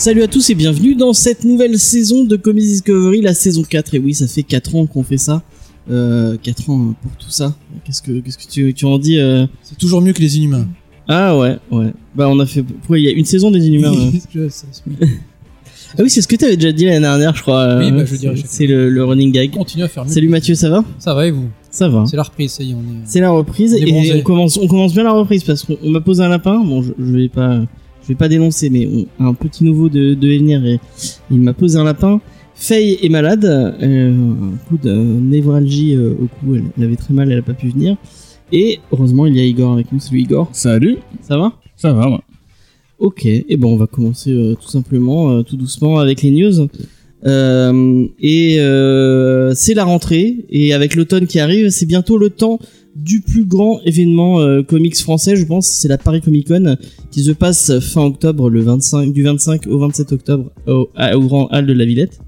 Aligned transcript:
Salut 0.00 0.22
à 0.22 0.28
tous 0.28 0.48
et 0.48 0.54
bienvenue 0.54 0.94
dans 0.94 1.12
cette 1.12 1.44
nouvelle 1.44 1.78
saison 1.78 2.24
de 2.24 2.34
Comics 2.36 2.64
Discovery, 2.64 3.20
la 3.20 3.34
saison 3.34 3.62
4. 3.62 3.96
Et 3.96 3.98
oui, 3.98 4.14
ça 4.14 4.26
fait 4.26 4.42
4 4.42 4.74
ans 4.76 4.86
qu'on 4.86 5.02
fait 5.02 5.18
ça. 5.18 5.42
Euh, 5.90 6.38
4 6.42 6.70
ans 6.70 6.94
pour 7.02 7.12
tout 7.18 7.28
ça. 7.28 7.54
Qu'est-ce 7.84 8.00
que, 8.00 8.12
qu'est-ce 8.20 8.38
que 8.38 8.50
tu, 8.50 8.72
tu 8.72 8.86
en 8.86 8.98
dis 8.98 9.18
euh 9.18 9.46
C'est 9.62 9.76
toujours 9.76 10.00
mieux 10.00 10.14
que 10.14 10.22
les 10.22 10.38
inhumains. 10.38 10.66
Ah 11.06 11.36
ouais, 11.36 11.58
ouais. 11.70 11.92
Bah 12.14 12.30
on 12.30 12.40
a 12.40 12.46
fait... 12.46 12.62
Pourquoi 12.62 12.98
il 12.98 13.04
y 13.04 13.08
a 13.08 13.10
une 13.10 13.26
saison 13.26 13.50
des 13.50 13.66
Inhumains 13.66 13.92
euh 14.36 14.48
oui. 14.86 14.96
Ah 15.98 16.02
oui, 16.02 16.08
c'est 16.08 16.22
ce 16.22 16.28
que 16.28 16.36
tu 16.36 16.46
avais 16.46 16.56
déjà 16.56 16.72
dit 16.72 16.86
l'année 16.86 17.00
dernière, 17.00 17.36
je 17.36 17.42
crois. 17.42 17.76
Oui, 17.76 17.88
euh, 17.88 17.90
bah, 17.90 18.04
je 18.06 18.16
dirais 18.16 18.36
c'est- 18.42 18.66
le, 18.66 18.88
le 18.88 19.04
running 19.04 19.32
gag. 19.32 19.50
Continue 19.50 19.84
à 19.84 19.88
faire 19.88 20.06
mieux. 20.06 20.10
Salut 20.10 20.28
Mathieu, 20.28 20.54
ça 20.54 20.70
va? 20.70 20.82
Ça 20.98 21.12
va 21.12 21.26
et 21.26 21.30
vous? 21.30 21.50
Ça 21.70 21.90
va. 21.90 22.06
C'est 22.06 22.16
la 22.16 22.22
reprise, 22.22 22.52
ça 22.52 22.62
y 22.62 22.70
est, 22.70 22.74
on 22.74 22.78
est. 22.80 23.02
C'est 23.04 23.20
la 23.20 23.32
reprise 23.32 23.74
On 23.74 23.84
est 23.84 24.06
et 24.06 24.14
on 24.14 24.22
commence, 24.22 24.56
on 24.56 24.66
commence 24.66 24.94
bien 24.94 25.02
la 25.04 25.12
reprise 25.12 25.44
parce 25.44 25.64
qu'on 25.64 25.76
on 25.82 25.90
m'a 25.90 26.00
posé 26.00 26.22
un 26.22 26.28
lapin. 26.28 26.58
Bon, 26.64 26.80
je, 26.80 26.92
je 26.98 27.12
vais 27.12 27.28
pas, 27.28 27.60
je 28.02 28.08
vais 28.08 28.14
pas 28.14 28.28
dénoncer, 28.28 28.70
mais 28.70 28.86
on- 29.18 29.24
un 29.26 29.34
petit 29.34 29.64
nouveau 29.64 29.88
de, 29.88 30.14
de 30.14 30.28
venir 30.28 30.64
et 30.64 30.78
il 31.30 31.40
m'a 31.40 31.52
posé 31.52 31.78
un 31.78 31.84
lapin. 31.84 32.20
Faye 32.54 32.98
est 33.02 33.08
malade, 33.08 33.44
euh, 33.46 34.12
un 34.12 34.56
coup 34.68 34.76
de 34.82 34.92
névralgie 34.92 35.94
euh, 35.94 36.12
au 36.12 36.26
cou, 36.26 36.56
elle, 36.56 36.64
elle 36.76 36.84
avait 36.84 36.96
très 36.96 37.14
mal, 37.14 37.30
elle 37.32 37.38
a 37.38 37.42
pas 37.42 37.54
pu 37.54 37.68
venir. 37.68 37.96
Et 38.52 38.80
heureusement, 38.92 39.26
il 39.26 39.36
y 39.36 39.40
a 39.40 39.44
Igor 39.44 39.72
avec 39.72 39.92
nous. 39.92 40.00
Salut 40.00 40.20
Igor, 40.20 40.48
Salut, 40.52 40.96
ça 41.22 41.38
va? 41.38 41.52
Ça 41.76 41.92
va, 41.92 42.08
moi. 42.08 42.22
Ok, 42.98 43.24
et 43.24 43.56
ben 43.56 43.66
on 43.68 43.76
va 43.76 43.86
commencer 43.86 44.30
euh, 44.32 44.54
tout 44.60 44.68
simplement, 44.68 45.42
tout 45.42 45.56
doucement 45.56 45.98
avec 45.98 46.20
les 46.22 46.30
news. 46.32 46.66
Et 47.24 48.56
c'est 49.54 49.74
la 49.74 49.84
rentrée, 49.84 50.44
et 50.50 50.72
avec 50.74 50.94
l'automne 50.94 51.26
qui 51.26 51.38
arrive, 51.40 51.70
c'est 51.70 51.86
bientôt 51.86 52.18
le 52.18 52.28
temps 52.30 52.58
du 52.96 53.20
plus 53.20 53.44
grand 53.44 53.80
événement 53.84 54.40
euh, 54.40 54.62
comics 54.62 54.98
français, 54.98 55.36
je 55.36 55.44
pense. 55.44 55.66
C'est 55.66 55.88
la 55.88 55.98
Paris 55.98 56.20
Comic 56.20 56.48
Con 56.48 56.76
qui 57.10 57.22
se 57.22 57.32
passe 57.32 57.78
fin 57.80 58.02
octobre, 58.02 58.50
le 58.50 58.60
25, 58.60 59.12
du 59.12 59.22
25 59.22 59.66
au 59.66 59.78
27 59.78 60.12
octobre 60.12 60.50
au, 60.66 60.88
Grand 60.96 61.48
Hall 61.50 61.66
de 61.66 61.72
la 61.72 61.84
Villette. 61.84 62.20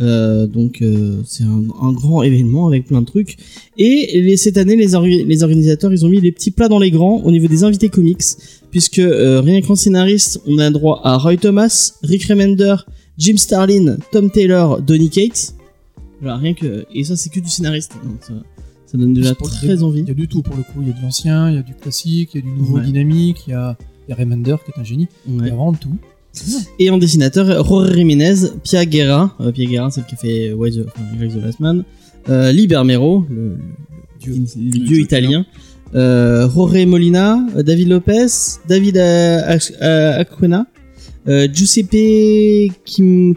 Euh, 0.00 0.48
donc 0.48 0.82
euh, 0.82 1.20
c'est 1.24 1.44
un, 1.44 1.92
grand 1.92 2.24
événement 2.24 2.66
avec 2.66 2.86
plein 2.86 3.00
de 3.00 3.06
trucs. 3.06 3.36
Et 3.78 4.36
cette 4.36 4.56
année, 4.56 4.76
les, 4.76 4.94
orga- 4.94 5.24
les 5.24 5.42
organisateurs, 5.42 5.92
ils 5.92 6.04
ont 6.04 6.08
mis 6.08 6.20
les 6.20 6.32
petits 6.32 6.50
plats 6.50 6.68
dans 6.68 6.80
les 6.80 6.90
grands 6.90 7.20
au 7.24 7.30
niveau 7.30 7.46
des 7.46 7.64
invités 7.64 7.88
comics 7.88 8.22
puisque 8.70 9.00
rien 9.00 9.60
qu'en 9.60 9.76
scénariste, 9.76 10.40
on 10.48 10.58
a 10.58 10.68
droit 10.70 11.00
à 11.04 11.16
Roy 11.16 11.36
Thomas, 11.36 11.92
Rick 12.02 12.24
Remender, 12.24 12.74
Jim 13.18 13.36
Starlin, 13.36 13.98
Tom 14.10 14.30
Taylor, 14.30 14.82
Donny 14.82 15.10
Cates. 15.10 15.54
Rien 16.22 16.54
que 16.54 16.84
et 16.92 17.04
ça 17.04 17.16
c'est 17.16 17.30
que 17.30 17.38
du 17.38 17.48
scénariste. 17.48 17.92
Ça, 18.98 19.04
donne 19.04 19.14
déjà 19.14 19.34
très 19.34 19.82
envie. 19.82 20.00
Il 20.00 20.08
y 20.08 20.10
a 20.10 20.14
du 20.14 20.28
tout 20.28 20.42
pour 20.42 20.56
le 20.56 20.62
coup. 20.62 20.80
Il 20.82 20.88
y 20.88 20.90
a 20.90 20.94
de 20.94 21.02
l'ancien, 21.02 21.50
il 21.50 21.56
y 21.56 21.58
a 21.58 21.62
du 21.62 21.74
classique, 21.74 22.30
il 22.34 22.40
y 22.40 22.42
a 22.42 22.46
du 22.50 22.52
nouveau 22.56 22.76
Ouais. 22.78 22.84
dynamique, 22.84 23.44
il 23.46 23.50
y 23.50 23.54
a, 23.54 23.76
il 24.06 24.10
y 24.10 24.14
a 24.14 24.16
Remender 24.16 24.56
qui 24.64 24.70
est 24.70 24.80
un 24.80 24.84
génie. 24.84 25.08
Il 25.28 25.40
Ouais. 25.40 25.48
y 25.48 25.50
a 25.50 25.54
vraiment 25.54 25.72
tout. 25.74 25.96
Et 26.80 26.90
en 26.90 26.98
dessinateur, 26.98 27.46
Jorge 27.64 27.94
Jiménez, 27.94 28.34
Pia 28.64 28.84
Guerra, 28.84 29.34
euh, 29.40 29.52
Pia 29.52 29.66
Guerra, 29.66 29.90
celle 29.90 30.04
qui 30.04 30.14
a 30.16 30.18
fait 30.18 30.52
Why 30.52 30.70
the, 30.72 30.86
enfin, 30.86 31.02
Why 31.20 31.28
the 31.28 31.42
Last 31.42 31.60
Man, 31.60 31.84
euh, 32.28 32.50
Lee 32.50 32.66
Bermero, 32.66 33.24
le, 33.30 33.50
le- 33.50 33.58
Dieu. 34.20 34.34
le 34.56 34.86
dieu 34.86 34.98
italien, 35.00 35.46
euh, 35.94 36.48
Jorge 36.48 36.84
Molina, 36.86 37.38
euh, 37.56 37.62
David 37.62 37.88
Lopez, 37.88 38.26
David 38.68 38.96
euh, 38.96 39.40
Ac- 39.56 39.74
euh, 41.28 41.46
Giuseppe 41.52 42.72
Kim 42.84 43.34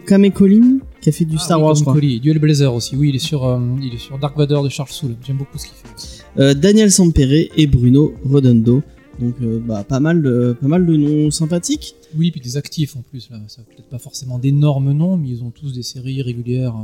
qui 1.00 1.08
a 1.08 1.12
fait 1.12 1.24
du 1.24 1.36
Ah 1.38 1.40
Star 1.44 1.58
oui, 1.58 1.64
Wars, 1.64 1.74
je 1.76 1.82
crois. 1.82 2.00
Duel 2.00 2.38
Blazer 2.38 2.72
aussi. 2.74 2.96
Oui, 2.96 3.10
il 3.10 3.16
est 3.16 3.20
sur, 3.20 3.44
euh, 3.44 3.58
il 3.82 3.94
est 3.94 3.98
sur 3.98 4.18
Dark 4.18 4.36
Vador 4.36 4.64
de 4.64 4.68
Charles 4.68 4.90
Soule. 4.90 5.14
J'aime 5.26 5.36
beaucoup 5.36 5.58
ce 5.58 5.64
qu'il 5.66 5.74
fait. 5.74 6.22
Euh, 6.40 6.54
Daniel 6.54 6.90
Sampere 6.90 7.48
et 7.56 7.66
Bruno 7.66 8.12
Rodondo. 8.24 8.82
Donc, 9.20 9.34
euh, 9.42 9.58
bah, 9.58 9.82
pas 9.82 9.98
mal 9.98 10.22
de, 10.22 10.56
pas 10.60 10.68
mal 10.68 10.86
de 10.86 10.96
noms 10.96 11.30
sympathiques. 11.32 11.96
Oui, 12.16 12.30
puis 12.30 12.40
des 12.40 12.56
actifs 12.56 12.94
en 12.96 13.02
plus. 13.02 13.28
Là, 13.30 13.40
ça 13.48 13.62
peut-être 13.62 13.88
pas 13.88 13.98
forcément 13.98 14.38
d'énormes 14.38 14.92
noms, 14.92 15.16
mais 15.16 15.28
ils 15.30 15.42
ont 15.42 15.50
tous 15.50 15.72
des 15.72 15.82
séries 15.82 16.22
régulières 16.22 16.74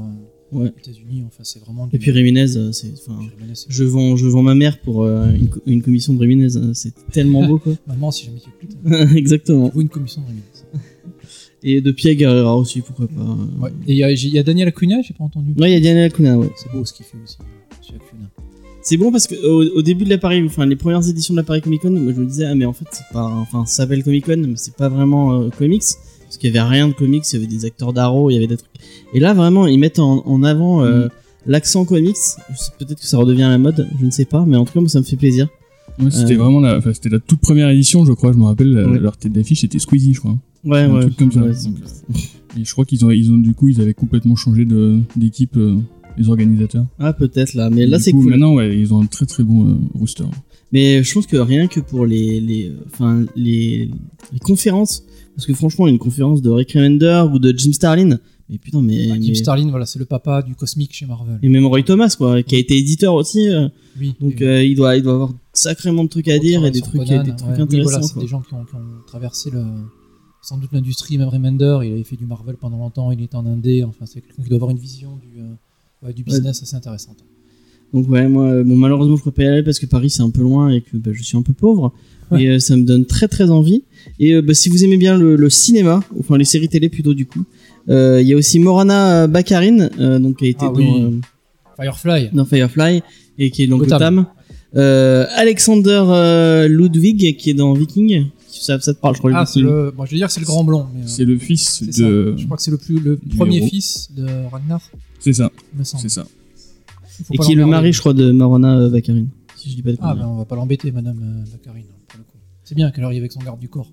Ouais. 0.52 0.66
aux 0.74 0.78
États-Unis. 0.78 1.22
Enfin, 1.26 1.42
c'est 1.44 1.60
vraiment. 1.60 1.86
du- 1.86 1.94
Et 1.96 1.98
puis 1.98 2.12
c'est, 2.12 2.72
c'est- 2.72 3.66
je 3.68 3.84
vends, 3.84 4.16
je 4.16 4.26
vends 4.26 4.42
ma 4.42 4.54
mère 4.54 4.78
pour 4.80 5.02
euh, 5.04 5.32
une, 5.32 5.48
co- 5.48 5.60
une 5.66 5.80
commission 5.82 6.12
de 6.12 6.18
Ramirez. 6.18 6.56
euh, 6.56 6.72
C'est 6.74 6.92
tellement 7.12 7.46
beau, 7.46 7.58
quoi. 7.58 7.72
Maman, 7.86 8.10
si 8.10 8.26
jamais 8.26 8.38
tu 8.40 8.50
écoutes, 8.50 8.76
Exactement. 9.16 9.70
faut 9.70 9.80
une 9.80 9.88
commission 9.88 10.20
de 10.22 10.26
Jiménez. 10.26 10.44
Et 11.66 11.80
de 11.80 11.90
Pierre 11.92 12.14
Guerrera 12.14 12.56
aussi, 12.56 12.82
pourquoi 12.82 13.08
pas. 13.08 13.22
Ouais. 13.60 13.70
Et 13.86 13.92
il 13.92 13.96
y 13.96 14.04
a, 14.04 14.12
il 14.12 14.28
y 14.28 14.38
a 14.38 14.42
Daniel 14.42 14.68
Acuna, 14.68 15.00
j'ai 15.02 15.14
pas 15.14 15.24
entendu. 15.24 15.54
Ouais, 15.58 15.70
il 15.70 15.74
y 15.74 15.76
a 15.76 15.80
Daniel 15.80 16.04
Acuna, 16.04 16.38
ouais. 16.38 16.50
C'est 16.56 16.70
beau 16.70 16.84
ce 16.84 16.92
qu'il 16.92 17.06
fait 17.06 17.16
aussi, 17.24 17.38
monsieur 17.80 17.94
Acuna. 17.96 18.28
C'est 18.82 18.98
bon 18.98 19.10
parce 19.10 19.26
que 19.26 19.34
au, 19.46 19.78
au 19.78 19.80
début 19.80 20.04
de 20.04 20.10
la 20.10 20.18
Paris, 20.18 20.42
enfin 20.44 20.66
les 20.66 20.76
premières 20.76 21.08
éditions 21.08 21.32
de 21.32 21.38
la 21.38 21.42
Paris 21.42 21.62
Comic 21.62 21.80
Con, 21.80 21.92
moi 21.92 22.12
je 22.14 22.20
me 22.20 22.26
disais 22.26 22.44
ah 22.44 22.54
mais 22.54 22.66
en 22.66 22.74
fait 22.74 22.84
c'est 22.90 23.10
pas, 23.14 23.24
enfin 23.24 23.64
ça 23.64 23.76
s'appelle 23.76 24.04
Comic 24.04 24.26
Con 24.26 24.36
mais 24.46 24.56
c'est 24.56 24.76
pas 24.76 24.90
vraiment 24.90 25.32
euh, 25.32 25.48
comics 25.48 25.82
parce 26.24 26.36
qu'il 26.36 26.54
y 26.54 26.58
avait 26.58 26.68
rien 26.68 26.88
de 26.88 26.92
comics, 26.92 27.24
il 27.32 27.34
y 27.34 27.38
avait 27.38 27.50
des 27.50 27.64
acteurs 27.64 27.94
d'Arrow, 27.94 28.28
il 28.28 28.34
y 28.34 28.36
avait 28.36 28.46
des 28.46 28.58
trucs. 28.58 28.70
Et 29.14 29.20
là 29.20 29.32
vraiment 29.32 29.66
ils 29.66 29.78
mettent 29.78 30.00
en, 30.00 30.22
en 30.26 30.42
avant 30.42 30.84
euh, 30.84 31.08
l'accent 31.46 31.86
comics. 31.86 32.14
Peut-être 32.78 33.00
que 33.00 33.06
ça 33.06 33.16
redevient 33.16 33.44
à 33.44 33.48
la 33.48 33.56
mode, 33.56 33.88
je 33.98 34.04
ne 34.04 34.10
sais 34.10 34.26
pas, 34.26 34.44
mais 34.46 34.58
en 34.58 34.66
tout 34.66 34.74
cas 34.74 34.80
moi 34.80 34.90
ça 34.90 34.98
me 34.98 35.04
fait 35.04 35.16
plaisir. 35.16 35.48
Ouais, 36.00 36.10
c'était 36.10 36.34
Euh. 36.34 36.38
vraiment 36.38 36.60
la, 36.60 36.78
enfin, 36.78 36.92
c'était 36.92 37.08
la 37.08 37.20
toute 37.20 37.40
première 37.40 37.68
édition, 37.70 38.04
je 38.04 38.12
crois, 38.12 38.32
je 38.32 38.38
me 38.38 38.44
rappelle, 38.44 38.74
Ouais. 38.76 38.98
leur 38.98 39.16
tête 39.16 39.32
d'affiche 39.32 39.60
c'était 39.60 39.78
Squeezie, 39.78 40.14
je 40.14 40.20
crois. 40.20 40.36
Ouais 40.64 40.80
Un 40.80 40.94
ouais. 40.94 41.00
truc 41.02 41.16
comme 41.16 41.32
ça. 41.32 41.42
Et 42.58 42.64
je 42.64 42.72
crois 42.72 42.84
qu'ils 42.84 43.04
ont, 43.04 43.10
ils 43.10 43.30
ont, 43.32 43.36
du 43.38 43.54
coup, 43.54 43.68
ils 43.68 43.80
avaient 43.80 43.94
complètement 43.94 44.36
changé 44.36 44.64
de, 44.64 44.98
d'équipe, 45.16 45.56
euh, 45.56 45.76
les 46.16 46.28
organisateurs. 46.28 46.86
ah 46.98 47.12
peut-être 47.12 47.54
là, 47.54 47.70
mais 47.70 47.86
là 47.86 47.96
Du 47.98 48.04
c'est 48.04 48.12
coup, 48.12 48.22
cool. 48.22 48.30
Maintenant, 48.30 48.54
ouais, 48.54 48.78
ils 48.78 48.94
ont 48.94 49.00
un 49.02 49.06
très 49.06 49.26
très 49.26 49.42
bon 49.42 49.68
euh, 49.68 49.74
rooster. 49.94 50.24
Mais 50.72 51.02
je 51.02 51.12
pense 51.14 51.26
que 51.26 51.36
rien 51.36 51.66
que 51.66 51.80
pour 51.80 52.06
les, 52.06 52.40
les, 52.40 52.72
enfin 52.92 53.24
les, 53.36 53.90
les 54.32 54.38
conférences, 54.40 55.04
parce 55.36 55.46
que 55.46 55.54
franchement 55.54 55.86
une 55.88 55.98
conférence 55.98 56.42
de 56.42 56.50
Rick 56.50 56.72
Remender 56.72 57.24
ou 57.32 57.38
de 57.40 57.52
Jim 57.56 57.72
Starlin, 57.72 58.18
mais 58.48 58.58
putain 58.58 58.82
mais, 58.82 59.08
Ah, 59.10 59.14
Jim 59.20 59.28
mais- 59.28 59.34
Starlin, 59.34 59.70
voilà, 59.70 59.86
c'est 59.86 59.98
le 59.98 60.04
papa 60.04 60.42
du 60.42 60.54
cosmique 60.54 60.92
chez 60.92 61.06
Marvel. 61.06 61.38
et 61.42 61.48
même 61.48 61.66
Roy 61.66 61.82
Thomas 61.82 62.14
quoi, 62.16 62.42
qui 62.42 62.54
a 62.54 62.58
été 62.58 62.76
éditeur 62.78 63.14
aussi, 63.14 63.48
euh, 63.48 63.68
Oui. 64.00 64.14
donc 64.20 64.40
euh, 64.42 64.64
il 64.64 64.74
doit 64.76 64.96
il 64.96 65.02
doit 65.02 65.14
avoir 65.14 65.32
sacrément 65.54 66.04
de 66.04 66.08
trucs 66.10 66.28
à 66.28 66.38
dire 66.38 66.64
et 66.66 66.70
des 66.70 66.80
trucs, 66.82 67.06
Conan, 67.06 67.22
des 67.22 67.34
trucs 67.34 67.48
ouais. 67.48 67.56
Oui, 67.56 67.62
intéressants. 67.62 67.90
voilà, 67.90 68.06
c'est 68.06 68.20
des 68.20 68.26
gens 68.26 68.42
qui 68.42 68.52
ont, 68.54 68.64
qui 68.64 68.74
ont 68.74 68.80
traversé 69.06 69.50
le, 69.50 69.64
sans 70.42 70.58
doute 70.58 70.70
l'industrie, 70.72 71.16
même 71.16 71.28
Remender, 71.28 71.78
il 71.84 71.92
avait 71.92 72.04
fait 72.04 72.16
du 72.16 72.26
Marvel 72.26 72.56
pendant 72.56 72.78
longtemps, 72.78 73.10
il 73.10 73.22
était 73.22 73.36
en 73.36 73.46
Indé, 73.46 73.82
enfin 73.84 74.04
c'est 74.06 74.20
quelqu'un 74.20 74.42
qui 74.42 74.48
doit 74.50 74.56
avoir 74.56 74.70
une 74.70 74.78
vision 74.78 75.16
du, 75.16 75.40
euh, 75.40 76.06
ouais, 76.06 76.12
du 76.12 76.22
business 76.22 76.62
assez 76.62 76.76
intéressante. 76.76 77.24
Donc 77.92 78.08
ouais, 78.08 78.28
moi, 78.28 78.46
euh, 78.46 78.64
bon, 78.64 78.74
malheureusement, 78.76 79.16
je 79.16 79.22
peux 79.22 79.30
pas 79.30 79.44
y 79.44 79.46
aller 79.46 79.62
parce 79.62 79.78
que 79.78 79.86
Paris 79.86 80.10
c'est 80.10 80.22
un 80.22 80.30
peu 80.30 80.42
loin 80.42 80.68
et 80.68 80.80
que 80.80 80.96
bah, 80.96 81.12
je 81.12 81.22
suis 81.22 81.36
un 81.36 81.42
peu 81.42 81.52
pauvre. 81.52 81.92
Et 82.36 82.48
euh, 82.48 82.58
ça 82.58 82.74
me 82.76 82.82
donne 82.84 83.04
très 83.04 83.28
très 83.28 83.50
envie. 83.50 83.84
Et 84.18 84.34
euh, 84.34 84.42
bah, 84.42 84.54
si 84.54 84.68
vous 84.68 84.82
aimez 84.82 84.96
bien 84.96 85.16
le, 85.16 85.36
le 85.36 85.50
cinéma, 85.50 86.02
enfin 86.18 86.36
les 86.36 86.44
séries 86.44 86.68
télé 86.68 86.88
plutôt 86.88 87.14
du 87.14 87.26
coup, 87.26 87.44
il 87.86 88.22
y 88.22 88.32
a 88.32 88.36
aussi 88.36 88.58
Morana 88.58 89.26
Baccarin, 89.28 89.90
euh, 90.00 90.18
donc 90.18 90.38
qui 90.38 90.46
a 90.46 90.48
été 90.48 90.58
Ah 90.62 90.68
dans, 90.70 90.74
oui. 90.74 91.20
Firefly, 91.78 92.30
dans 92.32 92.44
Firefly 92.44 93.02
et 93.38 93.50
qui 93.50 93.62
est 93.62 93.66
dans 93.66 93.76
Gotham. 93.78 94.16
Gotham. 94.16 94.26
Euh, 94.76 95.26
Alexander 95.34 96.02
euh, 96.08 96.68
Ludwig 96.68 97.36
qui 97.36 97.50
est 97.50 97.54
dans 97.54 97.72
Viking. 97.74 98.26
Ça, 98.48 98.80
ça 98.80 98.94
te 98.94 99.00
parle, 99.00 99.14
je 99.14 99.18
crois. 99.18 99.30
ah, 99.34 99.44
le, 99.56 99.90
bon, 99.90 100.04
je 100.06 100.12
vais 100.12 100.16
dire 100.16 100.26
que 100.28 100.32
c'est 100.32 100.40
le 100.40 100.46
grand 100.46 100.64
blond, 100.64 100.86
mais 100.94 101.02
euh, 101.02 101.06
C'est 101.06 101.24
le 101.24 101.38
fils 101.38 101.78
c'est 101.80 101.86
de. 101.86 101.92
ça. 102.34 102.40
Je 102.40 102.44
crois 102.46 102.56
que 102.56 102.62
c'est 102.62 102.70
le, 102.70 102.78
plus, 102.78 102.98
le 102.98 103.18
premier 103.36 103.58
héros. 103.58 103.68
fils 103.68 104.08
de 104.16 104.26
Ragnar, 104.50 104.80
C'est 105.20 105.32
ça, 105.34 105.50
c'est 105.82 106.08
ça. 106.08 106.26
Et 107.32 107.38
qui 107.38 107.52
est 107.52 107.56
le 107.56 107.66
mari, 107.66 107.92
je 107.92 108.00
crois, 108.00 108.14
de 108.14 108.32
Morana 108.32 108.78
euh, 108.78 108.90
Baccarin. 108.90 109.26
Si 109.56 109.70
je 109.70 109.76
dis 109.76 109.82
pas 109.82 109.92
de 109.92 109.98
Ah, 110.00 110.14
ben 110.14 110.26
on 110.26 110.36
va 110.38 110.44
pas 110.44 110.56
l'embêter, 110.56 110.90
madame 110.92 111.18
euh, 111.22 111.44
le 112.18 112.22
coup. 112.24 112.38
C'est 112.64 112.74
bien 112.74 112.90
qu'elle 112.90 113.04
arrive 113.04 113.20
avec 113.20 113.32
son 113.32 113.40
garde 113.40 113.60
du 113.60 113.68
corps. 113.68 113.90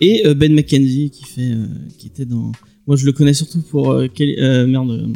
Et 0.00 0.26
euh, 0.26 0.34
Ben 0.34 0.52
McKenzie 0.54 1.10
qui 1.10 1.24
fait, 1.24 1.52
euh, 1.52 1.66
qui 1.98 2.08
était 2.08 2.24
dans. 2.26 2.52
Moi, 2.86 2.96
je 2.96 3.04
le 3.06 3.12
connais 3.12 3.34
surtout 3.34 3.62
pour 3.62 3.90
euh, 3.92 4.06
quel- 4.12 4.38
euh, 4.38 4.66
merde, 4.66 4.90
euh, 4.90 5.06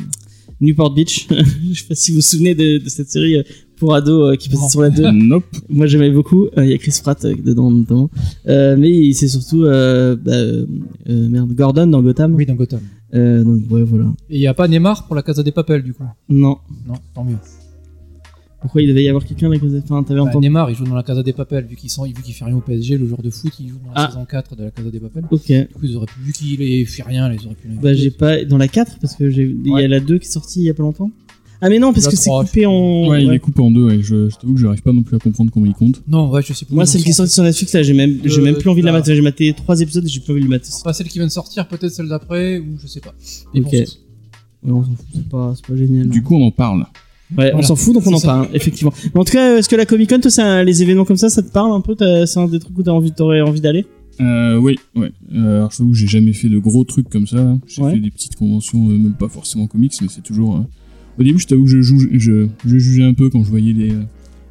Newport 0.60 0.92
Beach. 0.94 1.26
je 1.72 1.80
sais 1.80 1.86
pas 1.88 1.94
si 1.94 2.10
vous 2.10 2.16
vous 2.16 2.20
souvenez 2.22 2.54
de, 2.54 2.78
de 2.78 2.88
cette 2.88 3.10
série 3.10 3.36
euh, 3.36 3.42
pour 3.80 3.94
ados 3.94 4.32
euh, 4.32 4.36
qui 4.36 4.48
passait 4.48 4.68
sur 4.68 4.82
la 4.82 4.90
2. 4.90 5.10
Nope. 5.12 5.44
Moi, 5.68 5.86
j'aimais 5.86 6.10
beaucoup. 6.10 6.46
Euh, 6.56 6.64
Il 6.64 6.70
y 6.70 6.74
a 6.74 6.78
Chris 6.78 6.96
Pratt 7.02 7.24
euh, 7.24 7.34
dedans 7.34 7.70
notamment. 7.70 8.08
Euh, 8.46 8.76
mais 8.78 9.12
c'est 9.12 9.26
surtout 9.28 9.64
euh, 9.64 10.14
bah, 10.16 10.66
merde 11.08 11.52
Gordon 11.54 11.88
dans 11.88 12.02
Gotham. 12.02 12.34
Oui, 12.36 12.46
dans 12.46 12.54
Gotham. 12.54 12.80
Euh, 13.14 13.42
donc 13.42 13.62
ouais, 13.70 13.82
voilà. 13.82 14.04
Et 14.28 14.36
il 14.36 14.40
n'y 14.40 14.46
a 14.46 14.54
pas 14.54 14.68
Neymar 14.68 15.06
pour 15.08 15.16
la 15.16 15.22
Casa 15.22 15.42
des 15.42 15.50
Papels, 15.50 15.82
du 15.82 15.94
coup. 15.94 16.04
Non. 16.28 16.58
Non, 16.86 16.94
tant 17.12 17.24
mieux. 17.24 17.34
Pourquoi 18.60 18.82
il 18.82 18.88
devait 18.88 19.02
y 19.02 19.08
avoir 19.08 19.24
quelqu'un 19.24 19.46
avec 19.46 19.62
Enfin, 19.64 20.02
t'avais 20.02 20.20
Bah, 20.20 20.26
entendu. 20.26 20.46
Neymar, 20.46 20.68
il 20.70 20.76
joue 20.76 20.84
dans 20.84 20.94
la 20.94 21.02
Casa 21.02 21.22
des 21.22 21.32
Papel, 21.32 21.64
vu 21.64 21.76
qu'il 21.76 21.88
sent- 21.90 22.02
vu 22.14 22.22
qu'il 22.22 22.34
fait 22.34 22.44
rien 22.44 22.54
au 22.56 22.60
PSG, 22.60 22.98
le 22.98 23.06
joueur 23.06 23.22
de 23.22 23.30
foot, 23.30 23.50
il 23.58 23.68
joue 23.70 23.78
dans 23.82 23.92
la 23.94 24.04
Ah. 24.04 24.08
saison 24.08 24.26
4 24.26 24.54
de 24.54 24.64
la 24.64 24.70
Casa 24.70 24.90
des 24.90 25.00
Papel. 25.00 25.24
Ok. 25.30 25.46
Du 25.50 25.66
coup, 25.68 25.80
ils 25.84 25.96
auraient 25.96 26.06
pu, 26.06 26.20
vu 26.22 26.32
qu'il 26.34 26.60
ait 26.60 26.84
fait 26.84 27.02
rien, 27.02 27.32
ils 27.32 27.46
auraient 27.46 27.54
pu. 27.54 27.68
Bah, 27.82 27.94
j'ai 27.94 28.10
pas. 28.10 28.44
Dans 28.44 28.58
la 28.58 28.68
4, 28.68 28.98
parce 29.00 29.16
que 29.16 29.30
j'ai. 29.30 29.44
Il 29.64 29.72
y 29.72 29.82
a 29.82 29.88
la 29.88 29.98
2 30.00 30.18
qui 30.18 30.26
est 30.26 30.30
sortie 30.30 30.60
il 30.60 30.66
y 30.66 30.70
a 30.70 30.74
pas 30.74 30.82
longtemps. 30.82 31.10
Ah, 31.62 31.68
mais 31.68 31.78
non, 31.78 31.92
parce 31.92 32.06
La 32.06 32.10
que 32.10 32.16
c'est 32.16 32.30
3, 32.30 32.44
coupé 32.44 32.66
en. 32.66 33.08
Ouais, 33.08 33.22
il 33.24 33.32
est 33.32 33.38
coupé 33.38 33.60
en 33.60 33.70
deux, 33.70 33.84
ouais. 33.84 33.98
Je, 34.02 34.28
je 34.30 34.36
t'avoue 34.36 34.54
que 34.54 34.60
j'arrive 34.60 34.82
pas 34.82 34.92
non 34.92 35.02
plus 35.02 35.16
à 35.16 35.18
comprendre 35.18 35.50
comment 35.52 35.66
il 35.66 35.74
compte. 35.74 36.02
Non, 36.08 36.30
ouais, 36.30 36.42
je 36.42 36.52
sais 36.54 36.64
plus. 36.64 36.74
Moi, 36.74 36.86
celle 36.86 37.02
qui 37.02 37.10
est 37.10 37.12
sortie 37.12 37.32
sur 37.34 37.42
Netflix, 37.42 37.72
là, 37.74 37.82
j'ai 37.82 37.92
même, 37.92 38.18
j'ai 38.24 38.40
Euh, 38.40 38.44
même 38.44 38.56
plus 38.56 38.70
envie 38.70 38.80
de 38.80 38.86
la 38.86 38.92
mater. 38.92 39.14
J'ai 39.14 39.20
maté 39.20 39.52
3 39.52 39.80
épisodes 39.80 40.04
et 40.04 40.08
j'ai 40.08 40.20
plus 40.20 40.32
envie 40.32 40.40
de 40.40 40.46
le 40.46 40.50
mater. 40.50 40.68
Pas 40.82 40.92
celle 40.92 41.08
qui 41.08 41.18
vient 41.18 41.26
de 41.26 41.32
sortir, 41.32 41.68
peut-être 41.68 41.92
celle 41.92 42.08
d'après, 42.08 42.58
ou 42.58 42.78
je 42.82 42.86
sais 42.86 43.00
pas. 43.00 43.14
Ok. 43.54 43.72
Ouais, 43.72 43.86
on 44.64 44.82
s'en 44.84 44.90
fout, 44.90 45.06
c'est 45.14 45.28
pas, 45.28 45.52
c'est 45.56 45.66
pas 45.66 45.76
génial. 45.76 46.08
Du 46.08 46.22
coup, 46.22 46.36
on 46.36 46.44
en 46.46 46.50
parle. 46.50 46.86
Ouais, 47.38 47.52
on 47.54 47.62
s'en 47.62 47.76
fout 47.76 47.94
donc 47.94 48.06
on 48.06 48.16
C'est 48.16 48.26
en 48.26 48.28
parle, 48.28 48.48
effectivement. 48.54 48.92
Mais 49.14 49.20
en 49.20 49.24
tout 49.24 49.32
cas, 49.32 49.56
est-ce 49.58 49.68
que 49.68 49.76
la 49.76 49.86
Comic 49.86 50.10
Con, 50.10 50.18
toi, 50.20 50.64
les 50.64 50.82
événements 50.82 51.04
comme 51.04 51.16
ça, 51.16 51.28
ça 51.30 51.42
te 51.42 51.50
parle 51.52 51.72
un 51.72 51.80
peu? 51.80 51.94
T'as- 51.94 52.26
C'est 52.26 52.40
un 52.40 52.48
des 52.48 52.58
trucs 52.58 52.76
où 52.78 52.82
t'as 52.82 52.90
envie, 52.90 53.12
t'aurais 53.12 53.40
envie 53.40 53.60
d'aller? 53.60 53.86
Euh, 54.20 54.56
oui, 54.56 54.76
ouais. 54.96 55.12
Euh, 55.34 55.58
alors, 55.58 55.70
je 55.70 55.78
t'avoue 55.78 55.92
que 55.92 55.96
j'ai 55.96 56.08
jamais 56.08 56.32
fait 56.32 56.48
de 56.48 56.58
gros 56.58 56.84
trucs 56.84 57.08
comme 57.08 57.26
ça. 57.26 57.36
là. 57.36 57.56
J'ai 57.66 57.82
Ouais. 57.82 57.92
fait 57.94 58.00
des 58.00 58.10
petites 58.10 58.36
conventions, 58.36 58.84
euh, 58.88 58.98
même 58.98 59.14
pas 59.14 59.28
forcément 59.28 59.66
comics, 59.66 59.92
mais 60.02 60.08
c'est 60.10 60.22
toujours. 60.22 60.62
Au 61.18 61.22
début, 61.22 61.38
je 61.38 61.46
t'avoue 61.46 61.64
que 61.64 61.70
je, 61.70 61.82
joue, 61.82 61.98
je, 62.12 62.46
je 62.64 62.78
jugeais 62.78 63.02
un 63.04 63.12
peu 63.14 63.28
quand 63.30 63.42
je 63.44 63.50
voyais 63.50 63.72
les, 63.72 63.92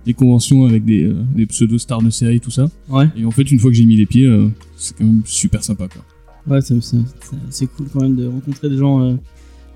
les 0.05 0.13
conventions 0.13 0.65
avec 0.65 0.85
des, 0.85 1.03
euh, 1.03 1.15
des 1.35 1.45
pseudo-stars 1.45 2.01
de 2.01 2.09
série, 2.09 2.39
tout 2.39 2.51
ça. 2.51 2.69
Ouais. 2.89 3.07
Et 3.17 3.25
en 3.25 3.31
fait, 3.31 3.49
une 3.51 3.59
fois 3.59 3.71
que 3.71 3.77
j'ai 3.77 3.85
mis 3.85 3.95
les 3.95 4.05
pieds, 4.05 4.25
euh, 4.25 4.47
c'est 4.77 4.95
quand 4.97 5.05
même 5.05 5.21
super 5.25 5.63
sympa, 5.63 5.87
quoi. 5.87 6.03
Ouais, 6.47 6.61
c'est, 6.61 7.67
cool 7.67 7.87
quand 7.91 8.01
même 8.01 8.15
de 8.15 8.25
rencontrer 8.27 8.69
des 8.69 8.77
gens. 8.77 9.01
euh. 9.03 9.15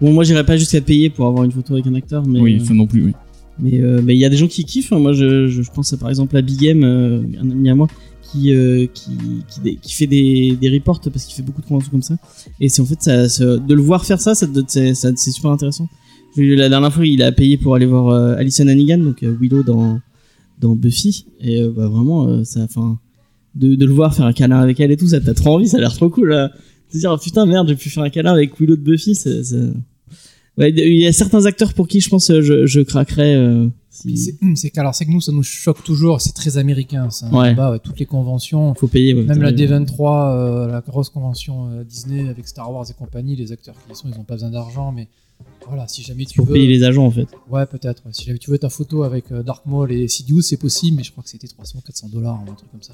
Bon, 0.01 0.11
moi, 0.13 0.23
j'irais 0.23 0.45
pas 0.45 0.57
jusqu'à 0.57 0.81
payer 0.81 1.09
pour 1.09 1.27
avoir 1.27 1.43
une 1.43 1.51
photo 1.51 1.73
avec 1.73 1.87
un 1.87 1.93
acteur, 1.95 2.25
mais. 2.27 2.39
oui, 2.39 2.65
ça 2.65 2.73
non 2.73 2.87
plus, 2.87 3.05
oui. 3.05 3.13
Mais 3.59 3.79
euh, 3.81 4.01
mais 4.03 4.15
il 4.15 4.19
y 4.19 4.25
a 4.25 4.29
des 4.29 4.37
gens 4.37 4.47
qui 4.47 4.63
kiffent. 4.65 4.91
hein. 4.93 4.99
Moi, 4.99 5.13
je, 5.13 5.61
pense 5.71 5.93
à, 5.93 5.97
par 5.97 6.09
exemple 6.09 6.35
à 6.35 6.41
Big 6.41 6.65
euh, 6.67 7.21
un 7.39 7.51
ami 7.51 7.69
à 7.69 7.75
moi, 7.75 7.87
qui 8.23 8.51
qui, 8.95 9.11
qui, 9.47 9.59
dé- 9.61 9.77
qui 9.79 9.93
fait 9.93 10.07
des, 10.07 10.57
des 10.59 10.69
reports 10.69 10.99
parce 11.01 11.25
qu'il 11.25 11.35
fait 11.35 11.43
beaucoup 11.43 11.61
de 11.61 11.67
conventions 11.67 11.91
comme 11.91 12.01
ça. 12.01 12.17
Et 12.59 12.69
c'est 12.69 12.81
en 12.81 12.85
fait 12.85 12.99
ça, 13.01 13.29
ça- 13.29 13.57
de 13.57 13.73
le 13.75 13.81
voir 13.81 14.03
faire 14.05 14.19
ça- 14.19 14.33
c'est 14.33 15.15
super 15.31 15.51
intéressant. 15.51 15.87
La 16.35 16.69
dernière 16.69 16.91
fois, 16.93 17.05
il 17.05 17.21
a 17.21 17.31
payé 17.31 17.57
pour 17.57 17.75
aller 17.75 17.85
voir 17.85 18.09
euh, 18.09 18.35
Alison 18.35 18.67
Hannigan, 18.67 18.97
donc 18.97 19.21
euh, 19.23 19.35
Willow 19.39 19.63
dans 19.63 19.99
dans 20.59 20.75
Buffy, 20.75 21.25
et 21.41 21.61
euh, 21.61 21.71
bah, 21.75 21.87
vraiment, 21.87 22.27
euh, 22.27 22.43
ça, 22.43 22.61
enfin, 22.61 22.97
de, 23.55 23.75
de 23.75 23.85
le 23.85 23.91
voir 23.91 24.15
faire 24.15 24.25
un 24.25 24.33
câlin 24.33 24.59
avec 24.59 24.79
elle 24.79 24.91
et 24.91 24.97
tout, 24.97 25.07
ça 25.07 25.19
t'a 25.19 25.33
trop 25.33 25.55
envie, 25.55 25.67
ça 25.67 25.77
a 25.77 25.79
l'air 25.81 25.93
trop 25.93 26.09
cool. 26.09 26.29
Là. 26.29 26.47
De 26.49 26.53
se 26.93 26.99
dire 26.99 27.11
oh, 27.13 27.17
putain 27.17 27.45
merde, 27.45 27.67
j'ai 27.67 27.75
pu 27.75 27.89
faire 27.89 28.03
un 28.03 28.09
câlin 28.09 28.31
avec 28.33 28.57
Willow 28.59 28.75
de 28.75 28.81
Buffy, 28.81 29.13
c'est- 29.15 29.41
Ouais, 30.57 30.69
il 30.69 31.01
y 31.01 31.07
a 31.07 31.11
certains 31.11 31.45
acteurs 31.47 31.73
pour 31.73 31.87
qui 31.87 31.99
je 31.99 32.09
pense 32.09 32.27
je, 32.31 32.67
je 32.67 32.81
craquerais. 32.81 33.35
euh, 33.35 33.67
si- 33.89 34.15
c'est 34.17 34.35
hum, 34.43 34.55
c'est 34.55 34.69
qu'alors 34.69 34.93
c'est 34.93 35.03
que 35.05 35.09
nous 35.11 35.19
ça 35.19 35.31
nous 35.31 35.41
choque 35.41 35.83
toujours, 35.83 36.21
c'est 36.21 36.33
très 36.33 36.57
américain 36.59 37.09
ça. 37.09 37.27
Ouais. 37.33 37.49
Là-bas, 37.49 37.71
ouais, 37.71 37.79
toutes 37.79 37.99
les 37.99 38.05
conventions, 38.05 38.75
Faut 38.75 38.85
payer. 38.87 39.15
ouais, 39.15 39.23
même 39.23 39.39
t'as 39.39 39.43
la 39.43 39.49
raison. 39.49 39.83
D23, 39.83 40.35
euh, 40.37 40.67
la 40.67 40.81
grosse 40.81 41.09
convention 41.09 41.69
Disney 41.89 42.29
avec 42.29 42.47
Star 42.47 42.71
Wars 42.71 42.85
et 42.89 42.93
compagnie, 42.93 43.35
les 43.35 43.51
acteurs 43.51 43.73
qui 43.85 43.91
y 43.91 43.95
sont, 43.95 44.07
ils 44.13 44.19
ont 44.19 44.23
pas 44.23 44.35
besoin 44.35 44.51
d'argent, 44.51 44.91
mais 44.91 45.07
voilà, 45.67 45.87
si 45.87 46.03
jamais 46.03 46.25
tu 46.25 46.35
Pour 46.37 46.45
veux, 46.47 46.53
payer 46.53 46.67
les 46.67 46.83
agents 46.83 47.05
en 47.05 47.11
fait. 47.11 47.27
ouais 47.49 47.65
peut-être, 47.65 48.03
ouais. 48.05 48.11
si 48.13 48.25
jamais 48.25 48.37
tu 48.39 48.49
veux 48.51 48.57
ta 48.57 48.69
photo 48.69 49.03
avec 49.03 49.31
euh, 49.31 49.43
Dark 49.43 49.65
Maul 49.65 49.91
et 49.91 50.07
Sidious, 50.07 50.41
c'est 50.41 50.57
possible, 50.57 50.97
mais 50.97 51.03
je 51.03 51.11
crois 51.11 51.23
que 51.23 51.29
c'était 51.29 51.47
300, 51.47 51.79
400 51.85 52.09
dollars 52.11 52.39
un 52.41 52.53
truc 52.53 52.69
comme 52.71 52.81
ça. 52.81 52.93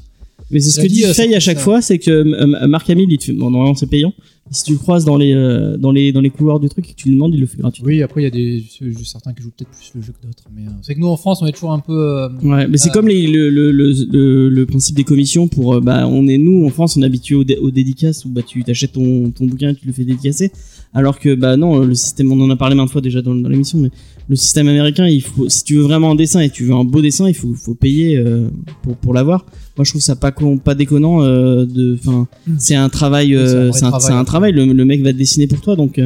Mais 0.52 0.60
c'est 0.60 0.70
ce 0.70 0.80
que 0.82 0.88
dit, 0.88 1.04
euh, 1.06 1.14
Faye 1.14 1.34
à 1.36 1.40
chaque 1.40 1.58
ça- 1.58 1.64
fois, 1.64 1.82
c'est 1.82 1.98
que 2.00 2.12
euh, 2.12 2.68
Marc 2.68 2.90
Hamill, 2.90 3.12
il 3.12 3.18
te 3.18 3.26
fait, 3.26 3.34
bon, 3.34 3.50
normalement 3.52 3.76
c'est 3.76 3.88
payant. 3.88 4.14
Si 4.52 4.64
tu 4.64 4.72
le 4.74 4.78
croises 4.80 5.06
dans 5.06 5.16
les, 5.18 5.34
euh, 5.34 5.78
dans 5.78 5.92
les, 5.92 6.12
dans 6.12 6.22
les 6.22 6.30
couloirs 6.30 6.60
du 6.60 6.70
truc 6.70 6.88
et 6.90 6.92
que 6.94 6.96
tu 6.96 7.10
lui 7.10 7.16
demandes, 7.16 7.34
il 7.34 7.40
le 7.40 7.46
fait 7.46 7.58
gratuitement. 7.58 7.88
Oui, 7.88 8.02
après 8.02 8.22
il 8.22 8.24
y 8.24 8.28
a 8.28 8.32
des 8.32 8.64
certains 9.04 9.34
qui 9.34 9.44
jouent 9.44 9.52
peut-être 9.56 9.70
plus 9.72 9.92
le 9.96 10.02
jeu 10.02 10.12
que 10.20 10.26
d'autres, 10.26 10.44
mais 10.56 10.64
euh, 10.64 10.72
c'est 10.82 10.96
que 10.96 11.00
nous 11.00 11.08
en 11.08 11.18
France 11.18 11.42
on 11.42 11.46
est 11.48 11.52
toujours 11.52 11.72
un 11.72 11.80
peu 11.80 11.94
euh, 11.94 12.30
Ouais, 12.44 12.68
mais 12.68 12.78
c'est 12.78 12.90
Euh, 12.90 12.94
comme 12.94 13.08
les, 13.08 13.28
le, 13.28 13.50
le, 13.50 13.72
le, 13.72 14.50
le, 14.50 14.66
principe 14.66 14.96
des 14.96 15.04
commissions 15.04 15.48
pour, 15.48 15.80
bah, 15.82 16.08
on 16.08 16.28
est 16.28 16.38
nous 16.38 16.66
en 16.66 16.70
France, 16.70 16.98
on 16.98 17.02
est 17.02 17.06
habitué 17.06 17.36
aux, 17.36 17.44
dé- 17.44 17.58
aux 17.58 17.72
dédicaces 17.72 18.26
où 18.26 18.30
bah 18.30 18.42
tu 18.42 18.64
t'achètes 18.64 18.94
ton, 18.94 19.30
ton 19.32 19.46
bouquin 19.46 19.70
et 19.70 19.76
tu 19.76 19.86
le 19.86 19.94
fais 19.94 20.04
dédicacer. 20.04 20.52
Alors 20.94 21.20
que 21.20 21.36
bah 21.36 21.56
non, 21.56 21.80
le 21.80 21.94
système, 21.94 22.32
on 22.32 22.42
en 22.42 22.50
a 22.50 22.56
parlé 22.56 22.76
maintes 22.76 22.90
fois 22.90 23.02
déjà 23.02 23.22
dans, 23.22 23.36
dans 23.36 23.50
l'émission, 23.50 23.78
mais 23.78 23.92
le 24.30 24.36
système 24.36 24.68
américain, 24.68 25.08
il 25.08 25.22
faut, 25.22 25.50
si 25.50 25.64
tu 25.64 25.76
veux 25.76 25.82
vraiment 25.82 26.12
un 26.12 26.16
dessin 26.16 26.40
et 26.42 26.50
tu 26.52 26.64
veux 26.64 26.74
un 26.74 26.84
beau 26.84 27.02
dessin, 27.02 27.28
il 27.28 27.34
faut, 27.34 27.54
faut 27.56 27.74
payer 27.74 28.16
euh, 28.16 28.48
pour, 28.84 28.96
pour 28.96 29.14
l'avoir. 29.14 29.44
Moi, 29.76 29.84
je 29.86 29.90
trouve 29.92 30.02
ça 30.04 30.16
pas 30.16 30.32
con- 30.32 30.60
pas 30.60 30.76
déconnant 30.76 31.24
euh, 31.24 31.66
de, 31.66 31.98
Mm. 32.06 32.26
c'est 32.60 32.76
un 32.76 32.90
travail, 32.90 33.30
c'est 33.30 33.36
un 33.36 33.40
euh, 33.40 33.72
c'est 33.72 33.86
un, 33.86 33.90
travail. 33.90 34.08
c'est 34.08 34.14
un 34.14 34.24
travail. 34.26 34.52
Le, 34.54 34.66
le 34.72 34.86
mec 34.86 35.02
va 35.02 35.12
te 35.12 35.18
dessiner 35.18 35.48
pour 35.48 35.62
toi, 35.62 35.76
donc 35.76 36.00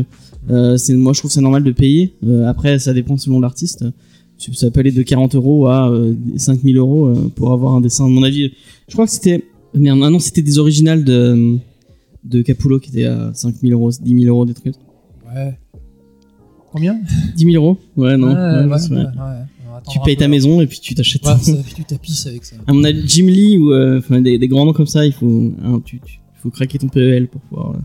c'est, 0.77 0.93
moi 0.95 1.13
je 1.13 1.19
trouve 1.19 1.31
ça 1.31 1.41
normal 1.41 1.63
de 1.63 1.71
payer. 1.71 2.13
Après, 2.47 2.79
ça 2.79 2.93
dépend 2.93 3.17
selon 3.17 3.39
l'artiste. 3.41 3.85
Ça 4.53 4.69
peut 4.71 4.79
aller 4.81 4.91
de 4.91 5.01
40 5.03 5.35
euros 5.35 5.67
à 5.67 5.89
euh, 5.89 6.13
5000 6.37 6.75
euros 6.77 7.13
pour 7.35 7.51
avoir 7.53 7.75
un 7.75 7.81
dessin. 7.81 8.05
À 8.05 8.09
mon 8.09 8.23
avis, 8.23 8.51
je 8.87 8.93
crois 8.93 9.05
que 9.05 9.11
c'était, 9.11 9.43
merde, 9.73 9.99
ah 10.03 10.09
non, 10.09 10.19
c'était 10.19 10.41
des 10.41 10.59
originales 10.59 11.03
de 11.03 11.57
de 12.23 12.41
Capullo 12.41 12.79
qui 12.79 12.89
étaient 12.89 13.05
à 13.05 13.31
5000 13.33 13.73
euros, 13.73 13.91
10 13.91 14.21
000 14.23 14.25
euros, 14.33 14.45
des 14.45 14.53
trucs. 14.53 14.75
ouais. 15.35 15.57
Combien 16.73 16.99
10 17.35 17.45
000 17.53 17.63
euros? 17.63 17.79
Ouais, 17.95 18.17
non. 18.17 18.27
Ouais, 18.33 18.65
ouais, 18.67 18.75
ouais, 18.75 19.79
Tu 19.89 19.99
payes 20.03 20.17
ta 20.17 20.25
peu. 20.25 20.31
maison 20.31 20.59
et 20.59 20.67
puis 20.67 20.79
tu 20.81 20.93
t'achètes. 20.95 21.25
Ouais, 21.25 21.37
ça, 21.37 21.53
puis 21.63 21.73
tu 21.75 21.83
tapisses 21.85 22.25
avec 22.27 22.43
ça. 22.43 22.55
à 22.67 22.73
mon 22.73 22.83
avis, 22.83 23.07
Jim 23.07 23.27
Lee 23.27 23.57
ou 23.57 23.71
euh, 23.71 24.01
des, 24.09 24.37
des 24.37 24.47
grands 24.47 24.65
noms 24.65 24.73
comme 24.73 24.87
ça, 24.87 25.05
il 25.05 25.13
faut, 25.13 25.53
hein, 25.63 25.81
tu, 25.85 25.99
tu- 26.03 26.19
faut 26.41 26.49
craquer 26.49 26.77
ton 26.79 26.89
PEL 26.89 27.27
pour 27.29 27.39
pouvoir 27.41 27.71
euh, 27.71 27.77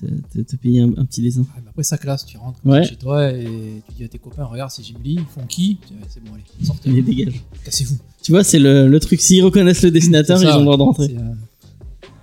te, 0.00 0.06
te- 0.38 0.42
te 0.42 0.56
payer 0.56 0.80
un, 0.80 0.88
un 0.96 1.04
petit 1.04 1.22
dessin. 1.22 1.40
Ouais, 1.42 1.46
mais 1.62 1.68
après 1.70 1.82
ça 1.84 1.98
classe, 1.98 2.26
tu 2.26 2.36
rentres 2.36 2.58
Ouais. 2.64 2.84
chez 2.84 2.96
toi 2.96 3.30
et 3.30 3.44
tu 3.88 3.94
dis 3.96 4.04
à 4.04 4.08
tes 4.08 4.18
copains, 4.18 4.44
regarde 4.44 4.70
c'est 4.70 4.82
Jim 4.82 4.96
Lee, 5.04 5.18
ils 5.20 5.24
font 5.40 5.46
qui? 5.46 5.78
C'est 6.08 6.22
bon, 6.24 6.32
allez, 6.34 6.42
sortez, 6.66 6.90
Il 6.90 7.04
dégage. 7.04 7.34
cassez-vous. 7.64 7.96
Tu 8.22 8.32
vois, 8.32 8.42
c'est 8.44 8.58
le, 8.58 8.88
le 8.88 9.00
truc. 9.00 9.20
S'ils 9.20 9.44
reconnaissent 9.44 9.82
le 9.82 9.90
dessinateur, 9.90 10.38
C'est 10.38 10.44
ils 10.46 10.48
ça, 10.48 10.56
ont 10.56 10.60
le 10.60 10.64
droit 10.64 10.76
de 10.78 10.82
rentrer. 10.82 11.06
C'est 11.08 11.16
euh, 11.18 11.34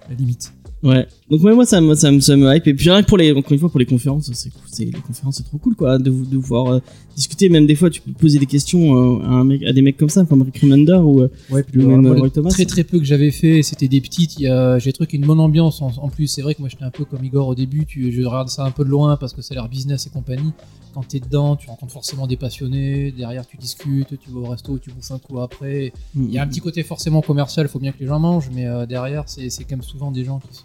la 0.10 0.16
limite. 0.16 0.52
Ouais. 0.84 1.08
Donc 1.30 1.42
ouais, 1.42 1.54
moi 1.56 1.66
ça 1.66 1.80
me 1.80 1.96
ça 1.96 2.12
me 2.12 2.20
ça 2.20 2.36
me 2.36 2.54
hype 2.54 2.68
et 2.68 2.74
puis 2.74 2.90
rien 2.90 3.02
que 3.02 3.08
pour 3.08 3.18
les 3.18 3.32
encore 3.32 3.54
une 3.54 3.60
fois 3.60 3.70
pour 3.70 3.80
les 3.80 3.86
conférences, 3.86 4.30
c'est 4.34 4.50
cool, 4.50 4.62
c'est 4.66 4.86
les 4.86 4.92
conférences 4.92 5.38
c'est 5.38 5.44
trop 5.44 5.58
cool 5.58 5.74
quoi 5.76 5.98
de 5.98 6.10
de 6.12 6.38
pouvoir 6.38 6.68
euh, 6.74 6.80
discuter 7.16 7.48
même 7.48 7.66
des 7.66 7.76
fois 7.76 7.90
tu 7.90 8.02
peux 8.02 8.12
poser 8.12 8.40
des 8.40 8.46
questions 8.46 8.96
euh, 9.22 9.24
à 9.24 9.30
un 9.30 9.44
mec 9.46 9.64
à 9.64 9.72
des 9.72 9.82
mecs 9.82 9.96
comme 9.96 10.10
ça 10.10 10.26
comme 10.26 10.42
Rick 10.42 10.58
Remender 10.60 10.94
ou 10.96 11.22
euh, 11.22 11.30
Ouais, 11.50 11.64
puis 11.64 11.80
Le 11.82 11.88
même 11.88 12.02
moi, 12.02 12.14
le 12.14 12.20
Roy 12.20 12.30
Thomas. 12.30 12.50
très 12.50 12.66
très 12.66 12.84
peu 12.84 13.00
que 13.00 13.06
j'avais 13.06 13.32
fait, 13.32 13.64
c'était 13.64 13.88
des 13.88 14.02
petites. 14.02 14.38
Il 14.38 14.44
y 14.44 14.48
a, 14.48 14.78
j'ai 14.80 14.92
trouvé 14.92 15.10
une 15.14 15.26
bonne 15.26 15.40
ambiance. 15.40 15.82
En, 15.82 15.92
en 15.98 16.10
plus, 16.10 16.28
c'est 16.28 16.42
vrai 16.42 16.56
que 16.56 16.60
moi 16.60 16.68
j'étais 16.70 16.84
un 16.84 16.92
peu 16.92 17.06
comme 17.06 17.24
Igor 17.24 17.48
au 17.48 17.56
début. 17.56 17.86
Tu, 17.86 18.12
je 18.12 18.22
regarde 18.24 18.50
ça 18.50 18.66
un 18.66 18.72
peu 18.72 18.84
de 18.84 18.90
loin 18.90 19.16
parce 19.18 19.34
que 19.34 19.42
c'est 19.42 19.54
l'air 19.54 19.70
business 19.70 20.08
et 20.08 20.10
compagnie. 20.10 20.52
Quand 20.94 21.08
t'es 21.08 21.20
dedans, 21.20 21.56
tu 21.56 21.68
rencontres 21.70 21.94
forcément 21.94 22.28
des 22.28 22.38
passionnés. 22.38 23.12
Derrière, 23.12 23.48
tu 23.48 23.58
discutes, 23.58 24.20
tu 24.20 24.30
vas 24.30 24.42
au 24.42 24.46
resto, 24.50 24.78
tu 24.78 24.92
bouffes 24.92 25.12
un 25.12 25.20
coup 25.20 25.40
après. 25.40 25.94
Il 26.16 26.32
y 26.32 26.38
a 26.38 26.44
un 26.44 26.48
petit 26.48 26.60
côté 26.60 26.84
forcément 26.84 27.22
commercial. 27.22 27.66
Il 27.66 27.70
faut 27.70 27.80
bien 27.80 27.92
que 27.94 28.00
les 28.02 28.08
gens 28.08 28.20
mangent, 28.20 28.50
mais 28.54 28.68
euh, 28.68 28.86
derrière, 28.86 29.24
c'est, 29.28 29.50
c'est 29.50 29.64
quand 29.64 29.78
même 29.78 29.82
souvent 29.84 30.12
des 30.12 30.24
gens 30.26 30.40
qui 30.40 30.56
sont 30.56 30.64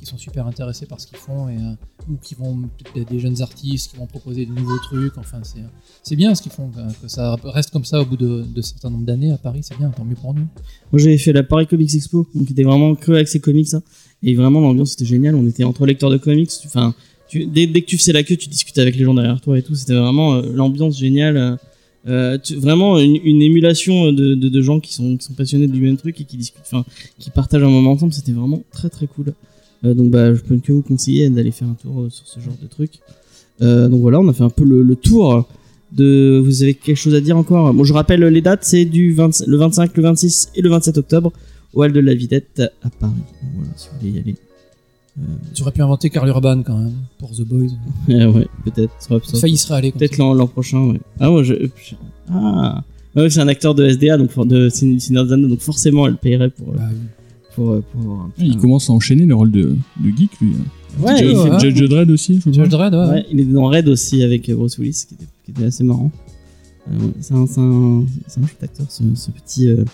qui 0.00 0.06
sont 0.06 0.18
super 0.18 0.46
intéressés 0.46 0.86
par 0.86 1.00
ce 1.00 1.06
qu'ils 1.06 1.18
font 1.18 1.48
et 1.48 1.56
euh, 1.56 2.10
ou 2.10 2.16
qui 2.20 2.34
vont 2.34 2.62
peut-être 2.92 3.10
des 3.10 3.18
jeunes 3.18 3.40
artistes 3.42 3.90
qui 3.90 3.96
vont 3.96 4.06
proposer 4.06 4.46
de 4.46 4.52
nouveaux 4.52 4.78
trucs. 4.78 5.16
Enfin, 5.18 5.38
c'est 5.42 5.60
c'est 6.02 6.16
bien 6.16 6.34
ce 6.34 6.42
qu'ils 6.42 6.52
font. 6.52 6.70
Que, 7.02 7.08
ça 7.08 7.36
reste 7.44 7.70
comme 7.70 7.84
ça 7.84 8.00
au 8.00 8.04
bout 8.04 8.16
de, 8.16 8.42
de 8.42 8.62
certains 8.62 8.90
nombres 8.90 9.04
d'années 9.04 9.30
à 9.30 9.38
Paris, 9.38 9.60
c'est 9.62 9.76
bien. 9.76 9.90
Tant 9.90 10.04
mieux 10.04 10.16
pour 10.16 10.34
nous. 10.34 10.46
Moi 10.92 11.00
j'avais 11.00 11.18
fait 11.18 11.32
la 11.32 11.42
Paris 11.42 11.66
Comics 11.66 11.94
Expo, 11.94 12.26
donc 12.34 12.48
c'était 12.48 12.64
vraiment 12.64 12.94
que 12.94 13.12
avec 13.12 13.28
ces 13.28 13.40
comics 13.40 13.68
ça. 13.68 13.82
Et 14.22 14.34
vraiment 14.34 14.60
l'ambiance 14.60 14.94
était 14.94 15.04
géniale, 15.04 15.34
on 15.34 15.46
était 15.46 15.64
entre 15.64 15.86
lecteurs 15.86 16.10
de 16.10 16.18
comics, 16.18 16.50
enfin 16.66 16.94
dès, 17.34 17.66
dès 17.66 17.82
que 17.82 17.86
tu 17.86 17.98
faisais 17.98 18.12
la 18.12 18.22
queue, 18.22 18.36
tu 18.36 18.48
discutais 18.48 18.80
avec 18.80 18.96
les 18.96 19.04
gens 19.04 19.14
derrière 19.14 19.40
toi 19.40 19.58
et 19.58 19.62
tout, 19.62 19.74
c'était 19.74 19.94
vraiment 19.94 20.34
euh, 20.34 20.42
l'ambiance 20.52 20.98
géniale. 20.98 21.36
euh, 21.36 21.56
euh, 22.08 22.38
vraiment 22.56 22.98
une, 22.98 23.42
émulation 23.42 24.10
de, 24.10 24.62
gens 24.62 24.80
qui 24.80 24.94
sont, 24.94 25.18
qui 25.18 25.32
passionnés 25.34 25.66
du 25.66 25.82
même 25.82 25.98
truc 25.98 26.18
et 26.18 26.24
qui 26.24 26.38
discutent, 26.38 26.62
qui 27.18 27.28
partagent 27.30 27.62
un 27.62 27.68
moment 27.68 27.92
ensemble, 27.92 28.14
c'était 28.14 28.32
vraiment 28.32 28.62
très 28.72 28.88
très 28.88 29.06
cool. 29.06 29.34
Euh, 29.84 29.94
donc 29.94 30.10
bah 30.10 30.34
je 30.34 30.40
peux 30.40 30.56
que 30.58 30.72
vous 30.72 30.82
conseiller 30.82 31.28
d'aller 31.30 31.50
faire 31.52 31.68
un 31.68 31.74
tour 31.80 32.02
euh, 32.02 32.10
sur 32.10 32.26
ce 32.26 32.38
genre 32.40 32.56
de 32.62 32.66
truc. 32.66 32.92
Euh, 33.62 33.88
donc 33.88 34.00
voilà, 34.00 34.20
on 34.20 34.28
a 34.28 34.32
fait 34.32 34.42
un 34.44 34.50
peu 34.50 34.64
le, 34.64 34.82
le 34.82 34.96
tour 34.96 35.48
de. 35.92 36.40
Vous 36.44 36.62
avez 36.62 36.74
quelque 36.74 36.96
chose 36.96 37.14
à 37.14 37.20
dire 37.20 37.36
encore? 37.36 37.72
Bon, 37.72 37.84
je 37.84 37.92
rappelle 37.92 38.20
les 38.20 38.40
dates, 38.42 38.64
c'est 38.64 38.84
du 38.84 39.12
20 39.12 39.46
le 39.46 39.56
25, 39.56 39.96
le 39.96 40.02
26 40.02 40.50
et 40.54 40.62
le 40.62 40.68
27 40.70 40.98
octobre 40.98 41.32
au 41.72 41.82
Hall 41.82 41.92
de 41.92 42.00
la 42.00 42.14
Villette 42.14 42.62
à 42.82 42.90
Paris. 42.90 43.12
Donc 43.42 43.50
voilà, 43.56 43.70
si 43.76 43.88
vous 43.92 43.98
voulez 44.00 44.12
y 44.12 44.18
aller. 44.18 44.36
Tu 45.54 45.62
aurais 45.62 45.72
pu 45.72 45.82
inventer 45.82 46.08
Carl 46.08 46.28
Urban 46.28 46.62
quand 46.62 46.78
même 46.78 46.92
pour 47.18 47.30
The 47.32 47.42
Boys. 47.42 47.68
Euh, 48.08 48.32
ouais, 48.32 48.46
peut-être. 48.64 48.92
ça 49.34 49.48
y 49.48 49.56
serait 49.56 49.74
allé. 49.78 49.92
Peut-être 49.92 50.16
l'an 50.18 50.46
prochain, 50.46 50.86
ouais. 50.92 51.00
Ah 51.18 51.32
ouais, 51.32 51.44
je. 51.44 51.54
je- 51.54 51.94
ah 52.30 52.82
Ouais, 53.16 53.28
c'est 53.28 53.40
un 53.40 53.48
acteur 53.48 53.74
de 53.74 53.84
SDA, 53.86 54.16
donc 54.18 54.30
de 54.46 54.68
Sin- 54.68 54.98
Sinerzano, 55.00 55.48
donc 55.48 55.58
forcément 55.60 56.06
elle 56.06 56.16
paierait 56.16 56.48
pour, 56.50 56.72
Bah 56.74 56.82
oui. 56.90 56.96
Pour, 57.60 57.70
euh, 57.72 57.82
pour 57.92 58.00
avoir 58.02 58.20
un 58.26 58.30
Il 58.38 58.56
commence 58.56 58.88
à 58.90 58.92
enchaîner 58.92 59.26
les 59.26 59.32
rôles 59.32 59.50
de, 59.50 59.74
de 60.00 60.08
geek, 60.16 60.30
lui. 60.40 60.52
hein. 60.58 61.02
Ouais, 61.04 61.16
Judge, 61.18 61.28
il 61.30 61.36
fait- 61.36 61.50
ouais. 61.50 61.60
Judge 61.60 61.88
Dredd 61.88 62.10
aussi, 62.10 62.40
je. 62.44 62.52
Judge 62.52 62.68
Dredd, 62.68 62.94
ouais. 62.94 63.06
Ouais, 63.08 63.26
il 63.30 63.40
est 63.40 63.44
dans 63.44 63.66
Red 63.68 63.88
aussi 63.88 64.22
avec 64.24 64.48
euh, 64.48 64.56
Bruce 64.56 64.78
Willis, 64.78 65.04
qui 65.08 65.14
était, 65.14 65.24
qui 65.44 65.50
était 65.52 65.64
assez 65.64 65.84
marrant. 65.84 66.10
Euh, 66.90 66.98
ouais, 67.06 67.12
c'est 67.20 67.34
un, 67.34 67.42
un, 67.42 68.04
c'est 68.26 68.40
un 68.40 68.46
chouette 68.46 68.62
acteur, 68.62 68.86
ce, 68.88 69.02
ce 69.14 69.30
petit, 69.30 69.68
euh, 69.68 69.84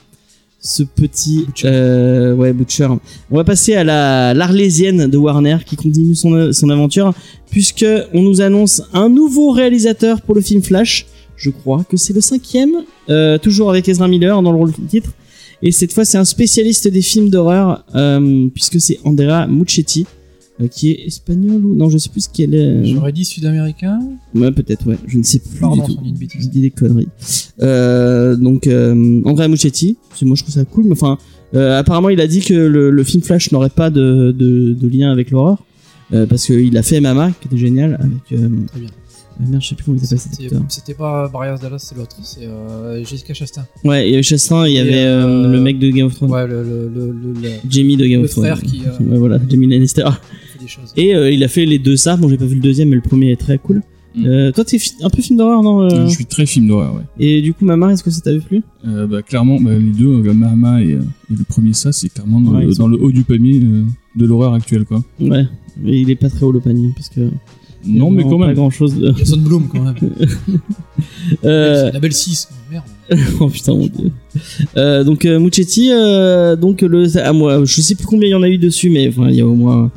ce 0.60 0.82
petit, 0.84 1.44
euh, 1.64 2.34
ouais, 2.34 2.52
Butcher. 2.52 2.88
On 3.30 3.36
va 3.36 3.44
passer 3.44 3.74
à 3.74 3.84
la 3.84 4.32
l'Arlésienne 4.34 5.06
de 5.08 5.16
Warner 5.18 5.58
qui 5.66 5.76
continue 5.76 6.14
son, 6.14 6.52
son 6.52 6.70
aventure 6.70 7.12
puisque 7.50 7.86
on 8.14 8.22
nous 8.22 8.40
annonce 8.40 8.82
un 8.94 9.08
nouveau 9.08 9.50
réalisateur 9.50 10.22
pour 10.22 10.34
le 10.34 10.40
film 10.40 10.62
Flash. 10.62 11.06
je 11.36 11.50
crois 11.50 11.84
que 11.88 11.96
c'est 11.98 12.14
le 12.14 12.20
cinquième, 12.22 12.72
euh, 13.10 13.36
toujours 13.38 13.68
avec 13.70 13.86
Ezra 13.88 14.08
Miller 14.08 14.40
dans 14.42 14.50
le 14.52 14.56
rôle 14.58 14.72
de 14.72 14.88
titre. 14.88 15.10
Et 15.62 15.72
cette 15.72 15.92
fois, 15.92 16.04
c'est 16.04 16.18
un 16.18 16.24
spécialiste 16.24 16.88
des 16.88 17.02
films 17.02 17.30
d'horreur, 17.30 17.84
euh, 17.94 18.48
puisque 18.52 18.80
c'est 18.80 18.98
Andrea 19.04 19.46
Muccetti, 19.48 20.06
euh, 20.60 20.68
qui 20.68 20.90
est 20.90 21.06
espagnol 21.06 21.64
ou 21.64 21.74
non, 21.74 21.90
je 21.90 21.98
sais 21.98 22.08
plus 22.08 22.22
ce 22.22 22.28
qu'elle 22.30 22.54
est. 22.54 22.84
J'aurais 22.86 23.12
dit 23.12 23.24
sud-américain. 23.24 23.98
Ouais, 24.34 24.50
peut-être, 24.52 24.86
ouais, 24.86 24.96
je 25.06 25.18
ne 25.18 25.22
sais 25.22 25.38
plus 25.38 25.60
Pardon, 25.60 25.86
du 25.86 25.94
tout. 25.96 26.00
une 26.02 26.16
Je 26.40 26.48
dis 26.48 26.60
des 26.62 26.70
conneries. 26.70 27.08
Euh, 27.60 28.36
donc 28.36 28.66
euh, 28.66 29.20
Andrea 29.24 29.48
Muccetti, 29.48 29.96
c'est 30.14 30.24
moi 30.24 30.34
je 30.34 30.42
trouve 30.42 30.54
ça 30.54 30.64
cool. 30.64 30.84
Mais 30.84 30.92
enfin, 30.92 31.18
apparemment 31.54 32.08
il 32.08 32.20
a 32.20 32.26
dit 32.26 32.40
que 32.40 32.54
le, 32.54 32.90
le 32.90 33.04
film 33.04 33.22
Flash 33.22 33.52
n'aurait 33.52 33.70
pas 33.70 33.90
de, 33.90 34.34
de, 34.36 34.72
de 34.72 34.88
lien 34.88 35.10
avec 35.10 35.30
l'horreur 35.30 35.62
parce 36.10 36.46
qu'il 36.46 36.76
a 36.78 36.82
fait 36.82 37.00
MMA 37.00 37.32
qui 37.40 37.48
était 37.48 37.58
génial 37.58 37.98
avec. 38.00 38.24
Très 38.68 38.80
bien. 38.80 38.88
Euh, 39.40 39.44
merde, 39.48 39.62
je 39.62 39.68
sais 39.68 39.74
plus 39.74 39.84
comment 39.84 39.96
il 39.96 40.00
s'appelle 40.00 40.18
cet 40.18 40.32
C'était 40.34 40.44
acteur. 40.46 40.62
c'était 40.68 40.94
pas 40.94 41.28
Barriers 41.28 41.56
Dallas, 41.60 41.78
c'est 41.78 41.96
l'autre. 41.96 42.16
C'est 42.22 42.46
euh, 42.46 43.04
Jessica 43.04 43.34
Chastain. 43.34 43.66
Ouais, 43.84 44.08
il 44.08 44.10
y 44.10 44.14
avait 44.14 44.22
Chastain, 44.22 44.66
il 44.66 44.74
y 44.74 44.78
avait 44.78 44.94
euh, 45.04 45.24
euh, 45.46 45.52
le 45.52 45.60
mec 45.60 45.78
de 45.78 45.90
Game 45.90 46.06
of 46.06 46.14
Thrones, 46.14 46.30
Ouais, 46.30 46.46
le, 46.46 46.62
le, 46.62 46.88
le, 46.88 47.06
le- 47.12 47.32
le- 47.42 47.48
Jamie 47.70 47.96
de 47.96 48.06
Game 48.06 48.20
le 48.20 48.26
of 48.26 48.30
Thrones. 48.32 48.44
frère 48.46 48.62
qui, 48.62 48.82
euh, 48.86 49.04
Ouais, 49.04 49.18
voilà, 49.18 49.38
Jamie 49.48 49.66
Lannister. 49.66 50.04
fait 50.52 50.58
des 50.62 50.68
choses. 50.68 50.92
Et 50.96 51.14
euh, 51.14 51.30
il 51.30 51.42
a 51.44 51.48
fait 51.48 51.66
les 51.66 51.78
deux 51.78 51.96
ça. 51.96 52.16
Bon, 52.16 52.28
j'ai 52.28 52.36
pas 52.38 52.46
vu 52.46 52.54
le 52.56 52.60
deuxième, 52.62 52.88
mais 52.90 52.96
le 52.96 53.02
premier 53.02 53.30
est 53.32 53.36
très 53.40 53.58
cool. 53.58 53.82
Mm. 54.14 54.26
Euh, 54.26 54.50
toi, 54.52 54.64
t'es 54.64 54.78
un 55.02 55.10
peu 55.10 55.20
film 55.20 55.36
d'horreur, 55.38 55.62
non 55.62 55.82
euh 55.82 56.06
Je 56.06 56.14
suis 56.14 56.24
très 56.24 56.46
film 56.46 56.68
d'horreur, 56.68 56.94
ouais. 56.94 57.02
Et 57.18 57.42
du 57.42 57.52
coup, 57.52 57.66
Mama, 57.66 57.92
est-ce 57.92 58.02
que 58.02 58.10
ça 58.10 58.22
t'avait 58.22 58.38
plu 58.40 58.62
Euh, 58.86 59.06
bah, 59.06 59.20
clairement, 59.20 59.60
bah, 59.60 59.72
les 59.74 59.90
deux, 59.92 60.06
euh, 60.26 60.32
Mahama 60.32 60.80
et, 60.82 60.92
euh, 60.94 61.00
et 61.30 61.34
le 61.36 61.44
premier, 61.44 61.74
ça, 61.74 61.92
c'est 61.92 62.08
clairement 62.08 62.40
dans, 62.40 62.52
Ouais, 62.54 62.64
le, 62.64 62.70
ils 62.72 62.78
dans 62.78 62.88
le 62.88 62.96
haut 62.98 63.12
du 63.12 63.24
panier 63.24 63.60
euh, 63.62 63.82
de 64.16 64.24
l'horreur 64.24 64.54
actuelle, 64.54 64.86
quoi. 64.86 65.04
Ouais, 65.20 65.44
mais 65.82 66.00
il 66.00 66.08
est 66.08 66.14
pas 66.16 66.30
très 66.30 66.44
haut 66.46 66.52
le 66.52 66.60
panier 66.60 66.90
parce 66.96 67.10
que. 67.10 67.28
Non, 67.84 68.10
mais 68.10 68.22
quand 68.24 68.38
Pas 68.38 68.46
même. 68.46 68.54
grand 68.56 68.70
chose. 68.70 68.96
De... 68.96 69.12
Jason 69.16 69.36
Bloom 69.38 69.68
quand 69.68 69.82
même. 69.82 69.94
Euh, 71.44 71.86
C'est 71.86 71.92
label 71.92 72.12
6. 72.12 72.48
Merde. 72.70 72.84
oh 73.40 73.48
putain 73.48 73.72
mon 73.74 73.86
dieu. 73.86 74.10
Euh, 74.76 75.04
donc 75.04 75.24
euh, 75.24 75.38
Muccetti, 75.38 75.90
euh, 75.92 76.56
donc 76.56 76.82
le, 76.82 77.16
à 77.18 77.32
moi, 77.32 77.64
je 77.64 77.80
sais 77.80 77.94
plus 77.94 78.06
combien 78.06 78.28
il 78.28 78.32
y 78.32 78.34
en 78.34 78.42
a 78.42 78.48
eu 78.48 78.58
dessus, 78.58 78.90
mais 78.90 79.08
enfin 79.08 79.28
il 79.28 79.36
y 79.36 79.40
a 79.40 79.46
au 79.46 79.54
moins, 79.54 79.90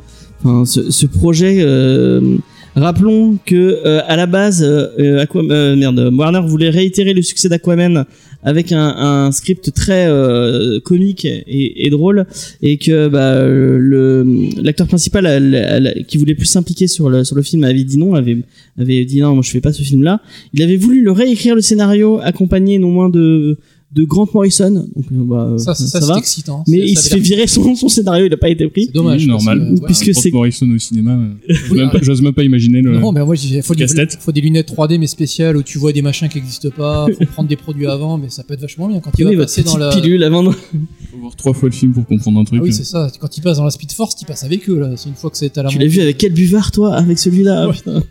enfin 0.44 0.64
ce, 0.64 0.90
ce 0.90 1.06
projet. 1.06 1.58
euh, 1.60 2.36
rappelons 2.76 3.38
que 3.44 3.80
euh, 3.84 4.00
à 4.06 4.16
la 4.16 4.26
base, 4.26 4.62
euh, 4.62 5.22
Aqua- 5.24 5.42
euh, 5.50 5.76
merde, 5.76 6.10
Warner 6.12 6.40
voulait 6.46 6.70
réitérer 6.70 7.14
le 7.14 7.22
succès 7.22 7.48
d'Aquaman 7.48 8.04
avec 8.42 8.72
un, 8.72 9.30
script 9.32 9.72
très 9.72 10.06
euh, 10.06 10.80
comique 10.80 11.26
et, 11.26 11.90
drôle, 11.90 12.26
et 12.62 12.78
que 12.78 13.08
bah, 13.08 13.44
le 13.44 14.24
l'acteur 14.62 14.86
principal 14.86 16.04
qui 16.08 16.16
voulait 16.18 16.34
plus 16.34 16.46
s'impliquer 16.46 16.86
sur 16.86 17.10
le 17.10 17.24
sur 17.24 17.36
le 17.36 17.42
film 17.42 17.64
avait 17.64 17.84
dit 17.84 17.98
non, 17.98 18.14
avait 18.14 18.38
avait 18.78 19.04
dit 19.04 19.20
non, 19.20 19.34
moi 19.34 19.42
je 19.44 19.50
fais 19.50 19.60
pas 19.60 19.72
ce 19.72 19.82
film-là. 19.82 20.20
Il 20.54 20.62
avait 20.62 20.76
voulu 20.76 21.02
le 21.02 21.12
réécrire 21.12 21.54
le 21.54 21.60
scénario, 21.60 22.20
accompagné 22.22 22.78
non 22.78 22.90
moins 22.90 23.08
de 23.08 23.58
de 23.92 24.04
Grant 24.04 24.28
Morrison. 24.32 24.70
Donc 24.70 25.04
euh, 25.12 25.16
bah, 25.24 25.54
Ça, 25.58 25.74
ça, 25.74 25.84
ça 25.86 26.00
c'est 26.00 26.06
va. 26.06 26.16
excitant. 26.18 26.62
Mais 26.68 26.78
il 26.78 26.96
se 26.98 27.08
fait 27.08 27.18
virer 27.18 27.46
son, 27.48 27.74
son 27.74 27.88
scénario, 27.88 28.26
il 28.26 28.32
a 28.32 28.36
pas 28.36 28.48
été 28.48 28.68
pris. 28.68 28.86
C'est 28.86 28.92
dommage. 28.94 29.26
Normal. 29.26 29.58
que, 29.58 29.80
ouais, 29.80 29.86
Puisque 29.86 30.10
Grant 30.12 30.20
c'est- 30.20 30.30
Morrison 30.30 30.70
au 30.70 30.78
cinéma, 30.78 31.12
euh, 31.12 31.28
j'ose 31.48 31.70
Oui, 31.72 31.78
même, 31.78 31.90
pas- 31.90 31.98
j'ose 32.02 32.22
même 32.22 32.32
pas 32.32 32.44
imaginer 32.44 32.82
le. 32.82 32.98
Non, 32.98 33.10
mais 33.12 33.24
moi, 33.24 33.34
il 33.36 33.62
faut, 33.62 33.74
des- 33.74 33.80
Casse-tête. 33.80 34.16
faut 34.20 34.30
des 34.32 34.40
lunettes 34.40 34.68
3D 34.72 34.98
mais 34.98 35.06
spéciales 35.08 35.56
où 35.56 35.62
tu 35.62 35.78
vois 35.78 35.92
des 35.92 36.02
machins 36.02 36.28
qui 36.28 36.38
n'existent 36.38 36.70
pas. 36.70 37.06
Faut 37.18 37.24
prendre 37.32 37.48
des 37.48 37.56
produits 37.56 37.86
avant, 37.86 38.16
mais 38.16 38.30
ça 38.30 38.44
peut 38.44 38.54
être 38.54 38.60
vachement 38.60 38.86
bien 38.88 39.00
quand 39.00 39.10
il 39.18 39.26
Oui, 39.26 39.34
va 39.34 39.42
passer 39.44 39.62
dans 39.64 39.76
la. 39.76 39.90
pilule 39.90 40.22
avant. 40.22 40.52
faut 40.52 41.18
voir 41.20 41.34
trois 41.36 41.52
fois 41.52 41.68
le 41.68 41.74
film 41.74 41.92
pour 41.92 42.06
comprendre 42.06 42.38
un 42.40 42.44
truc. 42.44 42.60
Ah 42.62 42.64
oui, 42.64 42.72
c'est 42.72 42.84
ça. 42.84 43.10
Quand 43.20 43.36
il 43.36 43.40
passe 43.40 43.56
dans 43.56 43.64
la 43.64 43.70
Speed 43.70 43.90
Force, 43.92 44.14
il 44.20 44.24
passe 44.24 44.44
avec 44.44 44.68
eux 44.70 44.78
là. 44.78 44.90
C'est 44.96 45.08
une 45.08 45.14
fois 45.16 45.30
que 45.30 45.36
c'est 45.36 45.58
à 45.58 45.62
la 45.64 45.68
Tu 45.68 45.78
l'as 45.78 45.86
vu 45.86 46.00
avec 46.00 46.16
quel 46.16 46.32
buvard 46.32 46.70
toi 46.70 46.94
avec 46.94 47.18
celui-là 47.18 47.68
putain. 47.72 48.02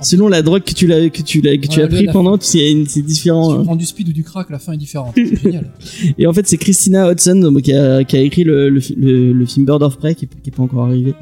Selon 0.00 0.28
la 0.28 0.42
drogue 0.42 0.62
que 0.62 0.72
tu 0.74 0.86
l'as 0.86 1.08
que 1.10 1.22
tu 1.22 1.40
l'as 1.40 1.56
que 1.56 1.66
tu 1.66 1.78
Ouais, 1.78 1.84
as 1.84 1.88
pris 1.88 2.06
pendant, 2.12 2.36
c'est 2.40 2.58
c'est 2.86 3.00
Si 3.00 3.02
différent. 3.02 3.54
tu 3.54 3.60
hein. 3.60 3.64
prends 3.64 3.76
du 3.76 3.84
speed 3.86 4.08
ou 4.08 4.12
du 4.12 4.22
crack, 4.24 4.50
la 4.50 4.58
fin 4.58 4.72
est 4.72 4.76
différente. 4.76 5.12
C'est 5.16 5.36
génial. 5.42 5.70
Et 6.18 6.26
en 6.26 6.32
fait, 6.32 6.46
c'est 6.46 6.56
Christina 6.56 7.06
Hodson 7.08 7.36
donc, 7.36 7.62
qui, 7.62 7.72
a, 7.72 8.04
qui 8.04 8.16
a 8.16 8.20
écrit 8.20 8.44
le, 8.44 8.68
le, 8.70 8.80
fi- 8.80 8.94
le- 8.96 9.32
le 9.32 9.46
film 9.46 9.66
Bird 9.66 9.82
of 9.82 9.96
Prey, 9.98 10.14
qui, 10.14 10.26
qui 10.26 10.50
est 10.50 10.54
pas 10.56 10.62
encore 10.62 10.84
arrivé, 10.86 11.14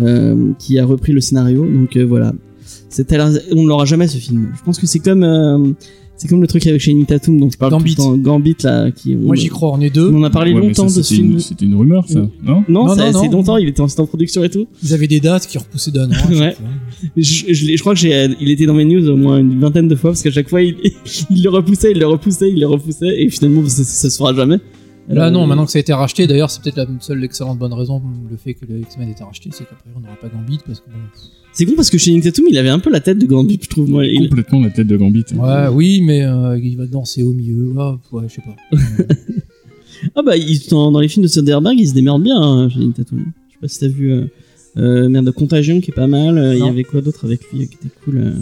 euh, 0.00 0.52
qui 0.58 0.78
a 0.78 0.84
repris 0.84 1.12
le 1.12 1.20
scénario. 1.20 1.64
Donc 1.66 1.96
euh, 1.96 2.04
voilà, 2.04 2.32
c'est 2.88 3.12
on 3.52 3.62
ne 3.62 3.68
l'aura 3.68 3.84
jamais 3.84 4.08
ce 4.08 4.18
film. 4.18 4.52
Je 4.58 4.62
pense 4.64 4.78
que 4.78 4.86
c'est 4.86 4.98
comme 5.00 5.24
euh, 5.24 5.70
c'est 6.18 6.28
comme 6.28 6.42
le 6.42 6.46
truc 6.48 6.66
avec 6.66 6.80
Channing 6.80 7.06
Tatum 7.06 7.38
dont 7.40 7.48
je 7.50 7.56
parle 7.56 7.70
Gambit. 7.72 7.94
tout 7.94 8.02
le 8.02 8.08
temps, 8.08 8.16
Gambit 8.18 8.56
là, 8.64 8.90
qui 8.90 9.14
Moi, 9.16 9.34
j'y 9.36 9.48
crois. 9.48 9.72
On 9.72 9.80
est 9.80 9.88
deux. 9.90 10.10
on 10.12 10.18
en 10.18 10.24
a 10.24 10.30
parlé 10.30 10.52
Ouais, 10.52 10.60
mais 10.60 10.66
longtemps 10.66 10.88
ça, 10.88 10.98
de 10.98 11.02
ce 11.02 11.08
c'était 11.08 11.22
film. 11.22 11.32
une- 11.34 11.40
C'était 11.40 11.64
une 11.64 11.74
rumeur, 11.76 12.06
ça, 12.08 12.18
non 12.20 12.28
Non, 12.68 12.86
Non, 12.86 12.94
ça 12.94 13.10
non, 13.12 13.22
c'est 13.22 13.28
longtemps, 13.32 13.56
il 13.56 13.68
était 13.68 13.80
en, 13.80 13.86
production 14.06 14.44
et 14.44 14.50
tout. 14.50 14.66
Ils 14.82 14.92
avaient 14.92 15.06
des 15.08 15.20
dates 15.20 15.46
qui 15.46 15.56
repoussaient 15.58 15.90
d'un 15.92 16.10
an. 16.10 16.14
Ouais. 16.30 16.54
Je, 17.16 17.44
je, 17.54 17.66
l'ai- 17.66 17.76
je 17.76 17.80
crois 17.80 17.94
que 17.94 18.00
j'ai, 18.00 18.28
il 18.40 18.50
était 18.50 18.66
dans 18.66 18.74
mes 18.74 18.84
news 18.84 19.08
au 19.08 19.16
moins 19.16 19.38
une 19.38 19.60
vingtaine 19.60 19.86
de 19.88 19.94
fois 19.94 20.10
parce 20.10 20.22
qu'à 20.22 20.30
chaque 20.32 20.48
fois 20.48 20.60
il, 20.62 20.74
il 21.30 21.42
le 21.42 21.48
repoussait, 21.50 21.92
il 21.92 21.98
le 22.00 22.06
repoussait, 22.06 22.50
il 22.50 22.58
le 22.60 22.66
repoussait 22.66 23.22
et 23.22 23.30
finalement 23.30 23.66
ça, 23.68 23.84
ça 23.84 24.10
se 24.10 24.16
fera 24.18 24.34
jamais. 24.34 24.58
Là, 25.08 25.26
Euh, 25.26 25.30
non, 25.30 25.46
maintenant 25.46 25.64
que 25.64 25.70
ça 25.72 25.78
a 25.78 25.80
été 25.80 25.92
racheté, 25.94 26.26
d'ailleurs, 26.26 26.50
c'est 26.50 26.62
peut-être 26.62 26.76
la 26.76 26.86
seule 27.00 27.24
excellente 27.24 27.58
bonne 27.58 27.72
raison, 27.72 28.02
le 28.30 28.36
fait 28.36 28.54
que 28.54 28.66
le 28.66 28.80
X-Men 28.80 29.08
ait 29.08 29.12
été 29.12 29.24
racheté, 29.24 29.48
c'est 29.52 29.64
qu'après, 29.64 29.88
on 29.96 30.00
n'aura 30.00 30.16
pas 30.16 30.28
Gambit 30.28 30.58
parce 30.66 30.80
que 30.80 30.86
bon. 30.90 30.98
C'est 31.54 31.64
con 31.64 31.72
parce 31.76 31.88
que 31.90 31.96
chez 31.98 32.20
Tatum 32.20 32.44
il 32.50 32.58
avait 32.58 32.68
un 32.68 32.78
peu 32.78 32.90
la 32.90 33.00
tête 33.00 33.18
de 33.18 33.26
Gambit, 33.26 33.58
je 33.62 33.68
trouve 33.68 33.88
moi. 33.88 34.04
Il- 34.04 34.28
Complètement 34.28 34.60
la 34.60 34.70
tête 34.70 34.86
de 34.86 34.96
Gambit. 34.96 35.24
Ouais, 35.34 35.68
oui, 35.72 36.02
mais 36.02 36.22
euh, 36.24 36.58
il 36.62 36.76
va 36.76 36.86
danser 36.86 37.22
au 37.22 37.32
milieu. 37.32 37.72
Ah, 37.78 37.98
ouais, 38.12 38.24
je 38.28 38.34
sais 38.34 38.42
pas. 38.42 38.76
Ah 40.14 40.22
bah 40.22 40.36
il, 40.36 40.60
dans, 40.70 40.92
dans 40.92 41.00
les 41.00 41.08
films 41.08 41.24
de 41.24 41.28
Soderbergh 41.28 41.76
il 41.80 41.88
se 41.88 41.94
démerde 41.94 42.22
bien 42.22 42.40
hein, 42.40 42.68
Tatum. 42.94 43.18
Je 43.18 43.52
sais 43.54 43.58
pas 43.60 43.66
si 43.68 43.80
t'as 43.80 43.88
vu 43.88 44.12
euh, 44.12 44.26
euh, 44.76 45.08
merde 45.08 45.28
Contagion 45.32 45.80
qui 45.80 45.90
est 45.90 45.94
pas 45.94 46.06
mal. 46.06 46.38
euh, 46.38 46.54
Il 46.54 46.64
y 46.64 46.68
avait 46.68 46.84
quoi 46.84 47.00
d'autre 47.00 47.24
avec 47.24 47.40
lui 47.50 47.62
euh, 47.62 47.66
qui 47.66 47.74
était 47.74 47.94
cool. 48.04 48.34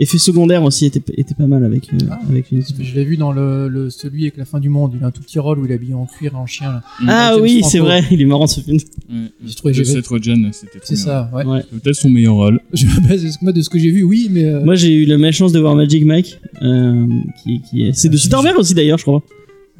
Effet 0.00 0.18
secondaire 0.18 0.62
aussi 0.62 0.86
était, 0.86 1.02
était 1.16 1.34
pas 1.34 1.48
mal 1.48 1.64
avec 1.64 1.92
euh, 1.92 1.96
Ah. 2.10 2.18
avec 2.28 2.50
lui. 2.52 2.64
je 2.80 2.94
l'ai 2.94 3.04
vu 3.04 3.16
dans 3.16 3.32
le, 3.32 3.66
le- 3.68 3.90
celui 3.90 4.22
avec 4.22 4.36
la 4.36 4.44
fin 4.44 4.60
du 4.60 4.68
monde. 4.68 4.92
Il 4.96 5.02
a 5.02 5.08
un 5.08 5.10
tout 5.10 5.22
petit 5.22 5.40
rôle 5.40 5.58
où 5.58 5.64
il 5.64 5.72
est 5.72 5.74
habillé 5.74 5.94
en 5.94 6.06
cuir 6.06 6.34
et 6.34 6.36
en 6.36 6.46
chien. 6.46 6.70
Là. 6.72 6.82
Ah 7.08 7.36
oui 7.40 7.62
c'est 7.64 7.80
vrai, 7.80 8.02
il 8.12 8.20
est 8.22 8.24
marrant 8.24 8.46
ce 8.46 8.60
film. 8.60 8.78
Ouais. 9.10 9.16
J'ai 9.44 9.54
trouvé 9.56 9.74
j'ai- 9.74 9.84
Seth 9.84 10.06
Rogen, 10.06 10.50
c'était 10.52 10.78
trop 10.78 10.86
C'est 10.86 10.96
ça, 10.96 11.28
ouais. 11.34 11.44
Ouais. 11.44 11.62
Peut-être 11.82 11.96
son 11.96 12.10
meilleur 12.10 12.34
rôle. 12.34 12.60
Je 12.72 12.86
me 12.86 13.08
base 13.08 13.38
moi 13.42 13.50
de 13.52 13.60
ce 13.60 13.68
que 13.68 13.78
j'ai 13.78 13.90
vu, 13.90 14.04
oui, 14.04 14.28
mais. 14.30 14.44
euh, 14.44 14.64
Moi 14.64 14.76
j'ai 14.76 14.94
eu 14.94 15.04
la 15.04 15.18
malchance 15.18 15.52
de 15.52 15.58
voir 15.58 15.74
Magic 15.74 16.04
Mike, 16.04 16.38
euh, 16.62 17.06
qui, 17.42 17.60
qui 17.62 17.82
est, 17.86 17.92
c'est 17.92 18.08
de 18.08 18.14
Ah, 18.16 18.18
Soderbergh 18.18 18.58
aussi 18.58 18.74
d'ailleurs 18.74 18.98
je 18.98 19.04
crois. 19.04 19.22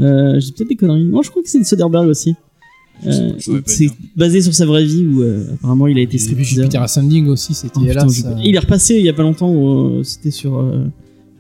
Euh, 0.00 0.38
j'ai 0.40 0.50
peut-être 0.52 0.68
des 0.68 0.76
conneries. 0.76 1.04
Non 1.04 1.22
je 1.22 1.30
crois 1.30 1.42
que 1.42 1.48
c'est 1.48 1.60
de 1.60 1.64
Soderbergh 1.64 2.08
aussi. 2.08 2.34
Euh, 3.06 3.32
c'est 3.66 3.90
basé 4.16 4.40
sur 4.42 4.52
sa 4.54 4.66
vraie 4.66 4.84
vie 4.84 5.06
où 5.06 5.22
euh, 5.22 5.44
apparemment 5.54 5.86
il 5.86 5.96
a 5.98 6.00
été 6.00 6.18
stripteaseur. 6.18 6.64
Jupiter 6.64 6.82
Ascending 6.82 7.28
aussi, 7.28 7.54
c'était 7.54 7.74
Oh, 7.76 7.80
putain, 7.80 8.06
pas- 8.06 8.28
euh, 8.30 8.40
Il 8.44 8.56
est 8.56 8.58
repassé 8.58 8.96
il 8.96 9.04
y 9.04 9.08
a 9.08 9.12
pas 9.12 9.22
longtemps 9.22 9.50
où 9.52 9.98
euh, 9.98 10.02
c'était 10.02 10.32
sur 10.32 10.58
euh, 10.58 10.84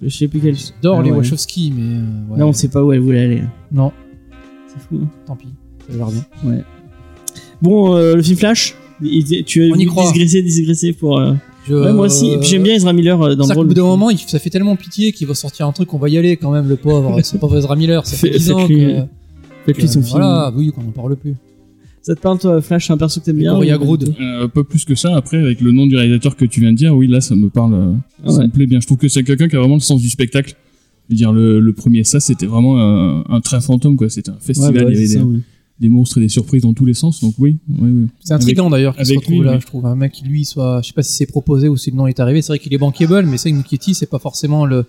je 0.02 0.08
sais 0.08 0.28
plus 0.28 0.38
quel. 0.40 0.54
J'adore 0.56 0.98
Ah 1.00 1.02
les 1.02 1.10
ouais. 1.10 1.16
Wachowski, 1.16 1.72
mais. 1.76 2.32
ouais. 2.32 2.38
Là 2.38 2.46
on 2.46 2.52
sait 2.52 2.68
pas 2.68 2.84
où 2.84 2.92
elle 2.92 3.00
voulait 3.00 3.20
aller. 3.24 3.42
Non, 3.72 3.90
C'est 4.68 4.80
fou. 4.88 5.00
hein. 5.02 5.08
tant 5.26 5.34
pis. 5.36 5.48
Ça 5.88 5.94
a 5.94 5.96
l'air 5.96 6.06
bien. 6.10 6.62
Bon 7.60 7.96
euh, 7.96 8.14
le 8.14 8.22
film 8.22 8.38
Flash, 8.38 8.76
il- 9.02 9.44
tu 9.44 9.64
as 9.64 9.74
On 9.74 9.78
y 9.78 9.86
croit. 9.86 10.10
digresser 10.12 10.42
digresser 10.42 10.92
pour. 10.92 11.20
Je- 11.66 11.74
Ouais, 11.74 11.92
moi 11.92 12.06
aussi. 12.06 12.28
Et 12.30 12.38
puis 12.38 12.48
j'aime 12.48 12.62
bien 12.62 12.74
Ezra 12.76 12.92
Miller 12.94 13.18
dans 13.18 13.26
le 13.26 13.42
ça 13.42 13.52
rôle. 13.54 13.66
bout 13.66 13.74
d'un 13.74 13.82
moment, 13.82 14.08
il- 14.10 14.18
ça 14.18 14.38
fait 14.38 14.48
tellement 14.48 14.76
pitié 14.76 15.12
qu'il 15.12 15.26
va 15.26 15.34
sortir 15.34 15.66
un 15.66 15.72
truc, 15.72 15.92
on 15.92 15.98
va 15.98 16.08
y 16.08 16.16
aller 16.16 16.36
quand 16.38 16.50
même, 16.50 16.66
le 16.68 16.76
pauvre. 16.76 17.18
C'est 17.22 17.38
pas 17.38 17.48
Ezra 17.58 17.74
Miller, 17.76 18.06
ça 18.06 18.16
fait 18.16 18.28
Fait- 18.32 18.38
10 18.38 18.52
ans 18.52 18.58
faites-lui- 19.66 19.88
son 19.88 20.00
film. 20.02 20.12
Voilà, 20.12 20.50
oui, 20.56 20.70
qu'on 20.72 20.80
en 20.82 20.92
parle 20.92 21.16
plus. 21.16 21.34
Ça 22.02 22.14
te 22.14 22.20
parle 22.20 22.38
toi 22.38 22.60
Flash, 22.62 22.86
c'est 22.86 22.92
un 22.92 22.96
perso 22.96 23.20
que 23.20 23.26
t'aimes 23.26 23.36
bien 23.36 23.52
Gloria 23.52 23.76
Grood. 23.76 24.14
Euh, 24.20 24.48
pas 24.48 24.64
plus 24.64 24.84
que 24.84 24.94
ça. 24.94 25.14
Après, 25.16 25.36
avec 25.36 25.60
le 25.60 25.72
nom 25.72 25.86
du 25.86 25.96
réalisateur 25.96 26.36
que 26.36 26.44
tu 26.44 26.60
viens 26.60 26.72
de 26.72 26.76
dire, 26.76 26.94
oui, 26.96 27.06
là, 27.06 27.20
ça 27.20 27.34
me 27.36 27.48
parle. 27.50 27.74
euh, 27.74 27.92
Ah 28.24 28.30
Ça 28.30 28.38
ouais. 28.38 28.46
me 28.46 28.50
plaît 28.50 28.66
bien. 28.66 28.80
Je 28.80 28.86
trouve 28.86 28.98
que 28.98 29.08
c'est 29.08 29.22
quelqu'un 29.24 29.48
qui 29.48 29.56
a 29.56 29.60
vraiment 29.60 29.74
le 29.74 29.80
sens 29.80 30.00
du 30.00 30.08
spectacle. 30.08 30.54
Je 31.08 31.14
veux 31.14 31.16
dire, 31.16 31.32
le, 31.32 31.60
le 31.60 31.72
premier, 31.72 32.04
ça, 32.04 32.20
c'était 32.20 32.46
vraiment 32.46 32.78
un, 32.80 33.24
un 33.28 33.40
train 33.40 33.60
fantôme, 33.60 33.96
quoi. 33.96 34.08
C'était 34.08 34.30
un 34.30 34.34
Ouais, 34.34 34.38
festival. 34.40 34.72
bah, 34.74 34.80
il 34.80 34.94
y 34.94 34.96
avait 34.96 35.06
des, 35.06 35.06
ça, 35.14 35.88
monstres 35.88 36.18
et 36.18 36.20
des 36.22 36.28
surprises 36.28 36.62
dans 36.62 36.72
tous 36.74 36.84
les 36.84 36.94
sens. 36.94 37.20
Donc 37.20 37.34
oui, 37.38 37.58
oui, 37.68 37.90
oui. 37.90 38.06
C'est 38.20 38.34
intriguant 38.34 38.68
d'ailleurs 38.70 38.96
qu'il 38.96 39.04
se 39.06 39.12
avec 39.12 39.20
retrouve 39.24 39.38
lui, 39.40 39.44
là, 39.46 39.54
oui. 39.54 39.60
je 39.60 39.66
trouve. 39.66 39.86
Un 39.86 39.94
mec 39.96 40.12
qui 40.12 40.24
lui 40.24 40.44
soit. 40.44 40.80
Je 40.82 40.88
sais 40.88 40.92
pas 40.94 41.02
si 41.02 41.12
c'est 41.14 41.26
proposé 41.26 41.68
ou 41.68 41.76
si 41.76 41.90
le 41.90 41.96
nom 41.96 42.06
est 42.06 42.20
arrivé. 42.20 42.42
C'est 42.42 42.52
vrai 42.52 42.58
qu'il 42.58 42.72
est 42.74 42.78
bankable, 42.78 43.26
mais 43.26 43.36
c'est 43.38 43.50
que 43.50 43.56
Muschietti, 43.56 43.94
c'est 43.94 44.06
pas 44.10 44.18
forcément 44.18 44.64
le. 44.66 44.84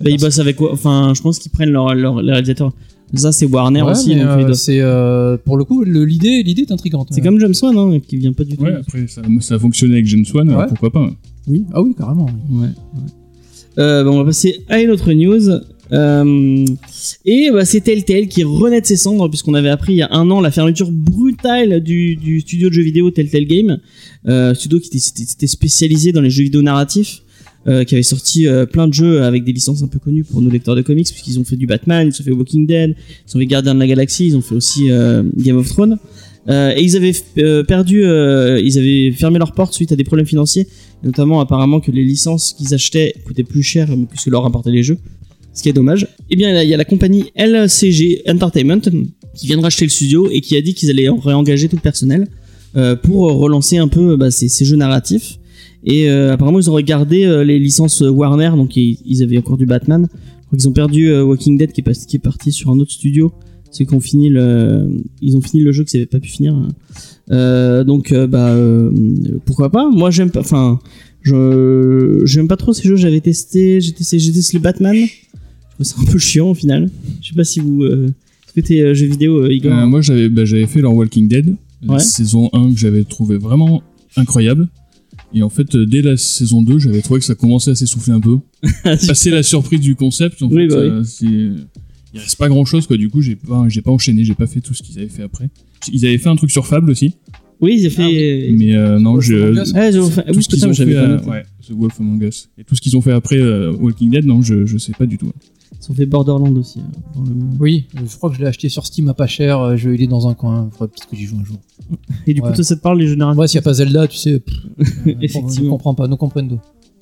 Bah, 0.00 0.10
ils 0.10 0.20
bossent 0.20 0.38
avec 0.40 0.56
quoi 0.56 0.72
Enfin, 0.72 1.12
je 1.14 1.22
pense 1.22 1.38
qu'ils 1.38 1.52
prennent 1.52 1.70
leur, 1.70 1.94
leur, 1.94 2.20
les 2.20 2.32
réalisateurs. 2.32 2.72
Ça, 3.12 3.30
c'est 3.32 3.46
Warner 3.46 3.82
Ouais, 3.82 3.90
aussi. 3.92 4.14
donc 4.16 4.24
euh, 4.24 4.52
c'est 4.54 4.80
euh, 4.80 5.36
pour 5.36 5.56
le 5.56 5.64
coup 5.64 5.84
le- 5.84 6.04
l'idée 6.04 6.42
l'idée 6.42 6.62
est 6.62 6.72
intrigante. 6.72 7.08
C'est 7.10 7.20
Ouais. 7.20 7.26
comme 7.26 7.38
James 7.38 7.54
Wan, 7.62 7.76
hein, 7.94 8.00
qui 8.00 8.16
vient 8.16 8.32
pas 8.32 8.44
du 8.44 8.56
tout. 8.56 8.64
Ouais, 8.64 8.74
après, 8.74 9.06
ça, 9.06 9.22
ça 9.40 9.54
a 9.54 9.58
fonctionné 9.58 9.94
avec 9.94 10.06
James 10.06 10.24
Wan, 10.34 10.50
Ouais. 10.52 10.64
pourquoi 10.68 10.90
pas. 10.90 11.10
oui 11.46 11.64
ah 11.72 11.82
oui 11.82 11.94
carrément. 11.96 12.26
oui. 12.50 12.58
Ouais. 12.60 12.66
ouais. 12.66 13.02
Euh, 13.78 14.04
bah, 14.04 14.10
on 14.10 14.18
va 14.18 14.24
passer 14.24 14.60
à 14.68 14.80
une 14.80 14.90
autre 14.90 15.12
news. 15.12 15.48
Euh, 15.92 16.64
et 17.26 17.50
bah, 17.52 17.64
c'est 17.64 17.82
Telltale 17.82 18.26
qui 18.28 18.42
renaît 18.42 18.80
de 18.80 18.86
ses 18.86 18.96
cendres, 18.96 19.28
puisqu'on 19.28 19.54
avait 19.54 19.68
appris 19.68 19.92
il 19.92 19.96
y 19.96 20.02
a 20.02 20.08
un 20.12 20.30
an 20.30 20.40
la 20.40 20.50
fermeture 20.50 20.90
brutale 20.90 21.80
du, 21.82 22.16
du 22.16 22.40
studio 22.40 22.68
de 22.68 22.74
jeux 22.74 22.82
vidéo 22.82 23.10
Telltale 23.10 23.44
Game. 23.44 23.78
Euh, 24.26 24.54
studio 24.54 24.80
qui 24.80 24.88
était, 24.96 25.46
spécialisé 25.46 26.10
dans 26.12 26.20
les 26.22 26.30
jeux 26.30 26.44
vidéo 26.44 26.62
narratifs. 26.62 27.20
Euh, 27.66 27.84
qui 27.84 27.94
avait 27.94 28.02
sorti 28.02 28.46
euh, 28.46 28.66
plein 28.66 28.86
de 28.88 28.92
jeux 28.92 29.22
avec 29.22 29.42
des 29.42 29.52
licences 29.52 29.82
un 29.82 29.86
peu 29.86 29.98
connues 29.98 30.22
pour 30.22 30.42
nos 30.42 30.50
lecteurs 30.50 30.76
de 30.76 30.82
comics, 30.82 31.08
puisqu'ils 31.08 31.38
ont 31.40 31.44
fait 31.44 31.56
du 31.56 31.66
Batman, 31.66 32.10
ils 32.12 32.20
ont 32.20 32.24
fait 32.24 32.30
Walking 32.30 32.66
Dead, 32.66 32.94
ils 33.26 33.36
ont 33.36 33.40
fait 33.40 33.46
Gardien 33.46 33.74
de 33.74 33.80
la 33.80 33.86
Galaxie, 33.86 34.26
ils 34.26 34.36
ont 34.36 34.42
fait 34.42 34.54
aussi 34.54 34.90
euh, 34.90 35.22
Game 35.36 35.56
of 35.56 35.66
Thrones. 35.68 35.98
Euh, 36.50 36.74
et 36.76 36.82
ils 36.82 36.94
avaient 36.94 37.14
euh, 37.38 37.64
perdu, 37.64 38.00
ils 38.02 38.78
avaient 38.78 39.12
fermé 39.12 39.38
leurs 39.38 39.52
portes 39.52 39.72
suite 39.72 39.92
à 39.92 39.96
des 39.96 40.04
problèmes 40.04 40.26
financiers, 40.26 40.66
notamment 41.02 41.40
apparemment 41.40 41.80
que 41.80 41.90
les 41.90 42.04
licences 42.04 42.52
qu'ils 42.52 42.74
achetaient 42.74 43.14
coûtaient 43.24 43.44
plus 43.44 43.62
cher 43.62 43.86
que 43.86 44.18
ce 44.18 44.26
que 44.26 44.30
leur 44.30 44.42
rapportaient 44.42 44.70
les 44.70 44.82
jeux, 44.82 44.98
ce 45.54 45.62
qui 45.62 45.70
est 45.70 45.72
dommage. 45.72 46.06
Eh 46.28 46.36
bien, 46.36 46.62
il 46.62 46.68
y 46.68 46.74
a 46.74 46.76
la 46.76 46.84
compagnie 46.84 47.32
LCG 47.34 48.24
Entertainment 48.28 48.80
qui 49.34 49.46
vient 49.46 49.56
de 49.56 49.62
racheter 49.62 49.86
le 49.86 49.90
studio 49.90 50.28
et 50.30 50.42
qui 50.42 50.54
a 50.58 50.60
dit 50.60 50.74
qu'ils 50.74 50.90
allaient 50.90 51.08
réengager 51.08 51.68
tout 51.68 51.76
le 51.76 51.82
personnel 51.82 52.28
pour 53.02 53.32
relancer 53.32 53.78
un 53.78 53.88
peu 53.88 54.16
bah, 54.16 54.30
ces 54.30 54.64
jeux 54.66 54.76
narratifs. 54.76 55.38
Et 55.86 56.08
euh, 56.08 56.32
apparemment, 56.32 56.58
ils 56.60 56.70
ont 56.70 56.74
regardé 56.74 57.24
euh, 57.24 57.44
les 57.44 57.58
licences 57.58 58.00
Warner, 58.00 58.50
donc 58.56 58.76
ils, 58.76 58.98
ils 59.04 59.22
avaient 59.22 59.38
encore 59.38 59.56
du 59.58 59.66
Batman. 59.66 60.08
Je 60.10 60.46
crois 60.46 60.58
qu'ils 60.58 60.68
ont 60.68 60.72
perdu 60.72 61.08
euh, 61.08 61.24
Walking 61.24 61.58
Dead 61.58 61.72
qui 61.72 61.80
est, 61.80 61.84
pas- 61.84 61.92
qui 61.92 62.16
est 62.16 62.20
parti 62.20 62.52
sur 62.52 62.70
un 62.70 62.78
autre 62.78 62.92
studio. 62.92 63.32
C'est 63.70 63.84
qu'on 63.86 64.00
finit 64.00 64.28
le, 64.28 64.88
ils 65.20 65.36
ont 65.36 65.40
fini 65.40 65.62
le 65.62 65.72
jeu 65.72 65.82
qu'ils 65.84 65.98
n'avaient 65.98 66.06
pas 66.06 66.20
pu 66.20 66.28
finir. 66.30 66.54
Euh, 67.32 67.82
donc 67.84 68.12
euh, 68.12 68.26
bah 68.28 68.50
euh, 68.50 68.90
pourquoi 69.46 69.68
pas? 69.70 69.88
Moi 69.90 70.10
j'aime 70.10 70.30
pas, 70.30 70.40
enfin 70.40 70.78
je 71.22 72.22
j'aime 72.24 72.46
pas 72.48 72.56
trop 72.56 72.72
ces 72.72 72.86
jeux. 72.86 72.96
J'avais 72.96 73.20
testé, 73.20 73.80
j'ai 73.80 73.92
testé, 73.92 74.18
j'ai 74.18 74.32
testé 74.32 74.58
le 74.58 74.62
Batman. 74.62 74.94
Je 74.96 75.74
trouve 75.74 75.86
ça 75.86 75.96
un 76.00 76.04
peu 76.12 76.18
chiant 76.18 76.50
au 76.50 76.54
final. 76.54 76.90
Je 77.20 77.30
sais 77.30 77.34
pas 77.34 77.44
si 77.44 77.60
vous, 77.60 77.82
euh, 77.82 78.06
est-ce 78.46 78.52
que 78.54 78.60
t'es 78.60 78.80
euh, 78.80 78.94
jeux 78.94 79.06
vidéo 79.06 79.38
euh, 79.44 79.52
Igor? 79.52 79.72
Euh, 79.72 79.86
moi, 79.86 80.00
j'avais 80.02 80.28
bah, 80.28 80.44
j'avais 80.44 80.66
fait 80.66 80.80
leur 80.80 80.94
Walking 80.94 81.26
Dead, 81.28 81.56
Ouais. 81.88 81.98
saison 81.98 82.48
1 82.52 82.72
que 82.74 82.78
j'avais 82.78 83.02
trouvé 83.04 83.36
vraiment 83.38 83.82
incroyable. 84.16 84.68
Et 85.34 85.42
en 85.42 85.48
fait, 85.48 85.74
euh, 85.74 85.84
dès 85.86 86.00
la 86.02 86.16
saison 86.16 86.62
2, 86.62 86.78
j'avais 86.78 87.02
trouvé 87.02 87.18
que 87.20 87.26
ça 87.26 87.34
commençait 87.34 87.72
à 87.72 87.74
s'essouffler 87.74 88.12
un 88.12 88.20
peu. 88.20 88.38
Passer 88.84 89.30
la 89.30 89.42
surprise 89.42 89.80
du 89.80 89.96
concept, 89.96 90.42
en 90.42 90.48
Oui, 90.48 90.62
fait, 90.62 90.66
bah 90.68 90.76
oui. 90.80 90.86
euh, 90.88 91.02
c'est- 91.04 91.24
il 91.26 92.20
reste 92.20 92.36
pas 92.36 92.48
grand 92.48 92.64
chose, 92.64 92.86
quoi. 92.86 92.96
Du 92.96 93.08
coup, 93.08 93.20
j'ai 93.20 93.34
pas, 93.34 93.64
j'ai 93.68 93.82
pas 93.82 93.90
enchaîné, 93.90 94.24
j'ai 94.24 94.34
pas 94.34 94.46
fait 94.46 94.60
tout 94.60 94.72
ce 94.74 94.82
qu'ils 94.84 94.98
avaient 95.00 95.08
fait 95.08 95.22
après. 95.24 95.50
Ils 95.92 96.06
avaient 96.06 96.18
fait 96.18 96.28
un 96.28 96.36
truc 96.36 96.50
sur 96.52 96.64
Fable 96.66 96.90
aussi, 96.92 97.14
Oui, 97.60 97.76
ils 97.80 97.86
ont 97.88 97.90
fait. 97.90 98.50
mais 98.56 98.74
euh, 98.76 99.00
non, 99.00 99.20
je. 99.20 99.34
Ont 99.34 100.08
fait- 100.10 100.22
tout 100.22 100.34
oui, 100.36 100.42
ce 100.44 100.48
qu'ils 100.48 100.66
ont 100.66 100.72
fait, 100.74 100.94
euh, 100.94 101.18
ouais, 101.22 101.42
The 101.66 101.72
Wolf 101.72 102.00
Among 102.00 102.22
Us. 102.22 102.48
Et 102.56 102.62
tout 102.62 102.76
ce 102.76 102.80
qu'ils 102.80 102.96
ont 102.96 103.00
fait 103.00 103.10
après 103.12 103.38
euh, 103.38 103.72
Walking 103.72 104.10
Dead, 104.10 104.24
non, 104.26 104.40
je, 104.42 104.64
je 104.64 104.78
sais 104.78 104.92
pas 104.96 105.06
du 105.06 105.18
tout. 105.18 105.32
Ils 105.82 105.90
ont 105.92 105.94
fait 105.94 106.06
Borderland 106.06 106.56
aussi. 106.56 106.78
euh, 106.80 106.82
dans 107.14 107.22
le- 107.22 107.30
Oui, 107.60 107.86
euh, 107.96 108.00
je 108.10 108.16
crois 108.16 108.30
que 108.30 108.36
je 108.36 108.40
l'ai 108.40 108.46
acheté 108.46 108.68
sur 108.68 108.86
Steam 108.86 109.08
à 109.08 109.14
pas 109.14 109.26
cher. 109.26 109.60
euh, 109.60 109.76
Je, 109.76 109.90
il 109.90 110.02
est 110.02 110.06
dans 110.06 110.28
un 110.28 110.34
coin. 110.34 110.68
Faudrait 110.72 110.88
peut-être 110.88 111.08
que 111.08 111.16
j'y 111.16 111.24
joue 111.24 111.36
un 111.40 111.44
jour. 111.44 111.56
Et 112.26 112.34
du 112.34 112.40
coup, 112.40 112.48
Ouais. 112.48 112.54
toi, 112.54 112.64
ça 112.64 112.76
te 112.76 112.80
parle 112.80 112.98
les 113.00 113.14
narratifs 113.16 113.36
Moi, 113.36 113.48
s'il 113.48 113.58
n'y 113.58 113.62
a 113.62 113.64
pas 113.64 113.74
Zelda, 113.74 114.08
tu 114.08 114.16
sais. 114.16 114.40
pff, 114.40 114.56
euh, 115.06 115.12
Effectivement. 115.20 115.68
On 115.68 115.70
comprend 115.76 115.94
pas. 115.94 116.08
Nous 116.08 116.16
comprendo. 116.16 116.58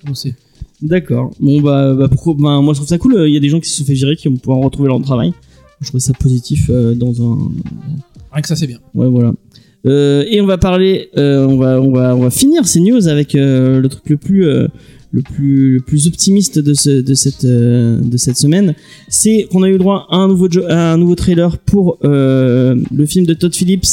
Nous 0.07 0.14
c'est. 0.14 0.35
D'accord. 0.81 1.31
Bon 1.38 1.61
bah, 1.61 1.95
bah 1.95 2.09
pourquoi 2.09 2.35
bah, 2.37 2.61
moi 2.61 2.75
je 2.75 2.79
trouve 2.79 2.88
ça 2.88 2.99
cool. 2.99 3.14
Il 3.29 3.33
y 3.33 3.37
a 3.37 3.41
des 3.41 3.49
gens 3.49 3.61
qui 3.61 3.69
se 3.69 3.76
sont 3.79 3.85
fait 3.85 3.95
virer 3.95 4.17
qui 4.17 4.26
vont 4.26 4.37
pouvoir 4.37 4.59
retrouver 4.59 4.88
leur 4.88 5.00
travail. 5.00 5.33
Je 5.81 5.88
trouve 5.88 6.00
ça 6.00 6.12
positif 6.12 6.67
euh, 6.71 6.95
dans 6.97 7.23
un. 7.23 7.38
Rien 8.33 8.43
que 8.43 8.49
ça, 8.49 8.57
c'est 8.57 8.67
bien. 8.67 8.79
Ouais 8.95 9.07
voilà. 9.09 9.33
Euh, 9.87 10.25
et 10.29 10.41
on 10.41 10.47
va 10.47 10.59
parler, 10.59 11.09
euh, 11.17 11.47
on 11.47 11.57
va 11.57 11.81
on 11.81 11.93
va 11.93 12.17
on 12.17 12.21
va 12.21 12.31
finir 12.31 12.67
ces 12.67 12.81
news 12.81 13.07
avec 13.07 13.35
euh, 13.37 13.81
le 13.81 13.88
truc 13.88 14.09
le 14.11 14.17
plus 14.17 14.45
euh, 14.47 14.67
le 15.12 15.23
plus 15.23 15.75
le 15.75 15.81
plus 15.81 16.07
optimiste 16.09 16.59
de 16.59 16.75
ce 16.75 16.90
de 17.02 17.14
cette 17.14 17.45
euh, 17.45 18.00
de 18.00 18.16
cette 18.16 18.37
semaine, 18.38 18.75
c'est 19.09 19.47
qu'on 19.50 19.62
a 19.62 19.69
eu 19.69 19.78
droit 19.78 20.07
à 20.11 20.16
un 20.16 20.28
nouveau 20.28 20.49
à 20.69 20.92
un 20.95 20.97
nouveau 20.97 21.14
trailer 21.14 21.59
pour 21.59 21.99
euh, 22.04 22.75
le 22.92 23.07
film 23.07 23.26
de 23.26 23.35
Todd 23.35 23.54
Phillips. 23.54 23.87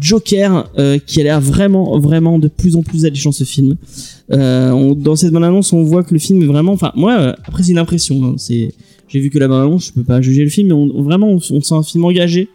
Joker, 0.00 0.70
euh, 0.78 0.98
qui 1.04 1.20
a 1.20 1.24
l'air 1.24 1.40
vraiment, 1.40 1.98
vraiment 1.98 2.38
de 2.38 2.46
plus 2.46 2.76
en 2.76 2.82
plus 2.82 3.04
alléchant 3.06 3.32
ce 3.32 3.42
film. 3.42 3.74
Euh, 4.32 4.70
on- 4.70 4.94
dans 4.94 5.16
cette 5.16 5.32
bande 5.32 5.42
annonce, 5.42 5.72
on 5.72 5.82
voit 5.82 6.04
que 6.04 6.14
le 6.14 6.20
film 6.20 6.40
est 6.42 6.46
vraiment. 6.46 6.72
Enfin, 6.72 6.92
moi, 6.94 7.18
euh, 7.18 7.32
après 7.44 7.64
c'est 7.64 7.72
une 7.72 7.78
impression. 7.78 8.22
hein, 8.24 8.36
j'ai 8.38 9.18
vu 9.18 9.30
que 9.30 9.38
la 9.40 9.48
bande 9.48 9.62
annonce, 9.62 9.86
je 9.88 9.92
peux 9.92 10.04
pas 10.04 10.20
juger 10.20 10.44
le 10.44 10.48
film, 10.50 10.68
mais 10.68 10.74
on, 10.74 11.02
vraiment, 11.02 11.28
on, 11.30 11.40
on 11.50 11.60
sent 11.60 11.74
un 11.74 11.82
film 11.82 12.04
engagé, 12.04 12.48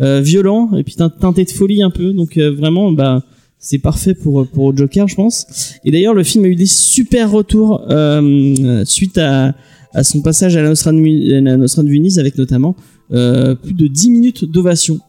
euh, 0.00 0.22
violent 0.22 0.70
et 0.78 0.82
puis 0.82 0.94
tein- 0.94 1.10
teinté 1.10 1.44
de 1.44 1.50
folie 1.50 1.82
un 1.82 1.90
peu. 1.90 2.14
Donc 2.14 2.38
vraiment, 2.38 2.90
bah, 2.90 3.22
c'est 3.58 3.78
parfait 3.78 4.14
pour 4.14 4.46
pour 4.46 4.76
Joker, 4.76 5.08
je 5.08 5.14
pense. 5.14 5.74
Et 5.84 5.90
d'ailleurs, 5.90 6.14
le 6.14 6.22
film 6.24 6.44
a 6.44 6.48
eu 6.48 6.54
des 6.54 6.66
super 6.66 7.30
retours 7.30 7.86
euh, 7.90 8.84
suite 8.84 9.18
à 9.18 9.54
son 10.02 10.20
passage 10.20 10.56
à 10.56 10.62
la 10.62 10.68
Nostra 10.68 10.92
de, 10.92 11.88
Venise, 11.88 12.18
avec 12.18 12.36
notamment 12.38 12.76
euh, 13.12 13.54
plus 13.54 13.74
de 13.74 13.86
10 13.86 14.10
minutes 14.10 14.44
d'ovation. 14.44 15.00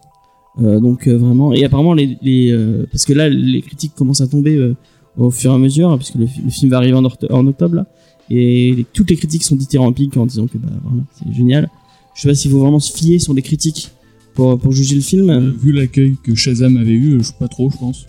Euh, 0.61 0.79
donc 0.79 1.07
vraiment 1.07 1.53
et 1.53 1.63
apparemment 1.63 1.93
les, 1.93 2.17
les 2.21 2.57
parce 2.91 3.05
que 3.05 3.13
là 3.13 3.29
les 3.29 3.61
critiques 3.61 3.93
commencent 3.95 4.19
à 4.21 4.27
tomber 4.27 4.73
au 5.15 5.29
fur 5.29 5.51
et 5.51 5.53
à 5.53 5.57
mesure 5.57 5.95
puisque 5.97 6.15
le, 6.15 6.25
fi- 6.25 6.41
le 6.41 6.49
film 6.49 6.71
va 6.71 6.77
arriver 6.77 6.97
en, 6.97 7.05
octobre 7.47 7.75
là 7.75 7.85
et 8.31 8.85
toutes 8.91 9.09
les 9.11 9.15
critiques 9.15 9.43
sont 9.43 9.55
dithyrambiques 9.55 10.17
en 10.17 10.25
disant 10.25 10.47
que 10.47 10.57
bah 10.57 10.67
vraiment 10.83 11.03
c'est 11.13 11.31
génial 11.33 11.69
je 12.15 12.21
sais 12.21 12.27
pas 12.27 12.33
s'il 12.35 12.49
faut 12.51 12.59
vraiment 12.59 12.79
se 12.79 12.91
fier 12.91 13.19
sur 13.19 13.33
les 13.33 13.43
critiques 13.43 13.91
pour, 14.33 14.59
pour 14.59 14.71
juger 14.71 14.95
le 14.95 15.01
film 15.01 15.53
vu 15.61 15.71
l'accueil 15.71 16.15
que 16.23 16.33
Shazam 16.35 16.77
avait 16.77 16.91
eu, 16.91 17.19
je 17.19 17.23
sais 17.27 17.33
pas 17.39 17.47
trop, 17.47 17.69
je 17.69 17.77
pense. 17.77 18.05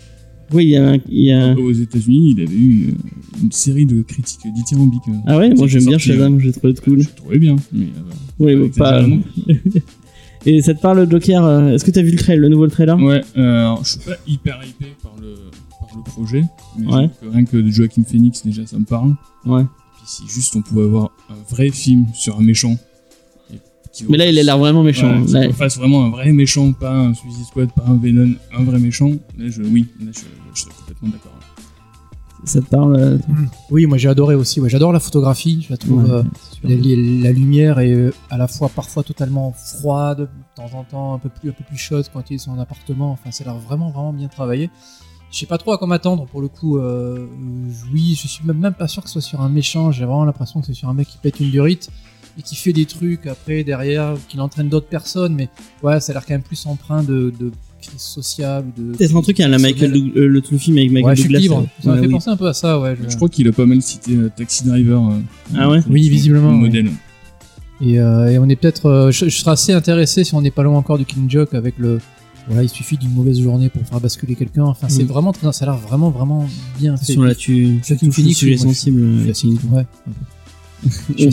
Oui 0.53 0.65
il 0.65 0.69
y 0.71 0.75
a, 0.77 0.89
un- 0.91 0.97
il 1.09 1.23
y 1.25 1.31
a 1.31 1.45
un- 1.47 1.55
Aux 1.55 1.71
États-Unis, 1.71 2.33
il 2.37 2.41
avait 2.43 2.55
eu 2.55 2.89
une, 2.89 3.43
une 3.45 3.51
série 3.51 3.85
de 3.85 4.01
critiques 4.01 4.41
dithyrambiques. 4.53 5.07
euh, 5.09 5.13
ah 5.27 5.37
ouais 5.37 5.53
moi 5.53 5.67
j'aime 5.67 5.85
bien 5.85 5.97
Shazam 5.97 6.39
j'ai 6.39 6.51
trouvé 6.51 6.73
euh, 6.73 6.81
cool 6.83 7.01
Je 7.01 7.09
trouvais 7.09 7.39
bien, 7.39 7.55
mais. 7.71 7.85
euh, 7.85 8.11
oui 8.39 8.69
pas 8.77 9.01
bon, 9.03 9.19
pas 9.19 9.53
et 10.45 10.61
ça 10.61 10.73
te 10.73 10.81
parle 10.81 11.09
Joker 11.09 11.45
euh, 11.45 11.73
est-ce 11.73 11.85
que 11.85 11.91
t'as 11.91 12.01
vu 12.01 12.11
le 12.11 12.17
trail 12.17 12.37
le 12.37 12.49
nouveau 12.49 12.67
trailer? 12.67 12.97
Ouais, 12.99 13.21
euh, 13.37 13.75
je 13.83 13.89
suis 13.91 13.99
pas 13.99 14.15
hyper 14.27 14.59
hypé 14.67 14.87
par 15.03 15.13
le, 15.21 15.35
par 15.79 15.89
le 15.95 16.03
projet, 16.03 16.43
mais 16.79 16.87
Ouais. 16.93 17.09
que 17.21 17.27
rien 17.29 17.45
que 17.45 17.57
de 17.57 17.69
Joaquin 17.69 18.03
Phoenix, 18.03 18.43
déjà, 18.45 18.65
ça 18.65 18.77
me 18.79 18.85
parle. 18.85 19.15
ouais 19.45 19.63
Puis 19.63 20.03
si 20.05 20.23
juste 20.33 20.55
on 20.55 20.61
pouvait 20.61 20.83
avoir 20.85 21.11
un 21.29 21.35
vrai 21.53 21.69
film 21.69 22.05
sur 22.15 22.39
un 22.39 22.43
méchant. 22.43 22.75
et 23.53 23.55
mais 24.09 24.17
là 24.17 24.25
il 24.31 24.39
a 24.39 24.43
l'air 24.43 24.57
vraiment 24.57 24.83
méchant 24.83 25.21
Ouais, 25.25 25.47
Là, 25.47 25.53
fasse 25.53 25.77
vraiment 25.77 26.05
un 26.05 26.09
vrai 26.09 26.31
méchant, 26.31 26.71
pas 26.73 26.91
un 26.95 27.13
Suicide 27.13 27.45
Squad, 27.45 27.69
pas 27.75 27.83
un 27.87 27.97
Venom, 27.97 28.33
un 28.57 28.63
vrai 28.63 28.79
méchant. 28.79 29.11
Là, 29.37 29.45
je, 29.49 29.61
oui, 29.61 29.85
là, 30.03 30.11
je, 30.13 30.21
je 30.53 30.61
serais 30.61 30.73
complètement 30.73 31.09
d'accord. 31.09 31.31
ça 32.43 32.61
te 32.61 32.65
parle 32.65 32.95
euh, 32.95 33.17
Oui, 33.69 33.85
moi 33.85 33.97
j'ai 33.97 34.09
adoré 34.09 34.35
aussi. 34.35 34.59
Ouais, 34.59 34.69
j'adore 34.69 34.91
la 34.91 34.99
photographie. 34.99 35.61
Je 35.63 35.69
la 35.71 35.77
trouve. 35.77 36.03
ouais, 36.03 36.11
euh, 36.11 36.23
c'est 36.61 36.67
la, 36.67 37.31
lumière 37.31 37.79
est 37.79 37.93
euh, 37.93 38.13
à 38.29 38.37
la 38.37 38.47
fois 38.47 38.69
parfois 38.69 39.03
totalement 39.03 39.51
froide, 39.53 40.19
de 40.19 40.27
temps 40.55 40.77
en 40.77 40.83
temps 40.83 41.13
un 41.13 41.19
peu 41.19 41.29
plus, 41.29 41.49
un 41.49 41.53
peu 41.53 41.63
plus 41.63 41.77
chaude 41.77 42.05
quand 42.11 42.29
il 42.29 42.35
est 42.35 42.37
dans 42.37 42.53
son 42.53 42.59
appartement. 42.59 43.11
Enfin, 43.11 43.31
ça 43.31 43.43
a 43.43 43.47
l'air 43.47 43.57
vraiment, 43.57 43.89
vraiment 43.91 44.13
bien 44.13 44.27
travaillé. 44.27 44.69
Je 45.31 45.39
sais 45.39 45.45
pas 45.45 45.57
trop 45.57 45.71
à 45.71 45.77
quoi 45.77 45.87
m'attendre 45.87 46.25
pour 46.25 46.41
le 46.41 46.49
coup. 46.49 46.77
euh, 46.77 47.25
oui, 47.93 48.19
je 48.21 48.27
suis 48.27 48.45
même, 48.45 48.57
même 48.57 48.73
pas 48.73 48.87
sûr 48.89 49.01
que 49.01 49.07
ce 49.07 49.13
soit 49.13 49.21
sur 49.21 49.41
un 49.41 49.49
méchant. 49.49 49.91
J'ai 49.91 50.03
vraiment 50.05 50.25
l'impression 50.25 50.59
que 50.59 50.67
c'est 50.67 50.73
sur 50.73 50.89
un 50.89 50.93
mec 50.93 51.07
qui 51.07 51.17
pète 51.17 51.39
une 51.39 51.51
durite 51.51 51.89
et 52.37 52.41
qui 52.41 52.55
fait 52.55 52.73
des 52.73 52.85
trucs 52.85 53.27
après 53.27 53.63
derrière, 53.63 54.15
qui 54.27 54.39
entraîne 54.39 54.67
d'autres 54.67 54.87
personnes. 54.89 55.33
Mais 55.33 55.49
ouais, 55.83 56.01
ça 56.01 56.11
a 56.11 56.13
l'air 56.15 56.25
quand 56.25 56.33
même 56.33 56.43
plus 56.43 56.65
empreint 56.65 57.03
de, 57.03 57.33
de 57.39 57.51
crise 57.81 58.01
sociale 58.01 58.63
de. 58.77 58.95
peut-être 58.95 59.15
un 59.15 59.21
truc 59.21 59.39
à 59.39 59.47
la 59.47 59.57
Michael. 59.57 59.91
Doug- 59.91 60.11
euh, 60.15 60.27
le, 60.27 60.41
le 60.51 60.57
film 60.57 60.77
avec 60.77 60.91
Michael 60.91 61.05
Ouais, 61.09 61.15
je 61.15 61.21
suis 61.21 61.27
Douglas 61.29 61.39
libre. 61.41 61.57
euh, 61.59 61.81
Ça 61.83 61.89
m'a 61.89 61.95
ouais, 61.95 62.01
fait 62.01 62.07
oui. 62.07 62.13
penser 62.13 62.29
un 62.29 62.37
peu 62.37 62.47
à 62.47 62.53
ça, 62.53 62.79
ouais. 62.79 62.95
je- 63.03 63.09
Je 63.09 63.15
crois 63.15 63.29
qu'il 63.29 63.47
a 63.47 63.51
pas 63.51 63.65
mal 63.65 63.81
cité 63.81 64.15
euh, 64.15 64.29
Taxi 64.35 64.63
Driver. 64.65 65.01
euh, 65.09 65.19
Ah 65.57 65.69
ouais 65.69 65.79
Oui, 65.89 66.07
visiblement, 66.09 66.51
Modèle. 66.51 66.91
Et, 67.83 67.99
euh, 67.99 68.29
et 68.31 68.37
on 68.37 68.47
est 68.47 68.55
peut-être. 68.55 68.85
euh, 68.85 69.11
je, 69.11 69.27
je 69.27 69.35
serais 69.37 69.51
assez 69.51 69.73
intéressé 69.73 70.23
si 70.23 70.35
on 70.35 70.41
n'est 70.41 70.51
pas 70.51 70.63
loin 70.63 70.77
encore 70.77 70.97
du 70.97 71.05
Killing 71.05 71.29
Joke 71.29 71.53
avec 71.53 71.75
le. 71.79 71.99
Voilà, 72.47 72.63
il 72.63 72.69
suffit 72.69 72.97
d'une 72.97 73.11
mauvaise 73.13 73.39
journée 73.39 73.69
pour 73.69 73.81
faire 73.87 73.99
basculer 74.01 74.35
quelqu'un. 74.35 74.63
Enfin, 74.63 74.87
c'est 74.89 75.03
Mm. 75.03 75.07
vraiment. 75.07 75.31
très- 75.31 75.51
Ça 75.53 75.65
a 75.65 75.69
l'air 75.69 75.77
vraiment, 75.77 76.09
vraiment 76.09 76.47
bien 76.79 76.97
fait. 76.97 77.05
façon, 77.13 77.21
là, 77.23 77.35
tu, 77.35 77.79
tu 77.85 77.97
touches 77.97 78.17
le 78.17 78.33
sujet 78.33 78.57
sensible. 78.57 79.01
je 79.27 79.31
suis 79.33 79.51
Joaquin. 79.51 79.75
Ouais. 79.77 79.85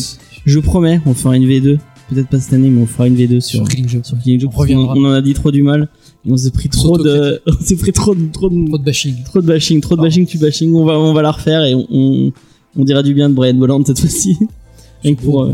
Je 0.47 0.59
promets, 0.61 1.01
on 1.05 1.15
fera 1.15 1.37
une 1.37 1.45
V2. 1.47 1.79
Peut-être 2.09 2.29
pas 2.29 2.41
cette 2.41 2.55
année, 2.55 2.71
mais 2.71 2.81
on 2.81 2.87
fera 2.87 3.07
une 3.07 3.17
V2 3.17 3.41
sur, 3.41 3.59
Sur 3.61 3.69
Killing 3.69 3.89
Joke. 3.89 4.07
sur 4.07 4.19
Killing 4.19 4.41
Joke. 4.41 4.53
On 4.55 4.59
reviendra. 4.59 4.95
On, 4.97 5.01
on 5.05 5.09
en 5.09 5.13
a 5.13 5.21
dit 5.21 5.35
trop 5.35 5.51
du 5.51 5.63
mal. 5.63 5.89
Et 6.29 6.33
on 6.33 6.37
s'est 6.37 6.51
pris 6.51 6.69
trop 6.69 6.99
de, 6.99 7.41
on 7.47 7.65
s'est 7.65 7.77
pris 7.77 7.93
trop 7.93 8.15
de, 8.15 8.27
trop 8.31 8.49
de, 8.51 8.67
Trop 8.69 8.79
de 8.79 8.85
bashing. 8.85 9.23
trop 9.25 9.41
de 9.41 9.47
bashing, 9.47 9.81
trop 9.81 9.97
de 9.97 10.03
bashing, 10.03 10.27
tu 10.27 10.39
bashing. 10.39 10.73
On 10.75 10.85
va, 10.85 10.99
on 10.99 11.13
va 11.15 11.23
la 11.23 11.31
refaire 11.33 11.65
et 11.65 11.75
on, 11.75 11.87
on, 11.91 12.33
on 12.77 12.85
dira 12.85 13.03
du 13.03 13.15
bien 13.15 13.29
de 13.31 13.35
Brian 13.35 13.55
Bolland 13.55 13.83
cette 13.87 13.99
fois-ci. 13.99 14.37
Rien 15.03 15.15
que 15.15 15.23
pour, 15.23 15.43
euh. 15.43 15.53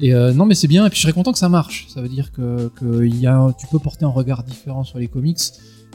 Et 0.00 0.12
euh, 0.12 0.32
non, 0.34 0.44
mais 0.44 0.54
c'est 0.54 0.68
bien. 0.68 0.84
Et 0.86 0.90
puis 0.90 0.98
je 0.98 1.02
serais 1.02 1.12
content 1.14 1.32
que 1.32 1.38
ça 1.38 1.48
marche. 1.48 1.86
Ça 1.92 2.02
veut 2.02 2.08
dire 2.08 2.30
que, 2.32 2.68
que 2.76 3.04
y 3.06 3.26
a, 3.26 3.54
tu 3.58 3.66
peux 3.68 3.78
porter 3.78 4.04
un 4.04 4.08
regard 4.10 4.42
différent 4.42 4.84
sur 4.84 4.98
les 4.98 5.06
comics. 5.08 5.38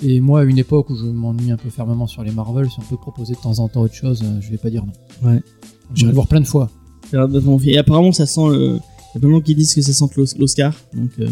Et 0.03 0.19
moi, 0.19 0.39
à 0.41 0.43
une 0.45 0.57
époque 0.57 0.89
où 0.89 0.95
je 0.95 1.05
m'ennuie 1.05 1.51
un 1.51 1.57
peu 1.57 1.69
fermement 1.69 2.07
sur 2.07 2.23
les 2.23 2.31
Marvel, 2.31 2.67
si 2.69 2.79
on 2.79 2.89
peut 2.89 2.97
proposer 2.99 3.33
de 3.35 3.39
temps 3.39 3.59
en 3.59 3.67
temps 3.67 3.81
autre 3.81 3.93
chose, 3.93 4.23
euh, 4.23 4.39
je 4.41 4.49
vais 4.49 4.57
pas 4.57 4.71
dire 4.71 4.83
non. 4.83 5.29
Ouais. 5.29 5.43
J'irai 5.93 6.07
Ouais. 6.07 6.11
le 6.11 6.15
voir 6.15 6.27
plein 6.27 6.41
de 6.41 6.47
fois. 6.47 6.71
Et 7.13 7.77
apparemment, 7.77 8.11
ça 8.11 8.25
sent 8.25 8.47
le. 8.49 8.79
Il 9.13 9.15
y 9.15 9.17
a 9.17 9.19
plein 9.19 9.29
de 9.29 9.33
gens 9.35 9.41
qui 9.41 9.53
disent 9.53 9.75
que 9.75 9.81
ça 9.81 9.93
sent 9.93 10.05
l'Os- 10.15 10.37
l'Oscar. 10.39 10.73
Donc, 10.95 11.11
euh, 11.19 11.27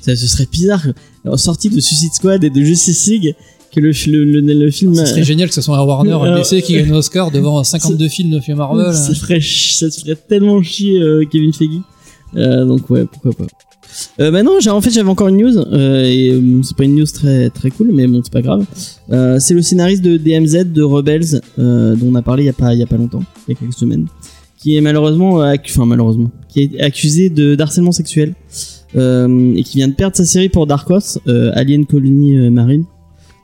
ça, 0.00 0.16
ce 0.16 0.26
serait 0.26 0.46
bizarre, 0.50 0.86
euh, 1.26 1.36
sorti 1.36 1.68
de 1.68 1.80
Suicide 1.80 2.12
Squad 2.12 2.42
et 2.44 2.50
de 2.50 2.60
Justice 2.62 3.06
League, 3.06 3.34
que 3.72 3.80
le, 3.80 3.92
le, 4.06 4.40
le, 4.40 4.54
le 4.54 4.70
film. 4.70 4.94
Ce 4.94 5.06
serait 5.06 5.22
génial 5.22 5.48
que 5.48 5.54
ce 5.54 5.60
soit 5.60 5.78
un 5.78 5.84
Warner, 5.84 6.12
Euh, 6.12 6.38
DC 6.38 6.62
qui 6.62 6.74
gagne 6.74 6.90
un 6.90 6.96
Oscar 6.96 7.30
devant 7.30 7.62
52 7.64 8.08
films 8.08 8.30
de 8.30 8.40
films 8.40 8.58
Marvel. 8.58 8.94
Ça 8.94 9.14
ferait, 9.14 9.40
ça 9.40 9.90
se 9.90 10.00
ferait 10.00 10.16
tellement 10.16 10.60
chier 10.62 11.00
euh, 11.00 11.24
Kevin 11.30 11.52
Feige. 11.52 11.80
Euh, 12.36 12.64
donc 12.64 12.88
ouais, 12.90 13.04
pourquoi 13.04 13.32
pas. 13.32 13.46
Euh, 14.20 14.30
bah 14.30 14.44
non, 14.44 14.58
en 14.68 14.80
fait 14.80 14.90
j'avais 14.90 15.08
encore 15.08 15.26
une 15.28 15.38
news 15.38 15.56
euh, 15.58 16.04
et 16.04 16.30
euh, 16.30 16.62
c'est 16.62 16.76
pas 16.76 16.84
une 16.84 16.94
news 16.94 17.06
très 17.06 17.50
très 17.50 17.70
cool, 17.70 17.90
mais 17.92 18.06
bon 18.06 18.20
c'est 18.22 18.32
pas 18.32 18.40
grave. 18.40 18.64
Euh, 19.10 19.38
c'est 19.40 19.52
le 19.52 19.62
scénariste 19.62 20.02
de 20.02 20.16
DMZ 20.16 20.72
de 20.72 20.82
Rebels 20.82 21.40
euh, 21.58 21.96
dont 21.96 22.06
on 22.10 22.14
a 22.14 22.22
parlé 22.22 22.44
il 22.44 22.46
y 22.46 22.50
a 22.50 22.52
pas 22.52 22.72
il 22.72 22.78
y 22.78 22.82
a 22.84 22.86
pas 22.86 22.96
longtemps, 22.96 23.24
il 23.48 23.52
y 23.52 23.56
a 23.56 23.58
quelques 23.58 23.74
semaines, 23.74 24.06
qui 24.58 24.76
est 24.76 24.80
malheureusement, 24.80 25.42
euh, 25.42 25.56
enfin 25.68 25.86
malheureusement, 25.86 26.30
qui 26.48 26.60
est 26.62 26.80
accusé 26.80 27.30
de 27.30 27.56
d'harcèlement 27.56 27.90
sexuel 27.90 28.28
euh, 28.30 28.32
et 28.94 29.62
qui 29.62 29.76
vient 29.78 29.88
de 29.88 29.94
perdre 29.94 30.16
sa 30.16 30.24
série 30.24 30.48
pour 30.48 30.66
Dark 30.66 30.88
Horse, 30.90 31.18
euh, 31.28 31.50
Alien 31.54 31.86
Colony 31.86 32.36
euh, 32.36 32.50
Marine. 32.50 32.84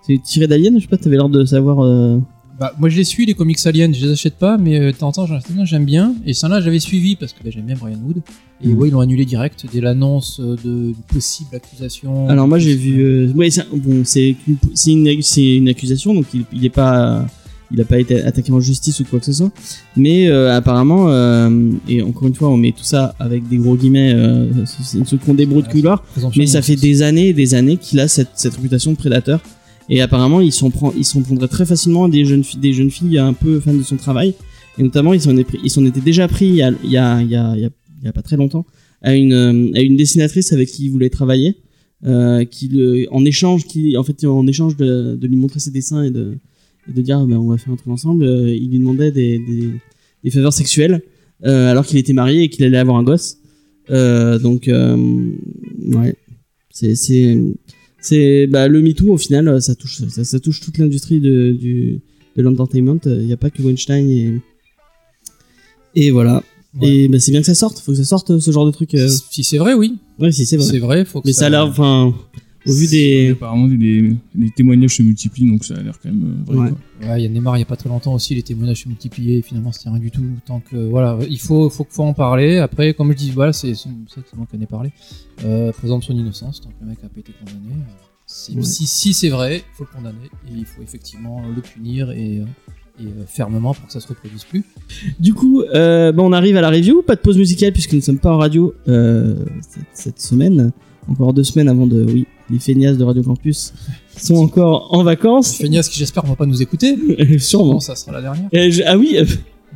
C'est 0.06 0.20
tiré 0.22 0.46
d'Alien, 0.46 0.74
je 0.76 0.82
sais 0.82 0.88
pas, 0.88 0.96
t'avais 0.98 1.16
l'air 1.16 1.28
de 1.28 1.44
savoir. 1.44 1.80
euh, 1.84 2.18
Bah, 2.60 2.72
moi 2.78 2.88
je 2.88 2.96
les 2.96 3.04
suis, 3.04 3.26
les 3.26 3.34
comics 3.34 3.58
aliens, 3.66 3.90
je 3.92 4.06
les 4.06 4.12
achète 4.12 4.36
pas, 4.36 4.56
mais 4.56 4.78
euh, 4.78 4.92
de 4.92 4.96
temps 4.96 5.08
en 5.08 5.12
temps, 5.12 5.26
j'aime 5.64 5.84
bien. 5.84 6.14
Et 6.24 6.32
ça 6.32 6.48
là, 6.48 6.60
j'avais 6.60 6.78
suivi 6.78 7.16
parce 7.16 7.32
que 7.32 7.42
bah, 7.44 7.50
j'aime 7.52 7.66
bien 7.66 7.74
Brian 7.76 7.98
Wood. 8.04 8.22
Et 8.64 8.68
Mhm. 8.68 8.78
ouais, 8.78 8.88
ils 8.88 8.92
l'ont 8.92 9.00
annulé 9.00 9.24
direct 9.24 9.66
dès 9.72 9.80
l'annonce 9.80 10.40
euh, 10.40 10.56
de 10.64 10.70
d'une 10.86 10.94
possible 11.12 11.54
accusation. 11.54 12.28
Alors 12.28 12.46
moi 12.48 12.58
j'ai 12.58 12.74
vu, 12.74 13.00
euh, 13.02 13.32
ouais, 13.34 13.48
bon, 13.74 13.92
une- 13.96 14.04
c'est 14.04 14.34
une 15.56 15.68
accusation, 15.68 16.14
donc 16.14 16.26
il, 16.32 16.44
il 16.52 16.64
est 16.64 16.70
pas, 16.70 17.26
il 17.72 17.80
a 17.80 17.84
pas 17.84 17.98
été 17.98 18.22
attaqué 18.22 18.52
en 18.52 18.60
justice 18.60 19.00
ou 19.00 19.04
quoi 19.04 19.18
que 19.18 19.26
ce 19.26 19.32
soit. 19.32 19.50
Mais 19.96 20.28
euh, 20.28 20.54
apparemment, 20.54 21.10
euh, 21.10 21.70
et 21.88 22.02
encore 22.02 22.28
une 22.28 22.34
fois, 22.34 22.48
on 22.48 22.56
met 22.56 22.72
tout 22.72 22.84
ça 22.84 23.14
avec 23.18 23.48
des 23.48 23.56
gros 23.58 23.76
guillemets, 23.76 24.12
euh, 24.14 24.48
ce 24.64 25.16
qu'on 25.16 25.34
débrouille 25.34 25.62
de 25.62 25.68
couloir. 25.68 26.04
Mais 26.36 26.46
ça 26.46 26.62
fait 26.62 26.76
des 26.76 27.02
années 27.02 27.28
et 27.28 27.32
des 27.32 27.54
années 27.54 27.76
qu'il 27.76 28.00
a 28.00 28.08
cette, 28.08 28.30
cette 28.34 28.54
réputation 28.54 28.92
de 28.92 28.96
prédateur. 28.96 29.40
Et 29.88 30.00
apparemment, 30.00 30.40
il 30.40 30.52
s'en 30.52 30.70
prend, 30.70 30.92
il 30.96 31.04
s'en 31.04 31.22
prendrait 31.22 31.48
très 31.48 31.64
facilement 31.64 32.04
à 32.04 32.08
des 32.08 32.24
jeunes 32.24 32.42
filles, 32.42 32.60
des 32.60 32.72
jeunes 32.72 32.90
filles 32.90 33.18
un 33.18 33.32
peu 33.32 33.60
fans 33.60 33.74
de 33.74 33.82
son 33.82 33.96
travail. 33.96 34.34
Et 34.78 34.82
notamment, 34.82 35.14
il 35.14 35.20
s'en 35.20 35.36
était 35.36 36.00
déjà 36.00 36.28
pris 36.28 36.46
il 36.46 36.56
y 36.56 36.62
a, 36.62 36.72
il 36.82 36.90
y 36.90 36.96
a, 36.96 37.22
il 37.22 37.30
y 37.30 37.36
a, 37.36 37.52
il 37.54 37.62
y 37.62 37.64
a, 37.64 37.70
il 38.00 38.04
y 38.04 38.08
a 38.08 38.12
pas 38.12 38.22
très 38.22 38.36
longtemps 38.36 38.66
à 39.02 39.14
une, 39.14 39.32
euh, 39.32 39.70
à 39.74 39.80
une 39.80 39.96
dessinatrice 39.96 40.52
avec 40.52 40.68
qui 40.68 40.86
il 40.86 40.90
voulait 40.90 41.10
travailler, 41.10 41.56
euh, 42.04 42.44
qui 42.44 42.68
le, 42.68 43.06
en 43.10 43.24
échange, 43.24 43.64
qui, 43.64 43.96
en 43.96 44.02
fait, 44.02 44.24
en 44.24 44.46
échange 44.46 44.76
de, 44.76 45.16
de 45.16 45.26
lui 45.26 45.36
montrer 45.36 45.60
ses 45.60 45.70
dessins 45.70 46.02
et 46.02 46.10
de, 46.10 46.38
et 46.88 46.92
de 46.92 47.02
dire, 47.02 47.24
ben, 47.26 47.36
on 47.36 47.48
va 47.48 47.58
faire 47.58 47.72
un 47.72 47.76
truc 47.76 47.88
ensemble, 47.88 48.24
euh, 48.24 48.54
il 48.54 48.70
lui 48.70 48.78
demandait 48.78 49.10
des, 49.10 49.38
des, 49.38 49.70
des 50.24 50.30
faveurs 50.30 50.52
sexuelles, 50.52 51.02
euh, 51.44 51.70
alors 51.70 51.84
qu'il 51.86 51.98
était 51.98 52.12
marié 52.12 52.42
et 52.44 52.48
qu'il 52.48 52.64
allait 52.64 52.78
avoir 52.78 52.96
un 52.96 53.02
gosse. 53.02 53.38
Euh, 53.90 54.38
donc, 54.38 54.68
ouais, 54.68 56.14
c'est, 56.70 56.94
c'est, 56.94 57.38
c'est, 58.00 58.46
bah, 58.46 58.68
le 58.68 58.82
MeToo, 58.82 59.12
au 59.12 59.18
final, 59.18 59.60
ça 59.62 59.74
touche, 59.74 60.02
ça, 60.08 60.24
ça 60.24 60.40
touche 60.40 60.60
toute 60.60 60.78
l'industrie 60.78 61.20
de, 61.20 61.56
du, 61.58 62.00
de 62.36 62.42
l'entertainment. 62.42 62.98
Il 63.06 63.26
n'y 63.26 63.32
a 63.32 63.36
pas 63.36 63.50
que 63.50 63.62
Weinstein 63.62 64.08
et, 64.08 64.32
et 65.94 66.10
voilà. 66.10 66.42
Ouais. 66.80 66.88
Et 66.88 67.08
bah, 67.08 67.18
c'est 67.18 67.30
bien 67.30 67.40
que 67.40 67.46
ça 67.46 67.54
sorte. 67.54 67.78
Faut 67.78 67.92
que 67.92 67.98
ça 67.98 68.04
sorte 68.04 68.38
ce 68.38 68.50
genre 68.50 68.66
de 68.66 68.70
truc. 68.70 68.94
euh. 68.94 69.08
Si 69.30 69.42
c'est 69.44 69.56
vrai, 69.56 69.72
oui. 69.72 69.96
Ouais, 70.18 70.30
si 70.30 70.44
c'est 70.44 70.58
vrai. 70.58 70.66
C'est 70.66 70.78
vrai, 70.78 71.04
faut 71.06 71.22
que 71.22 71.26
Mais 71.26 71.32
ça 71.32 71.46
a 71.46 71.48
l'air, 71.48 71.64
enfin, 71.66 72.14
au 72.66 72.72
vu 72.72 72.86
des, 72.88 73.30
Apparemment, 73.32 73.66
des, 73.68 74.14
des 74.34 74.50
témoignages 74.50 74.96
se 74.96 75.02
multiplient, 75.02 75.46
donc 75.50 75.64
ça 75.64 75.74
a 75.74 75.82
l'air 75.82 75.98
quand 76.02 76.08
même 76.10 76.44
euh, 76.48 76.52
vrai. 76.52 76.58
Ouais. 76.58 76.70
quoi. 77.00 77.08
Ouais, 77.10 77.20
il 77.20 77.24
y 77.24 77.26
a 77.26 77.28
Neymar 77.28 77.56
il 77.56 77.60
y 77.60 77.62
a 77.62 77.66
pas 77.66 77.76
très 77.76 77.88
longtemps 77.88 78.14
aussi, 78.14 78.34
les 78.34 78.42
témoignages 78.42 78.82
se 78.82 78.88
multipliaient 78.88 79.38
et 79.38 79.42
finalement 79.42 79.72
c'était 79.72 79.88
rien 79.90 79.98
du 79.98 80.10
tout. 80.10 80.24
Tant 80.46 80.60
que 80.60 80.76
voilà, 80.76 81.18
il 81.28 81.38
faut 81.40 81.68
faut 81.70 81.86
faut 81.88 82.02
en 82.04 82.14
parler. 82.14 82.58
Après, 82.58 82.94
comme 82.94 83.12
je 83.12 83.16
dis, 83.16 83.30
voilà, 83.30 83.52
c'est 83.52 83.72
qui 83.72 83.88
en 84.36 84.60
ai 84.60 84.66
parlé. 84.66 84.90
Euh, 85.44 85.72
présomption 85.72 86.14
d'innocence, 86.14 86.60
tant 86.60 86.70
que 86.70 86.74
le 86.80 86.86
mec 86.88 86.98
a 87.04 87.08
pas 87.08 87.20
été 87.20 87.32
condamné. 87.38 87.74
euh, 87.74 87.92
Si 88.26 88.56
Ouais. 88.56 88.62
si, 88.62 88.86
si 88.86 89.12
c'est 89.14 89.28
vrai, 89.28 89.58
il 89.58 89.76
faut 89.76 89.84
le 89.90 89.96
condamner 89.96 90.26
et 90.48 90.52
il 90.56 90.64
faut 90.64 90.82
effectivement 90.82 91.42
le 91.54 91.60
punir 91.62 92.10
et, 92.10 92.38
euh, 92.40 92.44
et 92.98 93.04
euh, 93.04 93.24
fermement 93.26 93.74
pour 93.74 93.86
que 93.86 93.92
ça 93.92 94.00
se 94.00 94.08
reproduise 94.08 94.44
plus. 94.44 94.64
Du 95.20 95.34
coup, 95.34 95.60
euh, 95.62 96.10
bah, 96.12 96.22
on 96.22 96.32
arrive 96.32 96.56
à 96.56 96.60
la 96.62 96.70
review. 96.70 97.02
Pas 97.02 97.14
de 97.14 97.20
pause 97.20 97.36
musicale 97.36 97.72
puisque 97.72 97.92
nous 97.92 97.98
ne 97.98 98.02
sommes 98.04 98.18
pas 98.18 98.32
en 98.32 98.38
radio 98.38 98.74
euh, 98.88 99.44
cette, 99.60 99.84
cette 99.92 100.20
semaine. 100.20 100.72
Encore 101.08 101.32
deux 101.32 101.44
semaines 101.44 101.68
avant 101.68 101.86
de, 101.86 102.04
oui, 102.04 102.26
les 102.50 102.58
feignasses 102.58 102.98
de 102.98 103.04
Radio 103.04 103.22
Campus 103.22 103.72
sont 104.16 104.36
encore 104.36 104.88
en 104.92 105.02
vacances. 105.04 105.56
Feignas 105.56 105.88
qui 105.90 105.98
j'espère 105.98 106.24
ne 106.24 106.30
va 106.30 106.36
pas 106.36 106.46
nous 106.46 106.60
écouter. 106.62 106.96
Sûrement. 107.38 107.74
Bon, 107.74 107.80
ça 107.80 107.94
sera 107.94 108.12
la 108.12 108.22
dernière. 108.22 108.48
Euh, 108.54 108.70
je- 108.70 108.82
ah 108.86 108.96
oui, 108.98 109.14
euh, 109.16 109.24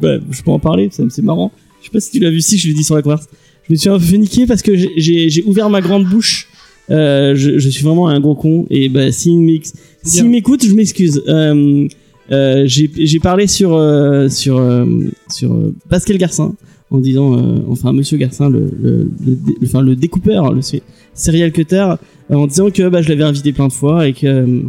bah, 0.01 0.17
je 0.31 0.43
peux 0.43 0.51
en 0.51 0.59
parler, 0.59 0.89
c'est 0.93 1.23
marrant. 1.23 1.53
Je 1.81 1.87
sais 1.87 1.91
pas 1.93 2.01
si 2.01 2.11
tu 2.11 2.19
l'as 2.21 2.31
vu, 2.31 2.41
si 2.41 2.59
je 2.59 2.69
l'ai 2.69 2.75
dit 2.75 2.85
sur 2.85 2.95
la 2.97 3.03
converse. 3.03 3.27
Je 3.69 3.73
me 3.73 3.77
suis 3.79 3.89
un 3.89 3.99
peu 3.99 4.05
fait 4.05 4.19
niquer 4.19 4.47
parce 4.47 4.63
que 4.63 4.75
j'ai- 4.75 5.45
ouvert 5.45 5.71
ma 5.71 5.81
grande 5.81 6.05
bouche. 6.07 6.49
Euh, 6.91 7.37
je, 7.37 7.59
je 7.59 7.69
suis 7.69 7.85
vraiment 7.85 8.09
un 8.09 8.19
gros 8.19 8.35
con 8.35 8.67
et 8.69 8.89
bah 8.89 9.13
s'il 9.13 9.39
bien. 9.47 10.25
m'écoute, 10.25 10.65
je 10.67 10.75
m'excuse. 10.75 11.23
Euh, 11.29 11.87
euh, 12.33 12.65
j'ai 12.67 13.21
parlé 13.21 13.47
sur 13.47 13.75
euh, 13.77 14.29
sur 14.29 14.59
euh, 14.59 14.85
sur 15.31 15.53
euh, 15.53 15.73
Pascal 15.89 16.19
Garcin 16.19 16.55
en 16.91 16.99
disant 16.99 17.37
euh, 17.37 17.59
enfin 17.69 17.93
Monsieur 17.93 18.17
Garcin 18.17 18.49
le 18.49 18.71
le, 18.81 19.11
enfin 19.65 19.81
le 19.81 19.97
découpeur 19.97 20.53
le 20.53 20.61
serial 21.15 21.53
cutter 21.53 21.95
euh, 22.31 22.35
en 22.35 22.47
disant 22.47 22.71
que 22.71 22.89
bah 22.89 23.03
je 23.03 23.09
l'avais 23.09 23.25
invité 23.25 23.53
plein 23.53 23.69
de 23.69 23.73
fois 23.73 24.07
et 24.09 24.13
que 24.13 24.27
euh, 24.27 24.63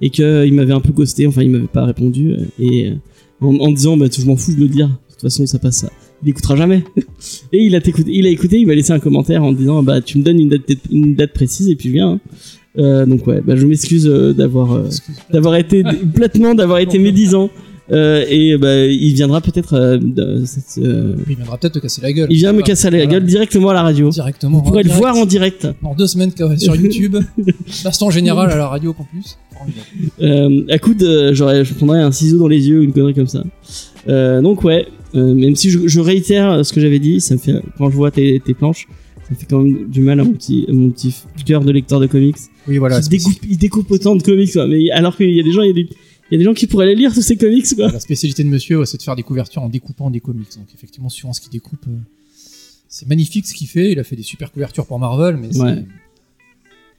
et 0.00 0.10
que 0.10 0.46
il 0.46 0.54
m'avait 0.54 0.72
un 0.72 0.80
peu 0.80 0.92
ghosté 0.92 1.26
enfin 1.26 1.42
il 1.42 1.50
m'avait 1.50 1.66
pas 1.66 1.84
répondu 1.84 2.34
et 2.58 2.92
en, 3.40 3.56
en 3.56 3.72
disant 3.72 3.96
bah 3.96 4.06
je 4.10 4.24
m'en 4.24 4.36
fous 4.36 4.54
de 4.54 4.60
le 4.60 4.68
dire 4.68 4.88
de 4.88 5.12
toute 5.12 5.22
façon 5.22 5.46
ça 5.46 5.58
passe 5.58 5.76
ça 5.78 5.90
il 6.22 6.30
écoutera 6.30 6.56
jamais. 6.56 6.82
Et 7.52 7.64
il 7.64 7.74
a 7.74 7.78
écouté 7.78 8.10
il 8.12 8.26
a 8.26 8.30
écouté 8.30 8.58
il 8.58 8.66
m'a 8.66 8.74
laissé 8.74 8.92
un 8.92 8.98
commentaire 8.98 9.42
en 9.44 9.52
disant 9.52 9.82
bah 9.82 10.00
tu 10.00 10.18
me 10.18 10.22
donnes 10.22 10.40
une 10.40 10.48
date 10.48 10.62
une 10.90 11.14
date 11.14 11.32
précise 11.32 11.68
et 11.68 11.76
puis 11.76 11.88
je 11.88 11.94
viens 11.94 12.12
hein. 12.12 12.20
Euh, 12.78 13.06
donc 13.06 13.26
ouais 13.26 13.40
bah 13.40 13.56
je 13.56 13.66
m'excuse 13.66 14.06
euh, 14.06 14.34
d'avoir 14.34 14.72
euh, 14.72 14.88
d'avoir 15.32 15.56
été 15.56 15.82
complètement 15.82 16.54
d'avoir 16.60 16.78
été 16.78 16.98
médisant 16.98 17.48
euh, 17.92 18.24
et 18.28 18.56
bah 18.56 18.84
il 18.86 19.14
viendra 19.14 19.40
peut-être 19.40 19.74
euh, 19.74 19.98
euh, 20.78 21.14
Il 21.28 21.36
viendra 21.36 21.56
peut-être 21.58 21.74
te 21.74 21.78
casser 21.78 22.02
la 22.02 22.12
gueule. 22.12 22.26
il 22.30 22.36
vient 22.36 22.52
me 22.52 22.62
casser 22.62 22.90
la 22.90 22.98
Voilà. 22.98 23.12
gueule 23.12 23.24
directement 23.24 23.70
à 23.70 23.74
la 23.74 23.82
radio 23.82 24.10
Directement. 24.10 24.58
vous 24.58 24.64
pourrez 24.64 24.78
en 24.78 24.82
le 24.82 24.84
direct. 24.84 25.00
voir 25.00 25.16
en 25.16 25.24
direct 25.26 25.66
Dans 25.82 25.94
deux 25.94 26.06
semaines 26.06 26.32
que- 26.32 26.56
sur 26.56 26.74
YouTube. 26.82 27.16
Baston 27.84 28.10
général 28.10 28.50
à 28.50 28.56
la 28.56 28.66
radio 28.68 28.92
campus. 28.92 29.38
Euh, 30.20 30.62
à 30.68 30.78
coup 30.78 30.94
de 30.94 31.32
j'aurais 31.32 31.64
je 31.64 31.74
prendrais 31.74 32.00
un 32.00 32.12
ciseau 32.12 32.38
dans 32.38 32.48
les 32.48 32.68
yeux 32.68 32.80
ou 32.80 32.82
une 32.82 32.92
connerie 32.92 33.14
comme 33.14 33.26
ça 33.26 33.42
euh, 34.08 34.42
donc 34.42 34.62
ouais 34.64 34.86
euh, 35.14 35.34
même 35.34 35.56
si 35.56 35.70
je, 35.70 35.86
je 35.88 36.00
réitère 36.00 36.64
ce 36.64 36.72
que 36.74 36.80
j'avais 36.80 36.98
dit 36.98 37.20
ça 37.20 37.34
me 37.34 37.38
fait 37.40 37.54
quand 37.78 37.90
je 37.90 37.96
vois 37.96 38.10
tes, 38.10 38.38
tes 38.44 38.52
planches 38.52 38.86
ça 39.26 39.28
me 39.34 39.36
fait 39.38 39.46
quand 39.48 39.60
même 39.62 39.88
du 39.88 40.02
mal 40.02 40.20
à 40.20 40.24
mon 40.24 40.32
petit 40.32 40.66
à 40.68 40.72
mon 40.72 40.90
petit 40.90 41.14
cœur 41.46 41.64
de 41.64 41.72
lecteur 41.72 42.00
de 42.00 42.06
comics 42.06 42.36
Oui, 42.68 42.76
voilà. 42.76 43.00
il, 43.02 43.08
découpe, 43.08 43.38
il 43.48 43.56
découpe 43.56 43.90
autant 43.90 44.14
de 44.14 44.22
comics 44.22 44.52
quoi. 44.52 44.66
mais 44.66 44.90
alors 44.90 45.16
qu'il 45.16 45.30
y 45.34 45.40
a 45.40 45.42
des 45.42 45.52
gens 45.52 45.62
il 45.62 45.68
y 45.68 45.70
a 45.70 45.74
des, 45.74 45.88
il 46.30 46.34
y 46.34 46.36
a 46.36 46.38
des 46.38 46.44
gens 46.44 46.54
qui 46.54 46.66
pourraient 46.66 46.86
aller 46.86 46.94
lire 46.94 47.12
tous 47.14 47.22
ces 47.22 47.36
comics 47.36 47.66
quoi 47.76 47.90
La 47.92 48.00
spécialité 48.00 48.42
de 48.44 48.48
monsieur, 48.48 48.78
ouais, 48.78 48.86
c'est 48.86 48.98
de 48.98 49.02
faire 49.02 49.16
des 49.16 49.22
couvertures 49.22 49.62
en 49.62 49.68
découpant 49.68 50.10
des 50.10 50.20
comics. 50.20 50.48
Donc 50.56 50.66
effectivement, 50.74 51.08
suivant 51.08 51.32
ce 51.32 51.40
qu'il 51.40 51.50
découpe, 51.52 51.84
euh, 51.88 51.92
c'est 52.88 53.08
magnifique 53.08 53.46
ce 53.46 53.54
qu'il 53.54 53.66
fait. 53.68 53.92
Il 53.92 53.98
a 53.98 54.04
fait 54.04 54.16
des 54.16 54.22
super 54.22 54.50
couvertures 54.52 54.86
pour 54.86 54.98
Marvel, 54.98 55.36
mais 55.36 55.56
Ouais. 55.58 55.84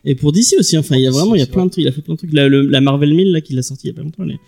et 0.06 0.16
pour 0.16 0.32
DC 0.32 0.54
aussi 0.60 0.78
enfin 0.78 0.96
il 0.96 1.02
y 1.04 1.08
a 1.08 1.12
vraiment 1.12 1.36
il 1.36 1.40
y 1.40 1.44
a 1.44 1.48
plein 1.48 1.66
de 1.66 1.72
trucs 1.72 1.84
il 1.84 1.88
a 1.88 1.92
fait 1.92 2.02
plein 2.02 2.14
de 2.14 2.20
trucs 2.20 2.32
la, 2.34 2.48
le- 2.48 2.62
la 2.68 2.80
Marvel 2.82 3.14
1000 3.14 3.32
là 3.32 3.42
qu'il 3.42 3.58
a 3.60 3.62
sorti 3.64 3.88
il 3.88 3.92
y 3.92 3.94
a 3.94 3.96
pas 3.96 4.04
longtemps 4.04 4.24
elle 4.24 4.32
est, 4.32 4.40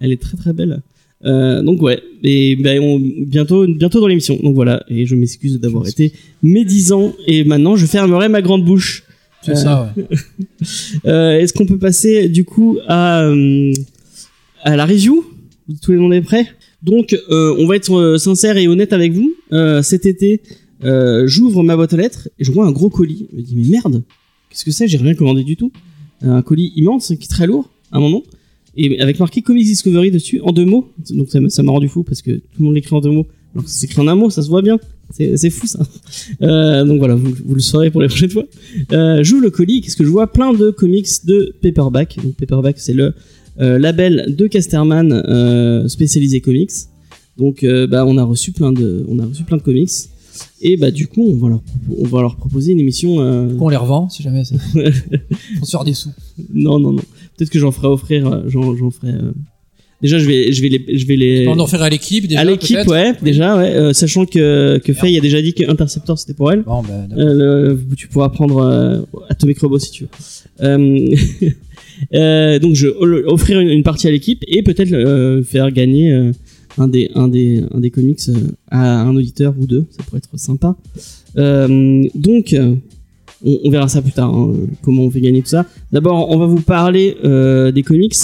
elle 0.00 0.12
est 0.12 0.20
très 0.20 0.36
très 0.36 0.52
belle 0.52 0.82
euh, 1.24 1.62
donc 1.62 1.80
ouais 1.82 2.00
et 2.22 2.54
ben 2.56 2.78
on, 2.80 3.00
bientôt 3.00 3.66
bientôt 3.66 4.00
dans 4.00 4.06
l'émission 4.06 4.38
donc 4.42 4.54
voilà 4.54 4.84
et 4.88 5.06
je 5.06 5.14
m'excuse 5.16 5.58
d'avoir 5.58 5.88
été 5.88 6.12
médisant 6.42 7.14
et 7.26 7.42
maintenant 7.44 7.74
je 7.74 7.86
fermerai 7.86 8.28
ma 8.28 8.42
grande 8.42 8.64
bouche 8.64 9.02
c'est 9.42 9.52
Euh, 9.52 9.54
ça. 9.54 9.94
Ouais. 9.96 10.04
Euh, 11.06 11.38
Est-ce 11.38 11.52
qu'on 11.54 11.66
peut 11.66 11.78
passer 11.78 12.28
du 12.28 12.44
coup 12.44 12.78
à, 12.86 13.24
à 14.62 14.76
la 14.76 14.86
review 14.86 15.24
Tout 15.82 15.92
le 15.92 15.98
monde 15.98 16.14
est 16.14 16.22
prêt 16.22 16.46
Donc, 16.82 17.16
euh, 17.30 17.54
on 17.58 17.66
va 17.66 17.76
être 17.76 17.92
euh, 17.92 18.18
sincère 18.18 18.56
et 18.56 18.68
honnête 18.68 18.92
avec 18.92 19.12
vous. 19.12 19.32
Euh, 19.52 19.82
cet 19.82 20.06
été, 20.06 20.40
j'ouvre 20.82 21.62
ma 21.62 21.76
boîte 21.76 21.92
aux 21.92 21.96
lettres 21.96 22.28
et 22.38 22.44
je 22.44 22.52
vois 22.52 22.66
un 22.66 22.72
gros 22.72 22.90
colis. 22.90 23.26
Je 23.32 23.36
me 23.36 23.42
dis, 23.42 23.54
mais 23.56 23.68
merde, 23.68 24.02
qu'est-ce 24.50 24.64
que 24.64 24.70
c'est? 24.70 24.88
J'ai 24.88 24.98
rien 24.98 25.14
commandé 25.14 25.44
du 25.44 25.56
tout. 25.56 25.72
Un 26.22 26.42
colis 26.42 26.72
immense 26.76 27.08
qui 27.08 27.24
est 27.24 27.28
très 27.28 27.46
lourd, 27.46 27.70
à 27.92 28.00
mon 28.00 28.10
nom. 28.10 28.22
Et 28.76 29.00
avec 29.00 29.18
marqué 29.18 29.42
Comics 29.42 29.66
Discovery 29.66 30.10
dessus, 30.10 30.40
en 30.42 30.52
deux 30.52 30.64
mots. 30.64 30.88
Donc 31.10 31.28
ça 31.30 31.62
m'a 31.62 31.72
rendu 31.72 31.88
fou 31.88 32.02
parce 32.02 32.22
que 32.22 32.30
tout 32.30 32.42
le 32.60 32.64
monde 32.64 32.74
l'écrit 32.74 32.94
en 32.94 33.00
deux 33.00 33.10
mots. 33.10 33.26
Alors 33.54 33.68
c'est 33.68 33.86
écrit 33.86 34.00
en 34.00 34.06
un 34.06 34.14
mot, 34.14 34.30
ça 34.30 34.42
se 34.42 34.48
voit 34.48 34.62
bien. 34.62 34.78
C'est 35.10 35.50
fou 35.50 35.66
ça. 35.66 35.80
Donc 36.84 36.98
voilà, 36.98 37.14
vous, 37.14 37.54
le 37.54 37.60
saurez 37.60 37.90
pour 37.90 38.02
les 38.02 38.08
prochaines 38.08 38.30
fois. 38.30 38.44
Euh, 38.92 39.22
j'ouvre 39.22 39.42
le 39.42 39.50
colis, 39.50 39.80
qu'est-ce 39.80 39.96
que 39.96 40.04
je 40.04 40.10
vois? 40.10 40.30
Plein 40.30 40.52
de 40.52 40.70
comics 40.70 41.08
de 41.24 41.54
Paperback. 41.62 42.18
Donc 42.22 42.34
Paperback, 42.34 42.78
c'est 42.78 42.92
le 42.92 43.14
label 43.58 44.34
de 44.36 44.46
Casterman 44.46 45.12
euh, 45.12 45.88
spécialisé 45.88 46.40
comics. 46.40 46.70
Donc 47.36 47.62
euh, 47.64 47.86
bah 47.86 48.04
on 48.06 48.16
a 48.18 48.24
reçu 48.24 48.52
plein 48.52 48.72
de 48.72 49.04
on 49.08 49.18
a 49.20 49.24
reçu 49.26 49.44
plein 49.44 49.56
de 49.56 49.62
comics 49.62 49.90
et 50.60 50.76
bah 50.76 50.90
du 50.90 51.06
coup 51.06 51.24
on 51.28 51.36
va 51.36 51.48
leur 51.48 51.58
propo- 51.60 51.96
on 51.98 52.04
va 52.06 52.20
leur 52.22 52.36
proposer 52.36 52.72
une 52.72 52.80
émission 52.80 53.20
euh, 53.20 53.54
Qu'on 53.56 53.68
les 53.68 53.76
revend, 53.76 54.08
si 54.08 54.22
jamais. 54.24 54.44
ça- 54.44 54.56
se 54.74 55.70
faire 55.70 55.84
des 55.84 55.94
sous. 55.94 56.10
non 56.52 56.78
non 56.80 56.92
non 56.92 57.02
peut-être 57.36 57.50
que 57.50 57.58
j'en 57.60 57.70
ferai 57.72 57.86
offrir 57.88 58.26
euh, 58.26 58.42
j'en 58.48 58.74
j'en 58.76 58.90
ferai 58.90 59.12
euh, 59.12 59.30
déjà 60.02 60.18
je 60.18 60.26
vais 60.26 60.52
je 60.52 60.62
vais 60.62 60.68
les 60.68 60.98
je 60.98 61.06
vais 61.06 61.16
les 61.16 61.46
On 61.48 61.58
en 61.60 61.66
ferait 61.68 61.84
à 61.84 61.88
l'équipe 61.88 62.26
déjà. 62.26 62.40
à 62.40 62.44
l'équipe 62.44 62.86
ouais 62.88 63.14
déjà 63.22 63.56
ouais 63.56 63.72
euh, 63.74 63.92
sachant 63.92 64.26
que 64.26 64.78
que 64.78 64.92
Faye 64.92 65.16
a 65.16 65.20
déjà 65.20 65.40
dit 65.40 65.54
que 65.54 65.68
Interceptor 65.70 66.18
c'était 66.18 66.34
pour 66.34 66.50
elle 66.52 66.62
Bon, 66.62 66.82
ben. 66.82 67.08
Euh, 67.16 67.74
le- 67.78 67.94
tu 67.96 68.08
pourras 68.08 68.28
prendre 68.30 68.58
euh, 68.58 69.00
Atomic 69.28 69.58
Robot 69.60 69.78
si 69.78 69.90
tu 69.92 70.04
veux. 70.04 70.08
Euh, 72.14 72.58
donc 72.58 72.74
je 72.74 72.88
offrir 73.26 73.60
une, 73.60 73.82
partie 73.82 74.08
à 74.08 74.10
l'équipe 74.10 74.44
et 74.46 74.62
peut-être 74.62 74.92
euh, 74.92 75.42
faire 75.42 75.70
gagner 75.70 76.12
euh, 76.12 76.32
un 76.78 76.88
des 76.88 77.10
un 77.14 77.28
des 77.28 77.64
un 77.72 77.80
des 77.80 77.90
comics 77.90 78.20
à 78.70 79.00
un 79.02 79.14
auditeur 79.16 79.54
ou 79.58 79.66
deux, 79.66 79.86
ça 79.90 80.02
pourrait 80.04 80.18
être 80.18 80.38
sympa. 80.38 80.76
Donc 81.34 82.56
on, 83.44 83.70
verra 83.70 83.88
ça 83.88 84.02
plus 84.02 84.12
tard, 84.12 84.34
hein, 84.34 84.52
comment 84.82 85.04
on 85.04 85.10
fait 85.10 85.20
gagner 85.20 85.42
tout 85.42 85.48
ça. 85.48 85.64
D'abord, 85.92 86.28
on 86.30 86.38
va 86.38 86.46
vous 86.46 86.60
parler 86.60 87.16
des 87.72 87.82
comics. 87.82 88.14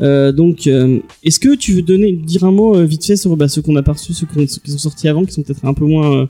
Donc, 0.00 0.66
est-ce 0.66 1.40
que 1.40 1.54
tu 1.56 1.72
veux 1.72 1.82
donner, 1.82 2.12
dire 2.12 2.44
un 2.44 2.52
mot 2.52 2.80
vite 2.84 3.04
fait 3.04 3.16
sur 3.16 3.36
bah, 3.36 3.48
ceux 3.48 3.62
qu'on 3.62 3.76
a 3.76 3.82
perçus, 3.82 4.14
ceux 4.14 4.26
qui 4.26 4.70
sont 4.70 4.78
sortis 4.78 5.08
avant, 5.08 5.24
qui 5.24 5.32
sont 5.32 5.42
peut-être 5.42 5.64
un 5.64 5.74
peu 5.74 5.84
moins, 5.84 6.28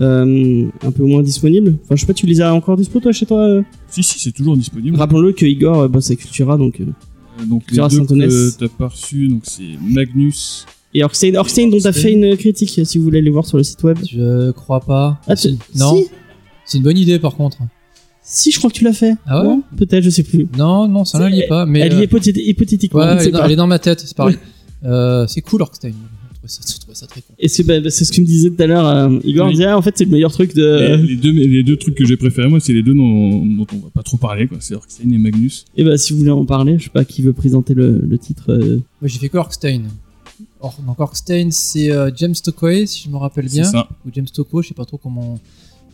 euh, 0.00 0.66
un 0.82 0.90
peu 0.92 1.04
moins 1.04 1.22
disponibles. 1.22 1.76
Enfin, 1.84 1.96
je 1.96 2.00
sais 2.00 2.06
pas, 2.06 2.12
tu 2.14 2.26
les 2.26 2.40
as 2.40 2.52
encore 2.54 2.76
dispo 2.76 3.00
toi 3.00 3.12
chez 3.12 3.26
toi. 3.26 3.40
euh 3.42 3.62
Si, 3.88 4.02
si, 4.02 4.18
c'est 4.18 4.32
toujours 4.32 4.56
disponible. 4.56 4.96
Rappelons-le 4.96 5.32
que 5.32 5.46
Igor 5.46 5.80
euh, 5.80 5.88
bosse 5.88 6.06
avec 6.06 6.20
Cultura, 6.20 6.56
donc. 6.56 6.80
Donc 7.48 7.64
les 7.70 7.76
deux 7.76 8.50
que 8.50 8.58
t'as 8.58 8.68
pas 8.68 8.88
reçus, 8.88 9.28
donc 9.28 9.42
c'est 9.44 9.62
Magnus. 9.82 10.64
Et 10.94 11.04
Orkstein, 11.04 11.34
Orkstein 11.34 11.68
dont 11.68 11.78
t'as 11.78 11.92
fait 11.92 12.12
une 12.12 12.34
critique, 12.36 12.80
si 12.84 12.96
vous 12.98 13.04
voulez 13.04 13.18
aller 13.18 13.28
voir 13.30 13.44
sur 13.44 13.58
le 13.58 13.62
site 13.64 13.82
web. 13.84 13.98
Je 14.10 14.50
crois 14.52 14.80
pas. 14.80 15.20
Ah, 15.26 15.36
tu- 15.36 15.48
Si- 15.50 15.58
non, 15.78 15.94
Si, 15.96 16.08
c'est 16.64 16.78
une 16.78 16.84
bonne 16.84 16.96
idée 16.96 17.18
par 17.18 17.34
contre. 17.36 17.58
si, 18.22 18.50
je 18.52 18.56
crois 18.58 18.70
que 18.70 18.76
tu 18.76 18.84
l'as 18.84 18.94
fait. 18.94 19.12
Ah 19.26 19.46
ouais 19.46 19.58
Peut-être, 19.76 20.02
je 20.02 20.08
sais 20.10 20.22
plus. 20.22 20.48
Non, 20.56 20.88
non, 20.88 21.04
ça 21.04 21.18
ne 21.18 21.28
lie 21.28 21.46
pas. 21.46 21.66
Mais 21.66 21.80
Elle 21.80 21.92
y 21.98 22.02
est 22.02 22.06
hypothé- 22.06 22.32
hypothétiquement. 22.42 23.00
ouais, 23.00 23.16
elle, 23.20 23.28
est 23.28 23.30
dans, 23.30 23.38
pas. 23.40 23.44
elle 23.44 23.52
est 23.52 23.56
dans 23.56 23.66
ma 23.66 23.78
tête, 23.78 24.00
c'est 24.00 24.16
pareil. 24.16 24.36
Euh, 24.84 25.26
c'est 25.26 25.40
cool 25.40 25.62
Orkstein. 25.62 25.92
Je 26.48 26.52
trouvais 26.54 26.66
ça, 26.66 26.74
je 26.74 26.80
trouvais 26.80 26.94
ça 26.94 27.06
très 27.06 27.20
con. 27.20 27.34
Et 27.38 27.48
c'est 27.48 27.62
bah, 27.64 27.74
c'est 27.90 28.04
ce 28.04 28.12
que 28.12 28.20
me 28.20 28.26
disait 28.26 28.50
tout 28.50 28.62
à 28.62 28.66
l'heure 28.66 28.86
euh, 28.86 29.18
Igor. 29.24 29.46
Oui. 29.46 29.52
Il 29.52 29.56
disait, 29.56 29.66
ah, 29.66 29.76
en 29.76 29.82
fait, 29.82 29.96
c'est 29.98 30.04
le 30.04 30.10
meilleur 30.10 30.32
truc 30.32 30.54
de. 30.54 30.96
Les, 30.96 31.08
les 31.08 31.16
deux, 31.16 31.32
les 31.32 31.62
deux 31.62 31.76
trucs 31.76 31.94
que 31.94 32.04
j'ai 32.04 32.16
préférés, 32.16 32.48
moi, 32.48 32.60
c'est 32.60 32.72
les 32.72 32.82
deux 32.82 32.94
dont, 32.94 33.44
dont 33.44 33.66
on 33.72 33.76
va 33.78 33.90
pas 33.92 34.02
trop 34.02 34.16
parler, 34.16 34.46
quoi. 34.46 34.58
C'est 34.60 34.74
Orkstein 34.74 35.10
et 35.12 35.18
Magnus. 35.18 35.64
Et 35.76 35.84
bah, 35.84 35.98
si 35.98 36.12
vous 36.12 36.20
voulez 36.20 36.30
en 36.30 36.44
parler, 36.44 36.78
je 36.78 36.84
sais 36.84 36.90
pas 36.90 37.04
qui 37.04 37.22
veut 37.22 37.32
présenter 37.32 37.74
le, 37.74 37.98
le 37.98 38.18
titre. 38.18 38.44
euh, 38.52 38.76
Moi 39.00 39.08
j'ai 39.08 39.18
fait 39.18 39.28
que 39.28 39.38
Orkstein. 39.38 39.82
Or, 40.60 40.78
donc 40.86 40.98
Orkstein, 41.00 41.50
c'est 41.50 41.90
euh, 41.92 42.10
James 42.16 42.34
Stockway, 42.34 42.86
si 42.86 43.02
je 43.04 43.10
me 43.10 43.16
rappelle 43.16 43.48
C'est 43.48 43.60
bien. 43.60 43.70
ça. 43.70 43.88
ou 44.06 44.10
James 44.14 44.26
Tocco, 44.32 44.62
je 44.62 44.68
sais 44.68 44.74
pas 44.74 44.84
trop 44.84 44.98
comment, 44.98 45.38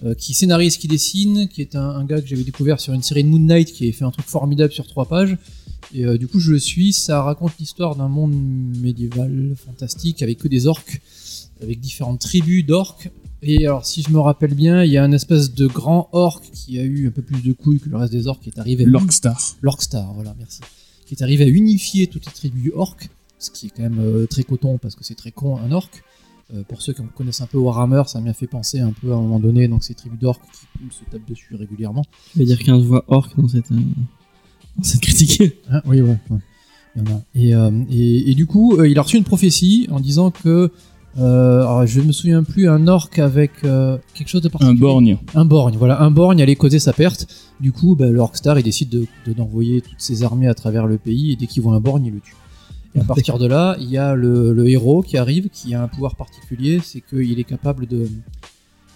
euh, 0.04 0.14
qui 0.14 0.34
scénarise, 0.34 0.76
qui 0.76 0.88
dessine, 0.88 1.48
qui 1.48 1.60
est 1.62 1.76
un, 1.76 1.80
un 1.90 2.04
gars 2.04 2.20
que 2.20 2.26
j'avais 2.26 2.42
découvert 2.44 2.80
sur 2.80 2.92
une 2.92 3.02
série 3.02 3.22
de 3.24 3.28
Moon 3.28 3.38
Knight 3.40 3.72
qui 3.72 3.84
avait 3.84 3.92
fait 3.92 4.04
un 4.04 4.10
truc 4.10 4.26
formidable 4.26 4.72
sur 4.72 4.86
trois 4.86 5.06
pages. 5.06 5.36
Et 5.94 6.04
euh, 6.04 6.16
du 6.18 6.26
coup, 6.28 6.38
je 6.40 6.52
le 6.52 6.58
suis. 6.58 6.92
Ça 6.92 7.22
raconte 7.22 7.52
l'histoire 7.58 7.96
d'un 7.96 8.08
monde 8.08 8.34
médiéval 8.80 9.54
fantastique 9.56 10.22
avec 10.22 10.38
que 10.38 10.48
des 10.48 10.66
orques, 10.66 11.00
avec 11.62 11.80
différentes 11.80 12.20
tribus 12.20 12.64
d'orques. 12.64 13.10
Et 13.42 13.66
alors, 13.66 13.84
si 13.84 14.02
je 14.02 14.10
me 14.10 14.20
rappelle 14.20 14.54
bien, 14.54 14.84
il 14.84 14.92
y 14.92 14.96
a 14.98 15.02
un 15.04 15.12
espèce 15.12 15.52
de 15.52 15.66
grand 15.66 16.08
orc 16.12 16.42
qui 16.52 16.78
a 16.78 16.82
eu 16.84 17.08
un 17.08 17.10
peu 17.10 17.22
plus 17.22 17.42
de 17.42 17.52
couilles 17.52 17.80
que 17.80 17.88
le 17.88 17.96
reste 17.96 18.12
des 18.12 18.26
orques 18.28 18.42
qui 18.42 18.50
est 18.50 18.58
arrivé. 18.58 18.84
à- 18.84 18.86
L'Orkstar. 18.86 19.56
L'Orkstar, 19.62 20.12
voilà, 20.14 20.34
merci. 20.38 20.60
Qui 21.06 21.14
est 21.14 21.22
arrivé 21.22 21.44
à 21.44 21.48
unifier 21.48 22.06
toutes 22.06 22.24
les 22.26 22.32
tribus 22.32 22.70
orques, 22.74 23.10
ce 23.38 23.50
qui 23.50 23.66
est 23.66 23.70
quand 23.70 23.82
même 23.82 23.98
euh, 23.98 24.26
très 24.26 24.44
coton 24.44 24.78
parce 24.78 24.94
que 24.94 25.02
c'est 25.04 25.16
très 25.16 25.32
con 25.32 25.56
un 25.58 25.72
orc. 25.72 25.90
Euh, 26.54 26.62
pour 26.68 26.82
ceux 26.82 26.92
qui 26.92 27.02
connaissent 27.16 27.40
un 27.40 27.46
peu 27.46 27.58
Warhammer, 27.58 28.02
ça 28.06 28.20
m'a 28.20 28.32
fait 28.32 28.46
penser 28.46 28.78
un 28.78 28.92
peu 28.92 29.10
à 29.12 29.16
un 29.16 29.20
moment 29.20 29.40
donné, 29.40 29.66
donc 29.68 29.82
ces 29.82 29.94
tribus 29.94 30.18
d'orques 30.20 30.42
qui 30.78 30.94
se 30.96 31.02
tapent 31.10 31.28
dessus 31.28 31.54
régulièrement. 31.56 32.04
Je 32.34 32.38
vais 32.40 32.44
dire 32.44 32.58
15 32.60 32.82
voix 32.84 33.04
orc 33.08 33.30
dans 33.36 33.48
cette, 33.48 33.70
cette 34.82 35.00
critique. 35.00 35.42
Hein, 35.70 35.82
oui, 35.86 36.00
ouais. 36.00 36.16
ouais. 36.30 36.38
Il 36.96 37.02
y 37.02 37.08
en 37.10 37.14
a. 37.16 37.22
Et, 37.34 37.54
euh, 37.54 37.84
et, 37.90 38.30
et 38.30 38.34
du 38.34 38.46
coup, 38.46 38.76
euh, 38.78 38.88
il 38.88 38.98
a 38.98 39.02
reçu 39.02 39.16
une 39.16 39.24
prophétie 39.24 39.88
en 39.90 40.00
disant 40.00 40.30
que, 40.30 40.70
euh, 41.18 41.60
alors, 41.60 41.86
je 41.86 42.00
me 42.00 42.12
souviens 42.12 42.42
plus, 42.42 42.68
un 42.68 42.86
orc 42.88 43.10
avec 43.18 43.50
euh, 43.64 43.98
quelque 44.14 44.28
chose 44.28 44.42
de 44.42 44.48
Un 44.48 44.50
particulier. 44.50 44.80
borgne. 44.80 45.18
Un 45.34 45.44
borgne, 45.44 45.76
voilà, 45.76 46.00
un 46.02 46.10
borgne 46.10 46.42
allait 46.42 46.56
causer 46.56 46.78
sa 46.78 46.92
perte. 46.92 47.26
Du 47.60 47.72
coup, 47.72 47.96
bah, 47.96 48.08
le 48.10 48.18
Orkstar, 48.18 48.58
il 48.58 48.62
décide 48.62 48.88
de, 48.88 49.06
de- 49.26 49.32
d'envoyer 49.32 49.80
toutes 49.82 50.00
ses 50.00 50.22
armées 50.22 50.48
à 50.48 50.54
travers 50.54 50.86
le 50.86 50.98
pays 50.98 51.32
et 51.32 51.36
dès 51.36 51.46
qu'il 51.46 51.62
voit 51.62 51.74
un 51.74 51.80
borgne, 51.80 52.06
il 52.06 52.12
le 52.14 52.20
tue. 52.20 52.34
Et 52.94 53.00
à 53.00 53.04
partir 53.04 53.38
de 53.38 53.46
là, 53.46 53.74
il 53.80 53.88
y 53.88 53.96
a 53.96 54.14
le, 54.14 54.52
le 54.52 54.68
héros 54.68 55.00
qui 55.02 55.16
arrive, 55.16 55.48
qui 55.50 55.74
a 55.74 55.82
un 55.82 55.88
pouvoir 55.88 56.14
particulier, 56.14 56.80
c'est 56.84 57.00
qu'il 57.00 57.38
est 57.40 57.44
capable 57.44 57.86
de, 57.86 58.06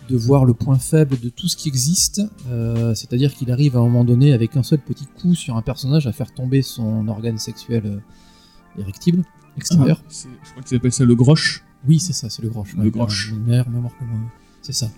de 0.09 0.17
voir 0.17 0.45
le 0.45 0.55
point 0.55 0.79
faible 0.79 1.19
de 1.21 1.29
tout 1.29 1.49
ce 1.49 1.57
qui 1.57 1.69
existe. 1.69 2.23
Euh, 2.49 2.95
c'est-à-dire 2.95 3.35
qu'il 3.35 3.51
arrive 3.51 3.77
à 3.77 3.81
un 3.81 3.83
moment 3.85 4.05
donné, 4.05 4.33
avec 4.33 4.57
un 4.57 4.63
seul 4.63 4.79
petit 4.79 5.07
coup 5.21 5.35
sur 5.35 5.57
un 5.57 5.63
personnage, 5.63 6.07
à 6.07 6.13
faire 6.13 6.33
tomber 6.33 6.63
son 6.63 7.09
organe 7.09 7.39
sexuel 7.39 7.83
euh, 7.87 8.81
érectible 8.81 9.23
extérieur. 9.57 9.99
Ah, 10.03 10.07
C'est- 10.09 10.29
Je 10.45 10.51
crois 10.51 10.63
qu'ils 10.63 10.77
appellent 10.77 10.93
ça 10.93 11.05
le 11.05 11.15
groche. 11.15 11.65
Oui, 11.89 11.99
c'est 12.01 12.13
ça, 12.13 12.29
c'est 12.31 12.43
le 12.43 12.49
groche. 12.49 12.75
Le 12.75 12.85
ouais. 12.85 12.91
groche. 12.91 13.33
Mémoire 13.47 13.65
que 13.99 14.05
moi. 14.05 14.19
C'est 14.63 14.73
ça. 14.73 14.89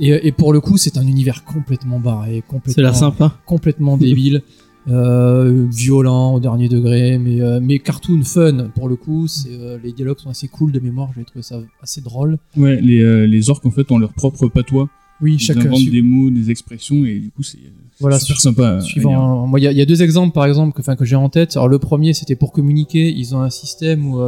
Et, 0.00 0.26
et 0.26 0.32
pour 0.32 0.52
le 0.52 0.60
coup, 0.60 0.76
c'est 0.76 0.98
un 0.98 1.06
univers 1.06 1.44
complètement 1.44 2.00
barré, 2.00 2.42
complètement, 2.48 2.92
sympa. 2.92 3.38
complètement 3.46 3.96
débile, 3.98 4.42
euh, 4.88 5.66
violent 5.70 6.34
au 6.34 6.40
dernier 6.40 6.68
degré, 6.68 7.18
mais, 7.18 7.40
euh, 7.40 7.58
mais 7.62 7.78
cartoon 7.78 8.22
fun 8.22 8.68
pour 8.74 8.88
le 8.88 8.96
coup. 8.96 9.26
Euh, 9.48 9.78
les 9.82 9.92
dialogues 9.92 10.18
sont 10.18 10.30
assez 10.30 10.48
cool 10.48 10.72
de 10.72 10.80
mémoire, 10.80 11.10
j'ai 11.16 11.24
trouvé 11.24 11.42
ça 11.42 11.60
assez 11.82 12.00
drôle. 12.00 12.38
Ouais, 12.56 12.80
les, 12.80 13.26
les 13.26 13.50
orques, 13.50 13.64
en 13.66 13.70
fait, 13.70 13.90
ont 13.90 13.98
leur 13.98 14.12
propre 14.12 14.48
patois. 14.48 14.88
Oui, 15.22 15.34
Ils 15.34 15.38
chacun. 15.38 15.60
inventent 15.66 15.88
des 15.90 16.02
mots, 16.02 16.28
des 16.30 16.50
expressions, 16.50 17.04
et 17.04 17.18
du 17.18 17.30
coup, 17.30 17.42
c'est 17.42 17.58
Voilà, 18.00 18.18
super 18.18 18.36
su- 18.36 18.42
sympa. 18.42 18.80
Suivant, 18.80 19.46
moi, 19.46 19.60
il 19.60 19.62
y, 19.62 19.66
a- 19.68 19.72
il 19.72 19.78
y 19.78 19.80
a 19.80 19.86
deux 19.86 20.02
exemples 20.02 20.34
par 20.34 20.44
exemple 20.44 20.72
que, 20.80 21.04
j'ai 21.04 21.16
en 21.16 21.28
tête. 21.28 21.56
Alors 21.56 21.68
le 21.68 21.78
premier, 21.78 22.12
c'était 22.12 22.34
pour 22.36 22.52
communiquer. 22.52 23.10
Ils 23.10 23.34
ont 23.34 23.40
un 23.40 23.48
système 23.50 24.06
où, 24.06 24.20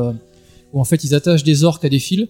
où 0.73 0.81
en 0.81 0.85
fait 0.85 1.03
ils 1.05 1.15
attachent 1.15 1.43
des 1.45 1.65
orques 1.65 1.85
à 1.85 1.89
des 1.89 1.99
fils 1.99 2.23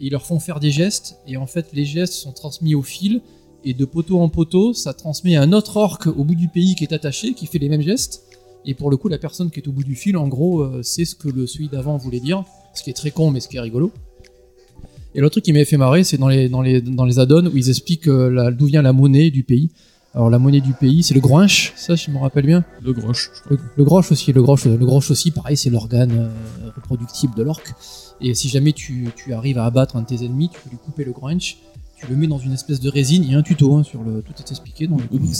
et 0.00 0.06
ils 0.06 0.10
leur 0.12 0.24
font 0.24 0.38
faire 0.38 0.60
des 0.60 0.70
gestes. 0.70 1.16
Et 1.26 1.36
en 1.36 1.46
fait, 1.46 1.66
les 1.74 1.84
gestes 1.84 2.12
sont 2.14 2.32
transmis 2.32 2.74
au 2.76 2.82
fil 2.82 3.20
et 3.66 3.74
de 3.74 3.84
poteau 3.84 4.20
en 4.20 4.28
poteau, 4.28 4.72
ça 4.72 4.94
transmet 4.94 5.34
à 5.34 5.42
un 5.42 5.52
autre 5.52 5.76
orque 5.76 6.06
au 6.06 6.22
bout 6.24 6.36
du 6.36 6.48
pays 6.48 6.76
qui 6.76 6.84
est 6.84 6.94
attaché, 6.94 7.34
qui 7.34 7.46
fait 7.46 7.58
les 7.58 7.68
mêmes 7.68 7.82
gestes. 7.82 8.22
Et 8.64 8.74
pour 8.74 8.90
le 8.90 8.96
coup, 8.96 9.08
la 9.08 9.18
personne 9.18 9.50
qui 9.50 9.58
est 9.58 9.68
au 9.68 9.72
bout 9.72 9.82
du 9.82 9.96
fil, 9.96 10.16
en 10.16 10.28
gros, 10.28 10.62
euh, 10.62 10.80
c'est 10.82 11.04
ce 11.04 11.16
que 11.16 11.28
le 11.28 11.48
celui 11.48 11.68
d'avant 11.68 11.96
voulait 11.96 12.20
dire, 12.20 12.44
ce 12.74 12.84
qui 12.84 12.90
est 12.90 12.94
très 12.94 13.10
con 13.10 13.32
mais 13.32 13.40
ce 13.40 13.48
qui 13.48 13.56
est 13.56 13.60
rigolo. 13.60 13.90
Et 15.16 15.20
l'autre 15.20 15.32
truc 15.32 15.44
qui 15.44 15.52
m'avait 15.52 15.64
fait 15.64 15.76
marrer, 15.78 16.04
c'est 16.04 16.16
dans 16.16 16.28
les, 16.28 16.48
dans 16.48 16.62
les, 16.62 16.80
dans 16.80 17.04
les 17.04 17.18
add-ons 17.18 17.46
où 17.46 17.56
ils 17.56 17.68
expliquent 17.68 18.06
euh, 18.06 18.52
d'où 18.52 18.66
vient 18.66 18.82
la 18.82 18.92
monnaie 18.92 19.30
du 19.30 19.42
pays. 19.42 19.70
Alors 20.14 20.30
la 20.30 20.38
monnaie 20.38 20.60
du 20.60 20.72
pays, 20.72 21.02
c'est 21.02 21.14
le 21.14 21.20
groinche, 21.20 21.72
ça 21.76 21.96
je 21.96 22.10
me 22.10 22.18
rappelle 22.18 22.46
bien. 22.46 22.64
Le 22.82 22.92
groche, 22.92 23.30
je 23.34 23.40
crois. 23.40 23.56
Le, 23.56 23.58
le 23.76 23.84
groche 23.84 24.12
aussi, 24.12 24.32
le 24.32 24.42
groche, 24.42 24.64
le 24.64 24.76
groche 24.76 25.10
aussi, 25.10 25.32
pareil, 25.32 25.56
c'est 25.56 25.70
l'organe 25.70 26.12
euh, 26.12 26.70
reproductible 26.74 27.34
de 27.34 27.42
l'orque. 27.42 27.74
Et 28.20 28.32
si 28.34 28.48
jamais 28.48 28.72
tu, 28.72 29.08
tu 29.16 29.32
arrives 29.34 29.58
à 29.58 29.64
abattre 29.64 29.96
un 29.96 30.02
de 30.02 30.06
tes 30.06 30.24
ennemis, 30.24 30.50
tu 30.50 30.60
peux 30.60 30.70
lui 30.70 30.78
couper 30.78 31.04
le 31.04 31.12
groinch, 31.12 31.58
tu 31.98 32.06
le 32.08 32.16
mets 32.16 32.26
dans 32.26 32.38
une 32.38 32.52
espèce 32.52 32.80
de 32.80 32.90
résine, 32.90 33.24
il 33.24 33.32
y 33.32 33.34
a 33.34 33.38
un 33.38 33.42
tuto 33.42 33.74
hein, 33.74 33.82
sur 33.82 34.02
le, 34.02 34.22
tout 34.22 34.32
est 34.38 34.50
expliqué 34.50 34.86
dans 34.86 34.96
le 34.96 35.04
comics. 35.04 35.34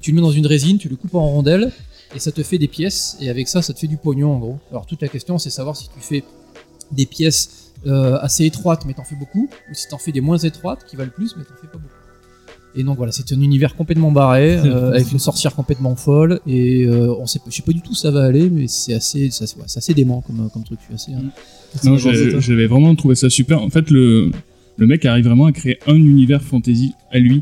Tu 0.00 0.10
le 0.10 0.16
mets 0.16 0.20
dans 0.22 0.30
une 0.30 0.46
résine, 0.46 0.78
tu 0.78 0.88
le 0.88 0.96
coupes 0.96 1.14
en 1.14 1.26
rondelles, 1.26 1.72
et 2.14 2.18
ça 2.18 2.32
te 2.32 2.42
fait 2.42 2.58
des 2.58 2.68
pièces, 2.68 3.16
et 3.20 3.30
avec 3.30 3.48
ça, 3.48 3.62
ça 3.62 3.72
te 3.72 3.78
fait 3.78 3.86
du 3.86 3.96
pognon 3.96 4.34
en 4.34 4.38
gros. 4.38 4.58
Alors 4.70 4.84
toute 4.86 5.00
la 5.00 5.08
question, 5.08 5.38
c'est 5.38 5.50
savoir 5.50 5.76
si 5.76 5.88
tu 5.88 6.00
fais 6.00 6.22
des 6.90 7.06
pièces 7.06 7.72
euh, 7.86 8.18
assez 8.20 8.44
étroites, 8.44 8.84
mais 8.86 8.92
t'en 8.92 9.04
fais 9.04 9.16
beaucoup, 9.16 9.48
ou 9.70 9.74
si 9.74 9.88
t'en 9.88 9.98
fais 9.98 10.12
des 10.12 10.20
moins 10.20 10.36
étroites, 10.38 10.84
qui 10.88 10.96
valent 10.96 11.10
plus, 11.14 11.34
mais 11.36 11.44
t'en 11.44 11.54
fais 11.60 11.66
pas 11.66 11.78
beaucoup. 11.78 11.94
Et 12.74 12.84
donc 12.84 12.96
voilà, 12.96 13.12
c'est 13.12 13.30
un 13.32 13.40
univers 13.40 13.74
complètement 13.74 14.12
barré, 14.12 14.58
euh, 14.64 14.92
avec 14.92 15.10
une 15.12 15.18
sorcière 15.18 15.54
complètement 15.54 15.96
folle, 15.96 16.40
et 16.46 16.84
euh, 16.84 17.14
on 17.18 17.26
sait, 17.26 17.38
pas- 17.38 17.46
je 17.50 17.56
sais 17.56 17.62
pas 17.62 17.72
du 17.72 17.80
tout 17.80 17.92
où 17.92 17.94
ça 17.94 18.10
va 18.10 18.24
aller, 18.24 18.50
mais 18.50 18.66
c'est 18.68 18.92
assez, 18.94 19.30
ouais, 19.40 19.64
assez 19.74 19.94
dément 19.94 20.20
comme, 20.20 20.50
comme 20.52 20.64
truc. 20.64 20.78
Assez, 20.94 21.12
assez 21.74 21.88
Non, 21.88 21.96
j'avais 21.96 22.66
vraiment 22.66 22.94
trouvé 22.94 23.14
ça 23.14 23.30
super. 23.30 23.62
En 23.62 23.70
fait, 23.70 23.90
le, 23.90 24.30
le 24.82 24.88
mec 24.88 25.04
arrive 25.04 25.26
vraiment 25.26 25.46
à 25.46 25.52
créer 25.52 25.78
un 25.86 25.94
univers 25.94 26.42
fantasy 26.42 26.92
à 27.12 27.18
lui. 27.20 27.40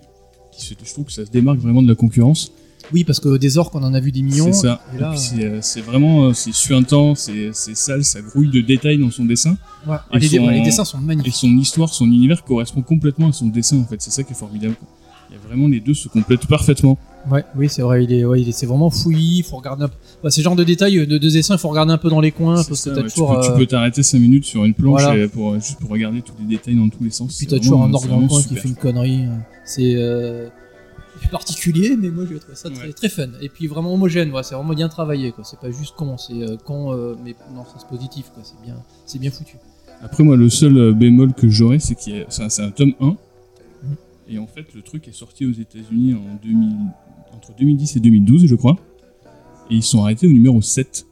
Qui 0.52 0.66
se- 0.66 0.74
je 0.84 0.92
trouve 0.92 1.06
que 1.06 1.12
ça 1.12 1.24
se 1.24 1.30
démarque 1.30 1.58
vraiment 1.58 1.82
de 1.82 1.88
la 1.88 1.94
concurrence. 1.94 2.52
Oui, 2.92 3.04
parce 3.04 3.18
que 3.20 3.36
des 3.38 3.56
orques, 3.56 3.74
on 3.74 3.82
en 3.82 3.94
a 3.94 4.00
vu 4.00 4.12
des 4.12 4.20
millions. 4.20 4.52
C'est 4.52 4.66
ça. 4.66 4.82
Et 4.92 4.96
Et 4.96 5.00
là, 5.00 5.10
puis 5.10 5.18
c'est, 5.18 5.44
euh, 5.44 5.58
c'est 5.62 5.80
vraiment 5.80 6.24
euh, 6.26 6.32
c'est 6.34 6.52
suintant, 6.52 7.14
c'est 7.14 7.52
sale, 7.54 8.04
ça 8.04 8.20
grouille 8.20 8.50
de 8.50 8.60
détails 8.60 8.98
dans 8.98 9.10
son 9.10 9.24
dessin. 9.24 9.56
ouais, 9.86 9.96
et 10.12 10.18
les, 10.18 10.28
son- 10.28 10.48
les 10.48 10.60
dessins 10.62 10.84
sont 10.84 10.98
Et 10.98 11.04
magnifiques. 11.04 11.34
son 11.34 11.56
histoire, 11.56 11.88
son 11.94 12.06
univers 12.06 12.44
correspond 12.44 12.82
complètement 12.82 13.28
à 13.28 13.32
son 13.32 13.46
dessin 13.46 13.78
en 13.78 13.84
fait. 13.84 14.02
C'est 14.02 14.10
ça 14.10 14.22
qui 14.22 14.32
est 14.32 14.36
formidable. 14.36 14.74
quoi. 14.74 14.88
Il 15.30 15.34
y 15.34 15.36
a 15.38 15.40
vraiment 15.46 15.66
les 15.68 15.80
deux 15.80 15.94
se 15.94 16.08
complètent 16.08 16.46
parfaitement. 16.46 16.98
Ouais, 17.30 17.44
oui, 17.56 17.68
c'est 17.68 17.82
vrai, 17.82 18.04
il 18.04 18.12
est, 18.12 18.24
ouais, 18.24 18.40
il 18.40 18.48
est, 18.48 18.52
c'est 18.52 18.64
vraiment 18.66 18.88
fouillis, 18.88 19.38
il 19.38 19.42
faut 19.42 19.56
regarder 19.56 19.84
un 19.84 19.88
peu. 19.88 19.94
Bah, 20.22 20.30
ces 20.30 20.40
genres 20.42 20.56
de 20.56 20.64
détails, 20.64 21.06
de, 21.06 21.18
de 21.18 21.18
dessins, 21.18 21.54
il 21.56 21.58
faut 21.58 21.68
regarder 21.68 21.92
un 21.92 21.98
peu 21.98 22.08
dans 22.08 22.20
les 22.20 22.32
coins, 22.32 22.62
C'est 22.62 22.68
parce 22.68 22.80
ça, 22.80 22.90
que 22.92 22.96
tu, 23.00 23.20
peux, 23.20 23.42
tu 23.42 23.50
euh, 23.50 23.56
peux 23.56 23.66
t'arrêter 23.66 24.02
5 24.02 24.18
minutes 24.18 24.44
sur 24.46 24.64
une 24.64 24.72
planche 24.72 25.02
Voilà. 25.02 25.24
et 25.24 25.28
pour, 25.28 25.54
juste 25.56 25.78
pour 25.80 25.90
regarder 25.90 26.22
tous 26.22 26.32
les 26.40 26.46
détails 26.56 26.76
dans 26.76 26.88
tous 26.88 27.04
les 27.04 27.10
sens. 27.10 27.28
Puis 27.36 27.46
C'est 27.46 27.46
t'as 27.54 27.58
toujours 27.58 27.82
un 27.82 27.92
orgue 27.92 28.02
c'est 28.04 28.08
dans 28.08 28.20
le 28.20 28.26
vraiment 28.26 28.28
coin 28.28 28.42
qui 28.42 28.56
fait 28.56 28.68
une 28.68 28.74
connerie. 28.74 29.24
C'est 29.66 29.94
euh, 29.96 30.48
c'est 31.22 31.30
particulier, 31.30 31.94
mais 32.00 32.08
moi 32.08 32.24
j'ai 32.26 32.38
trouvé 32.38 32.54
ça 32.54 32.70
très, 32.70 32.86
Ouais. 32.86 32.92
très 32.94 33.10
fun. 33.10 33.26
Et 33.42 33.50
puis 33.50 33.66
vraiment 33.66 33.92
homogène, 33.92 34.32
c'est 34.42 34.54
vraiment 34.54 34.72
bien 34.72 34.88
travaillé. 34.88 35.32
quoi. 35.32 35.44
C'est 35.44 35.60
pas 35.60 35.70
juste 35.70 35.94
con, 35.96 36.16
c'est 36.16 36.32
euh, 36.32 36.56
con, 36.64 36.94
euh, 36.94 37.14
mais 37.22 37.34
dans 37.54 37.60
le 37.64 37.68
sens 37.68 37.86
positif. 37.86 38.30
quoi. 38.32 38.42
C'est 38.42 38.60
bien, 38.64 38.76
c'est 39.04 39.18
bien 39.18 39.30
foutu. 39.30 39.56
Après, 40.02 40.24
moi, 40.24 40.34
le 40.36 40.48
seul 40.48 40.78
euh, 40.78 40.92
bémol 40.94 41.34
que 41.34 41.50
j'aurais, 41.50 41.78
c'est 41.78 41.92
a- 42.10 42.24
c'est 42.30 42.42
un, 42.44 42.48
c'est 42.48 42.62
un 42.62 42.70
tome 42.70 42.94
1. 43.00 43.06
Mhm. 43.08 43.16
Et 44.30 44.38
en 44.38 44.46
fait, 44.46 44.64
le 44.74 44.80
truc 44.80 45.06
est 45.08 45.12
sorti 45.12 45.44
aux 45.44 45.52
États-Unis 45.52 46.14
en 46.14 46.38
2000, 46.42 46.68
entre 47.40 47.56
2010 47.58 47.96
et 47.96 48.00
2012, 48.00 48.46
je 48.46 48.54
crois. 48.54 48.76
Et 49.70 49.76
ils 49.76 49.82
sont 49.82 50.02
arrêtés 50.02 50.26
au 50.26 50.32
numéro 50.32 50.60
7. 50.60 51.06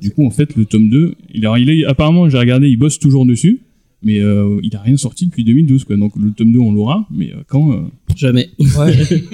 Du 0.00 0.10
coup, 0.10 0.26
en 0.26 0.30
fait, 0.30 0.56
le 0.56 0.66
tome 0.66 0.90
2, 0.90 1.14
il 1.32 1.46
a, 1.46 1.58
il 1.58 1.70
est, 1.70 1.84
apparemment, 1.86 2.28
j'ai 2.28 2.38
regardé, 2.38 2.68
il 2.68 2.76
bosse 2.76 2.98
toujours 2.98 3.24
dessus. 3.24 3.60
Mais 4.02 4.18
euh, 4.20 4.60
il 4.62 4.76
a 4.76 4.80
rien 4.82 4.98
sorti 4.98 5.24
depuis 5.24 5.44
2012, 5.44 5.84
quoi. 5.84 5.96
Donc 5.96 6.12
le 6.16 6.30
tome 6.32 6.52
2, 6.52 6.58
on 6.58 6.72
l'aura. 6.72 7.06
Mais 7.10 7.32
euh, 7.32 7.36
quand 7.46 7.72
euh, 7.72 7.80
Jamais. 8.14 8.50
Ouais, 8.78 8.92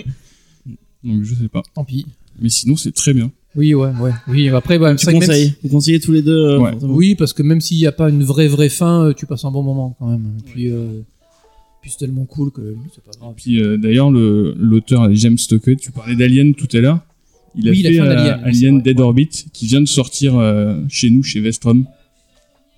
Donc 1.04 1.22
je 1.24 1.34
sais 1.34 1.48
pas. 1.48 1.62
tant 1.74 1.84
pis. 1.84 2.06
Mais 2.40 2.48
sinon, 2.50 2.76
c'est 2.76 2.92
très 2.92 3.12
bien. 3.12 3.32
Oui, 3.56 3.74
ouais, 3.74 3.90
ouais. 4.00 4.12
Oui, 4.28 4.48
après, 4.50 4.78
ouais, 4.78 4.94
Tu 4.94 5.06
que 5.06 5.10
même 5.10 5.20
conseilles. 5.20 5.54
Vous 5.64 5.68
conseillez 5.70 5.98
tous 5.98 6.12
les 6.12 6.22
deux. 6.22 6.30
euh, 6.30 6.58
Ouais. 6.60 6.70
Oui, 6.82 7.14
parce 7.16 7.32
que 7.32 7.42
même 7.42 7.60
s'il 7.60 7.78
n'y 7.78 7.86
a 7.86 7.92
pas 7.92 8.08
une 8.08 8.22
vraie 8.22 8.46
vraie 8.46 8.68
fin, 8.68 9.12
tu 9.16 9.26
passes 9.26 9.44
un 9.44 9.50
bon 9.50 9.64
moment 9.64 9.96
quand 9.98 10.06
même. 10.06 10.34
Et 10.38 10.48
puis, 10.48 10.68
euh, 10.70 11.00
puis 11.80 11.90
c'est 11.90 11.98
tellement 11.98 12.24
cool 12.26 12.50
que 12.50 12.74
c'est 12.94 13.02
pas 13.04 13.10
grave. 13.18 13.34
Puis 13.36 13.60
euh, 13.62 13.76
d'ailleurs, 13.76 14.10
le- 14.10 14.54
l'auteur 14.58 15.12
James 15.14 15.38
Stoker, 15.38 15.76
tu 15.76 15.90
parlais 15.92 16.16
d'Alien 16.16 16.54
tout 16.54 16.68
à 16.74 16.80
l'heure. 16.80 17.00
Il 17.56 17.66
a 17.68 17.72
Oui, 17.72 17.80
il 17.80 17.86
a 17.86 17.90
fait 17.90 17.98
un 18.00 18.06
euh, 18.06 18.44
Alien, 18.44 18.80
Dead 18.80 18.98
ouais. 18.98 19.02
Orbit 19.04 19.28
qui 19.52 19.66
vient 19.66 19.80
de 19.80 19.86
sortir 19.88 20.36
euh, 20.38 20.80
chez 20.88 21.10
nous, 21.10 21.22
chez 21.22 21.40
Vestrom. 21.40 21.84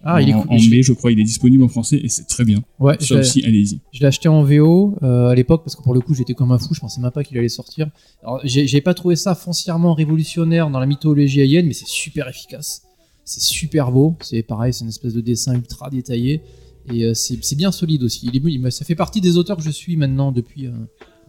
Ah, 0.05 0.21
il 0.21 0.31
est 0.31 0.35
en, 0.35 0.43
cool. 0.43 0.57
en 0.59 0.63
mai, 0.69 0.83
je 0.83 0.93
crois, 0.93 1.13
il 1.13 1.21
est 1.21 1.25
disponible 1.25 1.63
en 1.63 1.69
français 1.69 2.01
et 2.03 2.09
c'est 2.09 2.25
très 2.27 2.45
bien. 2.45 2.59
Ouais, 2.81 2.97
Ça 2.99 3.15
aussi, 3.17 3.45
allez-y. 3.45 3.79
Je 3.93 4.01
l'ai 4.01 4.07
acheté 4.07 4.29
en 4.29 4.43
VO 4.43 4.97
euh, 5.03 5.29
à 5.29 5.35
l'époque 5.37 5.63
parce 5.63 5.77
que 5.77 5.83
pour 5.83 5.95
le 5.95 6.01
coup 6.01 6.13
j'étais 6.15 6.35
comme 6.35 6.51
un 6.51 6.59
fou, 6.59 6.75
je 6.75 6.81
pensais 6.81 7.01
même 7.01 7.13
pas 7.13 7.23
qu'il 7.23 7.39
allait 7.39 7.49
sortir. 7.49 7.89
Alors 8.23 8.41
j'ai 8.45 8.81
pas 8.81 8.95
trouvé 8.95 9.15
ça 9.15 9.37
foncièrement 9.37 9.95
révolutionnaire 9.95 10.71
dans 10.71 10.81
la 10.81 10.87
mythologie 10.87 11.41
alien, 11.43 11.67
mais 11.67 11.73
c'est 11.73 11.87
super 11.87 12.27
efficace. 12.29 12.83
C'est 13.25 13.41
super 13.43 13.93
beau, 13.93 14.17
c'est 14.23 14.43
pareil, 14.43 14.73
c'est 14.73 14.83
une 14.83 14.89
espèce 14.89 15.15
de 15.15 15.21
dessin 15.21 15.55
ultra 15.55 15.89
détaillé 15.89 16.41
et 16.91 17.05
euh, 17.05 17.15
c'est 17.15 17.57
bien 17.57 17.73
solide 17.73 18.03
aussi. 18.03 18.31
Il 18.33 18.67
est, 18.67 18.71
ça 18.71 18.85
fait 18.85 18.95
partie 18.95 19.21
des 19.21 19.37
auteurs 19.37 19.57
que 19.57 19.63
je 19.63 19.71
suis 19.71 19.97
maintenant 19.97 20.33
depuis, 20.33 20.67
euh, 20.67 20.73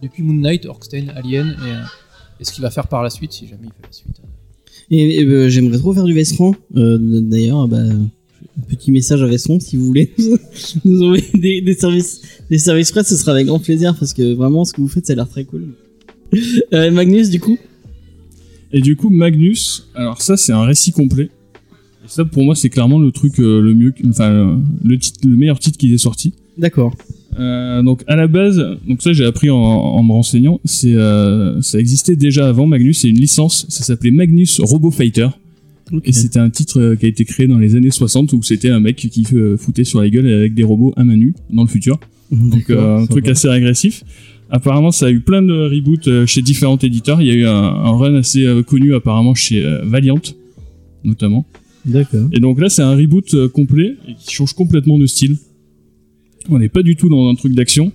depuis 0.02 0.22
Moon 0.22 0.34
Knight, 0.34 0.66
Orkstein, 0.66 1.08
Alien 1.14 1.56
et, 1.66 1.70
euh, 1.70 1.82
et 2.40 2.44
ce 2.44 2.52
qu'il 2.52 2.62
va 2.62 2.70
faire 2.70 2.88
par 2.88 3.02
la 3.02 3.10
suite 3.10 3.32
si 3.32 3.46
jamais 3.46 3.66
il 3.66 3.70
fait 3.70 3.86
la 3.86 3.92
suite. 3.92 4.20
Et, 4.90 5.20
et, 5.20 5.24
euh, 5.24 5.48
j'aimerais 5.48 5.78
trop 5.78 5.94
faire 5.94 6.04
du 6.04 6.14
Vestron. 6.14 6.54
Euh, 6.76 6.98
D'ailleurs, 7.00 7.68
bah, 7.68 7.78
un 7.78 8.10
petit 8.68 8.92
message 8.92 9.22
à 9.22 9.26
Vestron 9.26 9.60
si 9.60 9.76
vous 9.76 9.86
voulez 9.86 10.12
nous 10.84 11.02
envoyer 11.02 11.24
des, 11.34 11.60
des 11.60 11.74
services, 11.74 12.22
des 12.50 12.58
services 12.58 12.90
presse, 12.92 13.08
ce 13.08 13.16
sera 13.16 13.32
avec 13.32 13.46
grand 13.46 13.58
plaisir 13.58 13.96
parce 13.98 14.12
que 14.12 14.34
vraiment 14.34 14.64
ce 14.64 14.72
que 14.72 14.80
vous 14.80 14.88
faites, 14.88 15.06
ça 15.06 15.12
a 15.12 15.16
l'air 15.16 15.28
très 15.28 15.44
cool. 15.44 15.74
Euh, 16.72 16.90
Magnus, 16.90 17.30
du 17.30 17.38
coup? 17.38 17.58
Et 18.72 18.80
du 18.80 18.96
coup, 18.96 19.08
Magnus, 19.08 19.88
alors 19.94 20.20
ça, 20.20 20.36
c'est 20.36 20.50
un 20.52 20.64
récit 20.64 20.90
complet. 20.90 21.30
Et 22.04 22.08
ça, 22.08 22.24
pour 22.24 22.44
moi, 22.44 22.54
c'est 22.54 22.70
clairement 22.70 22.98
le 22.98 23.10
truc 23.12 23.38
euh, 23.38 23.60
le 23.60 23.74
mieux, 23.74 23.94
enfin, 24.08 24.30
euh, 24.30 24.56
le, 24.84 24.98
titre, 24.98 25.20
le 25.28 25.36
meilleur 25.36 25.58
titre 25.58 25.78
qui 25.78 25.92
est 25.92 25.98
sorti. 25.98 26.34
D'accord. 26.58 26.94
Euh, 27.38 27.82
donc 27.82 28.02
à 28.06 28.14
la 28.14 28.28
base, 28.28 28.64
donc 28.86 29.02
ça 29.02 29.12
j'ai 29.12 29.24
appris 29.24 29.50
en, 29.50 29.56
en 29.56 30.02
me 30.04 30.12
renseignant, 30.12 30.60
c'est 30.64 30.94
euh, 30.94 31.60
ça 31.62 31.80
existait 31.80 32.14
déjà 32.14 32.48
avant 32.48 32.66
Magnus, 32.66 33.00
c'est 33.00 33.08
une 33.08 33.18
licence, 33.18 33.66
ça 33.68 33.82
s'appelait 33.82 34.12
Magnus 34.12 34.60
Robo 34.60 34.92
Fighter 34.92 35.28
et 36.04 36.12
c'était 36.12 36.38
un 36.38 36.48
titre 36.48 36.94
qui 36.94 37.06
a 37.06 37.08
été 37.08 37.24
créé 37.24 37.46
dans 37.48 37.58
les 37.58 37.74
années 37.74 37.90
60 37.90 38.32
où 38.34 38.42
c'était 38.42 38.70
un 38.70 38.80
mec 38.80 38.96
qui 38.96 39.26
foutait 39.58 39.84
sur 39.84 40.00
la 40.00 40.08
gueule 40.08 40.26
avec 40.28 40.54
des 40.54 40.62
robots 40.62 40.94
à 40.96 41.04
main 41.04 41.16
nue 41.16 41.34
dans 41.50 41.62
le 41.62 41.68
futur. 41.68 41.98
Donc 42.30 42.70
euh, 42.70 42.98
un 42.98 43.06
truc 43.06 43.28
assez 43.28 43.48
agressif. 43.48 44.02
Apparemment, 44.50 44.92
ça 44.92 45.06
a 45.06 45.10
eu 45.10 45.20
plein 45.20 45.42
de 45.42 45.52
reboots 45.52 46.26
chez 46.26 46.40
différents 46.40 46.78
éditeurs. 46.78 47.20
Il 47.20 47.26
y 47.26 47.30
a 47.30 47.34
eu 47.34 47.44
un, 47.44 47.52
un 47.52 47.96
run 47.96 48.14
assez 48.14 48.46
connu 48.66 48.94
apparemment 48.94 49.34
chez 49.34 49.62
Valiant, 49.82 50.22
notamment. 51.02 51.44
D'accord. 51.84 52.28
Et 52.32 52.40
donc 52.40 52.60
là, 52.60 52.68
c'est 52.68 52.82
un 52.82 52.96
reboot 52.96 53.34
euh, 53.34 53.48
complet 53.48 53.96
et 54.08 54.14
qui 54.14 54.34
change 54.34 54.54
complètement 54.54 54.98
de 54.98 55.06
style. 55.06 55.36
On 56.48 56.58
n'est 56.58 56.68
pas 56.68 56.82
du 56.82 56.96
tout 56.96 57.08
dans 57.08 57.28
un 57.28 57.34
truc 57.34 57.54
d'action. 57.54 57.92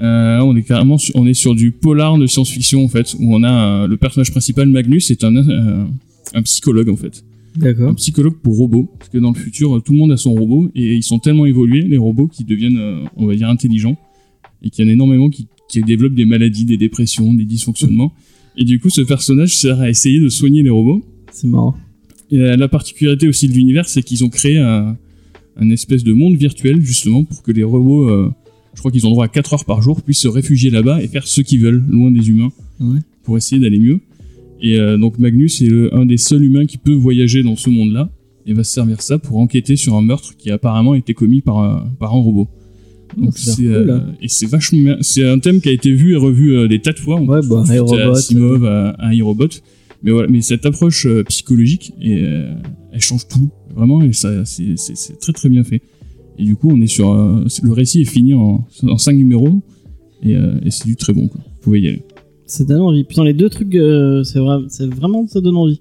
Euh, 0.00 0.40
on 0.40 0.56
est 0.56 0.62
carrément, 0.62 0.98
sur, 0.98 1.14
on 1.16 1.26
est 1.26 1.34
sur 1.34 1.54
du 1.54 1.70
polar 1.70 2.18
de 2.18 2.26
science-fiction 2.26 2.84
en 2.84 2.88
fait, 2.88 3.14
où 3.18 3.34
on 3.34 3.42
a 3.44 3.84
euh, 3.84 3.86
le 3.86 3.96
personnage 3.96 4.32
principal 4.32 4.68
Magnus, 4.68 5.06
c'est 5.06 5.22
un, 5.22 5.36
euh, 5.36 5.84
un 6.34 6.42
psychologue 6.42 6.88
en 6.88 6.96
fait, 6.96 7.24
un 7.56 7.60
D'accord. 7.60 7.94
psychologue 7.94 8.34
pour 8.42 8.56
robots, 8.56 8.90
parce 8.98 9.10
que 9.10 9.18
dans 9.18 9.30
le 9.30 9.38
futur, 9.38 9.80
tout 9.84 9.92
le 9.92 9.98
monde 9.98 10.10
a 10.10 10.16
son 10.16 10.34
robot 10.34 10.70
et 10.74 10.96
ils 10.96 11.04
sont 11.04 11.20
tellement 11.20 11.46
évolués 11.46 11.82
les 11.82 11.98
robots 11.98 12.26
qui 12.26 12.42
deviennent, 12.42 13.06
on 13.16 13.26
va 13.26 13.36
dire, 13.36 13.48
intelligents 13.48 13.96
et 14.62 14.70
qu'il 14.70 14.84
y 14.84 14.88
en 14.88 14.90
a 14.90 14.94
énormément 14.94 15.30
qui, 15.30 15.46
qui 15.68 15.82
développent 15.82 16.14
des 16.14 16.24
maladies, 16.24 16.64
des 16.64 16.78
dépressions, 16.78 17.32
des 17.34 17.44
dysfonctionnements. 17.44 18.12
Et 18.56 18.64
du 18.64 18.80
coup, 18.80 18.90
ce 18.90 19.02
personnage 19.02 19.56
sert 19.56 19.80
à 19.80 19.88
essayer 19.88 20.18
de 20.18 20.28
soigner 20.28 20.62
les 20.62 20.70
robots. 20.70 21.02
C'est 21.30 21.46
marrant. 21.46 21.76
Et 22.32 22.38
la, 22.38 22.56
la 22.56 22.66
particularité 22.68 23.28
aussi 23.28 23.46
de 23.48 23.52
l'univers, 23.52 23.88
c'est 23.88 24.02
qu'ils 24.02 24.24
ont 24.24 24.28
créé 24.28 24.58
un, 24.58 24.96
un 25.56 25.70
espèce 25.70 26.02
de 26.02 26.12
monde 26.12 26.34
virtuel, 26.36 26.80
justement, 26.80 27.22
pour 27.24 27.42
que 27.42 27.52
les 27.52 27.62
robots, 27.62 28.08
euh, 28.08 28.30
je 28.74 28.80
crois 28.80 28.90
qu'ils 28.90 29.06
ont 29.06 29.10
droit 29.10 29.26
à 29.26 29.28
4 29.28 29.52
heures 29.54 29.64
par 29.64 29.82
jour, 29.82 30.02
puissent 30.02 30.20
se 30.22 30.28
réfugier 30.28 30.70
là-bas 30.70 31.02
et 31.02 31.08
faire 31.08 31.26
ce 31.28 31.40
qu'ils 31.42 31.60
veulent, 31.60 31.84
loin 31.88 32.10
des 32.10 32.28
humains, 32.30 32.50
Ouais. 32.80 32.98
pour 33.22 33.36
essayer 33.36 33.60
d'aller 33.60 33.78
mieux. 33.78 34.00
Et 34.62 34.78
euh, 34.78 34.96
donc 34.96 35.18
Magnus 35.18 35.60
est 35.60 35.66
le- 35.66 35.94
un 35.94 36.06
des 36.06 36.16
seuls 36.16 36.42
humains 36.44 36.66
qui 36.66 36.78
peut 36.78 36.94
voyager 36.94 37.42
dans 37.42 37.56
ce 37.56 37.68
monde-là, 37.70 38.10
et 38.46 38.54
va 38.54 38.64
se 38.64 38.72
servir 38.72 39.02
ça 39.02 39.18
pour 39.18 39.36
enquêter 39.38 39.76
sur 39.76 39.94
un 39.94 40.02
meurtre 40.02 40.34
qui 40.36 40.50
a 40.50 40.54
apparemment 40.54 40.94
été 40.94 41.14
commis 41.14 41.42
par 41.42 41.58
un, 41.58 41.86
par 42.00 42.12
un 42.14 42.18
robot. 42.20 42.48
Donc 43.16 43.36
ça 43.36 43.50
a 43.52 43.54
c'est 43.54 43.62
cool, 43.64 43.72
euh, 43.72 43.96
hein. 43.98 44.06
et 44.22 44.28
c'est 44.28 44.46
vachement 44.46 44.78
bien. 44.80 44.96
C'est 45.02 45.28
un 45.28 45.38
thème 45.38 45.60
qui 45.60 45.68
a 45.68 45.72
été 45.72 45.92
vu 45.92 46.12
et 46.12 46.16
revu 46.16 46.54
euh, 46.56 46.66
des 46.66 46.80
tas 46.80 46.92
de 46.92 46.98
fois. 46.98 47.20
Ouais, 47.20 47.40
bah, 47.46 47.62
citer 47.64 47.76
iRobot, 47.76 47.94
à 47.98 48.10
Asimov, 48.12 48.64
à, 48.64 48.88
à 48.98 49.14
iRobot. 49.14 49.48
Mais 50.02 50.10
voilà, 50.10 50.28
mais 50.28 50.40
cette 50.40 50.66
approche 50.66 51.06
euh, 51.06 51.22
psychologique, 51.24 51.92
euh, 52.04 52.54
elle 52.92 53.00
change 53.00 53.28
tout 53.28 53.50
vraiment, 53.74 54.02
et 54.02 54.12
ça, 54.12 54.44
c'est, 54.44 54.74
très 55.20 55.32
très 55.32 55.48
bien 55.48 55.64
fait. 55.64 55.82
Et 56.38 56.44
du 56.44 56.56
coup, 56.56 56.70
on 56.70 56.80
est 56.80 56.88
sur 56.88 57.12
euh, 57.12 57.44
le 57.62 57.72
récit 57.72 58.00
est 58.00 58.06
fini 58.06 58.34
en, 58.34 58.66
en 58.82 58.98
5 58.98 59.12
numéros, 59.14 59.62
et, 60.22 60.36
c'est 60.70 60.86
du 60.86 60.96
très 60.96 61.12
bon. 61.12 61.28
Quoi. 61.28 61.40
Vous 61.44 61.60
pouvez 61.62 61.80
y 61.80 61.88
aller. 61.88 62.02
Ça 62.46 62.64
donne 62.64 62.80
envie. 62.80 63.04
Putain, 63.04 63.24
les 63.24 63.32
deux 63.32 63.48
trucs, 63.48 63.72
c'est 63.72 64.38
vrai, 64.38 64.58
vraiment, 64.86 65.26
ça 65.26 65.40
donne 65.40 65.56
envie. 65.56 65.80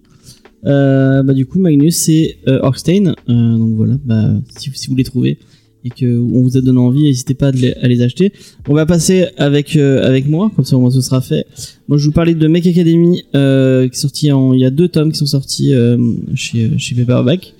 Bah, 0.63 1.33
du 1.33 1.45
coup, 1.45 1.59
Magnus, 1.59 1.95
c'est 1.95 2.37
euh, 2.47 2.59
Orkstein. 2.61 3.13
Donc 3.27 3.75
voilà, 3.75 3.97
bah, 4.03 4.33
si, 4.57 4.71
si 4.73 4.89
vous 4.89 4.95
les 4.95 5.03
trouvez 5.03 5.37
et 5.83 5.89
que 5.89 6.19
on 6.19 6.41
vous 6.43 6.57
a 6.57 6.61
donné 6.61 6.79
envie, 6.79 7.03
n'hésitez 7.03 7.33
pas 7.33 7.47
à 7.47 7.51
les, 7.51 7.73
à 7.73 7.87
les 7.87 8.01
acheter. 8.01 8.33
On 8.67 8.73
va 8.73 8.85
passer 8.85 9.27
avec 9.37 9.75
euh, 9.75 10.05
avec 10.05 10.27
moi, 10.27 10.51
comme 10.55 10.65
ça 10.65 10.77
au 10.77 10.79
moins 10.79 10.91
ce 10.91 11.01
sera 11.01 11.21
fait. 11.21 11.45
Moi, 11.87 11.97
je 11.97 12.05
vous 12.05 12.11
parlais 12.11 12.35
de 12.35 12.47
Mech 12.47 12.67
Academy, 12.67 13.23
euh, 13.35 13.87
qui 13.87 13.95
est 13.95 13.99
sorti 13.99 14.31
en, 14.31 14.53
il 14.53 14.59
y 14.61 14.65
a 14.65 14.69
deux 14.69 14.87
tomes 14.87 15.11
qui 15.11 15.17
sont 15.17 15.25
sortis 15.25 15.73
euh, 15.73 15.97
chez 16.35 16.77
chez 16.77 16.95
Paperback. 16.95 17.53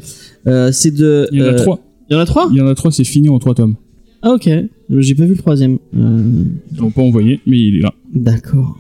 Euh, 0.48 0.72
c'est 0.72 0.92
de. 0.92 1.28
Il 1.32 1.40
y 1.40 1.42
en 1.42 1.46
a 1.46 1.50
euh, 1.50 1.58
trois. 1.58 1.80
Il 2.10 2.14
y 2.14 2.16
en 2.16 2.20
a 2.20 2.26
trois? 2.26 2.50
Il 2.52 2.58
y 2.58 2.62
en 2.62 2.68
a 2.68 2.76
trois, 2.76 2.92
c'est 2.92 3.04
fini 3.04 3.30
en 3.30 3.40
trois 3.40 3.56
tomes. 3.56 3.76
Ah 4.22 4.32
ok. 4.32 4.50
J'ai 4.90 5.16
pas 5.16 5.24
vu 5.24 5.32
le 5.32 5.38
troisième. 5.38 5.80
Euh, 5.96 6.44
Ils 6.72 6.78
l'ont 6.78 6.92
pas 6.92 7.02
envoyé, 7.02 7.40
mais 7.48 7.58
il 7.60 7.78
est 7.78 7.82
là. 7.82 7.94
D'accord. 8.14 8.78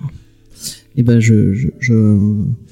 Et 0.97 1.03
ben 1.03 1.19
je, 1.21 1.53
je, 1.53 1.67
je 1.79 1.93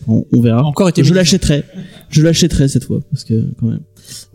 on, 0.08 0.26
on 0.32 0.42
verra. 0.42 0.64
Encore 0.66 0.90
été 0.90 1.04
Je 1.04 1.14
l'achèterai. 1.14 1.64
Je 2.10 2.22
l'achèterai 2.22 2.68
cette 2.68 2.84
fois 2.84 3.00
parce 3.10 3.24
que 3.24 3.46
quand 3.60 3.68
même. 3.68 3.80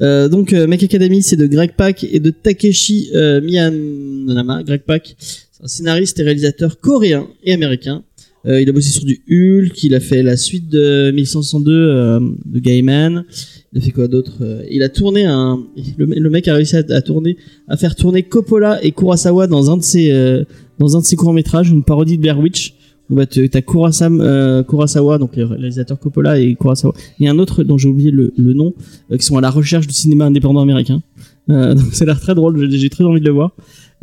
Euh, 0.00 0.28
donc 0.28 0.52
Mech 0.52 0.82
Academy 0.82 1.22
c'est 1.22 1.36
de 1.36 1.46
Greg 1.46 1.72
Pak 1.76 2.04
et 2.04 2.20
de 2.20 2.30
Takeshi 2.30 3.10
euh, 3.14 3.40
Miyanama. 3.40 4.62
Greg 4.62 4.82
Pak, 4.82 5.16
c'est 5.18 5.64
un 5.64 5.68
scénariste 5.68 6.18
et 6.20 6.22
réalisateur 6.22 6.78
coréen 6.80 7.28
et 7.44 7.52
américain. 7.52 8.02
Euh, 8.46 8.60
il 8.60 8.68
a 8.68 8.72
bossé 8.72 8.90
sur 8.90 9.04
du 9.04 9.22
Hulk, 9.30 9.82
il 9.84 9.94
a 9.94 10.00
fait 10.00 10.22
la 10.22 10.36
suite 10.36 10.68
de 10.68 11.10
1162 11.12 11.72
euh, 11.72 12.20
de 12.44 12.58
Gaiman. 12.58 13.24
Il 13.72 13.78
a 13.78 13.80
fait 13.80 13.90
quoi 13.90 14.06
d'autre 14.06 14.34
Il 14.70 14.82
a 14.82 14.88
tourné 14.88 15.24
un. 15.24 15.64
Le, 15.96 16.30
mec 16.30 16.46
a 16.46 16.54
réussi 16.54 16.76
à, 16.76 17.02
tourner, 17.02 17.36
à 17.68 17.76
faire 17.76 17.96
tourner 17.96 18.22
Coppola 18.22 18.84
et 18.84 18.92
Kurosawa 18.92 19.46
dans 19.46 19.70
un 19.70 19.78
de 19.78 19.82
ses 19.82 20.44
dans 20.78 20.96
un 20.96 21.00
de 21.00 21.04
ses 21.04 21.16
courts 21.16 21.32
métrages, 21.32 21.70
une 21.70 21.84
parodie 21.84 22.16
de 22.16 22.22
Blair 22.22 22.38
Witch. 22.38 22.73
Bah, 23.10 23.26
tu- 23.26 23.48
t'as 23.50 23.60
Kurasam, 23.60 24.20
euh, 24.20 24.62
Kurosawa, 24.62 25.18
donc 25.18 25.36
les 25.36 25.44
réalisateurs 25.44 25.98
Coppola 25.98 26.38
et 26.38 26.54
Kurosawa. 26.54 26.94
Et 27.20 27.28
un 27.28 27.38
autre 27.38 27.62
dont 27.62 27.76
j'ai 27.76 27.88
oublié 27.88 28.10
le, 28.10 28.32
le 28.36 28.54
nom, 28.54 28.72
euh, 29.10 29.18
qui 29.18 29.26
sont 29.26 29.36
à 29.36 29.40
la 29.42 29.50
recherche 29.50 29.86
du 29.86 29.92
cinéma 29.92 30.24
indépendant 30.24 30.60
américain. 30.62 31.02
Euh, 31.50 31.74
donc 31.74 31.92
ça 31.92 32.04
a 32.04 32.06
l'air 32.06 32.20
très 32.20 32.34
drôle, 32.34 32.70
j'ai 32.70 32.88
très 32.90 33.04
envie 33.04 33.20
de 33.20 33.26
le 33.26 33.32
voir. 33.32 33.54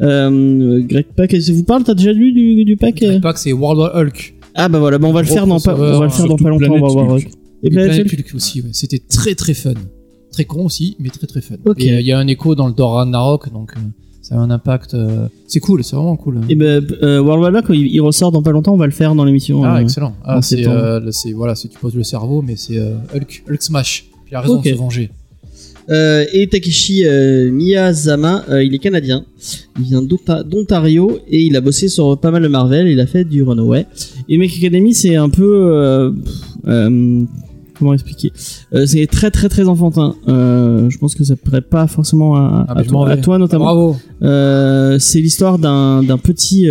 Euh, 0.02 0.82
Greg 0.88 1.06
Pak, 1.16 1.32
ça 1.42 1.54
vous 1.54 1.64
parle 1.64 1.84
T'as 1.84 1.94
déjà 1.94 2.12
lu 2.14 2.32
du, 2.32 2.64
du 2.66 2.78
Pak 2.78 3.04
Pas 3.22 3.34
que 3.34 3.40
c'est 3.40 3.54
World 3.54 3.80
War 3.80 3.96
Hulk. 3.96 4.36
Ah 4.56 4.68
bah 4.68 4.80
voilà, 4.80 4.98
bah 4.98 5.08
on 5.08 5.14
va 5.14 5.22
le 5.22 5.28
faire 5.28 5.48
dans 5.48 5.60
pas, 5.60 5.76
on 5.76 6.00
va 6.00 6.06
le 6.06 6.10
faire 6.12 6.28
dans 6.28 6.36
pas 6.38 6.50
longtemps, 6.50 6.74
on 6.74 6.80
va 6.88 6.88
voir. 7.06 7.10
Hulk. 7.16 7.30
Et 7.64 7.70
Planet 7.70 8.06
Hulk 8.06 8.14
Hulk 8.14 8.36
aussi, 8.36 8.62
ouais. 8.62 8.70
C'était 8.74 9.00
très 9.00 9.36
très 9.36 9.54
fun. 9.54 9.74
Très 10.32 10.46
con 10.46 10.66
aussi, 10.66 10.96
mais 11.00 11.10
très 11.10 11.28
très 11.28 11.42
fun. 11.42 11.56
Ok. 11.66 11.82
Et 11.82 11.92
euh, 11.92 12.00
il 12.02 12.08
y 12.08 12.12
a 12.12 12.20
un 12.20 12.28
écho 12.28 12.56
dans 12.56 12.68
le 12.68 12.74
Thor 12.74 12.94
Ragnarok, 12.94 13.52
donc 13.52 13.74
ça 14.32 14.38
a 14.38 14.40
un 14.40 14.50
impact. 14.50 14.94
euh, 14.94 15.28
C'est 15.46 15.60
cool, 15.60 15.84
c'est 15.84 15.96
vraiment 15.98 16.16
cool. 16.16 16.40
Et 16.48 16.56
ben 16.56 16.82
euh, 17.04 17.20
World 17.22 17.54
Hulk, 17.54 17.66
quand 17.68 17.74
il, 17.74 17.88
il 17.88 18.00
ressort 18.00 18.32
dans 18.32 18.42
pas 18.42 18.52
longtemps, 18.52 18.74
on 18.74 18.78
va 18.78 18.86
le 18.86 18.94
faire 18.94 19.14
dans 19.14 19.26
l'émission. 19.26 19.62
Ah, 19.66 19.76
euh. 19.76 19.80
excellent. 19.82 20.14
Ah, 20.24 20.38
en 20.38 20.42
c'est, 20.42 20.56
septembre. 20.58 20.78
euh, 20.78 21.12
c'est 21.12 21.34
voilà, 21.34 21.54
c'est 21.56 21.68
tu 21.68 21.78
poses 21.78 21.96
le 21.96 22.04
cerveau, 22.04 22.42
mais 22.42 22.56
c'est 22.56 22.78
euh, 22.78 22.94
Hulk, 23.14 23.44
Hulk 23.50 23.62
smash. 23.62 24.06
Puis 24.24 24.32
il 24.32 24.36
a 24.36 24.42
raison 24.42 24.58
Ok. 24.60 24.64
de 24.64 24.70
se 24.70 24.76
venger. 24.76 25.10
Euh, 25.90 26.24
et 26.32 26.48
Takeshi 26.48 27.06
euh, 27.06 27.52
Miyazama, 27.52 28.46
euh, 28.50 28.64
il 28.64 28.74
est 28.74 28.78
canadien. 28.80 29.26
Il 29.80 29.84
vient 29.86 30.02
d'Onta- 30.02 30.44
d'Ontario 30.44 31.20
et 31.28 31.42
il 31.42 31.56
a 31.58 31.62
bossé 31.62 31.90
sur 31.90 32.18
pas 32.18 32.32
mal 32.32 32.44
de 32.44 32.48
Marvel. 32.48 32.88
Il 32.88 33.00
a 33.02 33.08
fait 33.08 33.26
du 33.26 33.44
Runaway. 33.44 33.86
Et 34.30 34.38
Mech 34.38 34.56
Academy, 34.58 34.94
c'est 34.94 35.16
un 35.18 35.30
peu. 35.30 35.52
euh, 35.74 36.12
pff, 36.12 36.34
euh, 36.68 37.24
comment 37.82 37.94
expliquer 37.94 38.32
Euh, 38.74 38.86
C'est 38.86 39.06
très 39.08 39.32
très 39.32 39.50
très 39.50 39.68
enfantin. 39.68 40.16
Euh, 40.28 40.90
je 40.90 40.98
pense 40.98 41.16
que 41.16 41.24
ça 41.24 41.36
plairait 41.36 41.62
pas 41.62 41.88
forcément 41.88 42.36
à, 42.36 42.66
Ah, 42.70 42.80
à 42.80 43.18
toi, 43.18 43.36
à 43.36 43.38
notamment. 43.38 43.66
Bravo. 43.66 43.96
Euh, 44.22 44.98
c'est 45.00 45.20
l'histoire 45.20 45.60
d'un 45.60 46.04
d'un 46.04 46.18
petit 46.18 46.68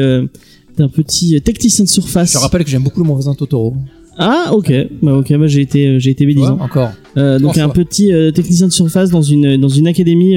d'un 0.79 0.89
petit 0.89 1.41
technicien 1.43 1.85
de 1.85 1.91
surface. 1.91 2.33
Je 2.33 2.39
te 2.39 2.43
rappelle 2.43 2.65
que 2.65 2.71
j'aime 2.71 2.85
beaucoup 2.85 3.01
le 3.01 3.07
mon 3.07 3.15
voisin 3.15 3.35
Totoro. 3.35 3.75
Ah 4.23 4.51
ok, 4.53 4.73
bah 5.03 5.15
ok, 5.15 5.33
bah 5.39 5.47
j'ai 5.47 5.63
été 5.63 5.99
j'ai 6.01 6.11
été 6.11 6.27
encore. 6.49 6.91
Donc 7.17 7.59
un 7.59 7.69
petit 7.69 8.13
technicien 8.35 8.67
de 8.69 8.73
surface 8.73 9.11
dans 9.11 9.23
une 9.23 9.57
dans 9.57 9.69
une 9.69 9.87
académie 9.89 10.37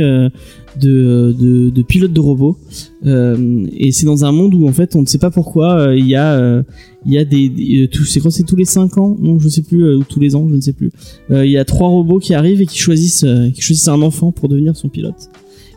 de, 0.79 1.81
pilotes 1.87 2.13
de 2.13 2.19
robots. 2.19 2.57
Euh, 3.05 3.65
et 3.75 3.91
c'est 3.91 4.05
dans 4.05 4.25
un 4.25 4.31
monde 4.31 4.53
où 4.53 4.67
en 4.67 4.71
fait 4.71 4.95
on 4.95 5.01
ne 5.01 5.05
sait 5.05 5.17
pas 5.17 5.31
pourquoi 5.31 5.79
euh, 5.79 5.97
il 5.97 6.07
y 6.07 6.15
a 6.15 6.33
euh, 6.33 6.63
il 7.05 7.11
y 7.11 7.17
a 7.17 7.25
des, 7.25 7.49
des- 7.49 7.89
c'est 8.05 8.21
quoi 8.21 8.31
c'est 8.31 8.43
tous 8.43 8.55
les 8.55 8.65
5 8.65 8.97
ans? 8.97 9.17
Non 9.19 9.39
je 9.39 9.49
sais 9.49 9.61
plus 9.61 9.95
ou 9.95 10.03
tous 10.03 10.19
les 10.19 10.35
ans 10.35 10.47
je 10.49 10.55
ne 10.55 10.61
sais 10.61 10.73
plus. 10.73 10.91
Il 11.29 11.49
y 11.49 11.57
a 11.57 11.65
trois 11.65 11.89
robots 11.89 12.19
qui 12.19 12.33
arrivent 12.33 12.61
et 12.61 12.65
qui 12.65 12.77
choisissent 12.77 13.25
qui 13.53 13.61
choisissent 13.61 13.87
un 13.87 14.01
enfant 14.01 14.31
pour 14.31 14.49
devenir 14.49 14.75
son 14.75 14.89
pilote. 14.89 15.29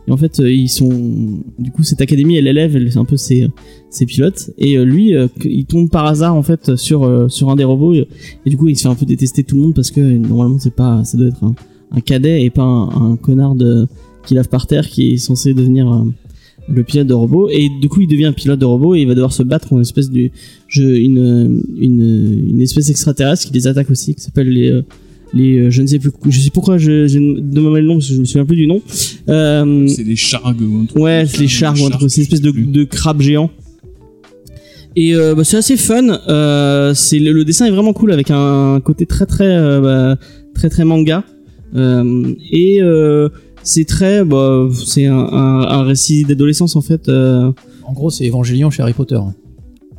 Et 0.08 0.12
en 0.12 0.16
fait 0.16 0.38
ils 0.38 0.68
sont 0.68 0.88
du 1.58 1.72
coup 1.72 1.82
cette 1.82 2.00
académie 2.00 2.36
elle 2.36 2.46
élève 2.46 2.76
elle, 2.76 2.90
un 2.96 3.04
peu 3.04 3.16
ses 3.16 3.50
pilotes. 4.06 4.50
Et 4.56 4.76
lui 4.84 5.14
il 5.44 5.66
tombe 5.66 5.90
par 5.90 6.06
hasard 6.06 6.36
en 6.36 6.42
fait 6.44 6.76
sur 6.76 7.30
sur 7.30 7.50
un 7.50 7.56
des 7.56 7.64
robots. 7.64 7.94
Et, 7.94 8.06
du 8.46 8.56
coup 8.56 8.68
il 8.68 8.76
se 8.76 8.82
fait 8.82 8.88
un 8.88 8.94
peu 8.94 9.06
détester 9.06 9.42
tout 9.42 9.56
le 9.56 9.62
monde 9.62 9.74
parce 9.74 9.90
que 9.90 10.00
normalement 10.00 10.58
c'est 10.60 10.74
pas 10.74 11.02
ça 11.04 11.18
doit 11.18 11.26
être 11.26 11.42
un, 11.42 11.56
un 11.90 12.00
cadet 12.00 12.44
et 12.44 12.50
pas 12.50 12.62
un, 12.62 13.12
un 13.12 13.16
connard 13.16 13.56
de, 13.56 13.88
qui 14.26 14.34
lave 14.34 14.48
par 14.48 14.66
terre 14.66 14.88
qui 14.88 15.12
est 15.12 15.16
censé 15.16 15.54
devenir 15.54 15.90
euh, 15.90 16.04
le 16.68 16.82
pilote 16.82 17.06
de 17.06 17.14
robot. 17.14 17.48
Et 17.50 17.68
du 17.80 17.88
coup, 17.88 18.00
il 18.02 18.08
devient 18.08 18.26
un 18.26 18.32
pilote 18.32 18.58
de 18.58 18.64
robot 18.64 18.94
et 18.94 19.00
il 19.00 19.06
va 19.06 19.14
devoir 19.14 19.32
se 19.32 19.42
battre 19.42 19.68
contre 19.68 19.78
une 19.78 19.82
espèce 19.82 20.10
de 20.10 20.30
jeu, 20.68 20.98
une, 20.98 21.62
une, 21.78 22.48
une 22.50 22.60
espèce 22.60 22.90
extraterrestre 22.90 23.46
qui 23.46 23.52
les 23.52 23.66
attaque 23.66 23.90
aussi, 23.90 24.14
qui 24.14 24.22
s'appelle 24.22 24.48
les 24.48 24.70
euh, 24.70 24.82
les 25.34 25.58
euh, 25.58 25.70
je 25.70 25.82
ne 25.82 25.86
sais 25.86 25.98
plus 25.98 26.10
je 26.28 26.40
sais 26.40 26.50
pourquoi 26.50 26.78
je 26.78 27.06
j'ai 27.06 27.18
demandé 27.18 27.80
le 27.80 27.86
nom 27.86 27.94
parce 27.94 28.08
que 28.08 28.14
je 28.14 28.20
me 28.20 28.24
souviens 28.24 28.44
plus 28.44 28.56
du 28.56 28.66
nom 28.66 28.80
euh, 29.28 29.86
C'est 29.88 30.04
des 30.04 30.16
chargues 30.16 30.62
ou 30.62 30.82
un 30.82 30.84
truc. 30.86 31.02
Ouais, 31.02 31.24
c'est 31.26 31.40
les 31.40 31.48
chargues, 31.48 31.80
ou 31.80 31.86
un 31.86 31.90
truc, 31.90 32.10
c'est 32.10 32.18
une 32.18 32.22
espèce 32.22 32.40
de, 32.40 32.52
de 32.52 32.84
crabe 32.84 33.20
géant. 33.20 33.50
Et 34.94 35.14
euh, 35.14 35.34
bah, 35.34 35.44
c'est 35.44 35.58
assez 35.58 35.76
fun. 35.76 36.08
Euh, 36.28 36.94
c'est 36.94 37.18
le, 37.18 37.32
le 37.32 37.44
dessin 37.44 37.66
est 37.66 37.70
vraiment 37.70 37.92
cool 37.92 38.12
avec 38.12 38.30
un 38.30 38.80
côté 38.80 39.04
très 39.04 39.26
très 39.26 39.80
bah, 39.80 40.16
très 40.54 40.70
très 40.70 40.84
manga. 40.84 41.24
Et 41.74 42.80
c'est 43.66 43.84
très 43.84 44.24
bah, 44.24 44.66
c'est 44.86 45.06
un, 45.06 45.18
un, 45.18 45.60
un 45.78 45.82
récit 45.82 46.24
d'adolescence 46.24 46.76
en 46.76 46.80
fait 46.80 47.08
euh, 47.08 47.52
En 47.84 47.92
gros, 47.92 48.10
c'est 48.10 48.24
Évangélion 48.24 48.70
chez 48.70 48.82
Harry 48.82 48.92
Potter. 48.94 49.18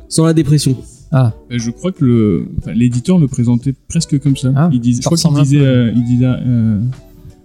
sans 0.08 0.24
la 0.26 0.32
dépression. 0.34 0.74
Ah, 1.12 1.32
Euh, 1.52 1.58
Je 1.58 1.70
crois 1.70 1.92
que 1.92 2.04
le, 2.04 2.48
enfin, 2.58 2.72
l'éditeur 2.72 3.18
le 3.18 3.28
présentait 3.28 3.74
presque 3.88 4.18
comme 4.20 4.36
ça. 4.36 4.52
Ah, 4.56 4.68
il 4.72 4.80
disait, 4.80 5.00
je 5.02 5.06
crois 5.06 5.16
qu'il 5.16 5.42
disait, 5.42 5.60
euh, 5.60 5.92
il 5.96 6.04
disait 6.04 6.26
euh, 6.26 6.80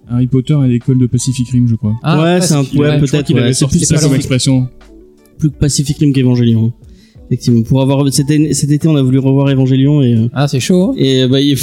Harry 0.10 0.28
Potter 0.28 0.54
à 0.56 0.68
l'école 0.68 0.98
de 0.98 1.06
Pacific 1.08 1.48
Rim, 1.50 1.68
je 1.68 1.76
crois. 1.76 1.94
ah 2.04 2.22
ouais, 2.24 2.42
c'est 2.42 2.56
un 2.56 2.64
crois 2.66 2.98
peut-être. 2.98 3.26
qu'il 3.28 3.36
ouais, 3.38 3.42
avait 3.44 3.54
c'est 3.54 3.60
sorti 3.60 3.78
plus 3.78 3.86
ça 3.86 4.00
comme 4.00 4.16
expression. 4.16 4.68
plus 5.38 5.50
Pacific 5.50 5.98
Rim 5.98 6.12
qu'Evangelion. 6.14 6.74
Effectivement, 7.28 7.62
pour 7.64 7.82
avoir 7.82 8.12
cet, 8.14 8.28
cet 8.54 8.70
été, 8.70 8.88
on 8.90 8.96
a 8.98 9.02
voulu 9.02 9.18
revoir 9.20 9.48
Evangelion 9.50 10.02
et 10.02 10.30
ah 10.34 10.48
c'est 10.50 10.60
chaud. 10.60 10.90
hein. 10.92 10.96
Et 10.98 11.26
bah, 11.28 11.40
il- 11.40 11.58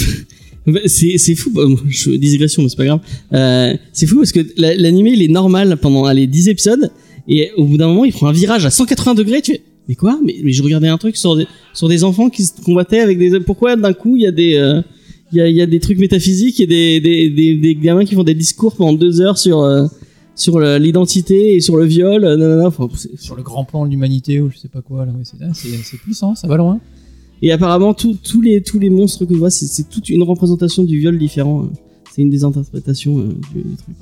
c'est 0.87 1.35
fou. 1.35 1.51
je, 1.89 2.11
digression, 2.11 2.63
mais 2.63 2.69
c'est 2.69 2.77
pas 2.77 2.85
grave. 2.87 3.01
Euh, 3.33 3.75
c'est 3.93 4.07
fou 4.07 4.17
parce 4.17 4.33
que 4.33 4.41
la- 4.57 4.75
l'animé 4.75 5.13
il 5.15 5.23
est 5.23 5.29
normal 5.29 5.77
pendant 5.81 6.11
les 6.13 6.27
10 6.27 6.49
épisodes 6.49 6.91
et 7.29 7.51
au 7.57 7.65
bout 7.65 7.77
d'un 7.77 7.89
moment 7.89 8.05
il 8.05 8.13
prend 8.13 8.27
un 8.29 8.33
virage 8.33 8.67
à 8.67 8.71
180 8.71 9.15
degrés. 9.15 9.41
Tu 9.43 9.53
fais 9.53 9.63
mais 9.89 9.95
quoi? 9.97 10.19
Mais, 10.25 10.37
mais 10.45 10.53
je 10.53 10.63
regardais 10.63 10.89
un 10.89 10.99
truc 10.99 11.17
sur 11.17 11.37
des 11.37 11.47
sur 11.75 11.89
des 11.89 12.05
enfants 12.05 12.29
qui 12.31 12.45
se 12.45 12.53
combattaient 12.65 13.01
avec 13.01 13.19
des. 13.19 13.41
Pourquoi 13.41 13.75
d'un 13.77 13.93
coup 13.93 14.17
il 14.17 14.23
y 14.23 14.27
a 14.27 14.31
des 14.33 14.55
euh, 14.57 14.81
il 15.33 15.39
y, 15.39 15.41
a, 15.41 15.49
il 15.49 15.55
y 15.57 15.63
a 15.63 15.67
des 15.67 15.79
trucs 15.79 15.99
métaphysiques 15.99 16.59
et 16.61 16.67
des, 16.67 16.99
des, 17.01 17.31
des, 17.31 17.55
des 17.55 17.75
gamins 17.77 18.05
qui 18.05 18.17
font 18.17 18.25
des 18.25 18.35
discours 18.35 18.75
pendant 18.75 18.93
deux 18.93 19.21
heures 19.21 19.39
sur 19.39 19.61
euh, 19.63 19.87
sur 20.35 20.59
l'identité 20.61 21.55
et 21.55 21.61
sur 21.61 21.77
le 21.77 21.85
viol. 21.85 22.25
euh, 22.25 22.37
nanana, 22.37 22.67
enfin, 22.67 22.89
c'est- 22.97 23.17
Sur 23.21 23.37
le 23.37 23.43
grand 23.43 23.65
plan 23.65 23.85
de 23.87 23.91
l'humanité 23.91 24.41
ou 24.41 24.51
je 24.51 24.59
sais 24.59 24.69
pas 24.69 24.81
quoi. 24.83 25.07
Là, 25.07 25.13
c'est 25.55 25.99
puissant, 25.99 26.35
ça 26.35 26.49
va 26.49 26.57
loin. 26.57 26.81
Et 27.43 27.53
apparemment, 27.53 27.95
tous 27.95 28.41
les, 28.43 28.63
tous 28.63 28.79
les 28.79 28.91
monstres 28.91 29.25
que 29.25 29.35
je 29.35 29.39
vois, 29.39 29.51
c'est- 29.51 29.89
toute 29.89 30.09
une 30.09 30.23
représentation 30.23 30.85
du 30.85 30.99
viol 30.99 31.19
différent. 31.19 31.65
euh. 31.65 31.69
C'est 32.13 32.23
une 32.23 32.31
des 32.31 32.45
interprétations 32.45 33.19
euh, 33.19 33.29
du, 33.55 33.63
du 33.63 33.77
truc. 33.77 33.95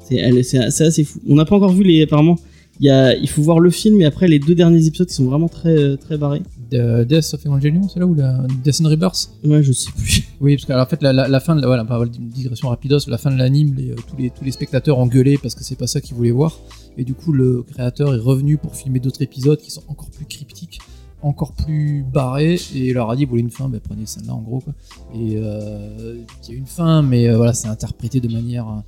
C'est 0.00 0.84
assez 0.84 1.04
fou. 1.04 1.20
On 1.28 1.34
n'a 1.36 1.44
pas 1.44 1.56
encore 1.56 1.72
vu 1.72 1.84
les. 1.84 2.02
Apparemment, 2.02 2.36
il, 2.80 2.86
y 2.86 2.90
a, 2.90 3.14
il 3.14 3.28
faut 3.28 3.42
voir 3.42 3.60
le 3.60 3.70
film, 3.70 4.00
et 4.00 4.06
après, 4.06 4.26
les 4.26 4.38
deux 4.38 4.54
derniers 4.54 4.86
épisodes 4.86 5.06
qui 5.06 5.14
sont 5.14 5.24
vraiment 5.26 5.48
très, 5.48 5.76
euh, 5.76 5.96
très 5.96 6.16
barrés. 6.16 6.42
De 6.70 7.04
Death 7.04 7.34
of 7.34 7.44
Evangelion, 7.46 7.88
c'est 7.88 7.98
là 8.00 8.06
ou 8.06 8.14
la 8.14 8.46
Death 8.64 8.80
and 8.82 8.88
Rebirth? 8.88 9.30
Ouais, 9.44 9.62
je 9.62 9.72
sais 9.72 9.90
plus. 9.96 10.22
Oui, 10.40 10.56
parce 10.56 10.64
qu'en 10.64 10.86
fait, 10.88 11.02
la, 11.02 11.12
la, 11.12 11.28
la 11.28 11.38
fin 11.40 11.54
de 11.54 11.60
la, 11.60 11.66
voilà, 11.66 11.86
une 12.18 12.28
digression 12.30 12.68
rapidos, 12.68 13.00
la 13.08 13.18
fin 13.18 13.30
de 13.30 13.36
l'anime, 13.36 13.74
les, 13.76 13.90
euh, 13.90 13.94
tous, 14.08 14.16
les, 14.16 14.30
tous 14.30 14.42
les 14.42 14.52
spectateurs 14.52 14.98
ont 14.98 15.06
gueulé 15.06 15.36
parce 15.36 15.54
que 15.54 15.62
c'est 15.62 15.76
pas 15.76 15.86
ça 15.86 16.00
qu'ils 16.00 16.16
voulaient 16.16 16.30
voir. 16.30 16.58
Et 16.96 17.04
du 17.04 17.12
coup, 17.12 17.32
le 17.32 17.62
créateur 17.62 18.14
est 18.14 18.18
revenu 18.18 18.56
pour 18.56 18.74
filmer 18.74 19.00
d'autres 19.00 19.20
épisodes 19.20 19.60
qui 19.60 19.70
sont 19.70 19.82
encore 19.88 20.08
plus 20.10 20.24
cryptiques, 20.24 20.78
encore 21.22 21.52
plus 21.52 22.04
barrés, 22.12 22.54
et 22.74 22.88
il 22.88 22.92
leur 22.94 23.10
a 23.10 23.16
dit, 23.16 23.24
vous 23.24 23.30
voulez 23.30 23.42
une 23.42 23.50
fin, 23.50 23.68
ben, 23.68 23.80
prenez 23.82 24.06
celle-là 24.06 24.34
en 24.34 24.40
gros. 24.40 24.60
Quoi. 24.60 24.72
Et 25.14 25.34
euh, 25.36 26.16
il 26.48 26.52
y 26.52 26.56
a 26.56 26.58
une 26.58 26.66
fin, 26.66 27.02
mais 27.02 27.28
euh, 27.28 27.36
voilà, 27.36 27.52
c'est 27.52 27.68
interprété 27.68 28.20
de 28.20 28.28
manière. 28.32 28.66
euh, 28.68 28.80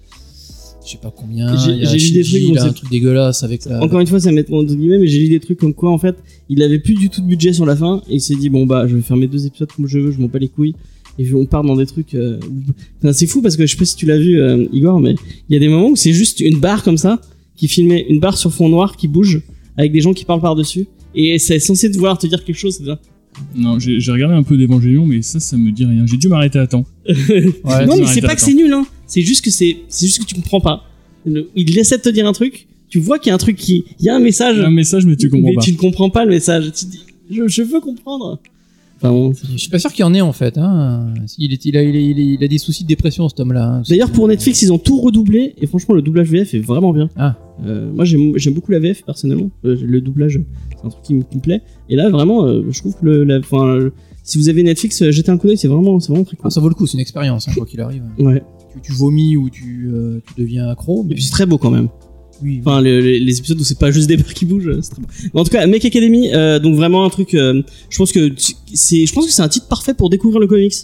je 0.84 0.90
sais 0.92 0.98
pas 0.98 1.12
combien. 1.14 1.56
J'ai- 1.56 1.74
lu 1.98 2.10
des 2.10 2.24
trucs 2.24 2.42
où 2.42 2.46
il 2.52 2.58
a 2.58 2.64
un 2.64 2.72
truc 2.72 2.90
dégueulasse 2.90 3.42
avec 3.44 3.64
la. 3.66 3.80
Encore 3.82 4.00
une 4.00 4.06
fois, 4.06 4.18
ça 4.18 4.32
met 4.32 4.44
entre 4.52 4.74
guillemets, 4.74 4.98
mais 4.98 5.06
j'ai 5.06 5.20
lu 5.20 5.28
des 5.28 5.38
trucs 5.40 5.58
comme 5.58 5.74
quoi, 5.74 5.90
en 5.92 5.98
fait, 5.98 6.16
il 6.48 6.62
avait 6.62 6.80
plus 6.80 6.94
du 6.94 7.08
tout 7.08 7.20
de 7.20 7.26
budget 7.26 7.52
sur 7.52 7.66
la 7.66 7.76
fin, 7.76 8.02
et 8.08 8.14
il 8.14 8.20
s'est 8.20 8.34
dit, 8.34 8.48
bon, 8.48 8.66
bah, 8.66 8.86
je 8.88 8.96
vais 8.96 9.02
faire 9.02 9.16
mes 9.16 9.28
deux 9.28 9.46
épisodes 9.46 9.70
comme 9.70 9.86
je 9.86 9.98
veux, 9.98 10.10
je 10.10 10.18
m'en 10.20 10.26
bats 10.28 10.38
les 10.40 10.48
couilles. 10.48 10.74
Et 11.18 11.32
on 11.34 11.44
part 11.44 11.62
dans 11.62 11.76
des 11.76 11.84
trucs. 11.86 12.16
Enfin, 12.98 13.12
c'est 13.12 13.26
fou 13.26 13.42
parce 13.42 13.56
que 13.56 13.66
je 13.66 13.72
sais 13.72 13.78
pas 13.78 13.84
si 13.84 13.96
tu 13.96 14.06
l'as 14.06 14.18
vu, 14.18 14.40
Igor, 14.72 14.98
mais 14.98 15.14
il 15.48 15.52
y 15.52 15.56
a 15.56 15.60
des 15.60 15.68
moments 15.68 15.88
où 15.90 15.96
c'est 15.96 16.14
juste 16.14 16.40
une 16.40 16.58
barre 16.58 16.82
comme 16.82 16.96
ça, 16.96 17.20
qui 17.54 17.68
filmait 17.68 18.06
une 18.08 18.18
barre 18.18 18.38
sur 18.38 18.50
fond 18.52 18.68
noir 18.70 18.96
qui 18.96 19.08
bouge, 19.08 19.42
avec 19.76 19.92
des 19.92 20.00
gens 20.00 20.14
qui 20.14 20.24
parlent 20.24 20.40
par-dessus. 20.40 20.86
Et 21.14 21.38
c'est 21.38 21.58
censé 21.58 21.90
te 21.90 21.96
vouloir 21.96 22.18
te 22.18 22.26
dire 22.26 22.44
quelque 22.44 22.56
chose. 22.56 22.76
c'est 22.78 22.84
ça. 22.84 22.98
Non, 23.54 23.78
j'ai 23.78 23.98
regardé 24.12 24.34
un 24.34 24.42
peu 24.42 24.56
d'Evangelion, 24.58 25.06
mais 25.06 25.22
ça, 25.22 25.40
ça 25.40 25.56
me 25.56 25.70
dit 25.70 25.84
rien. 25.84 26.04
J'ai 26.06 26.16
dû 26.18 26.28
m'arrêter 26.28 26.58
à 26.58 26.66
temps. 26.66 26.84
Ouais, 27.08 27.86
non, 27.86 27.96
mais 27.98 28.06
c'est 28.06 28.20
pas 28.20 28.34
que 28.34 28.40
c'est 28.40 28.54
nul, 28.54 28.72
hein. 28.72 28.86
C'est 29.06 29.22
juste 29.22 29.44
que 29.44 29.50
c'est, 29.50 29.78
c'est 29.88 30.06
juste 30.06 30.20
que 30.20 30.24
tu 30.26 30.34
comprends 30.34 30.60
pas. 30.60 30.84
Le- 31.24 31.48
il 31.56 31.78
essaie 31.78 31.96
de 31.98 32.02
te 32.02 32.08
dire 32.08 32.26
un 32.26 32.32
truc, 32.32 32.66
tu 32.88 32.98
vois 32.98 33.18
qu'il 33.18 33.28
y 33.28 33.32
a 33.32 33.34
un 33.34 33.38
truc 33.38 33.56
qui, 33.56 33.84
il 34.00 34.04
y 34.06 34.08
a 34.10 34.16
un 34.16 34.20
message, 34.20 34.58
un 34.60 34.70
message, 34.70 35.06
mais 35.06 35.16
tu 35.16 35.30
comprends 35.30 35.48
mais 35.48 35.54
pas. 35.54 35.62
tu 35.62 35.72
ne 35.72 35.76
comprends 35.76 36.10
pas 36.10 36.24
le 36.24 36.30
message. 36.30 36.72
Tu 36.74 36.84
te 36.86 36.90
dis, 36.90 37.00
je, 37.30 37.48
je 37.48 37.62
veux 37.62 37.80
comprendre. 37.80 38.38
C'est- 39.34 39.46
Je 39.52 39.56
suis 39.56 39.70
pas 39.70 39.78
sûr 39.78 39.92
qu'il 39.92 40.00
y 40.02 40.04
en 40.04 40.14
ait 40.14 40.20
en 40.20 40.32
fait. 40.32 40.56
Hein. 40.58 41.12
Il, 41.38 41.52
est, 41.52 41.64
il, 41.64 41.76
a, 41.76 41.82
il, 41.82 41.96
a, 41.96 41.98
il 41.98 42.18
a- 42.18 42.22
il 42.34 42.44
a 42.44 42.48
des 42.48 42.58
soucis 42.58 42.84
de 42.84 42.88
dépression 42.88 43.28
cet 43.28 43.40
homme-là. 43.40 43.66
hein. 43.76 43.82
D'ailleurs, 43.88 44.10
pour 44.10 44.28
Netflix, 44.28 44.62
ils 44.62 44.72
ont 44.72 44.78
tout 44.78 45.00
redoublé 45.00 45.54
et 45.58 45.66
franchement, 45.66 45.94
le 45.94 46.02
doublage 46.02 46.28
VF 46.30 46.54
est 46.54 46.60
vraiment 46.60 46.92
bien. 46.92 47.08
Ah. 47.16 47.36
Euh, 47.66 47.90
moi, 47.92 48.04
j'aime 48.04 48.54
beaucoup 48.54 48.72
la 48.72 48.78
VF 48.78 49.04
personnellement. 49.04 49.50
Euh, 49.64 49.76
le 49.80 50.00
doublage, 50.00 50.40
c'est 50.78 50.86
un 50.86 50.88
truc 50.90 51.02
qui 51.04 51.14
me, 51.14 51.22
qui 51.22 51.36
me 51.36 51.42
plaît. 51.42 51.62
Et 51.88 51.96
là, 51.96 52.08
vraiment, 52.10 52.44
euh, 52.46 52.62
je 52.70 52.78
trouve 52.80 52.94
que 52.96 53.04
le, 53.04 53.24
la, 53.24 53.38
enfin, 53.38 53.76
le- 53.76 53.92
si 54.24 54.38
vous 54.38 54.48
avez 54.48 54.62
Netflix, 54.62 55.10
jetez 55.10 55.30
un 55.30 55.36
coup 55.36 55.48
d'œil, 55.48 55.56
c'est 55.58 55.68
vraiment, 55.68 55.98
vraiment 55.98 56.22
très 56.24 56.36
Ah, 56.38 56.42
cool. 56.44 56.50
ça 56.52 56.60
vaut 56.60 56.68
le 56.68 56.74
coup, 56.74 56.86
c'est 56.86 56.94
une 56.94 57.00
expérience, 57.00 57.48
hein, 57.48 57.52
quoi 57.56 57.66
qu'il 57.66 57.80
arrive. 57.80 58.04
Ouais. 58.18 58.42
Tu, 58.72 58.80
tu 58.80 58.92
vomis 58.92 59.36
ou 59.36 59.50
tu, 59.50 59.90
tu 60.26 60.40
deviens 60.40 60.68
accro. 60.68 61.04
Mais 61.08 61.16
c'est 61.18 61.30
très 61.32 61.44
beau 61.46 61.58
quand 61.58 61.70
même. 61.70 61.88
Oui, 62.42 62.60
Enfin, 62.64 62.80
le- 62.80 63.00
les, 63.00 63.18
les 63.20 63.38
épisodes 63.38 63.60
où 63.60 63.64
c'est 63.64 63.78
pas 63.78 63.90
juste 63.90 64.08
des 64.08 64.16
barres 64.16 64.34
qui 64.34 64.44
bougent, 64.44 64.68
euh, 64.68 64.78
c'est 64.82 64.90
très. 64.90 65.02
Mais 65.34 65.40
en 65.40 65.44
tout 65.44 65.50
cas, 65.50 65.66
Mech 65.66 65.84
Academy, 65.84 66.30
euh, 66.34 66.58
donc 66.58 66.74
vraiment 66.76 67.04
un 67.04 67.10
truc. 67.10 67.34
euh, 67.34 67.62
je 67.90 67.98
pense 67.98 68.12
que 68.12 68.32
c'est, 68.74 69.06
je 69.06 69.12
pense 69.12 69.26
que 69.26 69.32
c'est 69.32 69.42
un 69.42 69.48
titre 69.48 69.68
parfait 69.68 69.94
pour 69.94 70.10
découvrir 70.10 70.40
le 70.40 70.46
comics. 70.46 70.74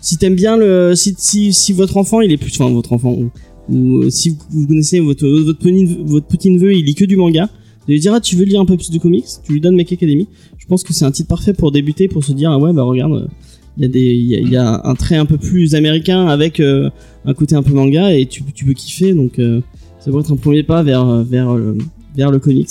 Si 0.00 0.16
t'aimes 0.18 0.34
bien 0.34 0.56
le, 0.56 0.94
si, 0.94 1.14
si, 1.16 1.52
si 1.52 1.72
votre 1.72 1.96
enfant, 1.96 2.20
il 2.20 2.30
est 2.32 2.36
plus, 2.36 2.52
enfin 2.60 2.70
votre 2.70 2.92
enfant, 2.92 3.12
ou, 3.12 3.30
ou, 3.74 4.10
si 4.10 4.36
vous, 4.50 4.66
connaissez 4.66 5.00
votre 5.00 5.26
votre 5.26 5.58
petit 5.58 5.86
votre 6.04 6.26
petit 6.26 6.50
neveu, 6.50 6.74
il 6.74 6.84
lit 6.84 6.94
que 6.94 7.04
du 7.06 7.16
manga. 7.16 7.48
Vous 7.86 7.92
allez 7.92 8.00
dire 8.00 8.14
ah 8.14 8.20
tu 8.20 8.36
veux 8.36 8.44
lire 8.44 8.60
un 8.60 8.66
peu 8.66 8.76
plus 8.76 8.90
de 8.90 8.98
comics, 8.98 9.24
tu 9.44 9.52
lui 9.52 9.60
donnes 9.60 9.76
Mech 9.76 9.92
Academy. 9.92 10.26
Je 10.58 10.66
pense 10.66 10.82
que 10.84 10.92
c'est 10.92 11.04
un 11.04 11.10
titre 11.10 11.28
parfait 11.28 11.52
pour 11.54 11.70
débuter, 11.72 12.08
pour 12.08 12.24
se 12.24 12.32
dire 12.32 12.50
ah 12.50 12.58
ouais 12.58 12.72
bah 12.72 12.82
regarde, 12.82 13.28
il 13.76 13.82
y 13.82 13.86
a 13.86 13.88
des, 13.88 14.00
il 14.14 14.26
y 14.26 14.34
a, 14.36 14.38
il 14.40 14.48
y 14.50 14.56
a 14.56 14.80
un 14.84 14.94
trait 14.94 15.16
un 15.16 15.26
peu 15.26 15.36
plus 15.38 15.74
américain 15.74 16.26
avec 16.26 16.60
euh, 16.60 16.88
un 17.26 17.34
côté 17.34 17.54
un 17.54 17.62
peu 17.62 17.72
manga 17.74 18.12
et 18.14 18.26
tu, 18.26 18.42
tu 18.54 18.64
peux 18.64 18.72
kiffer 18.74 19.12
donc. 19.14 19.38
euh, 19.38 19.60
ça 20.04 20.10
pourrait 20.10 20.22
être 20.22 20.32
un 20.32 20.36
premier 20.36 20.62
pas 20.62 20.82
vers 20.82 21.04
vers 21.24 21.54
le, 21.54 21.78
vers 22.16 22.30
le 22.30 22.38
comics. 22.38 22.68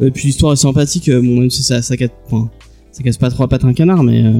Et 0.00 0.10
puis 0.10 0.26
l'histoire 0.26 0.52
est 0.52 0.56
sympathique. 0.56 1.08
euh, 1.08 1.20
Bon, 1.22 1.40
même 1.40 1.50
si 1.50 1.62
ça 1.62 1.80
ça 1.82 1.94
enfin, 2.26 2.50
ça 2.92 3.02
casse 3.02 3.16
pas 3.18 3.30
trois 3.30 3.48
pattes 3.48 3.64
un 3.64 3.72
canard, 3.72 4.02
mais 4.02 4.24
euh, 4.24 4.32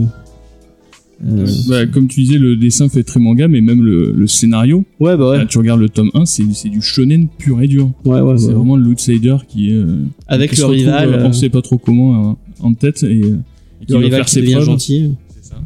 euh, 1.26 1.46
Bah, 1.68 1.86
comme 1.86 2.08
tu 2.08 2.20
disais, 2.20 2.38
le 2.38 2.56
dessin 2.56 2.88
fait 2.90 3.02
très 3.02 3.20
manga, 3.20 3.48
mais 3.48 3.60
même 3.62 3.82
le, 3.82 4.12
le 4.12 4.26
scénario. 4.26 4.84
ouais 5.00 5.16
bah 5.16 5.30
ouais, 5.30 5.38
Là, 5.38 5.46
tu 5.46 5.56
regardes 5.58 5.80
le 5.80 5.88
tome 5.88 6.10
1, 6.14 6.26
c'est 6.26 6.44
c'est 6.52 6.68
du 6.68 6.82
shonen 6.82 7.28
pur 7.38 7.62
et 7.62 7.68
dur. 7.68 7.90
ouais 8.04 8.20
ouais. 8.20 8.36
c'est 8.36 8.46
ouais. 8.48 8.52
vraiment 8.52 8.76
l'outsider 8.76 9.36
qui 9.48 9.70
est. 9.70 9.74
euh, 9.74 10.02
Avec 10.28 10.50
qui 10.50 10.58
le 10.58 10.64
retrouve, 10.66 10.78
rival, 10.84 11.08
euh, 11.14 11.18
euh, 11.20 11.26
on 11.28 11.32
sait 11.32 11.48
pas 11.48 11.62
trop 11.62 11.78
comment 11.78 12.30
euh, 12.32 12.34
en 12.60 12.74
tête 12.74 13.02
et, 13.02 13.06
euh, 13.22 13.38
et 13.80 13.86
qui 13.86 13.92
le 13.92 13.98
va 13.98 14.04
rival 14.04 14.10
faire 14.20 14.24
qui 14.26 14.30
ses 14.32 14.40
devient 14.42 14.52
preuves. 14.52 14.64
gentil. 14.66 15.12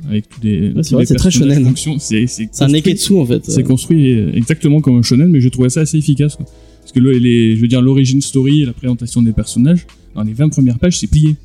Avec 0.08 0.28
tous 0.28 0.40
les. 0.42 0.72
Ouais, 0.72 0.82
c'est 0.82 0.92
vrai, 0.94 1.02
les 1.02 1.06
c'est 1.06 1.14
très 1.14 1.30
shonen. 1.30 1.64
fonctions. 1.64 1.98
C'est 1.98 2.26
un 2.60 2.68
neketsu 2.68 3.14
en 3.14 3.26
fait. 3.26 3.44
C'est 3.44 3.62
construit 3.62 4.12
euh, 4.12 4.32
exactement 4.34 4.80
comme 4.80 4.96
un 4.98 5.02
shonen, 5.02 5.28
mais 5.28 5.40
je 5.40 5.48
trouvais 5.48 5.70
ça 5.70 5.80
assez 5.80 5.98
efficace. 5.98 6.36
quoi. 6.36 6.46
Parce 6.80 6.92
que 6.92 7.00
le- 7.00 7.12
les, 7.18 7.56
je 7.56 7.60
veux 7.60 7.68
dire, 7.68 7.82
l'origine 7.82 8.20
story 8.20 8.62
et 8.62 8.64
la 8.66 8.72
présentation 8.72 9.22
des 9.22 9.32
personnages, 9.32 9.86
dans 10.14 10.22
les 10.22 10.32
20 10.32 10.48
premières 10.48 10.78
pages, 10.78 10.98
c'est 10.98 11.06
plié. 11.06 11.36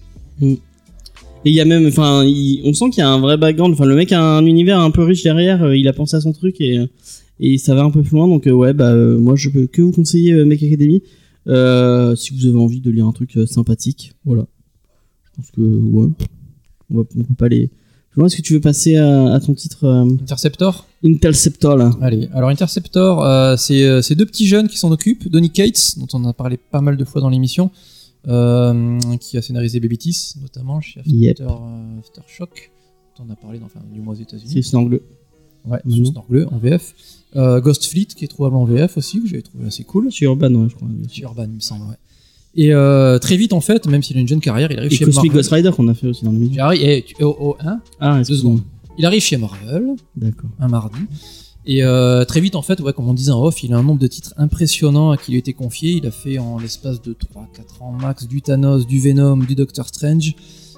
Et 0.41 0.57
il 1.49 1.53
y 1.53 1.61
a 1.61 1.65
même, 1.65 1.85
enfin, 1.85 2.23
on 2.25 2.73
sent 2.73 2.89
qu'il 2.89 2.99
y 2.99 3.01
a 3.01 3.09
un 3.09 3.19
vrai 3.19 3.37
background. 3.37 3.73
Enfin, 3.73 3.85
le 3.85 3.95
mec 3.95 4.11
a 4.11 4.37
un 4.37 4.45
univers 4.45 4.79
un 4.79 4.89
peu 4.91 5.03
riche 5.03 5.21
derrière. 5.23 5.63
euh, 5.63 5.77
il 5.77 5.87
a 5.87 5.93
pensé 5.93 6.15
à 6.15 6.21
son 6.21 6.33
truc 6.33 6.59
et 6.59 6.79
euh, 6.79 6.87
et 7.39 7.57
ça 7.57 7.75
va 7.75 7.83
un 7.83 7.91
peu 7.91 8.01
plus 8.01 8.15
loin. 8.15 8.27
Donc 8.27 8.47
euh, 8.47 8.51
ouais, 8.51 8.73
bah 8.73 8.91
euh, 8.93 9.19
moi 9.19 9.35
je 9.35 9.49
peux 9.49 9.67
que 9.67 9.81
vous 9.81 9.91
conseiller 9.91 10.33
Mech 10.45 10.63
Academy 10.63 11.01
si 11.45 12.33
vous 12.33 12.45
avez 12.47 12.57
envie 12.57 12.79
de 12.81 12.89
lire 12.89 13.05
un 13.05 13.11
truc 13.11 13.37
sympathique. 13.45 14.13
Voilà. 14.25 14.47
Je 15.25 15.29
pense 15.35 15.51
que 15.51 15.61
ouais, 15.61 16.07
on, 16.89 16.97
va, 16.97 17.03
on 17.17 17.23
peut 17.23 17.33
pas 17.37 17.45
aller. 17.45 17.69
Loin. 18.17 18.27
Est-ce 18.27 18.37
que 18.37 18.41
tu 18.41 18.53
veux 18.53 18.61
passer 18.61 18.95
à, 18.97 19.33
à 19.33 19.39
ton 19.39 19.53
titre 19.53 19.83
euh, 19.85 20.03
Interceptor 20.21 20.87
Interceptor 21.03 21.75
là? 21.77 21.91
Allez, 22.01 22.29
alors 22.33 22.49
Interceptor, 22.49 23.23
euh, 23.23 23.55
c'est 23.57 23.83
euh, 23.83 24.01
c'est 24.01 24.15
deux 24.15 24.25
petits 24.25 24.47
jeunes 24.47 24.67
qui 24.67 24.77
s'en 24.77 24.91
occupent. 24.91 25.27
Donny 25.29 25.49
Cates, 25.49 25.97
dont 25.97 26.07
on 26.13 26.25
a 26.25 26.33
parlé 26.33 26.57
pas 26.57 26.81
mal 26.81 26.97
de 26.97 27.05
fois 27.05 27.21
dans 27.21 27.29
l'émission, 27.29 27.71
euh, 28.27 28.99
qui 29.19 29.37
a 29.37 29.41
scénarisé 29.41 29.79
Baby 29.79 29.97
Teeth, 29.97 30.35
notamment 30.41 30.81
chez 30.81 30.99
After, 31.01 31.11
Yep. 31.11 31.41
Aftershock, 31.99 32.71
dont 33.17 33.25
on 33.27 33.31
a 33.31 33.35
parlé 33.35 33.59
dans, 33.59 33.65
enfin, 33.67 33.81
du 33.93 34.01
mois 34.01 34.13
aux 34.13 34.17
C'est 34.17 34.23
États-Unis. 34.23 34.63
Snorgle. 34.63 35.01
Ouais, 35.67 35.79
Mhm. 35.85 35.95
sous 35.97 36.05
Snorgle 36.11 36.47
en 36.51 36.57
VF. 36.57 36.93
Ghost 37.35 37.85
Fleet, 37.87 38.05
qui 38.05 38.23
est 38.23 38.27
trouvable 38.29 38.55
en 38.55 38.65
VF 38.65 38.97
aussi, 38.97 39.19
que 39.21 39.27
j'avais 39.27 39.41
trouvé 39.41 39.65
assez 39.67 39.83
cool. 39.83 40.09
Chez 40.11 40.25
Urban, 40.25 40.53
ouais, 40.53 40.69
je 40.69 40.75
crois. 40.75 40.87
Chez 41.11 41.23
Urban, 41.23 41.43
il 41.45 41.55
me 41.55 41.59
semble, 41.59 41.83
ouais. 41.89 41.95
Et 42.57 42.73
euh, 42.73 43.19
très 43.19 43.35
vite, 43.37 43.53
en 43.53 43.61
fait, 43.61 43.85
même 43.87 44.01
s'il 44.01 44.17
a 44.17 44.21
une 44.21 44.27
jeune 44.27 44.39
carrière, 44.39 44.71
il 44.71 44.77
arrive 44.77 44.91
Et 44.91 44.95
chez 44.95 45.05
Cosmic 45.05 45.25
Marvel. 45.25 45.33
Ghost 45.33 45.51
Rider 45.51 45.71
qu'on 45.75 45.87
a 45.89 45.93
fait 45.93 46.07
aussi 46.07 46.23
dans 46.23 46.31
l'émission. 46.31 46.55
Il 46.55 46.59
arrive, 46.61 46.81
eh, 46.83 47.01
tu- 47.03 47.15
oh, 47.21 47.35
oh, 47.39 47.57
hein 47.59 47.79
Ah, 47.99 48.21
Deux 48.25 48.35
secondes. 48.37 48.61
Il 48.97 49.05
arrive 49.05 49.21
chez 49.21 49.35
Marvel, 49.37 49.95
D'accord. 50.15 50.49
un 50.59 50.67
mardi. 50.69 50.99
Et 51.67 51.83
euh, 51.83 52.23
très 52.25 52.39
vite, 52.39 52.55
en 52.55 52.61
fait, 52.61 52.79
ouais, 52.79 52.93
comme 52.93 53.09
on 53.09 53.13
disait 53.13 53.31
en 53.31 53.43
off, 53.43 53.61
il 53.63 53.73
a 53.73 53.77
un 53.77 53.83
nombre 53.83 53.99
de 53.99 54.07
titres 54.07 54.33
impressionnants 54.37 55.11
à 55.11 55.17
qui 55.17 55.31
lui 55.31 55.37
a 55.37 55.39
été 55.39 55.51
confié. 55.53 55.93
Il 55.93 56.05
a 56.07 56.11
fait 56.11 56.37
en 56.37 56.59
l'espace 56.59 57.01
de 57.01 57.11
3-4 57.13 57.81
ans 57.83 57.91
max 57.91 58.27
du 58.27 58.41
Thanos, 58.41 58.85
du 58.87 59.01
Venom, 59.01 59.37
du 59.37 59.55
Doctor 59.55 59.87
Strange. 59.87 60.35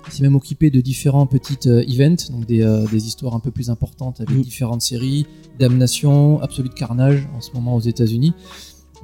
Il 0.10 0.14
s'est 0.14 0.24
même 0.24 0.36
occupé 0.38 0.70
de 0.72 0.80
différents 0.80 1.26
petits 1.28 1.58
euh, 1.68 1.84
events, 1.86 2.32
donc 2.32 2.46
des, 2.46 2.62
euh, 2.62 2.86
des 2.92 3.06
histoires 3.06 3.36
un 3.36 3.42
peu 3.42 3.52
plus 3.52 3.70
importantes 3.70 4.22
avec 4.22 4.36
Mm. 4.38 4.42
différentes 4.42 4.82
séries. 4.82 5.26
Damnation, 5.60 6.42
Absolute 6.42 6.74
Carnage 6.74 7.28
en 7.38 7.42
ce 7.42 7.50
moment 7.54 7.76
aux 7.76 7.82
États-Unis. 7.82 8.32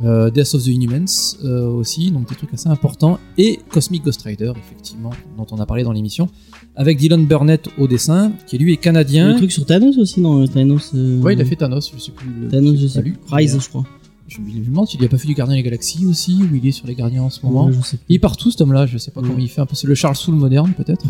Euh, 0.04 0.32
Death 0.32 0.56
of 0.56 0.64
the 0.64 0.68
Inhumans 0.68 1.06
euh, 1.44 1.68
aussi, 1.68 2.10
donc 2.10 2.28
des 2.28 2.36
trucs 2.36 2.54
assez 2.54 2.68
importants. 2.68 3.20
Et 3.38 3.60
Cosmic 3.70 4.04
Ghost 4.04 4.22
Rider, 4.24 4.52
effectivement, 4.58 5.12
dont 5.38 5.46
on 5.52 5.58
a 5.60 5.66
parlé 5.68 5.84
dans 5.84 5.92
l'émission. 5.92 6.30
Avec 6.76 6.98
Dylan 6.98 7.26
Burnett 7.28 7.68
au 7.78 7.88
dessin, 7.88 8.32
qui 8.48 8.58
lui 8.58 8.74
est 8.74 8.78
Le 8.78 8.82
canadien. 8.82 9.36
truc 9.38 9.52
sur 9.52 9.66
Thanos 9.66 9.98
aussi, 10.00 10.20
non 10.20 10.48
Thanos. 10.48 10.92
euh, 10.96 11.22
Ouais, 11.22 11.34
il 11.36 11.42
a 11.42 11.46
fait 11.46 11.56
Thanos, 11.56 11.92
je 11.96 12.00
sais 12.02 12.12
plus. 12.12 12.28
le- 12.42 12.48
Thanos, 12.48 12.76
je 12.80 12.88
sais 12.88 13.02
plus. 13.02 13.12
lu. 13.12 13.18
Rise, 13.32 13.60
je 13.62 13.70
crois. 13.70 13.84
Je 14.28 14.40
me 14.40 14.66
demande 14.66 14.88
s'il 14.88 15.04
a 15.06 15.08
pas 15.08 15.18
fait 15.20 15.28
du 15.28 15.36
Gardien 15.36 15.56
des 15.58 15.62
Galaxies 15.64 16.08
aussi, 16.08 16.40
ou 16.42 16.56
il 16.56 16.66
est 16.66 16.72
sur 16.72 16.88
les 16.88 16.96
Gardiens 16.96 17.22
en 17.24 17.30
ce 17.30 17.46
moment. 17.46 17.68
Ouais, 17.68 17.74
je 17.74 17.82
sais 17.82 17.98
plus. 17.98 18.06
Il 18.10 18.16
est 18.16 18.20
partout 18.20 18.50
cet 18.50 18.62
homme-là, 18.62 18.88
je 18.88 18.98
sais 18.98 19.12
pas 19.12 19.22
Mm. 19.22 19.28
comment 19.28 19.38
il 19.40 19.48
fait, 19.50 19.62
un 19.62 19.68
peu 19.68 19.76
c'est 19.76 19.86
le 19.86 19.94
Charles 19.94 20.16
Soule 20.16 20.34
moderne 20.36 20.74
peut-être. 20.76 21.06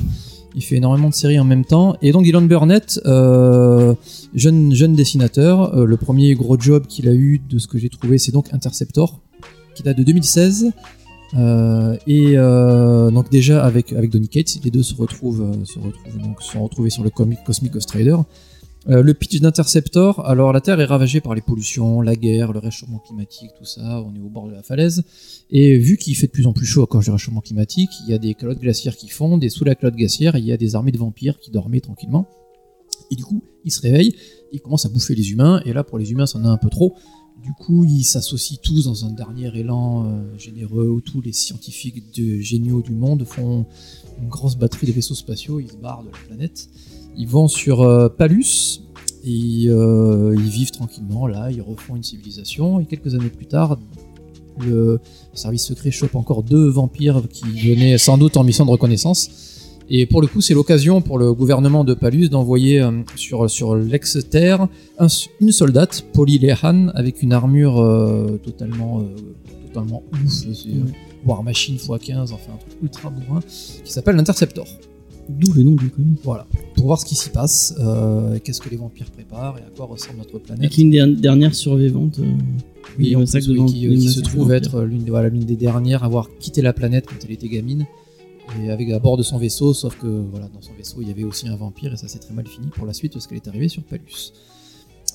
Il 0.55 0.63
fait 0.63 0.75
énormément 0.75 1.09
de 1.09 1.13
séries 1.13 1.39
en 1.39 1.45
même 1.45 1.65
temps. 1.65 1.95
Et 2.01 2.11
donc 2.11 2.23
Dylan 2.23 2.47
Burnett, 2.47 2.99
euh, 3.05 3.95
jeune, 4.35 4.73
jeune 4.73 4.93
dessinateur, 4.93 5.75
euh, 5.75 5.85
le 5.85 5.97
premier 5.97 6.33
gros 6.35 6.59
job 6.59 6.85
qu'il 6.87 7.09
a 7.09 7.13
eu 7.13 7.39
de 7.49 7.57
ce 7.57 7.67
que 7.67 7.77
j'ai 7.77 7.89
trouvé, 7.89 8.17
c'est 8.17 8.31
donc 8.31 8.53
Interceptor, 8.53 9.19
qui 9.75 9.83
date 9.83 9.97
de 9.97 10.03
2016. 10.03 10.71
Euh, 11.35 11.97
et 12.05 12.35
donc 12.35 13.31
déjà 13.31 13.65
avec, 13.65 13.93
avec 13.93 14.11
Donny 14.11 14.27
Cates, 14.27 14.59
les 14.63 14.69
deux 14.69 14.83
se 14.83 14.93
retrouvent, 14.93 15.65
se 15.65 15.79
retrouvent 15.79 16.21
donc 16.21 16.41
sont 16.41 16.63
retrouvés 16.63 16.91
sur 16.91 17.03
le 17.03 17.09
comic 17.09 17.39
Cosmic 17.43 17.73
Ghost 17.73 17.91
Rider. 17.91 18.17
Euh, 18.89 19.01
le 19.01 19.13
pitch 19.13 19.39
d'Interceptor, 19.39 20.25
alors 20.27 20.51
la 20.51 20.59
Terre 20.59 20.79
est 20.81 20.85
ravagée 20.85 21.21
par 21.21 21.35
les 21.35 21.41
pollutions, 21.41 22.01
la 22.01 22.15
guerre, 22.15 22.51
le 22.51 22.59
réchauffement 22.59 22.99
climatique, 22.99 23.51
tout 23.57 23.63
ça, 23.63 24.01
on 24.01 24.13
est 24.13 24.19
au 24.19 24.27
bord 24.27 24.47
de 24.47 24.53
la 24.53 24.61
falaise. 24.61 25.03
Et 25.49 25.77
vu 25.77 25.95
qu'il 25.97 26.15
fait 26.17 26.27
de 26.27 26.31
plus 26.31 26.47
en 26.47 26.53
plus 26.53 26.65
chaud 26.65 26.83
à 26.83 26.87
cause 26.87 27.05
du 27.05 27.11
réchauffement 27.11 27.41
climatique, 27.41 27.91
il 28.05 28.11
y 28.11 28.13
a 28.13 28.17
des 28.17 28.33
calottes 28.33 28.59
glaciaires 28.59 28.97
qui 28.97 29.07
fondent, 29.07 29.43
et 29.43 29.49
sous 29.49 29.63
la 29.63 29.75
calotte 29.75 29.95
glaciaire, 29.95 30.35
il 30.35 30.43
y 30.43 30.51
a 30.51 30.57
des 30.57 30.75
armées 30.75 30.91
de 30.91 30.97
vampires 30.97 31.39
qui 31.39 31.49
dormaient 31.49 31.79
tranquillement. 31.79 32.27
Et 33.09 33.15
du 33.15 33.23
coup, 33.23 33.41
il 33.63 33.71
se 33.71 33.81
réveille, 33.81 34.15
il 34.51 34.59
commence 34.59 34.85
à 34.85 34.89
bouffer 34.89 35.15
les 35.15 35.31
humains, 35.31 35.61
et 35.65 35.71
là, 35.71 35.85
pour 35.85 35.97
les 35.97 36.11
humains, 36.11 36.25
ça 36.25 36.37
en 36.37 36.45
a 36.45 36.49
un 36.49 36.57
peu 36.57 36.69
trop. 36.69 36.95
Du 37.41 37.51
coup, 37.53 37.83
ils 37.83 38.03
s'associent 38.03 38.59
tous 38.63 38.85
dans 38.85 39.05
un 39.05 39.11
dernier 39.11 39.51
élan 39.57 40.05
euh, 40.05 40.37
généreux 40.37 40.87
où 40.87 41.01
tous 41.01 41.21
les 41.21 41.33
scientifiques 41.33 42.15
de, 42.15 42.39
géniaux 42.39 42.81
du 42.81 42.93
monde 42.93 43.25
font 43.25 43.65
une 44.21 44.29
grosse 44.29 44.55
batterie 44.55 44.87
de 44.87 44.93
vaisseaux 44.93 45.15
spatiaux, 45.15 45.59
ils 45.59 45.69
se 45.69 45.75
barrent 45.75 46.03
de 46.03 46.09
la 46.09 46.17
planète. 46.27 46.69
Ils 47.17 47.27
vont 47.27 47.47
sur 47.47 47.81
euh, 47.81 48.09
Palus, 48.09 48.81
et 49.25 49.65
euh, 49.67 50.35
ils 50.37 50.49
vivent 50.49 50.71
tranquillement 50.71 51.27
là, 51.27 51.49
ils 51.51 51.61
refont 51.61 51.95
une 51.95 52.03
civilisation, 52.03 52.79
et 52.79 52.85
quelques 52.85 53.13
années 53.15 53.29
plus 53.29 53.45
tard, 53.45 53.77
le 54.59 54.99
service 55.33 55.63
secret 55.65 55.91
chope 55.91 56.15
encore 56.15 56.43
deux 56.43 56.67
vampires 56.67 57.21
qui 57.31 57.45
venaient 57.69 57.97
sans 57.97 58.17
doute 58.17 58.37
en 58.37 58.43
mission 58.43 58.65
de 58.65 58.71
reconnaissance. 58.71 59.49
Et 59.89 60.05
pour 60.05 60.21
le 60.21 60.27
coup, 60.27 60.39
c'est 60.41 60.53
l'occasion 60.53 61.01
pour 61.01 61.17
le 61.17 61.33
gouvernement 61.33 61.83
de 61.83 61.93
Palus 61.93 62.29
d'envoyer 62.29 62.81
euh, 62.81 62.91
sur, 63.15 63.49
sur 63.49 63.75
l'ex-terre 63.75 64.67
un- 64.97 65.07
une 65.41 65.51
soldate, 65.51 66.05
Polly 66.13 66.39
Lehan, 66.39 66.87
avec 66.95 67.21
une 67.21 67.33
armure 67.33 67.79
euh, 67.81 68.39
totalement, 68.43 69.03
totalement 69.67 70.03
ouf, 70.13 70.29
c'est 70.31 70.69
euh, 70.69 70.83
War 71.25 71.43
Machine 71.43 71.75
x15, 71.77 72.31
enfin 72.33 72.53
un 72.53 72.57
truc 72.57 72.73
ultra 72.81 73.09
bourrin, 73.09 73.41
qui 73.83 73.91
s'appelle 73.91 74.15
l'Interceptor. 74.15 74.65
D'où 75.29 75.53
le 75.53 75.63
nom 75.63 75.71
du 75.71 75.89
comic. 75.89 76.19
Voilà, 76.23 76.45
pour 76.75 76.85
voir 76.85 76.99
ce 76.99 77.05
qui 77.05 77.15
s'y 77.15 77.29
passe, 77.29 77.73
euh, 77.79 78.37
qu'est-ce 78.43 78.59
que 78.61 78.69
les 78.69 78.77
vampires 78.77 79.09
préparent 79.11 79.57
et 79.57 79.61
à 79.61 79.69
quoi 79.75 79.85
ressemble 79.85 80.17
notre 80.19 80.37
planète. 80.39 80.65
Avec 80.65 80.77
une 80.77 80.89
der- 80.89 81.07
dernière 81.07 81.55
survivante. 81.55 82.19
euh, 82.19 82.23
Oui, 82.99 83.15
en 83.15 83.25
plus, 83.25 83.47
oui, 83.49 83.65
qui, 83.65 83.87
des 83.87 83.95
qui 83.95 84.09
se 84.09 84.19
trouve 84.19 84.51
être 84.51 84.81
l'une 84.81 85.03
des, 85.03 85.09
voilà, 85.11 85.29
l'une 85.29 85.45
des 85.45 85.55
dernières 85.55 86.03
à 86.03 86.07
avoir 86.07 86.29
quitté 86.39 86.61
la 86.61 86.73
planète 86.73 87.05
quand 87.07 87.15
elle 87.23 87.31
était 87.31 87.47
gamine. 87.47 87.85
Et 88.61 88.69
avec 88.69 88.89
à 88.91 88.99
bord 88.99 89.15
de 89.15 89.23
son 89.23 89.37
vaisseau, 89.37 89.73
sauf 89.73 89.97
que 89.97 90.05
voilà, 90.29 90.49
dans 90.53 90.61
son 90.61 90.73
vaisseau 90.77 90.97
il 91.01 91.07
y 91.07 91.11
avait 91.11 91.23
aussi 91.23 91.47
un 91.47 91.55
vampire 91.55 91.93
et 91.93 91.97
ça 91.97 92.09
s'est 92.09 92.19
très 92.19 92.33
mal 92.33 92.45
fini 92.45 92.67
pour 92.67 92.85
la 92.85 92.91
suite 92.93 93.13
parce 93.13 93.25
qu'elle 93.25 93.37
est 93.37 93.47
arrivée 93.47 93.69
sur 93.69 93.81
Palus. 93.83 94.33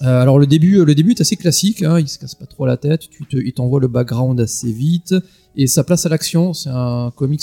Euh, 0.03 0.23
alors 0.23 0.39
le 0.39 0.47
début, 0.47 0.83
le 0.85 0.95
début 0.95 1.11
est 1.11 1.21
assez 1.21 1.37
classique, 1.37 1.83
hein, 1.83 2.01
il 2.01 2.09
se 2.09 2.19
casse 2.19 2.35
pas 2.35 2.47
trop 2.47 2.65
la 2.65 2.77
tête, 2.79 3.03
tu 3.11 3.27
te, 3.27 3.37
il 3.37 3.53
t'envoie 3.53 3.81
le 3.81 3.89
background 3.89 4.41
assez 4.41 4.73
vite 4.73 5.15
et 5.57 5.67
ça 5.67 5.85
place 5.85 6.07
à 6.07 6.09
l'action. 6.09 6.55
C'est 6.55 6.71
un 6.73 7.13
comics 7.15 7.43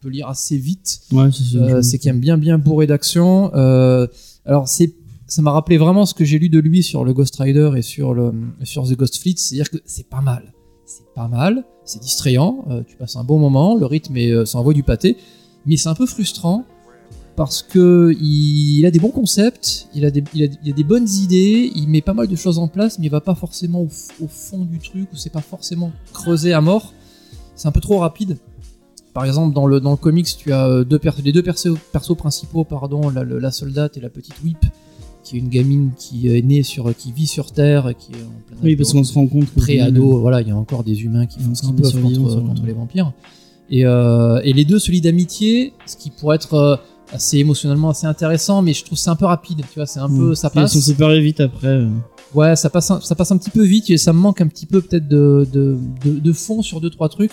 peux 0.00 0.08
lire 0.08 0.28
assez 0.28 0.56
vite. 0.56 1.00
Ouais, 1.12 1.28
c'est. 1.32 1.56
Euh, 1.56 1.80
qu'il 1.82 2.08
aime 2.08 2.20
bien 2.20 2.38
bien 2.38 2.58
bourré 2.58 2.86
d'action. 2.86 3.50
Euh, 3.54 4.06
alors 4.44 4.68
c'est 4.68 4.94
ça 5.26 5.42
m'a 5.42 5.52
rappelé 5.52 5.76
vraiment 5.76 6.06
ce 6.06 6.14
que 6.14 6.24
j'ai 6.24 6.38
lu 6.38 6.48
de 6.48 6.58
lui 6.58 6.82
sur 6.82 7.04
le 7.04 7.12
Ghost 7.12 7.36
Rider 7.36 7.72
et 7.76 7.82
sur 7.82 8.14
le 8.14 8.32
sur 8.64 8.88
The 8.88 8.96
Ghost 8.96 9.18
Fleet, 9.18 9.34
c'est-à-dire 9.36 9.70
que 9.70 9.78
c'est 9.84 10.08
pas 10.08 10.22
mal. 10.22 10.52
C'est 10.86 11.12
pas 11.14 11.28
mal, 11.28 11.64
c'est 11.84 12.00
distrayant, 12.00 12.64
euh, 12.70 12.82
tu 12.82 12.96
passes 12.96 13.16
un 13.16 13.24
bon 13.24 13.38
moment, 13.38 13.76
le 13.76 13.84
rythme 13.84 14.16
est, 14.16 14.30
euh, 14.30 14.46
ça 14.46 14.58
envoie 14.58 14.72
du 14.72 14.82
pâté, 14.82 15.18
mais 15.66 15.76
c'est 15.76 15.90
un 15.90 15.94
peu 15.94 16.06
frustrant 16.06 16.64
parce 17.36 17.62
que 17.62 18.16
il, 18.18 18.78
il 18.78 18.86
a 18.86 18.90
des 18.90 18.98
bons 18.98 19.10
concepts, 19.10 19.88
il 19.94 20.06
a 20.06 20.10
des, 20.10 20.24
il, 20.32 20.44
a, 20.44 20.46
il 20.64 20.70
a 20.70 20.74
des 20.74 20.84
bonnes 20.84 21.06
idées, 21.06 21.70
il 21.74 21.88
met 21.88 22.00
pas 22.00 22.14
mal 22.14 22.26
de 22.26 22.36
choses 22.36 22.58
en 22.58 22.68
place, 22.68 22.98
mais 22.98 23.04
il 23.04 23.10
va 23.10 23.20
pas 23.20 23.34
forcément 23.34 23.82
au 23.82 24.28
fond 24.28 24.64
du 24.64 24.78
truc, 24.78 25.12
ou 25.12 25.16
c'est 25.16 25.28
pas 25.28 25.42
forcément 25.42 25.92
creusé 26.14 26.54
à 26.54 26.62
mort. 26.62 26.94
C'est 27.54 27.68
un 27.68 27.72
peu 27.72 27.82
trop 27.82 27.98
rapide. 27.98 28.38
Par 29.14 29.24
exemple, 29.24 29.54
dans 29.54 29.66
le, 29.66 29.80
dans 29.80 29.90
le 29.90 29.96
comics, 29.96 30.28
tu 30.36 30.52
as 30.52 30.66
euh, 30.66 30.84
deux 30.84 31.00
les 31.24 31.32
deux 31.32 31.42
persos, 31.42 31.74
persos 31.92 32.16
principaux, 32.16 32.64
pardon, 32.64 33.10
la, 33.10 33.50
soldate 33.50 33.96
et 33.96 34.00
la 34.00 34.10
petite 34.10 34.34
Whip, 34.44 34.58
qui 35.24 35.36
est 35.36 35.38
une 35.40 35.48
gamine 35.48 35.90
qui 35.96 36.28
est 36.28 36.42
née 36.42 36.62
sur, 36.62 36.94
qui 36.96 37.10
vit 37.12 37.26
sur 37.26 37.50
Terre, 37.52 37.92
qui 37.98 38.12
est 38.12 38.16
en 38.22 38.40
plein 38.46 38.56
Oui, 38.62 38.76
parce 38.76 38.92
qu'on 38.92 39.02
se 39.04 39.12
rend 39.14 39.26
compte. 39.26 39.52
que- 39.52 39.60
pré-ado, 39.60 40.18
voilà, 40.20 40.40
il 40.42 40.48
y 40.48 40.50
a 40.50 40.56
encore 40.56 40.84
des 40.84 41.02
humains 41.02 41.26
qui 41.26 41.40
font 41.40 41.54
ce 41.54 41.62
qu'ils 41.62 41.74
peuvent 41.74 42.00
contre, 42.00 42.40
contre 42.42 42.64
les 42.64 42.72
vampires. 42.72 43.12
Et, 43.70 43.84
euh, 43.84 44.40
et 44.44 44.52
les 44.52 44.64
deux 44.64 44.78
se 44.78 44.90
lient 44.90 45.00
d'amitié, 45.02 45.72
ce 45.84 45.96
qui 45.96 46.10
pourrait 46.10 46.36
être 46.36 46.54
euh, 46.54 46.76
assez 47.12 47.38
émotionnellement 47.38 47.90
assez 47.90 48.06
intéressant, 48.06 48.62
mais 48.62 48.72
je 48.72 48.84
trouve 48.84 48.96
que 48.96 49.02
c'est 49.02 49.10
un 49.10 49.16
peu 49.16 49.26
rapide, 49.26 49.62
tu 49.72 49.78
vois, 49.78 49.86
c'est 49.86 50.00
un 50.00 50.08
peu, 50.08 50.30
Mm. 50.30 50.34
ça 50.36 50.50
Puis 50.50 50.60
Ils 50.60 50.68
sont 50.68 50.78
passe. 50.78 50.84
séparés 50.86 51.20
vite 51.20 51.40
après. 51.40 51.66
euh. 51.68 51.88
Ouais, 52.34 52.56
ça 52.56 52.68
passe, 52.70 52.90
un, 52.90 53.00
ça 53.00 53.14
passe 53.14 53.32
un 53.32 53.38
petit 53.38 53.50
peu 53.50 53.62
vite 53.64 53.88
et 53.90 53.96
ça 53.96 54.12
me 54.12 54.18
manque 54.18 54.40
un 54.42 54.46
petit 54.46 54.66
peu 54.66 54.80
peut-être 54.82 55.08
de, 55.08 55.46
de, 55.52 55.76
de, 56.04 56.18
de 56.18 56.32
fond 56.32 56.60
sur 56.62 56.80
deux 56.80 56.90
trois 56.90 57.08
trucs. 57.08 57.32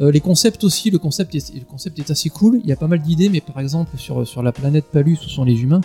Euh, 0.00 0.10
les 0.10 0.20
concepts 0.20 0.64
aussi, 0.64 0.90
le 0.90 0.98
concept 0.98 1.34
est, 1.34 1.54
le 1.54 1.64
concept 1.64 1.98
est 2.00 2.10
assez 2.10 2.28
cool. 2.28 2.60
Il 2.64 2.68
y 2.68 2.72
a 2.72 2.76
pas 2.76 2.88
mal 2.88 3.00
d'idées, 3.00 3.28
mais 3.28 3.40
par 3.40 3.60
exemple 3.60 3.96
sur 3.96 4.26
sur 4.26 4.42
la 4.42 4.50
planète 4.52 4.86
Palus 4.90 5.18
où 5.24 5.28
sont 5.28 5.44
les 5.44 5.60
humains, 5.62 5.80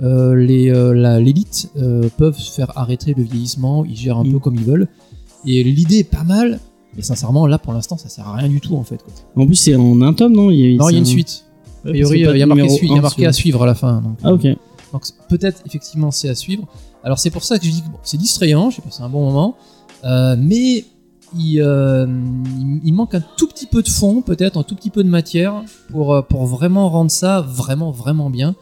euh, 0.00 0.34
euh, 0.36 1.18
l'élite 1.18 1.70
euh, 1.76 2.08
peuvent 2.16 2.38
faire 2.38 2.70
arrêter 2.78 3.14
le 3.16 3.24
vieillissement. 3.24 3.84
Ils 3.84 3.96
gèrent 3.96 4.18
un 4.18 4.24
Mm. 4.24 4.32
peu 4.32 4.38
comme 4.38 4.54
ils 4.54 4.64
veulent. 4.64 4.88
Et 5.44 5.64
l'idée 5.64 5.98
est 5.98 6.04
pas 6.10 6.24
mal, 6.24 6.60
mais 6.96 7.02
sincèrement 7.02 7.46
là 7.48 7.58
pour 7.58 7.72
l'instant 7.72 7.96
ça 7.96 8.08
sert 8.08 8.26
à 8.28 8.34
rien 8.36 8.48
du 8.48 8.60
tout 8.60 8.76
en 8.76 8.84
fait. 8.84 8.98
Quoi. 9.02 9.12
En 9.42 9.46
plus, 9.46 9.56
c'est 9.56 9.74
en 9.74 10.00
un 10.02 10.12
tome, 10.14 10.32
non? 10.34 10.50
Il 10.50 10.58
y 10.60 10.74
a, 10.74 10.78
Non, 10.78 10.88
il 10.88 10.92
y 10.92 10.96
a 10.96 10.98
une 10.98 11.04
suite. 11.04 11.44
A 11.84 11.88
priori, 11.90 12.26
euh, 12.26 12.36
il 12.36 12.40
y 12.40 12.42
a 12.42 12.46
marqué, 12.46 12.66
il 12.82 13.22
y 13.22 13.26
a 13.26 13.28
à 13.28 13.32
suivre 13.32 13.62
à 13.62 13.66
la 13.66 13.74
fin. 13.74 14.00
Donc, 14.02 14.18
Ah, 14.22 14.32
ok. 14.32 14.46
donc 14.92 15.02
peut-être 15.28 15.62
effectivement 15.66 16.10
c'est 16.12 16.28
à 16.28 16.34
suivre. 16.34 16.64
Alors 17.04 17.18
c'est 17.18 17.30
pour 17.30 17.42
ça 17.44 17.58
que 17.58 17.64
je 17.64 17.70
dis 17.70 17.82
que 17.82 17.88
bon, 17.88 17.98
c'est 18.02 18.16
distrayant, 18.18 18.70
j'ai 18.70 18.82
passé 18.82 19.02
un 19.02 19.08
bon 19.08 19.24
moment, 19.24 19.56
euh, 20.04 20.36
mais 20.38 20.84
il, 21.36 21.60
euh, 21.60 22.06
il, 22.84 22.92
manque 22.92 23.14
un 23.14 23.22
tout 23.36 23.48
petit 23.48 23.66
peu 23.66 23.82
de 23.82 23.88
fond, 23.88 24.22
peut-être 24.22 24.56
un 24.56 24.62
tout 24.62 24.74
petit 24.74 24.90
peu 24.90 25.02
de 25.02 25.08
matière 25.08 25.62
pour, 25.90 26.14
euh, 26.14 26.22
pour 26.22 26.46
vraiment 26.46 26.88
rendre 26.88 27.10
ça 27.10 27.40
vraiment 27.40 27.90
vraiment 27.90 28.30
bien. 28.30 28.54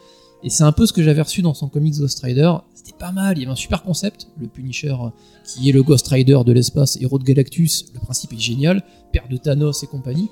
Et 0.43 0.51
c'est 0.51 0.64
un 0.64 0.73
peu 0.73 0.87
ce 0.87 0.93
que 0.93 1.03
j'avais 1.03 1.23
reçu 1.23 1.43
dans 1.43 1.55
son 1.55 1.69
comics 1.69 1.99
Ghost 1.99 2.21
Rider. 2.23 2.53
C'était 2.75 2.97
pas 2.97 3.12
mal, 3.12 3.37
il 3.37 3.43
y 3.43 3.45
avait 3.45 3.53
un 3.53 3.57
super 3.57 3.83
concept, 3.83 4.29
le 4.39 4.47
Punisher 4.47 4.91
euh, 4.91 5.09
qui 5.45 5.69
est 5.69 5.73
le 5.73 5.83
Ghost 5.83 6.07
Rider 6.09 6.39
de 6.45 6.53
l'espace, 6.53 6.99
héros 7.01 7.19
de 7.19 7.25
Galactus. 7.25 7.87
Le 7.95 8.01
principe 8.01 8.33
est 8.33 8.41
génial, 8.41 8.83
père 9.12 9.25
de 9.31 9.37
Thanos 9.37 9.83
et 9.83 9.87
compagnie. 9.87 10.29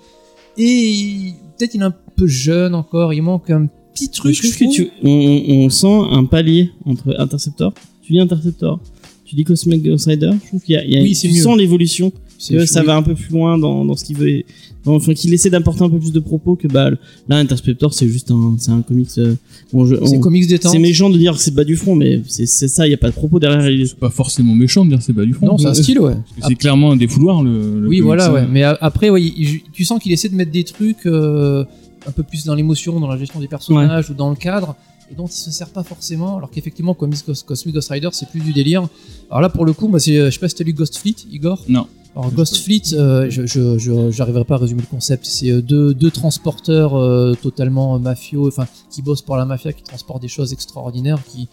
Et 0.57 1.35
peut-être 1.57 1.74
il 1.74 1.80
est 1.80 1.85
un 1.85 1.95
peu 2.16 2.26
jeune 2.26 2.74
encore, 2.74 3.12
il 3.12 3.22
manque 3.22 3.51
un 3.51 3.66
petit 3.93 4.09
truc. 4.09 4.35
je 4.35 4.43
que 4.43 4.72
tu, 4.72 4.91
on, 5.03 5.68
sent 5.68 6.09
un 6.12 6.24
palier 6.24 6.70
entre 6.85 7.16
Interceptor. 7.18 7.72
Tu 8.03 8.12
dis 8.12 8.20
Interceptor, 8.20 8.80
tu 9.24 9.35
dis 9.35 9.45
Cosmic 9.45 9.82
Ghost 9.82 10.07
Rider. 10.07 10.30
Je 10.43 10.49
trouve 10.49 10.62
qu'il 10.62 10.74
y 10.74 10.78
a, 10.78 10.85
il 10.85 10.93
y 10.93 10.97
a- 10.97 11.03
Oui, 11.03 11.16
tu 11.18 11.32
sens 11.35 11.57
l'évolution. 11.57 12.12
C'est- 12.39 12.55
Que 12.57 12.66
ça 12.66 12.82
va 12.82 12.97
un 12.97 13.03
peu 13.03 13.14
plus 13.14 13.32
loin 13.32 13.57
dans, 13.59 13.85
dans 13.85 13.97
ce 13.97 14.05
qu'il 14.05 14.16
veut. 14.16 14.43
Enfin, 14.87 15.14
qu'il 15.14 15.32
essaie 15.32 15.49
d'apporter 15.49 15.82
un 15.82 15.89
peu 15.89 15.99
plus 15.99 16.12
de 16.12 16.20
propos 16.20 16.57
que 16.57 16.68
bah 16.68 16.91
là 17.28 17.37
Interceptor 17.39 17.95
c'est 17.95 18.07
juste 18.07 18.30
un 18.30 18.57
c'est 18.59 18.70
un 18.70 18.82
comics. 18.82 19.09
euh, 19.16 19.35
bon, 19.72 19.87
C'est 20.05 20.20
comics 20.20 20.47
détente. 20.47 20.72
c'est 20.72 20.78
méchant 20.78 21.09
de 21.09 21.16
dire 21.16 21.32
que 21.35 21.39
c'est 21.41 21.55
bas 21.55 21.64
du 21.64 21.74
front, 21.76 21.95
mais 21.97 22.20
c'est 22.28 22.45
c'est 22.45 22.68
ça. 22.68 22.87
Il 22.87 22.91
y 22.91 22.95
a 22.95 22.99
pas 22.99 23.09
de 23.09 23.14
propos 23.14 23.39
derrière. 23.41 23.62
C'est 23.89 23.97
pas 23.99 24.11
forcément 24.11 24.55
méchant 24.55 24.85
de 24.85 24.91
dire 24.91 25.01
c'est 25.01 25.14
pas 25.14 25.24
du 25.24 25.32
fond. 25.32 25.47
Non, 25.47 25.57
c'est 25.59 25.68
un 25.68 25.74
style, 25.74 26.01
ouais. 26.01 26.12
que 26.39 26.47
C'est 26.47 26.55
clairement 26.55 26.91
un 26.93 26.97
défouloir 26.97 27.43
le. 27.43 27.80
le 27.80 27.89
oui, 27.89 27.97
comics, 27.99 28.03
voilà, 28.05 28.26
hein. 28.28 28.32
ouais. 28.35 28.47
Mais 28.51 28.62
a- 28.62 28.76
après, 28.80 29.09
ouais, 29.09 29.22
il- 29.22 29.62
tu 29.72 29.85
sens 29.87 30.03
qu'il 30.03 30.12
essaie 30.12 30.28
de 30.28 30.35
mettre 30.37 30.51
des 30.53 30.64
trucs 30.64 31.07
euh, 31.07 31.64
un 32.07 32.11
peu 32.12 32.22
plus 32.22 32.45
dans 32.45 32.55
l'émotion, 32.55 33.01
dans 33.01 33.09
la 33.09 33.16
gestion 33.16 33.41
des 33.41 33.49
personnages 33.49 34.11
ou 34.11 34.14
dans 34.14 34.28
le 34.28 34.37
cadre, 34.37 34.76
et 35.11 35.14
dont 35.14 35.26
il 35.26 35.32
se 35.32 35.51
sert 35.51 35.70
pas 35.70 35.82
forcément. 35.82 36.37
Alors 36.37 36.51
qu'effectivement, 36.51 36.93
Comics 36.93 37.24
Ghost- 37.26 37.47
Cosmic 37.47 37.74
Ghost 37.74 37.89
Rider, 37.91 38.11
c'est 38.12 38.28
plus 38.28 38.41
du 38.41 38.53
délire. 38.53 38.87
Alors 39.30 39.41
là, 39.41 39.49
pour 39.49 39.64
le 39.64 39.72
coup, 39.72 39.89
moi, 39.89 39.99
c'est, 39.99 40.18
euh, 40.18 40.26
je 40.26 40.35
sais 40.35 40.41
pas 40.41 40.49
si 40.51 40.55
t'as 40.57 40.64
lu 40.64 40.74
Ghost 40.74 40.99
Fleet, 40.99 41.14
Igor? 41.32 41.64
Non. 41.68 41.87
Alors 42.16 42.30
Ghost 42.30 42.58
Fleet, 42.58 42.92
euh, 42.92 43.28
je 43.28 44.42
pas 44.44 44.54
à 44.54 44.58
résumer 44.58 44.82
le 44.82 44.86
concept. 44.86 45.26
C'est 45.26 45.50
euh, 45.50 45.60
deux, 45.60 45.94
deux 45.94 46.12
transporteurs 46.12 46.94
euh, 46.94 47.34
totalement 47.34 47.96
euh, 47.96 47.98
mafieux, 47.98 48.46
enfin 48.46 48.68
qui 48.88 49.02
bossent 49.02 49.22
pour 49.22 49.36
la 49.36 49.44
mafia, 49.44 49.72
qui 49.72 49.82
transportent 49.82 50.22
des 50.22 50.28
choses 50.28 50.52
extraordinaires, 50.52 51.18
qui 51.24 51.48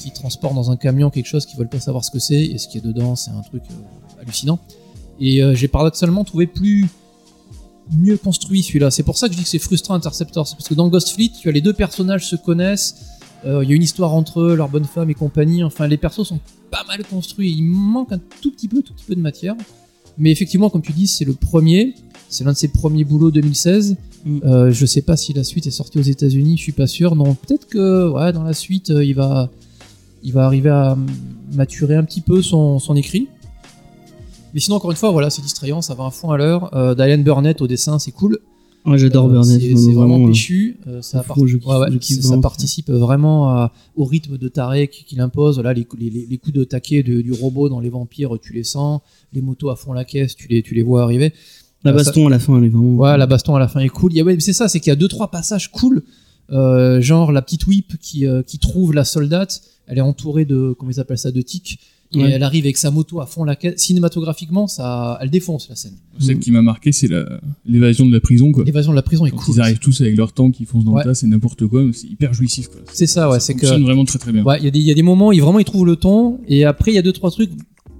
qui 0.00 0.12
transportent 0.12 0.54
dans 0.54 0.70
un 0.70 0.76
camion 0.76 1.08
quelque 1.08 1.26
chose 1.26 1.46
qu'ils 1.46 1.58
veulent 1.58 1.68
pas 1.68 1.80
savoir 1.80 2.04
ce 2.04 2.10
que 2.10 2.18
c'est 2.18 2.44
et 2.44 2.58
ce 2.58 2.68
qui 2.68 2.76
est 2.76 2.82
dedans, 2.82 3.16
c'est 3.16 3.30
un 3.30 3.40
truc 3.40 3.62
hallucinant. 4.20 4.58
Et 5.18 5.40
j'ai 5.54 5.66
paradoxalement 5.66 6.24
trouvé 6.24 6.46
plus 6.46 6.86
mieux 7.90 8.18
construit 8.18 8.62
celui-là. 8.62 8.90
C'est 8.90 9.02
pour 9.02 9.16
ça 9.16 9.28
que 9.28 9.32
je 9.32 9.38
dis 9.38 9.44
que 9.44 9.48
c'est 9.48 9.58
frustrant 9.58 9.94
Interceptor, 9.94 10.46
c'est 10.46 10.56
parce 10.56 10.68
que 10.68 10.74
dans 10.74 10.88
Ghost 10.88 11.08
Fleet, 11.14 11.30
tu 11.40 11.48
as 11.48 11.52
les 11.52 11.62
deux 11.62 11.72
personnages 11.72 12.28
se 12.28 12.36
connaissent, 12.36 12.96
il 13.46 13.66
y 13.66 13.72
a 13.72 13.74
une 13.74 13.82
histoire 13.82 14.12
entre 14.12 14.42
eux, 14.42 14.54
leur 14.54 14.68
bonne 14.68 14.84
femme 14.84 15.08
et 15.08 15.14
compagnie. 15.14 15.64
Enfin, 15.64 15.86
les 15.86 15.96
persos 15.96 16.28
sont 16.28 16.40
pas 16.70 16.84
mal 16.86 17.02
construits. 17.04 17.54
Il 17.56 17.62
manque 17.62 18.12
un 18.12 18.20
tout 18.42 18.50
petit 18.50 18.68
peu, 18.68 18.82
tout 18.82 18.92
petit 18.92 19.06
peu 19.06 19.14
de 19.14 19.22
matière. 19.22 19.54
Mais 20.18 20.30
effectivement, 20.30 20.70
comme 20.70 20.82
tu 20.82 20.92
dis, 20.92 21.06
c'est 21.06 21.24
le 21.24 21.34
premier. 21.34 21.94
C'est 22.28 22.44
l'un 22.44 22.52
de 22.52 22.56
ses 22.56 22.68
premiers 22.68 23.04
boulots 23.04 23.30
2016. 23.30 23.96
Mm. 24.24 24.38
Euh, 24.44 24.72
je 24.72 24.86
sais 24.86 25.02
pas 25.02 25.16
si 25.16 25.32
la 25.32 25.44
suite 25.44 25.66
est 25.66 25.72
sortie 25.72 25.98
aux 25.98 26.02
États-Unis. 26.02 26.56
Je 26.56 26.62
suis 26.62 26.72
pas 26.72 26.86
sûr. 26.86 27.14
Non, 27.16 27.34
peut-être 27.34 27.66
que 27.68 28.08
ouais, 28.08 28.32
dans 28.32 28.42
la 28.42 28.54
suite, 28.54 28.90
euh, 28.90 29.04
il 29.04 29.14
va, 29.14 29.50
il 30.22 30.32
va 30.32 30.46
arriver 30.46 30.70
à 30.70 30.96
maturer 31.52 31.96
un 31.96 32.04
petit 32.04 32.20
peu 32.20 32.42
son, 32.42 32.78
son 32.78 32.96
écrit. 32.96 33.28
Mais 34.54 34.60
sinon, 34.60 34.76
encore 34.76 34.92
une 34.92 34.96
fois, 34.96 35.10
voilà, 35.10 35.30
c'est 35.30 35.42
distrayant, 35.42 35.82
ça 35.82 35.94
va 35.94 36.04
un 36.04 36.10
fond 36.10 36.30
à 36.30 36.36
l'heure. 36.36 36.74
Euh, 36.76 36.94
Diane 36.94 37.24
Burnett 37.24 37.60
au 37.60 37.66
dessin, 37.66 37.98
c'est 37.98 38.12
cool. 38.12 38.38
J'adore 38.96 39.26
Euh, 39.26 39.32
Burnett. 39.32 39.60
C'est 39.60 39.92
vraiment 39.92 40.22
euh, 40.24 40.26
péchu. 40.28 40.78
euh, 40.86 41.00
ça, 41.00 41.20
à 41.20 41.22
part- 41.22 41.36
fond, 41.36 41.46
je 41.46 41.56
kiffe- 41.56 41.66
ouais, 41.66 41.78
ouais, 41.78 41.86
je 41.92 41.96
kiffe 41.98 42.16
ça- 42.16 42.22
ça 42.22 42.28
vraiment. 42.28 42.42
participe 42.42 42.90
vraiment 42.90 43.48
à- 43.48 43.72
au 43.96 44.04
rythme 44.04 44.36
de 44.36 44.48
taré 44.48 44.88
qui- 44.88 45.04
qu'il 45.04 45.20
impose. 45.20 45.58
Là, 45.60 45.72
les, 45.72 45.86
les- 45.98 46.10
les- 46.10 46.26
les 46.26 46.38
coups 46.38 46.54
de 46.54 46.64
taquet 46.64 47.02
de- 47.02 47.22
du 47.22 47.32
robot 47.32 47.68
dans 47.70 47.80
les 47.80 47.88
vampires, 47.88 48.36
tu 48.42 48.52
les 48.52 48.64
sens. 48.64 49.00
Les 49.32 49.40
motos 49.40 49.70
à 49.70 49.76
fond 49.76 49.92
la 49.94 50.04
caisse, 50.04 50.36
tu 50.36 50.48
les, 50.48 50.62
tu 50.62 50.74
les 50.74 50.82
vois 50.82 51.02
arriver. 51.02 51.32
La 51.82 51.92
Euh, 51.92 51.98
ça- 51.98 52.04
baston 52.04 52.26
à 52.26 52.30
la 52.30 52.38
fin, 52.38 52.58
elle 52.58 52.64
est 52.64 52.68
vraiment. 52.68 52.94
Ouais, 52.96 53.16
la 53.16 53.26
baston 53.26 53.54
à 53.56 53.58
la 53.58 53.68
fin 53.68 53.80
est 53.80 53.88
cool. 53.88 54.12
Ouais, 54.22 54.36
c'est 54.40 54.52
ça, 54.52 54.68
c'est 54.68 54.80
qu'il 54.80 54.90
y 54.90 54.92
a 54.92 54.96
deux 54.96 55.08
trois 55.08 55.30
passages 55.30 55.70
cool. 55.70 56.02
Euh, 56.52 57.00
genre 57.00 57.32
la 57.32 57.40
petite 57.40 57.66
whip 57.66 57.94
qui, 58.00 58.26
euh, 58.26 58.42
qui 58.42 58.58
trouve 58.58 58.92
la 58.92 59.04
soldate. 59.04 59.62
Elle 59.86 59.96
est 59.98 60.02
entourée 60.02 60.44
de 60.44 60.74
comment 60.78 60.90
ils 60.90 61.00
appellent 61.00 61.18
ça 61.18 61.30
de 61.30 61.40
tics. 61.40 61.78
Et 62.14 62.18
Ouais. 62.18 62.30
elle 62.32 62.42
arrive 62.42 62.64
avec 62.64 62.76
sa 62.76 62.90
moto 62.90 63.20
à 63.20 63.26
fond 63.26 63.44
la 63.44 63.56
caisse. 63.56 63.80
Cinématographiquement, 63.80 64.66
ça, 64.66 65.18
elle 65.20 65.30
défonce 65.30 65.68
la 65.68 65.76
scène. 65.76 65.94
Celle 66.18 66.38
qui 66.38 66.50
m'a 66.50 66.62
marqué, 66.62 66.92
c'est 66.92 67.08
l'évasion 67.66 68.06
de 68.06 68.12
la 68.12 68.20
prison, 68.20 68.52
quoi. 68.52 68.64
L'évasion 68.64 68.92
de 68.92 68.96
la 68.96 69.02
prison 69.02 69.26
est 69.26 69.30
Quand 69.30 69.38
cool. 69.38 69.54
ils 69.56 69.60
arrivent 69.60 69.78
tous 69.78 70.00
avec 70.00 70.16
leur 70.16 70.32
tank, 70.32 70.58
ils 70.60 70.66
foncent 70.66 70.84
dans 70.84 70.92
Ouais. 70.92 71.02
le 71.04 71.10
tas, 71.10 71.14
c'est 71.14 71.26
n'importe 71.26 71.66
quoi, 71.66 71.82
mais 71.82 71.92
c'est 71.92 72.06
hyper 72.06 72.32
jouissif. 72.34 72.68
C'est 72.92 73.06
ça, 73.06 73.28
ouais, 73.28 73.40
Ça 73.40 73.46
c'est 73.46 73.54
que 73.54 73.60
fonctionne 73.60 73.82
vraiment 73.84 74.04
très 74.04 74.18
très 74.18 74.32
bien. 74.32 74.44
Ouais, 74.44 74.58
il 74.58 74.64
y, 74.64 74.68
a 74.68 74.70
des- 74.70 74.78
il 74.78 74.84
y 74.86 74.90
a 74.90 74.94
des 74.94 75.02
moments 75.02 75.28
où 75.28 75.32
il, 75.32 75.40
vraiment 75.42 75.58
il 75.58 75.64
trouve 75.64 75.86
le 75.86 75.96
ton, 75.96 76.38
et 76.46 76.64
après 76.64 76.92
il 76.92 76.94
y 76.94 76.98
a 76.98 77.02
deux 77.02 77.12
trois 77.12 77.30
trucs 77.30 77.50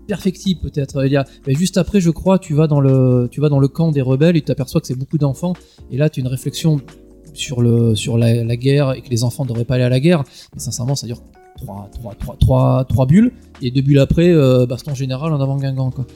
perfectibles 0.07 0.61
peut-être. 0.61 1.05
Il 1.07 1.13
y 1.13 1.17
a, 1.17 1.25
ben, 1.47 1.57
juste 1.57 1.79
après, 1.79 2.01
je 2.01 2.11
crois, 2.11 2.39
tu 2.39 2.55
vas 2.55 2.67
dans 2.67 2.81
le, 2.81 3.29
tu 3.31 3.41
vas 3.41 3.49
dans 3.49 3.59
le 3.59 3.69
camp 3.69 3.91
des 3.91 4.03
rebelles 4.03 4.37
et 4.37 4.41
tu 4.41 4.47
t'aperçois 4.47 4.81
que 4.81 4.87
c'est 4.87 4.99
beaucoup 4.99 5.19
d'enfants, 5.19 5.55
et 5.91 5.97
là 5.97 6.11
tu 6.11 6.21
as 6.21 6.23
une 6.23 6.29
réflexion 6.29 6.81
sur 7.33 7.63
le, 7.63 7.95
sur 7.97 8.17
la, 8.19 8.45
la 8.45 8.57
guerre 8.57 8.93
et 8.93 9.01
que 9.03 9.09
les 9.11 9.25
enfants 9.25 9.45
ne 9.45 9.49
devraient 9.49 9.65
pas 9.65 9.75
aller 9.75 9.85
à 9.85 9.89
la 9.89 9.99
guerre. 10.01 10.23
Mais 10.55 10.61
sincèrement, 10.61 10.95
ça 10.95 11.07
dure 11.09 11.21
trois, 11.65 11.89
trois, 11.93 12.15
trois, 12.15 12.37
trois, 12.39 12.85
trois 12.89 13.07
bulles, 13.07 13.33
et 13.63 13.71
deux 13.71 13.83
bulles 13.83 13.99
après, 13.99 14.29
euh, 14.31 14.67
baston 14.67 14.95
général 14.95 15.33
en 15.33 15.41
avant 15.41 15.57
Guingamp 15.57 15.91
quoi. 15.91 16.07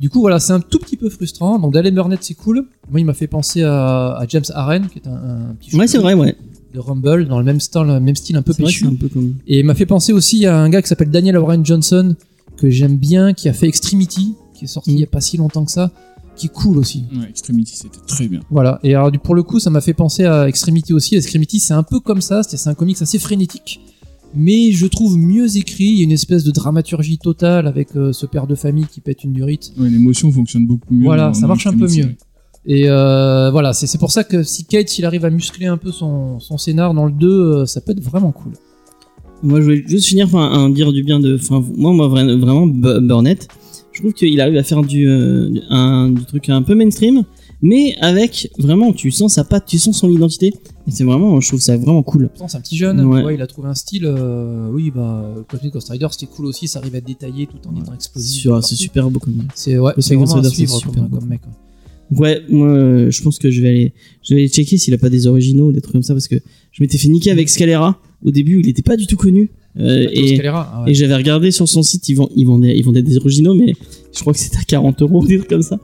Du 0.00 0.10
coup, 0.10 0.20
voilà, 0.20 0.40
c'est 0.40 0.52
un 0.52 0.58
tout 0.58 0.80
petit 0.80 0.96
peu 0.96 1.08
frustrant. 1.08 1.60
Donc, 1.60 1.72
Dalen 1.74 1.94
Burnett, 1.94 2.18
c'est 2.24 2.34
cool. 2.34 2.66
Moi, 2.90 2.98
il 2.98 3.04
m'a 3.04 3.14
fait 3.14 3.28
penser 3.28 3.62
à, 3.62 4.16
à 4.16 4.26
James 4.26 4.42
Aren, 4.52 4.88
qui 4.88 4.98
est 4.98 5.06
un, 5.06 5.12
un 5.50 5.54
petit 5.60 5.76
Ouais, 5.76 5.86
c'est 5.86 5.98
vrai, 5.98 6.14
ouais. 6.14 6.34
de 6.74 6.80
Rumble, 6.80 7.28
dans 7.28 7.38
le 7.38 7.44
même 7.44 7.60
style, 7.60 7.84
même 7.84 8.16
style 8.16 8.34
un 8.36 8.42
peu 8.42 8.50
vrai 8.52 8.64
péchu. 8.64 8.84
un 8.86 8.96
peu 8.96 9.08
comme. 9.08 9.34
Et 9.46 9.60
il 9.60 9.64
m'a 9.64 9.76
fait 9.76 9.86
penser 9.86 10.12
aussi 10.12 10.44
à 10.44 10.58
un 10.58 10.68
gars 10.70 10.82
qui 10.82 10.88
s'appelle 10.88 11.10
Daniel 11.10 11.38
Warren 11.38 11.64
Johnson, 11.64 12.16
que 12.56 12.68
j'aime 12.68 12.96
bien, 12.96 13.32
qui 13.32 13.48
a 13.48 13.52
fait 13.52 13.68
Extremity, 13.68 14.34
qui 14.54 14.64
est 14.64 14.68
sorti 14.68 14.90
Mm. 14.90 14.94
il 14.94 15.00
y 15.00 15.04
a 15.04 15.06
pas 15.06 15.20
si 15.20 15.36
longtemps 15.36 15.64
que 15.64 15.70
ça, 15.70 15.92
qui 16.34 16.46
est 16.46 16.52
cool 16.52 16.78
aussi. 16.78 17.04
Ouais, 17.14 17.28
Extremity, 17.28 17.76
c'était 17.76 18.00
très 18.04 18.26
bien. 18.26 18.40
Voilà. 18.50 18.80
Et 18.82 18.96
alors, 18.96 19.12
pour 19.22 19.36
le 19.36 19.44
coup, 19.44 19.60
ça 19.60 19.70
m'a 19.70 19.80
fait 19.80 19.94
penser 19.94 20.24
à 20.24 20.48
Extremity 20.48 20.92
aussi. 20.94 21.14
Extremity, 21.14 21.60
c'est 21.60 21.74
un 21.74 21.84
peu 21.84 22.00
comme 22.00 22.22
ça, 22.22 22.42
c'est 22.42 22.56
c'est 22.56 22.70
un 22.70 22.74
comics 22.74 23.00
assez 23.00 23.20
frénétique, 23.20 23.80
mais 24.34 24.72
je 24.72 24.86
trouve 24.86 25.16
mieux 25.18 25.56
écrit. 25.56 25.84
Il 25.84 25.96
y 25.98 26.00
a 26.00 26.04
une 26.04 26.12
espèce 26.12 26.44
de 26.44 26.50
dramaturgie 26.50 27.18
totale 27.18 27.66
avec 27.66 27.96
euh, 27.96 28.12
ce 28.12 28.26
père 28.26 28.46
de 28.46 28.54
famille 28.54 28.86
qui 28.86 29.00
pète 29.00 29.24
une 29.24 29.32
durite. 29.32 29.72
Ouais, 29.78 29.88
l'émotion 29.90 30.30
fonctionne 30.32 30.66
beaucoup 30.66 30.92
mieux. 30.94 31.04
Voilà, 31.04 31.28
dans- 31.28 31.34
ça 31.34 31.46
marche 31.46 31.66
un 31.66 31.76
peu 31.76 31.88
mieux. 31.88 32.14
Et 32.64 32.88
euh, 32.88 33.50
voilà, 33.50 33.72
c'est 33.72 33.98
pour 33.98 34.12
ça 34.12 34.22
que 34.22 34.42
si 34.44 34.64
Kate, 34.64 34.88
s'il 34.88 35.04
arrive 35.04 35.24
à 35.24 35.30
muscler 35.30 35.66
un 35.66 35.76
peu 35.76 35.90
son, 35.90 36.38
son 36.38 36.58
scénar 36.58 36.94
dans 36.94 37.06
le 37.06 37.12
2, 37.12 37.28
euh, 37.28 37.66
ça 37.66 37.80
peut 37.80 37.90
être 37.92 38.02
vraiment 38.02 38.30
cool. 38.30 38.52
Moi, 39.42 39.58
je 39.58 39.64
voulais 39.64 39.84
juste 39.84 40.06
finir 40.06 40.28
par 40.30 40.40
un, 40.54 40.70
dire 40.70 40.92
du 40.92 41.02
bien 41.02 41.18
de. 41.18 41.34
Enfin, 41.34 41.64
moi, 41.76 41.92
moi 41.92 42.06
vra- 42.08 42.38
vraiment, 42.38 42.68
Bu- 42.68 43.00
Burnett, 43.04 43.48
je 43.92 43.98
trouve 44.00 44.12
qu'il 44.12 44.40
arrive 44.40 44.56
à 44.56 44.62
faire 44.62 44.82
du, 44.82 45.08
euh, 45.08 45.50
un, 45.70 46.10
du 46.10 46.24
truc 46.24 46.48
un 46.48 46.62
peu 46.62 46.76
mainstream, 46.76 47.24
mais 47.62 47.94
avec 48.00 48.50
vraiment, 48.58 48.92
tu 48.92 49.10
sens 49.10 49.34
sa 49.34 49.44
patte, 49.44 49.64
tu 49.66 49.78
sens 49.78 49.98
son 49.98 50.10
identité. 50.10 50.52
Et 50.88 50.90
c'est 50.90 51.04
vraiment, 51.04 51.40
je 51.40 51.46
trouve 51.48 51.60
ça 51.60 51.76
vraiment 51.76 52.02
cool. 52.02 52.28
C'est 52.48 52.56
un 52.56 52.60
petit 52.60 52.76
jeune, 52.76 53.00
Ouais. 53.04 53.34
il 53.34 53.40
a 53.42 53.46
trouvé 53.46 53.68
un 53.68 53.74
style. 53.74 54.04
euh, 54.04 54.68
oui, 54.72 54.90
bah, 54.94 55.32
Cosmic 55.48 55.72
Ghost 55.72 55.88
Rider, 55.90 56.08
c'était 56.10 56.26
cool 56.26 56.46
aussi, 56.46 56.66
ça 56.66 56.80
arrive 56.80 56.94
à 56.96 56.98
être 56.98 57.06
détaillé 57.06 57.46
tout 57.46 57.56
en 57.68 57.80
étant 57.80 57.94
explosif. 57.94 58.48
C'est 58.62 58.74
super 58.74 59.08
beau 59.10 59.20
comme. 59.20 59.44
C'est 59.54 59.78
ouais, 59.78 59.92
c'est 59.98 60.16
vraiment 60.16 60.32
à 60.32 60.36
Rider, 60.36 60.48
suivre 60.50 60.76
c'est 60.76 60.82
comme, 60.84 60.94
super 60.94 61.08
beau. 61.08 61.18
comme 61.18 61.28
mec. 61.28 61.40
ouais. 61.46 62.18
Ouais, 62.18 62.42
moi, 62.50 62.68
euh, 62.68 63.10
je 63.10 63.22
pense 63.22 63.38
que 63.38 63.50
je 63.50 63.62
vais 63.62 63.68
aller, 63.68 63.92
je 64.22 64.34
vais 64.34 64.40
aller 64.40 64.48
checker 64.50 64.76
s'il 64.76 64.92
a 64.92 64.98
pas 64.98 65.08
des 65.08 65.26
originaux, 65.26 65.72
des 65.72 65.80
trucs 65.80 65.92
comme 65.94 66.02
ça, 66.02 66.12
parce 66.12 66.28
que 66.28 66.34
je 66.72 66.82
m'étais 66.82 66.98
fait 66.98 67.08
niquer 67.08 67.30
avec 67.30 67.48
Scalera. 67.48 67.98
Au 68.24 68.30
début, 68.30 68.60
il 68.60 68.68
était 68.68 68.82
pas 68.82 68.96
du 68.96 69.06
tout 69.06 69.16
connu. 69.16 69.50
Euh, 69.78 70.06
et, 70.12 70.46
ah 70.46 70.82
ouais. 70.84 70.90
et 70.90 70.94
j'avais 70.94 71.16
regardé 71.16 71.50
sur 71.50 71.66
son 71.66 71.82
site, 71.82 72.06
ils, 72.10 72.14
vend- 72.14 72.28
ils, 72.36 72.44
vendaient, 72.46 72.76
ils 72.76 72.84
vendaient 72.84 73.02
des 73.02 73.16
originaux, 73.16 73.54
mais 73.54 73.72
je 74.14 74.20
crois 74.20 74.34
que 74.34 74.38
c'était 74.38 74.58
à 74.58 74.64
40 74.64 75.00
euros, 75.00 75.24
des 75.26 75.38
trucs 75.38 75.48
comme 75.48 75.62
ça. 75.62 75.78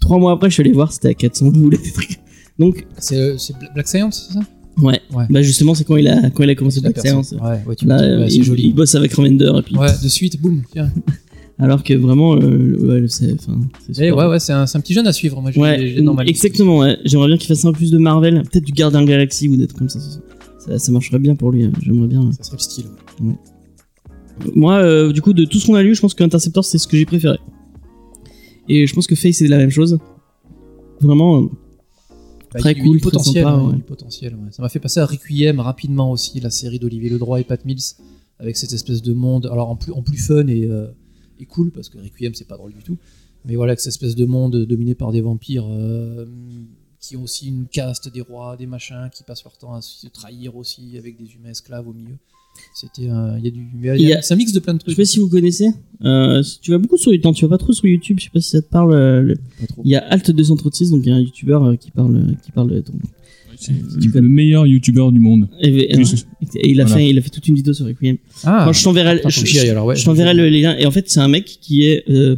Trois 0.00 0.18
mois 0.18 0.32
après, 0.32 0.48
je 0.50 0.54
suis 0.54 0.60
allé 0.62 0.72
voir, 0.72 0.92
c'était 0.92 1.08
à 1.08 1.14
400 1.14 1.48
boules, 1.48 1.76
des 1.82 1.92
trucs. 1.92 2.20
Donc, 2.58 2.86
C'est 2.98 3.36
Bla- 3.58 3.70
Black 3.74 3.88
Science, 3.88 4.26
c'est 4.28 4.34
ça? 4.34 4.40
Ouais. 4.78 5.00
Ouais. 5.14 5.24
Bah, 5.30 5.42
justement, 5.42 5.74
c'est 5.74 5.84
quand 5.84 5.96
il 5.96 6.08
a, 6.08 6.30
quand 6.30 6.42
il 6.42 6.50
a 6.50 6.54
commencé 6.54 6.80
La 6.80 6.90
Black. 6.90 7.06
Science. 7.06 7.32
Ouais, 7.32 7.60
ouais, 7.66 7.74
tu 7.76 7.86
Là, 7.86 7.96
ouais, 7.96 8.02
euh, 8.02 8.28
c'est 8.28 8.36
il, 8.36 8.44
joli. 8.44 8.62
il 8.68 8.74
bosse 8.74 8.94
avec 8.94 9.12
Remender, 9.12 9.50
et 9.58 9.62
puis, 9.62 9.76
Ouais, 9.76 9.88
de 10.02 10.08
suite, 10.08 10.40
boum, 10.40 10.62
alors 11.58 11.82
que 11.84 11.92
vraiment, 11.94 12.36
euh, 12.36 13.00
ouais, 13.02 13.04
c'est, 13.08 13.36
Eh 13.98 14.12
ouais, 14.12 14.26
ouais, 14.26 14.38
c'est 14.40 14.52
un, 14.52 14.66
c'est 14.66 14.78
un 14.78 14.80
petit 14.80 14.94
jeune 14.94 15.06
à 15.06 15.12
suivre. 15.12 15.40
Moi, 15.42 15.50
Ouais, 15.56 15.96
exactement, 16.26 16.78
ouais. 16.78 16.96
J'aimerais 17.04 17.28
bien 17.28 17.36
qu'il 17.36 17.48
fasse 17.48 17.64
un 17.64 17.72
peu 17.72 17.78
plus 17.78 17.90
de 17.90 17.98
Marvel, 17.98 18.42
peut-être 18.50 18.64
du 18.64 18.72
Gardien 18.72 19.04
Galaxy 19.04 19.48
ou 19.48 19.56
des 19.56 19.66
trucs 19.66 19.78
comme 19.78 19.88
ça. 19.88 20.00
Ça, 20.00 20.18
ça, 20.66 20.78
ça 20.78 20.92
marcherait 20.92 21.18
bien 21.18 21.34
pour 21.34 21.50
lui, 21.52 21.64
hein. 21.64 21.72
j'aimerais 21.82 22.08
bien. 22.08 22.30
Ça 22.32 22.44
serait 22.44 22.56
le 22.56 22.62
style. 22.62 22.84
Moi, 24.54 24.74
euh, 24.76 25.12
du 25.12 25.20
coup, 25.20 25.32
de 25.34 25.44
tout 25.44 25.58
ce 25.58 25.66
qu'on 25.66 25.74
a 25.74 25.82
lu, 25.82 25.94
je 25.94 26.00
pense 26.00 26.14
qu'Interceptor, 26.14 26.64
c'est 26.64 26.78
ce 26.78 26.88
que 26.88 26.96
j'ai 26.96 27.04
préféré. 27.04 27.38
Et 28.72 28.86
je 28.86 28.94
pense 28.94 29.06
que 29.06 29.14
Face, 29.16 29.36
c'est 29.36 29.48
la 29.48 29.56
même 29.58 29.70
chose. 29.70 29.98
Vraiment, 31.00 31.42
euh, 31.42 31.46
Très 32.58 32.72
il 32.72 32.82
cool, 32.82 33.00
très 33.00 33.10
potentiel. 33.10 33.44
sympa, 33.44 33.56
ouais, 33.62 33.66
ouais. 33.70 33.76
du 33.76 33.82
potentiel, 33.82 34.34
ouais. 34.34 34.50
Ça 34.52 34.62
m'a 34.62 34.68
fait 34.68 34.80
passer 34.80 35.00
à 35.00 35.06
Requiem 35.06 35.60
rapidement 35.60 36.10
aussi, 36.10 36.40
la 36.40 36.50
série 36.50 36.78
d'Olivier 36.78 37.08
Ledroit 37.10 37.40
et 37.40 37.44
Pat 37.44 37.64
Mills, 37.64 37.80
avec 38.38 38.56
cette 38.56 38.72
espèce 38.72 39.02
de 39.02 39.12
monde, 39.12 39.46
alors 39.46 39.70
en 39.70 39.76
plus, 39.76 39.92
en 39.92 40.02
plus 40.02 40.18
fun 40.18 40.46
et, 40.48 40.64
euh, 40.66 40.86
et 41.38 41.46
cool, 41.46 41.70
parce 41.70 41.88
que 41.88 41.98
Requiem 41.98 42.34
c'est 42.34 42.46
pas 42.48 42.56
drôle 42.56 42.72
du 42.72 42.82
tout, 42.82 42.96
mais 43.44 43.54
voilà, 43.56 43.70
avec 43.72 43.80
cette 43.80 43.92
espèce 43.92 44.14
de 44.16 44.24
monde 44.24 44.56
dominé 44.66 44.94
par 44.94 45.10
des 45.12 45.20
vampires 45.20 45.66
euh, 45.70 46.26
qui 47.00 47.16
ont 47.16 47.22
aussi 47.22 47.48
une 47.48 47.66
caste, 47.66 48.12
des 48.12 48.20
rois, 48.20 48.56
des 48.56 48.66
machins, 48.66 49.08
qui 49.12 49.22
passent 49.24 49.44
leur 49.44 49.56
temps 49.56 49.72
à 49.74 49.80
se 49.80 50.06
trahir 50.08 50.56
aussi, 50.56 50.96
avec 50.98 51.16
des 51.16 51.32
humains 51.34 51.50
esclaves 51.50 51.88
au 51.88 51.92
milieu. 51.92 52.16
C'était 52.74 53.08
un- 53.08 53.38
il 53.38 53.44
y 53.44 53.48
a 53.48 53.96
du, 53.96 54.12
a- 54.14 54.22
c'est 54.22 54.34
un 54.34 54.36
mix 54.36 54.52
de 54.52 54.58
plein 54.60 54.74
de 54.74 54.80
je 54.80 54.84
trucs. 54.84 54.96
sais 54.96 55.02
pas 55.02 55.06
si 55.06 55.18
vous 55.20 55.28
connaissez. 55.28 55.70
Euh, 56.04 56.42
tu 56.62 56.70
vas 56.70 56.78
beaucoup 56.78 56.96
sur 56.96 57.12
YouTube, 57.12 57.34
tu 57.34 57.44
vas 57.44 57.50
pas 57.50 57.58
trop 57.58 57.72
sur 57.72 57.86
YouTube, 57.86 58.16
je 58.18 58.24
sais 58.24 58.30
pas 58.32 58.40
si 58.40 58.50
ça 58.50 58.62
te 58.62 58.68
parle. 58.70 58.92
euh, 58.94 59.20
le-. 59.22 59.36
Il 59.84 59.90
y 59.90 59.96
a 59.96 60.08
Alt236, 60.16 60.90
donc 60.90 61.02
il 61.04 61.08
y 61.10 61.12
a 61.12 61.16
un 61.16 61.20
YouTuber 61.20 61.58
euh, 61.62 61.76
qui 61.76 61.90
parle, 61.90 62.22
qui 62.42 62.50
parle 62.52 62.70
de 62.70 62.80
ton. 62.80 62.92
Ouais, 62.94 63.56
c'est 63.58 63.72
le 64.14 64.20
meilleur 64.28 64.66
youtubeur 64.66 65.12
du 65.12 65.20
monde. 65.20 65.48
Et, 65.60 65.92
il 65.92 66.80
a 66.80 66.84
Voilà. 66.84 66.96
fait, 67.00 67.10
il 67.10 67.18
a 67.18 67.20
fait 67.20 67.28
toute 67.30 67.46
une 67.48 67.54
vidéo 67.54 67.72
sur 67.74 67.86
Requiem. 67.86 68.16
Ah, 68.44 68.62
Quand 68.66 68.72
je 68.72 68.82
t'enverrai, 68.82 69.20
ouais. 69.24 69.96
je 69.96 70.04
t'enverrai 70.04 70.32
le 70.34 70.48
les 70.48 70.60
liens. 70.62 70.76
Et 70.78 70.86
en 70.86 70.90
fait, 70.90 71.10
c'est 71.10 71.20
un 71.20 71.28
mec 71.28 71.44
qui 71.44 71.84
est, 71.84 72.04
euh, 72.08 72.36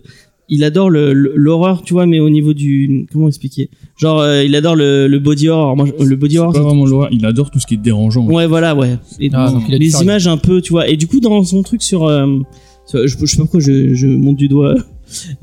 il 0.48 0.64
adore 0.64 0.90
le- 0.90 1.12
le- 1.14 1.32
l'horreur, 1.36 1.82
tu 1.82 1.92
vois, 1.94 2.04
mais 2.06 2.18
au 2.18 2.28
niveau 2.28 2.52
du, 2.52 3.06
comment 3.12 3.28
expliquer? 3.28 3.70
Genre, 3.96 4.20
euh, 4.20 4.42
il 4.44 4.54
adore 4.56 4.74
le, 4.74 5.06
le 5.06 5.18
body 5.20 5.48
horror. 5.48 5.76
Moi, 5.76 5.86
je- 5.98 6.04
le 6.04 6.16
body 6.16 6.34
C'est 6.34 6.38
horror. 6.40 6.52
pas 6.52 6.60
vraiment 6.62 6.84
l'horreur, 6.84 7.08
il 7.12 7.24
adore 7.24 7.50
tout 7.52 7.60
ce 7.60 7.66
qui 7.66 7.74
est 7.74 7.78
dérangeant. 7.78 8.26
Ouais, 8.26 8.46
voilà, 8.48 8.74
ouais. 8.74 8.96
Et 9.20 9.30
Ah, 9.32 9.50
donc 9.52 9.68
les 9.68 10.02
images 10.02 10.26
un 10.26 10.36
peu, 10.36 10.60
tu 10.60 10.72
vois. 10.72 10.88
Et 10.88 10.96
du 10.96 11.06
coup, 11.06 11.20
dans 11.20 11.42
son 11.44 11.62
truc 11.62 11.82
sur, 11.82 12.04
euh, 12.06 12.26
sur- 12.26 12.44
je, 13.07 13.16
je 13.18 13.26
sais 13.26 13.36
pas 13.36 13.43
pourquoi 13.45 13.61
je, 13.61 13.95
je 13.95 14.07
monte 14.07 14.36
du 14.36 14.49
doigt. 14.49 14.74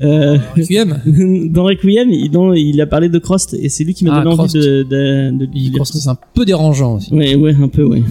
Euh, 0.02 0.36
Requiem 0.56 0.98
dans 1.52 1.64
Requiem, 1.64 2.10
il, 2.10 2.30
dans- 2.30 2.52
il 2.52 2.80
a 2.80 2.86
parlé 2.86 3.08
de 3.08 3.18
Crost 3.18 3.54
et 3.54 3.68
c'est 3.68 3.84
lui 3.84 3.94
qui 3.94 4.04
m'a 4.04 4.16
Ah, 4.18 4.24
donné 4.24 4.34
Crost. 4.36 4.56
envie 4.56 4.64
de, 4.66 4.82
de, 4.82 5.30
de, 5.38 5.46
de 5.46 5.78
que 5.78 5.84
c'est 5.84 6.08
un 6.08 6.18
peu 6.34 6.44
dérangeant 6.44 6.96
aussi. 6.96 7.14
Ouais, 7.14 7.34
ouais, 7.36 7.54
un 7.54 7.68
peu, 7.68 7.84
ouais. 7.84 8.02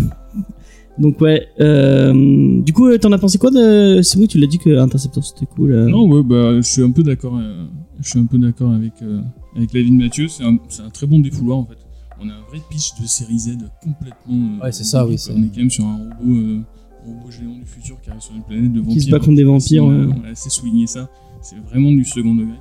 Donc 0.98 1.20
ouais. 1.22 1.48
Euh, 1.62 2.62
du 2.62 2.74
coup, 2.74 2.88
euh, 2.88 2.98
t'en 2.98 3.12
as 3.12 3.18
pensé 3.18 3.38
quoi 3.38 3.52
de 3.52 4.02
C'est 4.04 4.18
oui, 4.18 4.28
tu 4.28 4.38
l'as 4.38 4.48
dit 4.48 4.58
que 4.58 4.78
Interceptor 4.78 5.24
c'était 5.24 5.46
cool. 5.46 5.72
euh. 5.74 5.88
Non, 5.88 6.08
ouais, 6.10 6.24
bah, 6.24 6.56
je 6.58 6.62
suis 6.70 6.82
un 6.84 6.92
peu 6.92 7.04
d'accord. 7.04 7.38
euh, 7.38 7.66
je 8.02 8.10
suis 8.10 8.20
un 8.20 8.26
peu 8.26 8.38
d'accord 8.38 8.72
avec 8.72 8.94
euh, 9.02 9.22
avec 9.56 9.74
Lavigne 9.74 9.98
Mathieu. 9.98 10.28
C'est 10.28 10.44
un, 10.44 10.58
c'est 10.70 10.82
un 10.82 10.90
très 10.90 11.08
bon 11.08 11.20
défouloir 11.20 11.58
en 11.58 11.66
fait. 11.66 11.78
On 12.22 12.28
a 12.30 12.34
un 12.34 12.42
vrai 12.50 12.60
pitch 12.70 13.00
de 13.02 13.08
série 13.08 13.40
Z 13.40 13.58
complètement. 13.82 14.58
euh, 14.60 14.64
Ouais, 14.66 14.72
c'est 14.74 14.84
ça, 14.84 15.06
oui. 15.08 15.16
On 15.34 15.42
est 15.42 15.48
quand 15.48 15.60
même 15.60 15.70
sur 15.70 15.86
un 15.86 16.00
robot, 16.20 16.62
euh, 17.10 17.14
un 17.14 17.18
robot 17.20 17.32
géant 17.32 17.56
du 17.56 17.66
futur 17.66 18.00
qui 18.02 18.10
arrive 18.10 18.22
sur 18.22 18.36
une 18.36 18.44
planète 18.44 18.72
de 18.74 18.80
vampires. 18.80 18.94
Qui 18.94 19.02
se 19.02 19.10
bat 19.12 19.20
contre 19.20 19.36
des 19.36 19.44
vampires, 19.44 19.86
ouais. 19.86 19.94
euh, 19.94 20.06
voilà, 20.06 20.36
c'est 20.36 20.50
souligner 20.50 20.88
ça. 20.88 21.10
C'est 21.42 21.58
vraiment 21.58 21.92
du 21.92 22.04
second 22.06 22.36
degré. 22.36 22.56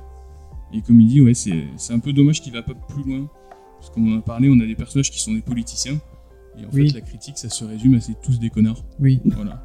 Et 0.73 0.81
comme 0.81 0.99
il 1.01 1.07
dit, 1.07 1.21
ouais, 1.21 1.33
c'est 1.33 1.63
c'est 1.77 1.93
un 1.93 1.99
peu 1.99 2.13
dommage 2.13 2.41
qu'il 2.41 2.53
va 2.53 2.61
pas 2.61 2.73
plus 2.73 3.03
loin. 3.03 3.27
Parce 3.79 3.89
qu'on 3.91 4.13
en 4.13 4.17
a 4.19 4.21
parlé, 4.21 4.49
on 4.51 4.59
a 4.59 4.65
des 4.65 4.75
personnages 4.75 5.09
qui 5.09 5.19
sont 5.21 5.33
des 5.33 5.41
politiciens. 5.41 5.99
Et 6.59 6.65
en 6.65 6.69
Oui. 6.73 6.89
fait, 6.89 6.95
la 6.95 7.01
critique, 7.01 7.37
ça 7.37 7.49
se 7.49 7.63
résume 7.63 7.95
à 7.95 8.01
c'est 8.01 8.19
tous 8.21 8.39
des 8.39 8.49
connards. 8.49 8.83
Oui, 8.99 9.21
Voilà. 9.25 9.63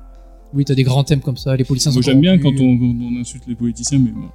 oui, 0.52 0.64
t'as 0.64 0.74
des 0.76 0.84
grands 0.84 1.02
thèmes 1.04 1.20
comme 1.20 1.36
ça. 1.36 1.56
Les 1.56 1.64
policiers 1.64 1.90
Moi, 1.90 2.00
sont 2.02 2.06
j'aime 2.10 2.20
bien 2.20 2.34
on, 2.34 2.38
quand 2.38 2.52
on 2.60 3.16
insulte 3.20 3.44
les 3.48 3.56
politiciens, 3.56 3.98
mais 3.98 4.10
bon, 4.10 4.28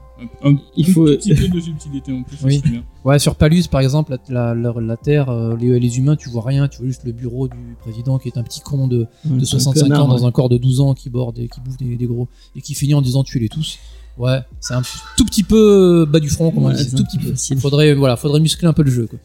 un, 0.43 0.55
Il 0.77 0.89
un 0.89 0.93
faut- 0.93 1.05
petit 1.05 1.33
peu 1.35 1.47
de 1.47 1.59
subtilité 1.59 2.11
en 2.11 2.23
plus, 2.23 2.37
Oui. 2.43 2.61
bien. 2.65 2.83
Ouais, 3.05 3.19
sur 3.19 3.35
Palus, 3.35 3.63
par 3.71 3.81
exemple, 3.81 4.17
la, 4.29 4.53
la, 4.53 4.71
la- 4.73 4.81
la 4.81 4.97
Terre, 4.97 5.29
euh, 5.29 5.55
les, 5.57 5.79
les 5.79 5.97
humains, 5.97 6.15
tu 6.15 6.29
vois 6.29 6.43
rien, 6.45 6.67
tu 6.67 6.79
vois 6.79 6.87
juste 6.87 7.03
le 7.05 7.11
bureau 7.11 7.47
du 7.47 7.55
président 7.81 8.17
qui 8.19 8.27
est 8.29 8.37
un 8.37 8.43
petit 8.43 8.61
con 8.61 8.87
de, 8.87 9.05
de 9.25 9.45
65 9.45 9.81
connard, 9.83 10.05
ans 10.05 10.07
dans 10.07 10.19
ouais. 10.19 10.25
un 10.25 10.31
corps 10.31 10.49
de 10.49 10.57
12 10.57 10.81
ans 10.81 10.93
qui 10.93 11.09
borde 11.09 11.39
et 11.39 11.47
qui 11.47 11.59
bouffe 11.61 11.77
des, 11.77 11.95
des 11.95 12.05
gros 12.05 12.27
et 12.55 12.61
qui 12.61 12.73
finit 12.75 12.93
en 12.93 13.01
disant 13.01 13.23
tuez-les 13.23 13.49
tous. 13.49 13.77
Ouais, 14.17 14.39
c'est 14.59 14.73
un 14.73 14.81
tout 15.17 15.23
petit 15.25 15.43
peu 15.43 16.05
bas 16.05 16.19
du 16.19 16.29
front, 16.29 16.51
comme 16.51 16.63
on 16.63 16.67
Ouais, 16.67 16.75
dit, 16.75 16.83
c'est 16.89 16.95
tout 16.95 17.05
petit 17.05 17.17
peu 17.17 17.29
facile. 17.31 17.57
Faudrait, 17.57 17.93
voilà, 17.95 18.17
faudrait 18.17 18.41
muscler 18.41 18.67
un 18.67 18.73
peu 18.73 18.83
le 18.83 18.91
jeu. 18.91 19.07
Quoi. 19.07 19.19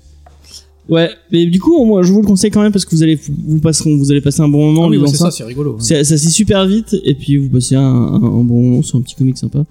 Ouais, 0.89 1.11
mais 1.33 1.47
du 1.47 1.61
coup, 1.61 1.83
moi, 1.87 2.03
je 2.03 2.13
vous 2.13 2.21
le 2.21 2.27
conseille 2.27 2.51
quand 2.51 2.61
même 2.63 2.71
parce 2.71 2.85
que 2.85 2.95
vous 2.95 3.03
allez, 3.03 3.19
vous 3.47 3.59
passerez, 3.59 3.97
vous 3.97 4.11
allez 4.13 4.21
passer 4.21 4.43
un 4.43 4.49
bon 4.49 4.67
moment 4.67 4.83
en 4.83 4.85
Ah 4.85 4.89
oui, 4.91 4.99
ouais, 4.99 5.05
lisant 5.05 5.13
c'est 5.13 5.19
ça. 5.19 5.31
ça, 5.31 5.39
c'est 5.39 5.45
rigolo. 5.45 5.77
Ça, 5.81 6.05
ça 6.05 6.15
lit 6.15 6.21
super 6.31 6.67
vite 6.67 6.95
et 7.05 7.15
puis 7.15 7.39
vous 7.39 7.49
passez 7.49 7.75
un, 7.75 7.81
un- 7.83 8.15
un 8.23 8.45
bon 8.45 8.63
moment 8.63 8.83
sur 8.83 8.99
un 8.99 9.01
petit 9.01 9.15
comic 9.15 9.37
sympa. 9.39 9.65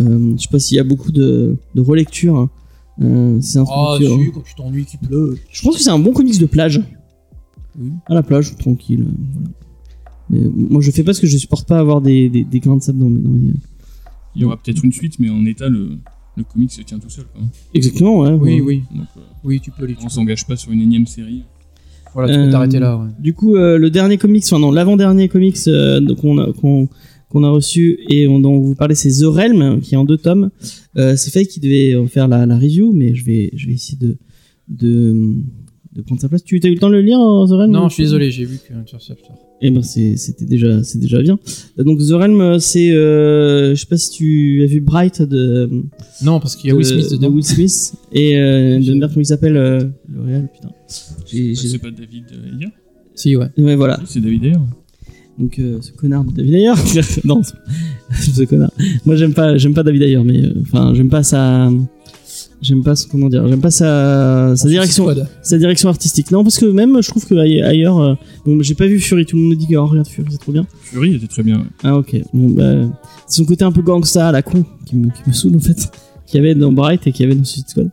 Euh, 0.00 0.34
je 0.36 0.42
sais 0.42 0.48
pas 0.50 0.58
s'il 0.58 0.76
y 0.76 0.80
a 0.80 0.84
beaucoup 0.84 1.12
de, 1.12 1.56
de 1.74 1.80
relecture. 1.80 2.36
hein. 2.36 2.50
Euh, 3.02 3.38
c'est 3.40 3.58
un 3.58 3.64
Ah, 3.68 3.94
truc, 3.96 4.08
si, 4.08 4.30
quand 4.32 4.42
tu 4.42 4.54
t'ennuies, 4.54 4.84
qu'il 4.84 5.00
pleut. 5.00 5.36
Je 5.50 5.62
pense 5.62 5.76
que 5.76 5.82
c'est 5.82 5.90
un 5.90 5.98
bon 5.98 6.12
comics 6.12 6.38
de 6.38 6.46
plage. 6.46 6.80
Oui. 7.78 7.90
À 8.06 8.14
la 8.14 8.22
plage, 8.22 8.56
tranquille. 8.56 9.02
euh, 9.02 9.12
voilà. 9.34 9.48
Mais 10.30 10.40
moi, 10.70 10.80
je 10.80 10.90
fais 10.90 11.02
pas 11.02 11.06
parce 11.06 11.20
que 11.20 11.26
je 11.26 11.36
supporte 11.36 11.68
pas 11.68 11.78
avoir 11.78 12.00
des, 12.00 12.28
des, 12.28 12.44
des 12.44 12.60
grains 12.60 12.76
de 12.76 12.82
sable 12.82 12.98
dans 12.98 13.10
mes. 13.10 13.20
Dans 13.20 13.30
mes... 13.30 13.52
Il 14.36 14.42
y 14.42 14.44
aura 14.44 14.56
peut-être 14.56 14.84
une 14.84 14.92
suite, 14.92 15.18
mais 15.20 15.28
en 15.30 15.44
état, 15.44 15.68
le, 15.68 15.90
le 16.36 16.44
comic 16.44 16.72
se 16.72 16.82
tient 16.82 16.98
tout 16.98 17.10
seul. 17.10 17.24
Quoi. 17.32 17.42
Exactement, 17.74 18.20
ouais. 18.20 18.30
Oui, 18.32 18.54
ouais. 18.54 18.60
oui, 18.60 18.82
Donc, 18.96 19.06
euh, 19.16 19.20
oui, 19.44 19.60
tu 19.60 19.70
peux 19.70 19.84
les 19.86 19.96
on 20.04 20.08
s'engage 20.08 20.44
pas 20.46 20.56
sur 20.56 20.72
une 20.72 20.80
énième 20.80 21.06
série. 21.06 21.42
Voilà, 22.14 22.32
tu 22.32 22.38
peux 22.40 22.46
Euh, 22.46 22.50
t'arrêter 22.50 22.78
là. 22.78 22.96
Ouais. 22.96 23.08
Du 23.18 23.34
coup, 23.34 23.54
euh, 23.56 23.76
le 23.78 23.90
dernier 23.90 24.18
comics, 24.18 24.42
enfin 24.46 24.58
non, 24.60 24.70
l'avant-dernier 24.72 25.28
comics 25.28 25.56
euh, 25.68 26.00
donc 26.00 26.20
qu'on 26.20 26.38
a, 26.38 26.52
qu'on, 26.52 26.88
qu'on 27.34 27.44
a 27.44 27.50
reçu 27.50 27.98
et 28.08 28.26
on, 28.28 28.38
dont 28.40 28.52
on 28.52 28.60
vous 28.60 28.74
parlait, 28.74 28.94
c'est 28.94 29.10
The 29.10 29.24
Realm, 29.26 29.80
qui 29.82 29.94
est 29.94 29.98
en 29.98 30.04
deux 30.04 30.16
tomes. 30.18 30.50
Euh, 30.96 31.16
c'est 31.16 31.30
Faye 31.30 31.46
qui 31.46 31.60
devait 31.60 31.94
faire 32.06 32.28
la, 32.28 32.46
la 32.46 32.56
review, 32.56 32.92
mais 32.92 33.14
je 33.14 33.24
vais, 33.24 33.50
je 33.54 33.66
vais 33.66 33.74
essayer 33.74 33.98
de, 34.00 34.16
de, 34.68 35.34
de 35.94 36.02
prendre 36.02 36.20
sa 36.20 36.28
place. 36.28 36.42
Tu 36.44 36.60
as 36.62 36.68
eu 36.68 36.74
le 36.74 36.78
temps 36.78 36.88
de 36.88 36.94
le 36.94 37.02
lire, 37.02 37.20
euh, 37.20 37.46
The 37.46 37.50
Realm 37.50 37.70
Non, 37.72 37.88
je 37.88 37.94
suis 37.94 38.04
désolé, 38.04 38.30
j'ai 38.30 38.44
vu 38.44 38.58
que 38.66 38.72
Interceptor. 38.72 39.36
Eh 39.66 39.70
ben 39.70 39.82
c'est- 39.82 40.16
c'était 40.16 40.44
déjà 40.44 40.82
c'est 40.82 40.98
déjà 40.98 41.22
bien. 41.22 41.38
Donc 41.78 41.98
The 41.98 42.10
Realm 42.12 42.58
c'est 42.58 42.90
euh, 42.90 43.70
je 43.74 43.80
sais 43.80 43.86
pas 43.86 43.96
si 43.96 44.10
tu 44.10 44.62
as 44.62 44.66
vu 44.66 44.80
Bright 44.80 45.22
de 45.22 45.70
Non, 46.22 46.38
parce 46.40 46.54
qu'il 46.56 46.68
y 46.68 46.70
a 46.70 46.74
de- 46.74 46.78
Will 46.78 46.86
Smith 46.86 47.10
de 47.10 47.16
dedans. 47.16 47.28
Will 47.32 47.44
Smith 47.44 47.94
et 48.12 48.36
euh, 48.36 48.78
de 48.86 48.94
merde 48.94 49.10
comment 49.12 49.22
il 49.22 49.26
s'appelle 49.26 49.56
euh, 49.56 49.80
le 50.12 50.20
réal 50.22 50.48
putain. 50.52 50.70
C'est 50.86 51.78
pas 51.78 51.90
David 51.90 52.24
euh, 52.32 52.58
Ayer 52.60 52.68
Si, 53.14 53.36
ouais. 53.36 53.46
Ouais 53.56 53.76
voilà. 53.76 53.98
C'est 54.06 54.20
David 54.20 54.44
Ayer. 54.44 54.56
Donc 55.38 55.58
euh, 55.58 55.78
ce 55.80 55.92
connard 55.92 56.24
de 56.24 56.32
David 56.32 56.54
Ayer. 56.54 56.72
non, 57.24 57.42
ce 58.12 58.42
connard. 58.44 58.70
Moi 59.04 59.16
j'aime 59.16 59.34
pas 59.34 59.56
j'aime 59.56 59.74
pas 59.74 59.82
David 59.82 60.02
Ayer 60.02 60.22
mais 60.24 60.44
euh, 60.44 60.54
enfin 60.62 60.94
j'aime 60.94 61.08
pas 61.08 61.22
sa 61.22 61.70
j'aime 62.62 62.82
pas 62.84 62.94
ce 62.94 63.06
comment 63.08 63.28
dire 63.28 63.46
j'aime 63.48 63.60
pas 63.60 63.72
sa 63.72 64.54
sa 64.56 64.68
direction 64.68 65.08
sa 65.42 65.58
direction 65.58 65.88
artistique. 65.88 66.30
Non 66.30 66.44
parce 66.44 66.58
que 66.58 66.66
même 66.66 67.02
je 67.02 67.08
trouve 67.08 67.26
que 67.26 67.34
ailleurs 67.34 68.00
euh, 68.00 68.14
bon 68.46 68.62
j'ai 68.62 68.74
pas 68.74 68.86
vu 68.86 69.00
Fury 69.00 69.26
tout 69.26 69.36
le 69.36 69.42
monde 69.42 69.50
me 69.52 69.56
dit 69.56 69.66
que 69.66 69.74
oh, 69.74 69.86
regarde 69.86 70.06
Fury 70.06 70.28
c'est 70.30 70.38
trop 70.38 70.52
bien. 70.52 70.66
Fury 70.82 71.16
était 71.16 71.26
très 71.26 71.42
bien. 71.42 71.56
ouais. 71.58 71.66
Ah 71.82 71.96
ok. 71.96 72.16
Bon 72.32 72.50
bah 72.50 72.88
c'est 73.26 73.38
son 73.38 73.44
côté 73.44 73.64
un 73.64 73.72
peu 73.72 73.82
gangsta 73.82 74.28
à 74.28 74.32
la 74.32 74.42
con 74.42 74.64
qui 74.86 74.96
me, 74.96 75.08
qui 75.08 75.22
me 75.26 75.32
saoule 75.32 75.56
en 75.56 75.60
fait, 75.60 75.90
qu'il 76.26 76.40
y 76.40 76.44
avait 76.44 76.54
dans 76.54 76.70
Bright 76.70 77.06
et 77.06 77.12
qu'il 77.12 77.26
y 77.26 77.28
avait 77.28 77.36
dans 77.36 77.44
Suicide 77.44 77.68
Squad. 77.68 77.90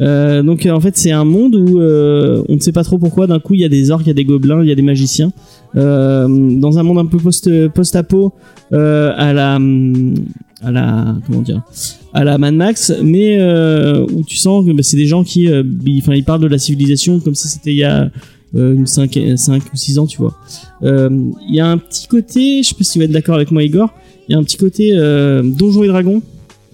Euh, 0.00 0.42
donc 0.42 0.66
euh, 0.66 0.72
en 0.72 0.80
fait 0.80 0.96
c'est 0.96 1.12
un 1.12 1.24
monde 1.24 1.54
où 1.54 1.80
euh, 1.80 2.42
on 2.48 2.54
ne 2.54 2.60
sait 2.60 2.72
pas 2.72 2.82
trop 2.82 2.98
pourquoi 2.98 3.28
d'un 3.28 3.38
coup 3.38 3.54
il 3.54 3.60
y 3.60 3.64
a 3.64 3.68
des 3.68 3.92
orques, 3.92 4.02
il 4.04 4.08
y 4.08 4.10
a 4.10 4.14
des 4.14 4.24
gobelins, 4.24 4.60
il 4.62 4.68
y 4.68 4.72
a 4.72 4.74
des 4.74 4.82
magiciens. 4.82 5.32
Euh, 5.76 6.28
dans 6.58 6.78
un 6.78 6.82
monde 6.84 6.98
un 6.98 7.06
peu 7.06 7.18
post 7.18 7.50
post 7.70 7.96
apo 7.96 8.32
euh, 8.72 9.12
à 9.16 9.32
la 9.32 9.58
à 10.62 10.70
la 10.70 11.16
comment 11.26 11.42
dire 11.42 11.62
à 12.12 12.22
la 12.22 12.38
Mad 12.38 12.54
Max, 12.54 12.92
mais 13.02 13.38
euh, 13.40 14.06
où 14.12 14.22
tu 14.22 14.36
sens 14.36 14.64
que 14.64 14.70
bah, 14.70 14.82
c'est 14.82 14.96
des 14.96 15.06
gens 15.06 15.24
qui 15.24 15.48
euh, 15.48 15.64
enfin 15.98 16.14
ils 16.14 16.24
parlent 16.24 16.40
de 16.40 16.46
la 16.46 16.58
civilisation 16.58 17.18
comme 17.20 17.34
si 17.34 17.48
c'était 17.48 17.72
il 17.72 17.78
y 17.78 17.84
a 17.84 18.08
euh, 18.54 18.84
5, 18.84 19.18
5 19.36 19.62
ou 19.72 19.76
6 19.76 19.98
ans 19.98 20.06
tu 20.06 20.18
vois. 20.18 20.36
Euh, 20.84 21.10
Il 21.48 21.54
y 21.54 21.60
a 21.60 21.66
un 21.66 21.76
petit 21.76 22.06
côté, 22.06 22.62
je 22.62 22.68
sais 22.68 22.74
pas 22.76 22.84
si 22.84 22.92
tu 22.92 22.98
vas 23.00 23.06
être 23.06 23.10
d'accord 23.10 23.34
avec 23.34 23.50
moi 23.50 23.64
Igor, 23.64 23.92
il 24.28 24.32
y 24.32 24.34
a 24.36 24.38
un 24.38 24.44
petit 24.44 24.56
côté 24.56 24.90
euh, 24.92 25.42
Donjons 25.42 25.82
et 25.82 25.88
Dragons 25.88 26.22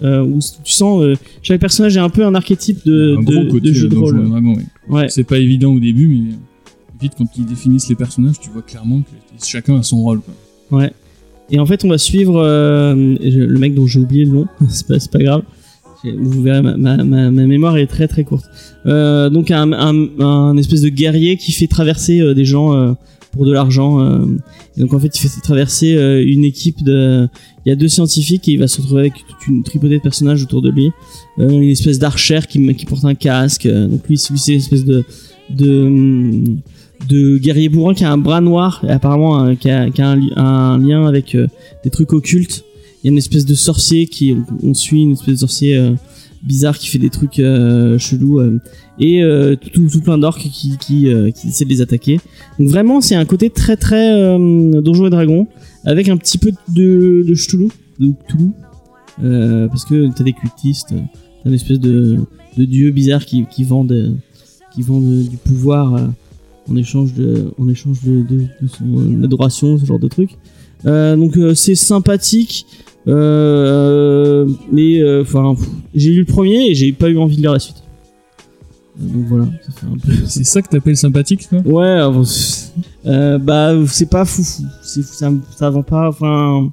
euh, 0.03 0.23
où 0.23 0.39
tu 0.63 0.71
sens 0.71 1.01
euh, 1.01 1.15
chaque 1.41 1.59
personnage 1.59 1.95
est 1.97 2.01
un 2.01 2.09
peu 2.09 2.25
un 2.25 2.33
archétype 2.35 2.85
de, 2.85 3.17
un 3.17 3.23
de, 3.23 3.35
gros 3.35 3.51
côté 3.51 3.69
de 3.69 3.73
jeu 3.73 3.85
euh, 3.85 3.89
de 3.89 3.95
Donjons 3.95 4.25
et 4.25 4.29
Dragons, 4.29 4.55
oui. 4.57 4.63
Ouais. 4.89 5.09
C'est 5.09 5.23
pas 5.23 5.37
évident 5.37 5.73
au 5.73 5.79
début, 5.79 6.07
mais 6.07 6.35
quand 7.09 7.25
ils 7.37 7.45
définissent 7.45 7.89
les 7.89 7.95
personnages, 7.95 8.39
tu 8.39 8.49
vois 8.49 8.61
clairement 8.61 9.01
que 9.01 9.45
chacun 9.45 9.79
a 9.79 9.83
son 9.83 10.01
rôle. 10.01 10.21
Ouais. 10.71 10.91
Et 11.51 11.59
en 11.59 11.65
fait, 11.65 11.83
on 11.83 11.89
va 11.89 11.97
suivre 11.97 12.41
euh, 12.41 12.95
le 12.95 13.59
mec 13.59 13.75
dont 13.75 13.85
j'ai 13.85 13.99
oublié 13.99 14.25
le 14.25 14.31
nom. 14.31 14.45
c'est 14.69 14.87
pas, 15.11 15.19
grave. 15.19 15.43
Vous 16.03 16.41
verrez, 16.41 16.61
ma, 16.61 17.03
mémoire 17.03 17.77
est 17.77 17.87
très 17.87 18.07
très 18.07 18.23
courte. 18.23 18.45
Euh, 18.85 19.29
donc 19.29 19.51
un, 19.51 20.57
espèce 20.57 20.81
de 20.81 20.89
guerrier 20.89 21.37
qui 21.37 21.51
fait 21.51 21.67
traverser 21.67 22.21
euh, 22.21 22.33
des 22.33 22.45
gens 22.45 22.95
pour 23.31 23.45
de 23.45 23.51
l'argent. 23.51 23.99
donc 24.77 24.93
en 24.93 24.99
fait, 24.99 25.15
il 25.15 25.19
fait 25.19 25.41
traverser 25.41 25.93
une 26.25 26.43
équipe 26.43 26.83
de. 26.83 27.27
Il 27.65 27.69
y 27.69 27.71
a 27.71 27.75
deux 27.75 27.87
scientifiques 27.87 28.47
et 28.47 28.53
il 28.53 28.59
va 28.59 28.67
se 28.67 28.81
retrouver 28.81 29.01
avec 29.01 29.13
toute 29.13 29.47
une 29.47 29.63
tripotée 29.63 29.97
de 29.97 30.01
personnages 30.01 30.41
autour 30.41 30.61
de 30.61 30.69
lui. 30.69 30.91
Une 31.37 31.63
espèce 31.63 31.99
d'archer 31.99 32.39
qui, 32.49 32.85
porte 32.85 33.05
un 33.05 33.13
casque. 33.13 33.67
Donc 33.67 34.07
lui, 34.07 34.17
c'est 34.17 34.53
une 34.53 34.57
espèce 34.57 34.85
de 34.85 35.03
de 35.49 36.43
de 37.07 37.37
guerrier 37.37 37.69
bourrin 37.69 37.93
qui 37.93 38.03
a 38.03 38.11
un 38.11 38.17
bras 38.17 38.41
noir 38.41 38.83
et 38.87 38.91
apparemment 38.91 39.55
qui 39.55 39.69
a, 39.69 39.87
un, 39.97 40.15
li- 40.15 40.31
un 40.35 40.77
lien 40.77 41.05
avec 41.05 41.35
euh, 41.35 41.47
des 41.83 41.89
trucs 41.89 42.13
occultes. 42.13 42.63
Il 43.03 43.07
y 43.07 43.09
a 43.09 43.11
une 43.11 43.17
espèce 43.17 43.45
de 43.45 43.55
sorcier 43.55 44.05
qui 44.07 44.35
on, 44.63 44.73
suit 44.73 45.01
une 45.01 45.11
espèce 45.13 45.35
de 45.35 45.39
sorcier 45.39 45.75
euh, 45.75 45.93
bizarre 46.43 46.77
qui 46.77 46.87
fait 46.87 46.99
des 46.99 47.09
trucs 47.09 47.39
euh, 47.39 47.97
chelous 47.97 48.39
euh, 48.39 48.59
et 48.99 49.23
tout, 49.73 49.87
plein 50.03 50.17
d'orques 50.19 50.41
qui 50.41 50.77
qui, 50.77 51.07
qui 51.35 51.47
essaient 51.47 51.65
de 51.65 51.69
les 51.69 51.81
attaquer. 51.81 52.19
Donc 52.59 52.67
vraiment 52.69 53.01
c'est 53.01 53.15
un 53.15 53.25
côté 53.25 53.49
très 53.49 53.75
très 53.75 54.37
donjon 54.37 55.07
et 55.07 55.09
dragon 55.09 55.47
avec 55.85 56.07
un 56.07 56.17
petit 56.17 56.37
peu 56.37 56.51
de 56.69 57.23
de 57.27 57.33
de 57.99 59.67
parce 59.67 59.85
que 59.85 60.11
t'as 60.15 60.23
des 60.23 60.33
cultistes, 60.33 60.93
t'as 61.43 61.49
une 61.49 61.55
espèce 61.55 61.79
de 61.79 62.19
de 62.57 62.65
dieu 62.65 62.91
bizarre 62.91 63.25
qui 63.25 63.45
qui 63.49 63.65
euh, 63.71 64.09
qui 64.73 64.81
vendent 64.83 65.23
du 65.23 65.37
pouvoir 65.37 65.95
en 66.71 66.75
échange 66.77 67.13
de 67.13 67.51
en 67.59 67.67
échange 67.67 68.01
de, 68.03 68.21
de, 68.21 68.37
de 68.61 68.67
son 68.67 69.23
adoration 69.23 69.77
ce 69.77 69.85
genre 69.85 69.99
de 69.99 70.07
truc. 70.07 70.37
Euh, 70.85 71.15
donc 71.15 71.37
euh, 71.37 71.53
c'est 71.53 71.75
sympathique 71.75 72.65
euh, 73.07 74.47
mais 74.71 74.99
euh, 75.01 75.21
enfin 75.21 75.55
j'ai 75.93 76.11
lu 76.11 76.19
le 76.19 76.25
premier 76.25 76.69
et 76.69 76.75
j'ai 76.75 76.91
pas 76.91 77.09
eu 77.09 77.17
envie 77.17 77.35
de 77.35 77.41
lire 77.41 77.53
la 77.53 77.59
suite. 77.59 77.83
Euh, 78.99 79.05
donc 79.07 79.25
voilà 79.27 79.45
peu 80.03 80.11
C'est 80.27 80.43
ça 80.43 80.61
que 80.61 80.69
t'appelles 80.69 80.97
sympathique, 80.97 81.47
toi? 81.49 81.59
Ouais 81.65 81.85
euh, 81.85 82.09
bon, 82.09 82.23
euh, 83.05 83.37
bah 83.37 83.73
c'est 83.87 84.09
pas 84.09 84.25
fou 84.25 84.43
fou. 84.43 84.63
C'est 84.83 85.03
ça 85.03 85.31
ça 85.55 85.69
vend 85.69 85.83
pas 85.83 86.09
enfin 86.09 86.71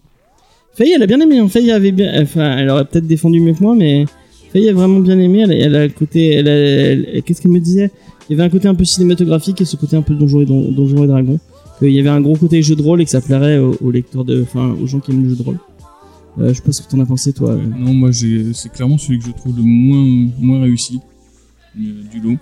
Faye 0.74 0.92
elle 0.94 1.03
a 1.03 1.07
bien 1.07 1.20
aimé 1.20 1.38
hein. 1.38 1.49
Faye 1.49 1.70
avait 1.70 1.92
bien 1.92 2.22
enfin 2.22 2.57
elle 2.59 2.70
aurait 2.70 2.84
peut-être 2.84 3.07
défendu 3.07 3.40
mieux 3.40 3.55
que 3.55 3.62
moi 3.62 3.74
mais 3.74 4.07
Faye 4.53 4.68
a 4.68 4.72
vraiment 4.72 5.01
bien 5.01 5.18
aimé 5.18 5.40
elle, 5.40 5.53
elle 5.53 5.74
a 5.76 5.86
le 5.86 5.92
côté 5.92 6.28
elle, 6.34 6.49
a- 6.49 6.53
elle- 6.57 7.22
qu'est-ce 7.22 7.40
qu'elle 7.42 7.51
me 7.53 7.61
disait? 7.61 7.90
Il 8.28 8.32
y 8.32 8.40
avait 8.40 8.46
un 8.46 8.51
côté 8.51 8.68
un 8.68 8.74
peu 8.74 8.84
cinématographique 8.84 9.61
et 9.61 9.64
ce 9.64 9.76
côté 9.76 9.96
un 9.96 10.03
peu 10.03 10.14
donjon 10.14 10.40
et, 10.40 10.46
don, 10.46 10.70
donjon 10.72 11.05
et 11.05 11.07
dragon 11.07 11.38
qu'il 11.78 11.90
y 11.92 11.99
avait 12.01 12.09
un 12.09 12.20
gros 12.20 12.36
côté 12.36 12.62
jeu 12.62 12.74
de 12.76 12.82
rôle 12.82 13.01
et 13.01 13.05
que 13.05 13.11
ça 13.11 13.20
plairait 13.20 13.59
aux, 13.59 13.76
aux 13.80 13.90
lecteurs 13.90 14.24
de 14.24 14.42
enfin 14.42 14.70
aux 14.72 14.86
gens 14.86 15.01
qui 15.01 15.11
aiment 15.12 15.22
le 15.22 15.30
jeu 15.30 15.36
de 15.36 15.42
rôle 15.42 15.59
euh, 16.38 16.49
je 16.51 16.55
sais 16.55 16.62
pas 16.62 16.72
ce 16.72 16.82
que 16.82 16.88
t'en 16.90 17.01
as 17.01 17.07
pensé 17.07 17.32
toi 17.32 17.51
euh. 17.53 17.62
Non, 17.78 17.92
moi 17.94 18.11
c'est 18.12 18.70
clairement 18.72 18.99
celui 18.99 19.18
que 19.18 19.24
je 19.26 19.32
trouve 19.32 19.57
le 19.57 19.62
moins, 19.62 20.30
moins 20.38 20.62
réussi 20.62 20.99
euh, 21.78 22.03
du 22.12 22.20
lot. 22.20 22.36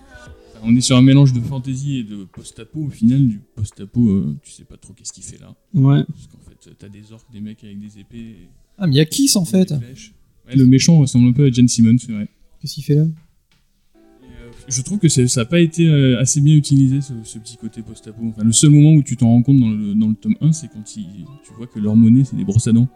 On 0.68 0.74
est 0.74 0.80
sur 0.80 0.96
un 0.96 1.02
mélange 1.02 1.32
de 1.32 1.40
fantasy 1.40 1.98
et 1.98 2.02
de 2.02 2.24
post-apo. 2.24 2.80
Au 2.86 2.90
final, 2.90 3.28
du 3.28 3.40
post-apo, 3.54 4.08
euh, 4.08 4.34
tu 4.42 4.50
sais 4.50 4.64
pas 4.64 4.76
trop 4.76 4.92
qu'est-ce 4.94 5.12
qu'il 5.12 5.22
fait 5.22 5.38
là. 5.40 5.54
ouais 5.74 6.02
Parce 6.08 6.26
qu'en 6.26 6.38
fait, 6.48 6.70
t'as 6.76 6.88
des 6.88 7.12
orques, 7.12 7.30
des 7.32 7.40
mecs 7.40 7.62
avec 7.62 7.78
des 7.78 8.00
épées. 8.00 8.16
et 8.18 8.48
Ah, 8.78 8.86
mais 8.88 8.94
il 8.94 8.96
y 8.96 9.00
a 9.00 9.04
Kiss 9.04 9.36
en 9.36 9.44
fait. 9.44 9.68
flèches. 9.76 10.12
Ouais, 10.48 10.56
le 10.56 10.66
méchant 10.66 10.98
ressemble 10.98 11.28
un 11.28 11.32
peu 11.32 11.46
à 11.46 11.50
Jen 11.50 11.68
Simmons, 11.68 11.98
c'est 11.98 12.12
vrai. 12.12 12.28
Qu'est-ce 12.60 12.74
qu'il 12.74 12.84
fait 12.84 12.94
là? 12.94 13.02
Euh, 13.02 14.50
je 14.68 14.82
trouve 14.82 14.98
que 14.98 15.08
ça 15.08 15.22
n'a 15.40 15.44
pas 15.44 15.60
été 15.60 15.86
euh, 15.88 16.18
assez 16.20 16.40
bien 16.40 16.54
utilisé 16.54 17.00
ce, 17.00 17.12
ce 17.24 17.38
petit 17.38 17.56
côté 17.56 17.82
post-apo. 17.82 18.20
Enfin, 18.28 18.44
le 18.44 18.52
seul 18.52 18.70
moment 18.70 18.92
où 18.94 19.02
tu 19.02 19.16
t'en 19.16 19.28
rends 19.28 19.42
compte 19.42 19.58
dans 19.58 19.70
le, 19.70 19.94
dans 19.94 20.08
le 20.08 20.14
tome 20.14 20.36
1, 20.40 20.52
c'est 20.52 20.68
quand 20.68 20.96
il- 20.96 21.24
tu 21.44 21.52
vois 21.56 21.66
que 21.66 21.78
leur 21.78 21.96
monnaie, 21.96 22.24
c'est 22.24 22.36
des 22.36 22.44
brosses 22.44 22.66
à 22.68 22.72
dents. 22.72 22.88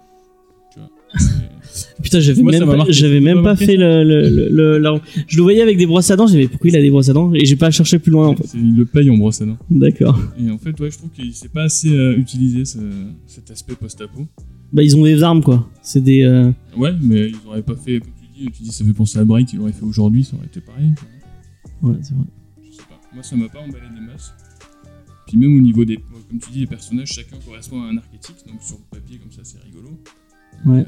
Putain, 2.03 2.19
j'avais 2.21 2.43
même, 2.43 2.65
pas, 2.67 2.85
j'avais 2.89 3.21
même 3.21 3.57
fait 3.57 3.77
le, 3.77 4.03
le, 4.05 4.29
le, 4.29 4.49
le- 4.49 4.79
la- 4.79 5.01
Je 5.29 5.37
le 5.37 5.43
voyais 5.43 5.63
avec 5.63 5.77
des 5.77 5.87
brosses 5.87 6.11
à 6.11 6.17
dents, 6.17 6.27
j'ai 6.27 6.35
dit 6.37 6.39
mais 6.45 6.49
pourquoi 6.49 6.71
il 6.71 6.77
a 6.77 6.81
des 6.81 6.91
brosses 6.91 7.09
à 7.09 7.13
dents 7.13 7.33
Et 7.35 7.45
j'ai 7.45 7.57
pas 7.57 7.71
cherché 7.71 7.99
plus 7.99 8.11
loin 8.11 8.29
en 8.29 8.37
fait. 8.37 8.49
il 8.55 8.75
le 8.75 8.85
paye 8.87 9.09
en 9.11 9.17
brosse 9.17 9.41
à 9.43 9.47
dents. 9.47 9.59
D'accord. 9.71 10.19
Et 10.39 10.51
en 10.51 10.59
fait, 10.59 10.79
ouais, 10.81 10.91
je 10.91 10.99
trouve 10.99 11.11
qu'il 11.11 11.33
s'est 11.35 11.49
pas 11.49 11.65
assez 11.65 11.95
euh, 11.95 12.17
utilisé 12.17 12.65
ce- 12.65 12.79
cet 13.27 13.51
aspect 13.51 13.75
post-apo. 13.75 14.27
Bah 14.73 14.83
ils 14.83 14.97
ont 14.97 15.05
des 15.05 15.23
armes 15.23 15.43
quoi. 15.43 15.69
C'est 15.83 16.03
des. 16.03 16.23
euh, 16.23 16.51
Ouais, 16.77 16.93
mais 17.03 17.29
ils 17.31 17.37
auraient 17.47 17.63
pas 17.63 17.77
fait, 17.77 18.01
comme 18.01 18.11
tu 18.21 18.45
dis, 18.45 18.51
tu 18.51 18.63
dis 18.63 18.73
ça 18.73 18.85
fait 18.85 18.93
penser 18.93 19.19
à 19.19 19.25
Bright, 19.25 19.53
il 19.53 19.61
aurait 19.61 19.73
fait 19.73 19.85
aujourd'hui, 19.85 20.25
ça 20.25 20.37
aurait 20.37 20.47
été 20.47 20.61
pareil. 20.61 20.93
Ouais, 21.83 21.95
c'est 22.03 22.15
vrai. 22.15 22.25
Je 22.65 22.77
sais 22.77 22.83
pas. 22.89 23.01
Moi, 23.15 23.23
ça 23.23 23.37
m'a 23.37 23.49
pas 23.49 23.61
emballé 23.61 23.85
des 23.95 24.07
masses. 24.07 24.33
Puis 25.27 25.37
même 25.37 25.57
au 25.57 25.61
niveau 25.61 25.85
des, 25.85 25.97
comme 25.97 26.39
tu 26.41 26.51
dis, 26.51 26.61
les 26.61 26.67
personnages, 26.67 27.09
chacun 27.13 27.37
correspond 27.47 27.83
à 27.83 27.87
un 27.87 27.97
archétype, 27.99 28.37
donc 28.49 28.61
sur 28.63 28.77
le 28.79 28.99
papier 28.99 29.19
comme 29.19 29.31
ça, 29.33 29.43
c'est 29.45 29.59
rigolo. 29.65 29.91
Ouais. 30.67 30.85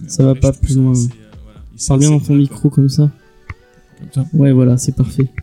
mais 0.00 0.08
Ça 0.08 0.24
va 0.24 0.32
vrai, 0.32 0.40
pas 0.40 0.52
plus 0.52 0.76
loin, 0.76 0.92
ouais. 0.92 0.98
euh, 0.98 1.36
voilà. 1.44 1.60
Parle 1.88 2.00
bien 2.00 2.10
dans 2.10 2.20
ton 2.20 2.34
micro 2.34 2.70
comme 2.70 2.88
ça. 2.88 3.10
quoi. 3.10 3.56
Comme 4.12 4.24
ça. 4.24 4.36
Ouais, 4.36 4.52
voilà, 4.52 4.76
c'est 4.76 4.94
parfait. 4.96 5.28
Je 5.36 5.40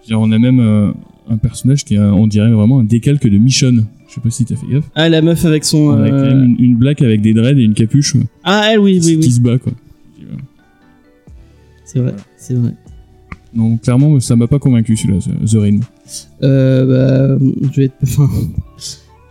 veux 0.00 0.06
dire, 0.08 0.20
on 0.20 0.30
a 0.32 0.38
même 0.38 0.60
euh, 0.60 0.92
un 1.28 1.36
personnage 1.36 1.84
qui 1.84 1.94
est, 1.94 1.98
on 1.98 2.26
dirait 2.26 2.50
vraiment 2.50 2.80
un 2.80 2.84
décalque 2.84 3.26
de 3.28 3.38
Michonne. 3.38 3.86
Je 4.08 4.14
sais 4.14 4.20
pas 4.20 4.30
si 4.30 4.44
t'as 4.44 4.56
fait 4.56 4.66
gaffe. 4.66 4.84
Ah, 4.94 5.08
la 5.08 5.22
meuf 5.22 5.44
avec 5.44 5.64
son. 5.64 5.90
Avec 5.90 6.12
euh, 6.12 6.30
une, 6.32 6.56
une 6.58 6.76
blague 6.76 7.02
avec 7.02 7.22
des 7.22 7.32
dreads 7.34 7.58
et 7.58 7.62
une 7.62 7.72
capuche 7.74 8.16
euh, 8.16 8.20
Ah, 8.44 8.68
elle, 8.72 8.78
oui, 8.80 9.00
oui, 9.02 9.18
qui 9.18 9.26
oui. 9.26 9.30
se 9.32 9.40
bat, 9.40 9.58
quoi. 9.58 9.72
C'est 11.84 11.98
vrai, 11.98 12.10
Voilà. 12.12 12.24
c'est 12.36 12.54
vrai. 12.54 12.74
Donc, 13.54 13.82
clairement, 13.82 14.18
ça 14.20 14.34
m'a 14.34 14.46
pas 14.46 14.58
convaincu 14.58 14.96
celui-là, 14.96 15.20
ce- 15.20 15.54
The 15.56 15.60
Rim. 15.60 15.80
Euh, 16.42 17.38
bah, 17.38 17.44
je 17.72 17.76
vais 17.80 17.84
être, 17.86 17.94
enfin, 18.02 18.28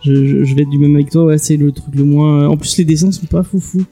je, 0.04 0.54
vais 0.54 0.62
être 0.62 0.70
du 0.70 0.78
même 0.78 0.94
avec 0.94 1.10
toi. 1.10 1.24
Ouais, 1.26 1.38
c'est 1.38 1.56
le 1.56 1.72
truc 1.72 1.94
le 1.94 2.04
moins. 2.04 2.48
En 2.48 2.56
plus, 2.56 2.76
les 2.78 2.84
dessins 2.84 3.10
sont 3.12 3.26
pas 3.26 3.42
foufou. 3.42 3.82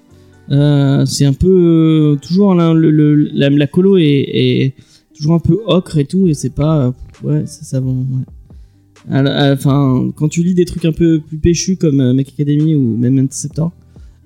Euh, 0.51 1.07
c'est 1.07 1.27
un 1.27 1.33
peu 1.33 1.49
euh, 1.49 2.17
toujours 2.17 2.55
la, 2.55 3.67
colo 3.69 3.97
est, 3.99 4.75
toujours 5.15 5.35
un 5.35 5.39
peu 5.39 5.61
ocre 5.67 5.99
et 5.99 6.05
tout, 6.05 6.27
et 6.27 6.35
c'est 6.35 6.55
pas. 6.55 6.87
euh, 6.87 6.93
ouais, 7.23 7.47
ça, 7.47 7.63
ça 7.65 7.81
va. 7.81 7.91
Ouais. 7.91 9.53
Enfin, 9.53 10.11
quand 10.17 10.29
tu 10.29 10.43
lis 10.43 10.55
des 10.55 10.65
trucs 10.65 10.85
un 10.85 10.93
peu 10.93 11.21
plus 11.21 11.39
péchus 11.39 11.77
comme 11.77 12.01
euh, 12.01 12.13
Mech 12.13 12.29
Academy 12.29 12.75
ou 12.75 12.97
même 12.97 13.19
Interceptor, 13.19 13.71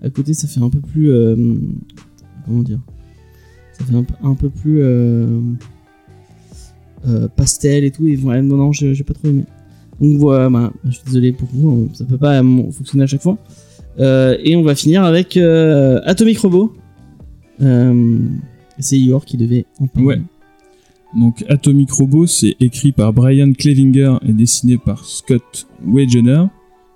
à 0.03 0.11
côté, 0.11 0.33
ça 0.35 0.49
fait 0.49 0.61
un 0.61 0.71
peu 0.71 0.81
plus. 0.81 1.11
comment 2.47 2.63
dire 2.63 2.81
Ça 3.79 3.85
fait 3.85 3.95
un, 3.95 4.35
peu- 4.35 4.49
plus. 4.49 4.83
pastel 7.37 7.85
et 7.85 7.91
tout 7.91 8.07
et 8.07 8.17
non 8.17 8.43
non 8.43 8.73
j'ai 8.73 9.05
pas 9.05 9.13
trop 9.15 9.29
aimé 9.29 9.45
donc 10.01 10.17
voilà 10.19 10.49
bah, 10.51 10.73
je 10.85 10.91
suis 10.93 11.03
désolé 11.07 11.33
pour 11.33 11.49
vous 11.53 11.69
on- 11.91 11.95
ça 11.95 12.05
peut 12.05 12.19
pas 12.19 12.43
fonctionner 12.43 13.05
à 13.05 13.07
chaque 13.07 13.23
fois 13.23 13.39
Euh, 14.01 14.37
et 14.43 14.57
on 14.57 14.63
va 14.65 14.75
finir 14.75 15.05
avec 15.05 15.37
euh, 15.37 16.01
Atomic 16.05 16.39
Robo 16.41 16.73
Euh, 17.63 18.19
c'est 18.81 18.99
Igor 18.99 19.25
qui 19.25 19.37
devait 19.37 19.67
en 19.81 19.87
parler 19.87 20.07
Ouais. 20.09 20.21
Donc 21.17 21.45
Atomic 21.49 21.93
Robo, 21.93 22.27
c'est 22.27 22.57
écrit 22.59 22.91
par 22.91 23.13
Brian 23.13 23.53
Clevinger 23.53 24.17
et 24.27 24.33
dessiné 24.33 24.79
par 24.79 25.05
Scott 25.05 25.69
Wegener. 25.87 26.43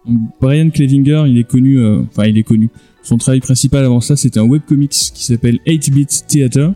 Donc 0.04 0.18
Brian 0.40 0.70
Clevinger, 0.70 1.22
il 1.28 1.38
est 1.38 1.44
connu, 1.48 1.78
enfin 2.10 2.24
il 2.26 2.36
est 2.36 2.42
connu. 2.42 2.68
Son 3.04 3.16
travail 3.16 3.38
principal 3.38 3.84
avant 3.84 4.00
ça, 4.00 4.16
c'était 4.16 4.40
un 4.40 4.48
webcomics 4.48 4.90
qui 5.14 5.24
s'appelle 5.24 5.60
8-Bit 5.68 6.24
Theater, 6.26 6.74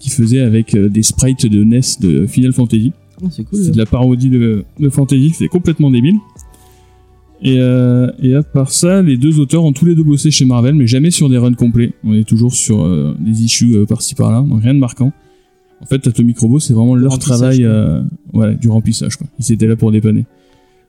qui 0.00 0.10
faisait 0.10 0.40
avec 0.40 0.74
des 0.76 1.02
sprites 1.04 1.46
de 1.46 1.62
NES 1.62 1.80
de 2.00 2.26
Final 2.26 2.52
Fantasy. 2.52 2.92
Oh, 3.22 3.28
c'est 3.30 3.44
cool 3.44 3.70
de 3.70 3.76
la 3.76 3.86
parodie 3.86 4.30
de, 4.30 4.64
de 4.78 4.88
Fantasy, 4.90 5.32
c'est 5.34 5.48
complètement 5.48 5.90
débile. 5.90 6.16
Et, 7.42 7.56
euh, 7.58 8.10
et 8.22 8.34
à 8.34 8.42
part 8.42 8.70
ça, 8.70 9.02
les 9.02 9.16
deux 9.16 9.38
auteurs 9.40 9.64
ont 9.64 9.72
tous 9.72 9.84
les 9.84 9.94
deux 9.94 10.02
bossé 10.02 10.30
chez 10.30 10.46
Marvel, 10.46 10.74
mais 10.74 10.86
jamais 10.86 11.10
sur 11.10 11.28
des 11.28 11.36
runs 11.36 11.52
complets. 11.52 11.92
On 12.02 12.14
est 12.14 12.24
toujours 12.24 12.54
sur 12.54 12.82
euh, 12.82 13.14
des 13.20 13.42
issues 13.42 13.74
euh, 13.74 13.84
par-ci 13.84 14.14
par-là, 14.14 14.40
donc 14.40 14.62
rien 14.62 14.74
de 14.74 14.78
marquant. 14.78 15.12
En 15.82 15.86
fait, 15.86 16.06
Atomic 16.06 16.38
Robo, 16.38 16.58
c'est 16.58 16.72
vraiment 16.72 16.94
leur 16.94 17.18
travail, 17.18 17.68
voilà, 18.32 18.54
du 18.54 18.68
remplissage. 18.70 19.16
Quoi. 19.16 19.26
Ils 19.38 19.52
étaient 19.52 19.66
là 19.66 19.76
pour 19.76 19.92
dépanner. 19.92 20.24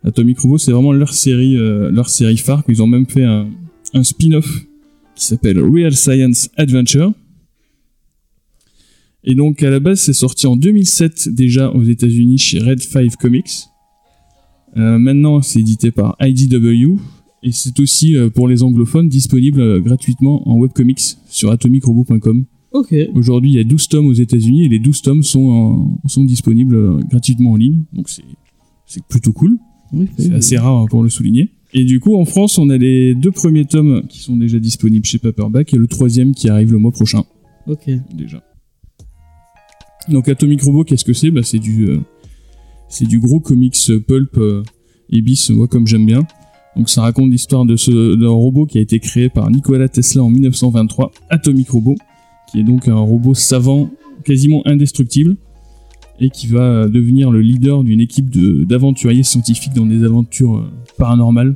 Atomic 0.06 0.40
Robo, 0.40 0.58
c'est 0.58 0.72
vraiment 0.72 0.94
leur 0.94 1.14
série, 1.14 1.58
leur 1.58 2.08
série 2.08 2.38
phare. 2.38 2.64
Ils 2.70 2.82
ont 2.82 2.88
même 2.88 3.06
fait 3.06 3.26
un, 3.26 3.48
un 3.94 4.04
spin-off 4.04 4.48
qui 5.14 5.26
s'appelle 5.26 5.60
Real 5.60 5.92
Science 5.94 6.50
Adventure. 6.56 7.12
Et 9.30 9.36
donc, 9.36 9.62
à 9.62 9.70
la 9.70 9.80
base, 9.82 10.00
c'est 10.00 10.14
sorti 10.14 10.48
en 10.48 10.56
2007 10.56 11.28
déjà 11.30 11.70
aux 11.72 11.84
États-Unis 11.84 12.38
chez 12.38 12.60
Red 12.60 12.80
5 12.82 13.16
Comics. 13.18 13.50
Euh, 14.78 14.98
maintenant, 14.98 15.42
c'est 15.42 15.60
édité 15.60 15.92
par 15.92 16.16
IDW. 16.22 16.98
Et 17.44 17.52
c'est 17.52 17.78
aussi, 17.82 18.16
euh, 18.16 18.30
pour 18.30 18.48
les 18.48 18.64
anglophones, 18.64 19.10
disponible 19.10 19.60
euh, 19.60 19.80
gratuitement 19.82 20.48
en 20.50 20.56
webcomics 20.58 21.18
sur 21.28 21.52
atomicrobo.com. 21.52 22.46
ok 22.72 22.96
Aujourd'hui, 23.16 23.52
il 23.52 23.56
y 23.58 23.60
a 23.60 23.64
12 23.66 23.88
tomes 23.90 24.08
aux 24.08 24.14
États-Unis 24.14 24.64
et 24.66 24.70
les 24.70 24.80
12 24.80 25.02
tomes 25.02 25.24
sont, 25.24 25.50
en- 25.50 26.08
sont 26.08 26.24
disponibles 26.24 27.04
gratuitement 27.10 27.52
en 27.52 27.56
ligne. 27.58 27.84
Donc, 27.94 28.10
c'est 28.10 29.04
plutôt 29.10 29.34
cool. 29.34 29.58
Oui, 29.94 30.08
C'est 30.18 30.30
oui. 30.30 30.36
assez 30.36 30.58
rare 30.58 30.78
hein, 30.78 30.86
pour 30.90 31.04
le 31.04 31.10
souligner. 31.10 31.50
Et 31.74 31.84
du 31.84 32.00
coup, 32.00 32.16
en 32.16 32.24
France, 32.26 32.58
on 32.58 32.70
a 32.70 32.78
les 32.78 33.14
deux 33.14 33.32
premiers 33.32 33.66
tomes 33.66 34.04
qui 34.08 34.20
sont 34.20 34.38
déjà 34.38 34.58
disponibles 34.58 35.06
chez 35.06 35.18
Paperback 35.20 35.74
et 35.74 35.78
le 35.78 35.88
troisième 35.88 36.34
qui 36.34 36.48
arrive 36.50 36.72
le 36.72 36.78
mois 36.78 36.92
prochain 36.92 37.24
ok 37.68 37.90
déjà. 38.16 38.42
Donc 40.10 40.30
Atomic 40.30 40.62
Robo, 40.62 40.84
qu'est-ce 40.84 41.06
que 41.06 41.14
c'est? 41.14 41.32
Bah, 41.32 41.42
C'est 41.44 41.60
du, 41.60 41.86
euh, 41.90 42.00
c'est 42.90 43.06
du 43.06 43.20
gros 43.20 43.40
comics 43.40 43.78
pulp 44.08 44.38
euh, 44.38 44.64
et 45.10 45.22
bis, 45.22 45.50
moi 45.50 45.68
comme 45.68 45.88
j'aime 45.88 46.06
bien. 46.06 46.26
Donc 46.76 46.90
ça 46.90 47.02
raconte 47.02 47.32
l'histoire 47.32 47.66
de 47.66 47.76
ce 47.76 48.16
d'un 48.16 48.30
robot 48.30 48.66
qui 48.68 48.78
a 48.78 48.82
été 48.82 49.00
créé 49.00 49.30
par 49.30 49.50
Nikola 49.50 49.90
Tesla 49.90 50.24
en 50.24 50.30
1923, 50.30 51.12
Atomic 51.30 51.70
Robo, 51.72 51.96
qui 52.52 52.60
est 52.60 52.64
donc 52.64 52.88
un 52.88 52.96
robot 52.96 53.34
savant 53.34 53.90
quasiment 54.24 54.62
indestructible 54.66 55.38
et 56.20 56.30
qui 56.30 56.48
va 56.48 56.88
devenir 56.88 57.32
le 57.32 57.42
leader 57.42 57.84
d'une 57.84 58.00
équipe 58.02 58.30
d'aventuriers 58.68 59.24
scientifiques 59.24 59.74
dans 59.76 59.86
des 59.86 60.04
aventures 60.04 60.58
euh, 60.58 60.72
paranormales. 60.98 61.56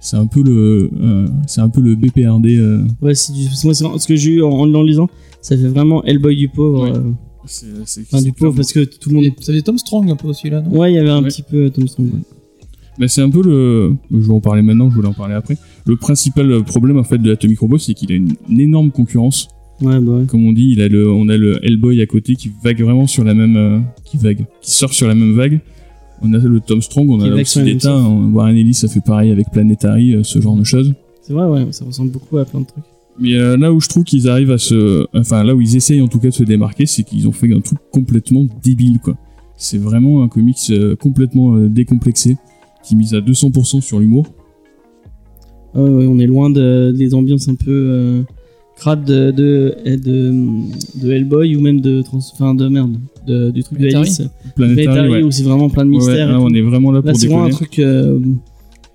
C'est 0.00 0.16
un 0.16 0.26
peu 0.26 0.42
le, 0.42 0.90
euh, 1.00 1.26
c'est 1.46 1.60
un 1.60 1.68
peu 1.68 1.80
le 1.80 1.94
BPRD. 1.94 2.56
euh, 2.56 2.84
ouais 3.02 3.14
c'est 3.14 3.32
du 3.32 3.44
moi 3.64 3.72
ce 3.74 4.06
que 4.06 4.16
j'ai 4.16 4.32
eu 4.32 4.42
en, 4.42 4.50
en 4.50 4.82
lisant 4.82 5.08
ça 5.40 5.56
fait 5.56 5.68
vraiment 5.68 6.02
Hellboy 6.04 6.36
du 6.36 6.48
pauvre 6.48 6.90
Ouais. 6.90 6.98
Euh, 7.44 7.46
c'est, 7.46 7.66
c'est- 7.86 8.00
enfin 8.02 8.22
du 8.22 8.32
pauvre 8.32 8.54
parce 8.56 8.72
que 8.72 8.80
tout 8.84 9.08
le 9.10 9.16
monde 9.16 9.24
Et 9.24 9.34
Ça 9.40 9.52
faisait 9.52 9.62
Tom 9.62 9.78
Strong 9.78 10.10
un 10.10 10.16
peu 10.16 10.28
aussi 10.28 10.48
là, 10.50 10.60
non? 10.60 10.70
Ouais 10.78 10.92
il 10.92 10.94
y 10.94 10.98
avait 10.98 11.10
un 11.10 11.22
Ouais. 11.22 11.28
petit 11.28 11.42
peu 11.42 11.70
Tom 11.70 11.86
Strong 11.88 12.08
ouais. 12.14 12.20
Bah, 12.98 13.08
c'est 13.08 13.22
un 13.22 13.30
peu 13.30 13.42
le. 13.42 13.94
Je 14.10 14.18
vais 14.26 14.32
en 14.34 14.40
parler 14.40 14.60
maintenant, 14.62 14.90
je 14.90 14.94
voulais 14.94 15.08
en 15.08 15.14
parler 15.14 15.34
après. 15.34 15.56
Le 15.86 15.96
principal 15.96 16.62
problème 16.64 16.98
en 16.98 17.04
fait 17.04 17.16
de 17.18 17.32
Atomic 17.32 17.58
Robot, 17.60 17.78
c'est 17.78 17.94
qu'il 17.94 18.12
a 18.12 18.14
une, 18.14 18.34
une 18.50 18.60
énorme 18.60 18.90
concurrence. 18.90 19.48
ouais 19.80 19.98
bah 19.98 20.12
ouais 20.12 20.26
Comme 20.26 20.46
on 20.46 20.52
dit, 20.52 20.68
il 20.72 20.82
a 20.82 20.88
le, 20.88 21.10
on 21.10 21.28
a 21.30 21.36
le 21.38 21.58
Hellboy 21.64 22.02
à 22.02 22.06
côté 22.06 22.34
qui 22.36 22.50
vague 22.62 22.82
vraiment 22.82 23.06
sur 23.06 23.24
la 23.24 23.32
même, 23.32 23.56
euh, 23.56 23.78
qui 24.04 24.18
vague, 24.18 24.44
qui 24.60 24.70
sort 24.72 24.92
sur 24.92 25.08
la 25.08 25.14
même 25.14 25.32
vague. 25.34 25.60
On 26.20 26.34
a 26.34 26.38
le 26.38 26.60
Tom 26.60 26.82
Strong, 26.82 27.08
on 27.10 27.18
Qui 27.18 27.24
a 27.26 27.30
vague 27.30 27.40
aussi 27.40 27.62
l'État. 27.62 27.96
Warren 27.98 28.56
Ellis, 28.56 28.74
ça 28.74 28.88
fait 28.88 29.00
pareil 29.00 29.30
avec 29.32 29.50
Planetary, 29.50 30.14
euh, 30.14 30.22
ce 30.22 30.40
genre 30.40 30.54
de 30.56 30.64
choses. 30.64 30.92
c'est 31.22 31.32
vrai 31.32 31.46
ouais 31.48 31.66
ça 31.72 31.84
ressemble 31.86 32.10
beaucoup 32.12 32.36
à 32.38 32.44
plein 32.44 32.60
de 32.60 32.66
trucs 32.66 32.84
Mais 33.18 33.34
euh, 33.34 33.56
là 33.56 33.72
où 33.72 33.80
je 33.80 33.88
trouve 33.88 34.04
qu'ils 34.04 34.28
arrivent 34.28 34.50
à 34.50 34.58
se, 34.58 35.06
enfin 35.14 35.44
là 35.44 35.54
où 35.54 35.60
ils 35.60 35.76
essayent 35.76 36.00
en 36.00 36.08
tout 36.08 36.18
cas 36.18 36.28
de 36.28 36.34
se 36.34 36.42
démarquer, 36.44 36.86
c'est 36.86 37.02
qu'ils 37.02 37.28
ont 37.28 37.32
fait 37.32 37.52
un 37.52 37.60
truc 37.60 37.78
complètement 37.90 38.46
débile 38.62 38.98
quoi. 39.00 39.16
C'est 39.56 39.78
vraiment 39.78 40.22
un 40.22 40.28
comics 40.28 40.56
euh, 40.70 40.96
complètement 40.96 41.54
euh, 41.54 41.68
décomplexé, 41.68 42.36
qui 42.82 42.96
mise 42.96 43.14
à 43.14 43.20
200% 43.20 43.80
sur 43.80 44.00
l'humour. 44.00 44.26
Ah 45.74 45.82
ouais, 45.82 45.90
ouais, 45.90 46.06
on 46.06 46.18
est 46.18 46.26
loin 46.26 46.50
de, 46.50 46.92
des 46.96 47.14
ambiances 47.14 47.48
un 47.48 47.54
peu 47.54 47.70
euh, 47.70 48.22
crades 48.76 49.04
de, 49.04 49.30
de, 49.30 49.74
de, 49.84 50.32
de 51.00 51.12
Hellboy 51.12 51.54
ou 51.56 51.60
même 51.60 51.80
de, 51.80 52.02
trans, 52.02 52.18
enfin 52.34 52.54
de 52.54 52.66
merde, 52.68 52.96
de, 53.26 53.50
du 53.50 53.62
truc 53.62 53.78
Planetary. 53.78 54.02
de 54.04 54.06
Alice. 54.06 54.22
Planetary, 54.56 54.84
Planetary, 54.86 55.08
ouais. 55.10 55.22
où 55.22 55.30
c'est 55.30 55.44
vraiment 55.44 55.68
plein 55.70 55.84
de 55.84 55.90
Ouais, 55.90 55.96
mystères. 55.98 56.28
là, 56.32 56.38
tout. 56.38 56.44
on 56.44 56.54
est 56.54 56.62
vraiment 56.62 56.90
là 56.90 57.00
Là, 57.04 57.12
pour 57.12 57.20
c'est 57.20 57.26
vraiment 57.28 57.44
un 57.44 57.50
truc, 57.50 57.78
euh, 57.78 58.18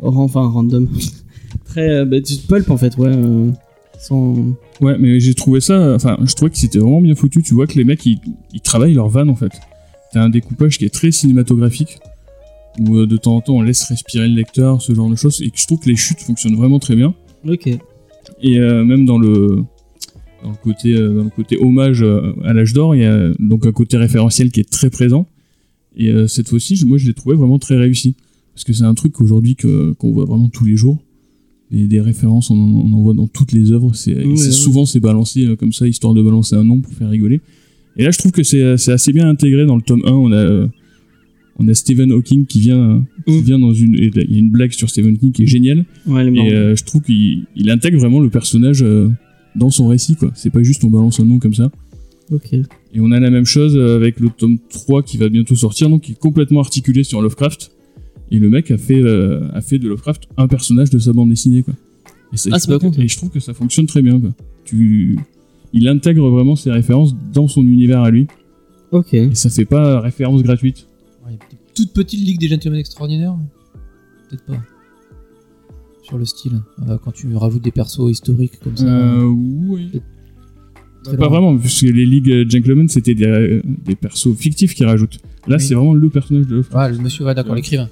enfin 0.01 0.47
random, 0.47 0.87
très 1.65 1.89
euh, 1.89 2.05
bah, 2.05 2.19
du 2.19 2.35
pulp 2.47 2.69
en 2.71 2.77
fait, 2.77 2.97
ouais. 2.97 3.11
Sans... 3.99 4.35
Ouais, 4.81 4.97
mais 4.97 5.19
j'ai 5.19 5.33
trouvé 5.33 5.59
ça, 5.59 5.95
enfin, 5.95 6.17
je 6.23 6.33
trouvais 6.33 6.51
que 6.51 6.57
c'était 6.57 6.79
vraiment 6.79 7.01
bien 7.01 7.15
foutu. 7.15 7.41
Tu 7.41 7.53
vois 7.53 7.67
que 7.67 7.77
les 7.77 7.83
mecs, 7.83 8.05
ils, 8.05 8.19
ils 8.53 8.61
travaillent 8.61 8.93
leur 8.93 9.09
van 9.09 9.27
en 9.27 9.35
fait. 9.35 9.51
T'as 10.13 10.21
un 10.21 10.29
découpage 10.29 10.77
qui 10.77 10.85
est 10.85 10.93
très 10.93 11.11
cinématographique, 11.11 11.99
où 12.79 12.97
euh, 12.97 13.07
de 13.07 13.17
temps 13.17 13.35
en 13.35 13.41
temps 13.41 13.55
on 13.55 13.61
laisse 13.61 13.83
respirer 13.83 14.27
le 14.27 14.35
lecteur, 14.35 14.81
ce 14.81 14.93
genre 14.93 15.09
de 15.09 15.15
choses, 15.15 15.41
et 15.41 15.49
que 15.49 15.57
je 15.57 15.65
trouve 15.65 15.79
que 15.79 15.89
les 15.89 15.95
chutes 15.95 16.21
fonctionnent 16.21 16.55
vraiment 16.55 16.79
très 16.79 16.95
bien. 16.95 17.13
Ok. 17.47 17.67
Et 18.41 18.59
euh, 18.59 18.83
même 18.83 19.05
dans 19.05 19.17
le 19.17 19.63
dans 20.43 20.51
le 20.51 20.57
côté 20.63 20.93
euh, 20.93 21.17
dans 21.17 21.23
le 21.23 21.29
côté 21.29 21.57
hommage 21.57 22.05
à 22.43 22.53
l'âge 22.53 22.73
d'or, 22.73 22.95
il 22.95 23.01
y 23.01 23.05
a 23.05 23.31
donc 23.39 23.65
un 23.65 23.71
côté 23.71 23.97
référentiel 23.97 24.51
qui 24.51 24.59
est 24.59 24.69
très 24.69 24.89
présent. 24.89 25.27
Et 25.97 26.09
euh, 26.09 26.27
cette 26.27 26.47
fois-ci, 26.47 26.79
moi, 26.85 26.97
je 26.97 27.07
l'ai 27.07 27.13
trouvé 27.15 27.35
vraiment 27.35 27.57
très 27.57 27.75
réussi 27.75 28.15
parce 28.53 28.63
que 28.63 28.71
c'est 28.71 28.83
un 28.83 28.93
truc 28.93 29.19
aujourd'hui 29.19 29.55
qu'on 29.55 30.11
voit 30.13 30.25
vraiment 30.25 30.47
tous 30.47 30.63
les 30.63 30.77
jours. 30.77 30.99
Et 31.71 31.85
des 31.87 31.99
références, 32.01 32.49
on 32.49 32.55
en, 32.57 32.69
on 32.85 32.93
en 32.93 33.01
voit 33.01 33.13
dans 33.13 33.27
toutes 33.27 33.51
les 33.51 33.71
œuvres. 33.71 33.93
C'est 33.93 34.23
Ouais, 34.25 34.37
souvent 34.37 34.85
c'est 34.85 34.99
balancé 35.01 35.45
euh, 35.45 35.55
comme 35.55 35.73
ça, 35.73 35.87
histoire 35.87 36.13
de 36.13 36.21
balancer 36.21 36.55
un 36.55 36.63
nom 36.63 36.79
pour 36.79 36.93
faire 36.93 37.09
rigoler. 37.09 37.41
Et 37.97 38.03
là, 38.03 38.11
je 38.11 38.17
trouve 38.17 38.31
que 38.31 38.43
c'est 38.43 38.77
c'est 38.77 38.91
assez 38.93 39.11
bien 39.11 39.27
intégré 39.27 39.65
dans 39.65 39.75
le 39.75 39.81
tome 39.81 40.01
1. 40.05 40.11
On 40.11 40.31
a 40.31 40.35
euh, 40.35 40.67
on 41.59 41.67
a 41.67 41.73
Stephen 41.73 42.11
Hawking 42.11 42.45
qui 42.45 42.59
vient 42.61 43.03
qui 43.25 43.33
Mm. 43.33 43.41
vient 43.41 43.59
dans 43.59 43.73
une 43.73 43.95
il 43.95 44.15
y 44.31 44.35
a 44.35 44.39
une 44.39 44.51
blague 44.51 44.71
sur 44.71 44.89
Stephen 44.89 45.15
Hawking 45.15 45.31
qui 45.33 45.43
est 45.43 45.47
géniale. 45.47 45.83
Ouais, 46.05 46.25
Et 46.25 46.53
euh, 46.53 46.75
je 46.75 46.83
trouve 46.85 47.01
qu'il 47.01 47.45
il 47.55 47.69
intègre 47.69 47.97
vraiment 47.99 48.19
le 48.21 48.29
personnage 48.29 48.81
euh, 48.83 49.09
dans 49.55 49.69
son 49.71 49.87
récit, 49.87 50.15
quoi. 50.15 50.31
C'est 50.35 50.51
pas 50.51 50.63
juste 50.63 50.83
on 50.85 50.89
balance 50.89 51.19
un 51.19 51.25
nom 51.25 51.39
comme 51.39 51.53
ça. 51.55 51.69
Ok. 52.31 52.53
Et 52.53 52.99
on 52.99 53.11
a 53.11 53.19
la 53.19 53.29
même 53.31 53.45
chose 53.45 53.75
euh, 53.75 53.95
avec 53.95 54.19
le 54.19 54.29
tome 54.29 54.59
3 54.69 55.01
qui 55.03 55.17
va 55.17 55.27
bientôt 55.29 55.55
sortir, 55.55 55.89
donc 55.89 56.03
qui 56.03 56.11
est 56.13 56.19
complètement 56.19 56.59
articulé 56.61 57.03
sur 57.03 57.21
Lovecraft. 57.21 57.71
Et 58.31 58.39
le 58.39 58.49
mec 58.49 58.71
a 58.71 58.77
fait, 58.77 59.01
euh, 59.01 59.47
a 59.53 59.61
fait 59.61 59.79
de 59.79 59.87
Lovecraft 59.87 60.27
un 60.37 60.47
personnage 60.47 60.89
de 60.89 60.99
sa 60.99 61.13
bande 61.13 61.29
dessinée, 61.29 61.63
quoi. 61.63 61.73
Et, 62.33 62.37
ça- 62.37 62.49
Ah, 62.51 62.57
je 62.57 62.61
c'est 62.63 62.67
pas 62.71 62.77
trouve 62.77 62.89
con, 62.89 62.89
que- 62.91 62.95
ça. 62.97 63.03
et 63.03 63.07
je 63.07 63.17
trouve 63.17 63.29
que 63.29 63.39
ça 63.39 63.53
fonctionne 63.53 63.85
très 63.85 64.01
bien, 64.01 64.19
quoi. 64.19 64.31
Tu, 64.65 65.17
il 65.73 65.87
intègre 65.87 66.29
vraiment 66.29 66.55
ses 66.55 66.71
références 66.71 67.15
dans 67.33 67.47
son 67.47 67.61
univers 67.63 68.01
à 68.01 68.11
lui. 68.11 68.27
Ok. 68.91 69.13
Et 69.13 69.33
ça 69.35 69.49
fait 69.49 69.65
pas 69.65 69.99
référence 70.01 70.43
gratuite. 70.43 70.87
Ouais, 71.25 71.31
il 71.31 71.35
y 71.35 71.35
a 71.35 71.43
une 71.51 71.57
toute 71.73 71.93
petite 71.93 72.19
ligue 72.19 72.39
des 72.39 72.47
gentlemen 72.49 72.79
extraordinaires 72.79 73.35
Peut-être 74.29 74.45
pas. 74.45 74.57
Sur 76.03 76.17
le 76.17 76.25
style, 76.25 76.61
euh, 76.87 76.97
quand 77.03 77.11
tu 77.11 77.33
rajoutes 77.35 77.63
des 77.63 77.71
persos 77.71 78.09
historiques 78.09 78.59
comme 78.63 78.75
ça. 78.77 78.85
Euh, 78.87 79.23
oui. 79.25 80.01
très 81.03 81.17
Pas 81.17 81.27
vraiment, 81.27 81.57
puisque 81.57 81.81
les 81.83 82.05
ligues 82.05 82.29
euh, 82.31 82.45
Gentlemen, 82.49 82.87
c'était 82.89 83.13
des, 83.15 83.61
des 83.85 83.95
persos 83.95 84.33
fictifs 84.37 84.73
qui 84.73 84.83
rajoutent. 84.85 85.19
Là, 85.47 85.57
Oui. 85.57 85.63
c'est 85.63 85.73
vraiment 85.75 85.93
le 85.93 86.09
personnage 86.09 86.47
de 86.47 86.55
Lovecraft. 86.55 86.91
Ouais, 86.91 86.97
le 86.97 87.03
monsieur, 87.03 87.25
ouais, 87.25 87.35
d'accord, 87.35 87.55
l'écrivain. 87.55 87.89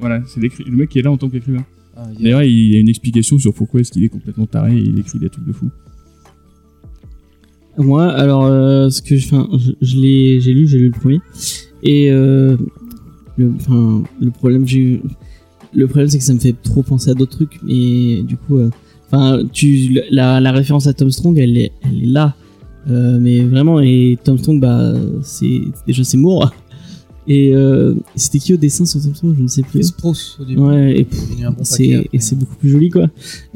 Voilà, 0.00 0.22
c'est 0.26 0.40
le 0.40 0.76
mec 0.76 0.88
qui 0.90 0.98
est 0.98 1.02
là 1.02 1.10
en 1.12 1.16
tant 1.16 1.28
qu'écrivain. 1.30 1.64
Ah, 1.96 2.06
il 2.12 2.16
y 2.16 2.20
a- 2.20 2.22
D'ailleurs, 2.24 2.42
il 2.42 2.70
y 2.72 2.76
a 2.76 2.80
une 2.80 2.88
explication 2.88 3.38
sur 3.38 3.54
pourquoi 3.54 3.80
est-ce 3.80 3.92
qu'il 3.92 4.02
est 4.04 4.08
complètement 4.08 4.46
taré 4.46 4.76
et 4.76 4.80
il 4.80 4.98
écrit 4.98 5.18
des 5.18 5.30
trucs 5.30 5.46
de 5.46 5.52
fou. 5.52 5.70
Moi, 7.76 8.04
alors, 8.12 8.44
euh, 8.44 8.88
ce 8.88 9.02
que 9.02 9.16
je, 9.16 9.28
je, 9.28 9.72
je 9.82 9.96
l'ai, 9.96 10.40
j'ai 10.40 10.52
lu, 10.54 10.66
j'ai 10.68 10.78
lu 10.78 10.86
le 10.86 10.90
premier, 11.00 11.20
et 11.82 12.08
euh, 12.10 12.56
le, 13.36 13.52
enfin, 13.56 14.02
le 14.20 14.30
problème, 14.30 14.64
j'ai 14.66 15.02
le 15.74 15.86
problème, 15.88 16.08
c'est 16.08 16.18
que 16.18 16.24
ça 16.24 16.34
me 16.34 16.38
fait 16.38 16.54
trop 16.62 16.84
penser 16.84 17.10
à 17.10 17.14
d'autres 17.14 17.32
trucs, 17.36 17.58
mais 17.64 18.22
du 18.22 18.36
coup, 18.36 18.58
euh, 18.58 18.70
enfin, 19.08 19.42
tu, 19.52 20.00
la, 20.12 20.40
la 20.40 20.52
référence 20.52 20.86
à 20.86 20.92
Tom 20.92 21.10
Strong, 21.10 21.36
elle 21.36 21.56
est, 21.58 21.72
elle 21.82 22.04
est 22.04 22.06
là, 22.12 22.36
euh, 22.88 23.18
mais 23.20 23.40
vraiment, 23.40 23.80
et 23.80 24.18
Tom 24.22 24.38
Strong, 24.38 24.60
bah, 24.60 24.94
c'est 25.22 25.62
déjà 25.84 26.04
c'est 26.04 26.16
Moore, 26.16 26.54
et 27.26 27.54
euh, 27.54 27.94
c'était 28.16 28.38
qui 28.38 28.52
au 28.54 28.56
dessin 28.56 28.84
sur 28.84 29.00
Strong, 29.00 29.34
je 29.36 29.42
ne 29.42 29.48
sais 29.48 29.62
plus. 29.62 29.80
Chris 29.80 29.84
Sprouse 29.84 30.36
au 30.40 30.44
début. 30.44 30.60
Ouais, 30.60 31.00
et 31.00 31.04
bon 31.50 31.54
c'est 31.62 32.06
et 32.12 32.18
c'est 32.20 32.36
beaucoup 32.38 32.56
plus 32.56 32.68
joli 32.70 32.90
quoi. 32.90 33.06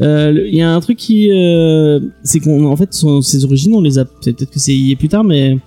Euh, 0.00 0.46
Il 0.48 0.54
y 0.54 0.62
a 0.62 0.74
un 0.74 0.80
truc 0.80 0.96
qui 0.96 1.30
euh, 1.30 2.00
c'est 2.22 2.40
qu'on 2.40 2.64
en 2.64 2.76
fait 2.76 2.92
son, 2.94 3.20
ses 3.22 3.44
origines 3.44 3.74
on 3.74 3.80
les 3.82 3.98
a 3.98 4.04
peut-être 4.04 4.50
que 4.50 4.58
c'est 4.58 4.74
y 4.74 4.92
est 4.92 4.96
plus 4.96 5.08
tard 5.08 5.24
mais 5.24 5.58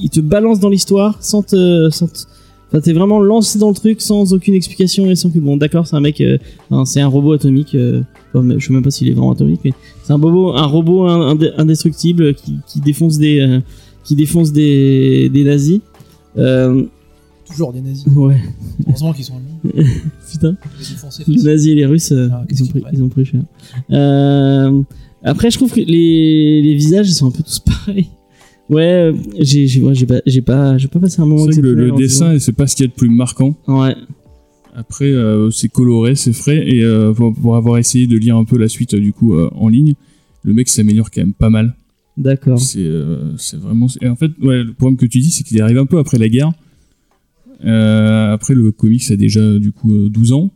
il 0.00 0.10
te 0.10 0.20
balance 0.20 0.58
dans 0.60 0.68
l'histoire 0.70 1.18
sans 1.20 1.42
te 1.42 1.90
sans 1.90 2.08
te- 2.08 2.20
Enfin, 2.68 2.80
t'es 2.80 2.92
vraiment 2.92 3.20
lancé 3.20 3.60
dans 3.60 3.68
le 3.68 3.76
truc 3.76 4.00
sans 4.00 4.32
aucune 4.32 4.54
explication 4.54 5.08
et 5.08 5.14
sans 5.14 5.30
que 5.30 5.38
bon 5.38 5.56
d'accord 5.56 5.86
c'est 5.86 5.94
un 5.94 6.00
mec 6.00 6.20
euh, 6.20 6.36
c'est 6.84 7.00
un 7.00 7.06
robot 7.06 7.34
atomique 7.34 7.76
euh, 7.76 8.02
enfin, 8.34 8.58
je 8.58 8.66
sais 8.66 8.72
même 8.72 8.82
pas 8.82 8.90
s'il 8.90 9.06
est 9.08 9.12
vraiment 9.12 9.30
atomique 9.30 9.60
mais 9.64 9.72
c'est 10.02 10.12
un 10.12 10.16
robot 10.16 10.52
un 10.56 10.66
robot 10.66 11.06
indestructible 11.06 12.34
qui, 12.34 12.56
qui 12.66 12.80
défonce 12.80 13.18
des 13.18 13.38
euh, 13.38 13.60
qui 14.02 14.16
défonce 14.16 14.50
des 14.50 15.28
des 15.28 15.44
nazis 15.44 15.78
euh, 16.38 16.82
Toujours 17.46 17.72
des 17.72 17.80
nazis. 17.80 18.06
ouais 18.14 18.40
Heureusement 18.86 19.12
qu'ils 19.12 19.24
sont 19.24 19.34
allemands. 19.36 19.86
putain 20.32 20.56
Les 21.28 21.42
nazis 21.42 21.72
et 21.72 21.74
les 21.74 21.86
Russes, 21.86 22.12
euh, 22.12 22.28
Ah, 22.32 22.44
ils, 22.50 22.62
ont 22.62 22.66
pris, 22.66 22.80
prennent 22.80 22.94
ils 22.94 23.02
ont 23.02 23.08
pris 23.08 23.24
cher. 23.24 23.42
Euh, 23.90 24.82
après, 25.22 25.50
je 25.50 25.56
trouve 25.56 25.72
que 25.72 25.80
les, 25.80 26.62
les 26.62 26.74
visages, 26.74 27.08
ils 27.08 27.14
sont 27.14 27.28
un 27.28 27.30
peu 27.30 27.42
tous 27.42 27.58
pareils. 27.86 28.08
Ouais, 28.68 28.82
euh, 28.82 29.12
j'ai 29.38 29.68
j'ai 29.68 29.80
ouais, 29.80 29.94
j'ai 29.94 30.06
pas 30.06 30.20
j'ai 30.26 30.42
pas 30.42 30.76
j'ai 30.76 30.88
pas 30.88 30.98
passé 30.98 31.22
un 31.22 31.26
moment 31.26 31.46
que 31.46 31.60
le, 31.60 31.72
le 31.72 31.92
dessin, 31.92 32.36
c'est 32.40 32.50
pas 32.52 32.66
ce 32.66 32.74
qu'il 32.74 32.84
y 32.84 32.88
a 32.88 32.90
de 32.90 32.96
plus 32.96 33.08
marquant. 33.08 33.54
Ouais. 33.68 33.94
Après, 34.74 35.10
euh, 35.10 35.50
c'est 35.52 35.68
coloré, 35.68 36.16
c'est 36.16 36.32
frais, 36.32 36.68
et 36.68 36.82
euh, 36.84 37.12
pour, 37.14 37.32
pour 37.32 37.56
avoir 37.56 37.78
essayé 37.78 38.06
de 38.08 38.18
lire 38.18 38.36
un 38.36 38.44
peu 38.44 38.58
la 38.58 38.68
suite 38.68 38.94
euh, 38.94 39.00
du 39.00 39.12
coup 39.12 39.34
euh, 39.34 39.48
en 39.54 39.68
ligne, 39.68 39.94
le 40.42 40.52
mec 40.52 40.68
s'améliore 40.68 41.10
quand 41.12 41.20
même 41.22 41.32
pas 41.32 41.48
mal. 41.48 41.74
D'accord. 42.16 42.58
C'est 42.58 42.80
euh, 42.80 43.36
c'est 43.38 43.56
vraiment. 43.56 43.86
Et 44.02 44.08
en 44.08 44.16
fait, 44.16 44.32
ouais, 44.42 44.64
le 44.64 44.72
problème 44.72 44.96
que 44.96 45.06
tu 45.06 45.20
dis, 45.20 45.30
c'est 45.30 45.44
qu'il 45.44 45.62
arrive 45.62 45.78
un 45.78 45.86
peu 45.86 45.98
après 45.98 46.18
la 46.18 46.28
guerre. 46.28 46.52
Euh, 47.64 48.32
après, 48.32 48.54
le 48.54 48.70
comics 48.72 49.10
a 49.10 49.16
déjà 49.16 49.58
du 49.58 49.72
coup 49.72 49.92
euh, 49.94 50.08
12 50.10 50.32
ans, 50.32 50.50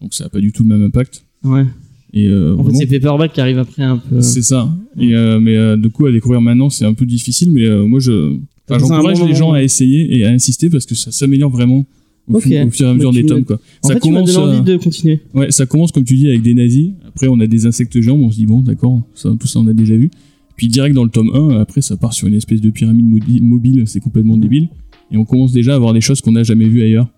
donc 0.00 0.14
ça 0.14 0.26
a 0.26 0.28
pas 0.28 0.40
du 0.40 0.52
tout 0.52 0.62
le 0.62 0.68
même 0.68 0.82
impact. 0.82 1.24
Ouais. 1.44 1.64
Et 2.12 2.26
euh, 2.28 2.56
En 2.56 2.64
fait, 2.64 2.74
c'est 2.74 2.86
Paperback 2.86 3.32
qui 3.32 3.40
arrive 3.40 3.58
après 3.58 3.82
un 3.82 3.98
peu. 3.98 4.20
c'est 4.22 4.42
ça. 4.42 4.74
Et 4.98 5.14
euh, 5.14 5.38
mais 5.40 5.56
euh, 5.56 5.76
du 5.76 5.90
coup, 5.90 6.06
à 6.06 6.12
découvrir 6.12 6.40
maintenant, 6.40 6.70
c'est 6.70 6.84
un 6.84 6.94
peu 6.94 7.04
difficile, 7.04 7.50
mais 7.52 7.66
euh, 7.66 7.84
moi, 7.86 8.00
je, 8.00 8.36
enfin, 8.68 8.78
j'encourage 8.78 9.22
les 9.22 9.34
gens 9.34 9.52
à 9.52 9.62
essayer 9.62 10.16
et 10.16 10.24
à 10.24 10.30
insister 10.30 10.70
parce 10.70 10.86
que 10.86 10.94
ça 10.94 11.10
s'améliore 11.12 11.50
vraiment 11.50 11.84
au, 12.28 12.40
fur, 12.40 12.66
au 12.66 12.70
fur 12.70 12.86
et 12.86 12.90
à 12.90 12.94
mesure 12.94 13.12
des 13.12 13.22
me- 13.22 13.28
tomes, 13.28 13.44
quoi. 13.44 13.60
en 13.82 13.88
ça 13.88 13.94
fait, 13.94 14.00
tu 14.00 14.10
m'as 14.10 14.20
commence. 14.20 14.34
donné 14.34 14.58
envie 14.58 14.70
euh, 14.72 14.76
de 14.78 14.82
continuer. 14.82 15.20
Ouais, 15.34 15.50
ça 15.50 15.66
commence 15.66 15.92
comme 15.92 16.04
tu 16.04 16.14
dis 16.14 16.28
avec 16.28 16.42
des 16.42 16.54
nazis. 16.54 16.90
Après, 17.08 17.28
on 17.28 17.38
a 17.40 17.46
des 17.46 17.66
insectes 17.66 18.00
géants. 18.00 18.16
On 18.16 18.30
se 18.30 18.36
dit 18.36 18.46
bon, 18.46 18.60
d'accord, 18.60 19.02
ça, 19.14 19.30
tout 19.38 19.46
ça 19.46 19.58
on 19.60 19.66
a 19.66 19.72
déjà 19.74 19.96
vu. 19.96 20.10
Puis 20.56 20.68
direct 20.68 20.94
dans 20.94 21.04
le 21.04 21.10
tome 21.10 21.30
1, 21.34 21.60
après 21.60 21.82
ça 21.82 21.98
part 21.98 22.14
sur 22.14 22.28
une 22.28 22.34
espèce 22.34 22.62
de 22.62 22.70
pyramide 22.70 23.04
mobile. 23.42 23.82
C'est 23.86 24.00
complètement 24.00 24.38
débile. 24.38 24.68
Et 25.12 25.16
on 25.16 25.24
commence 25.24 25.52
déjà 25.52 25.72
à 25.72 25.76
avoir 25.76 25.92
des 25.92 26.00
choses 26.00 26.20
qu'on 26.20 26.32
n'a 26.32 26.42
jamais 26.42 26.66
vues 26.66 26.82
ailleurs. 26.82 27.08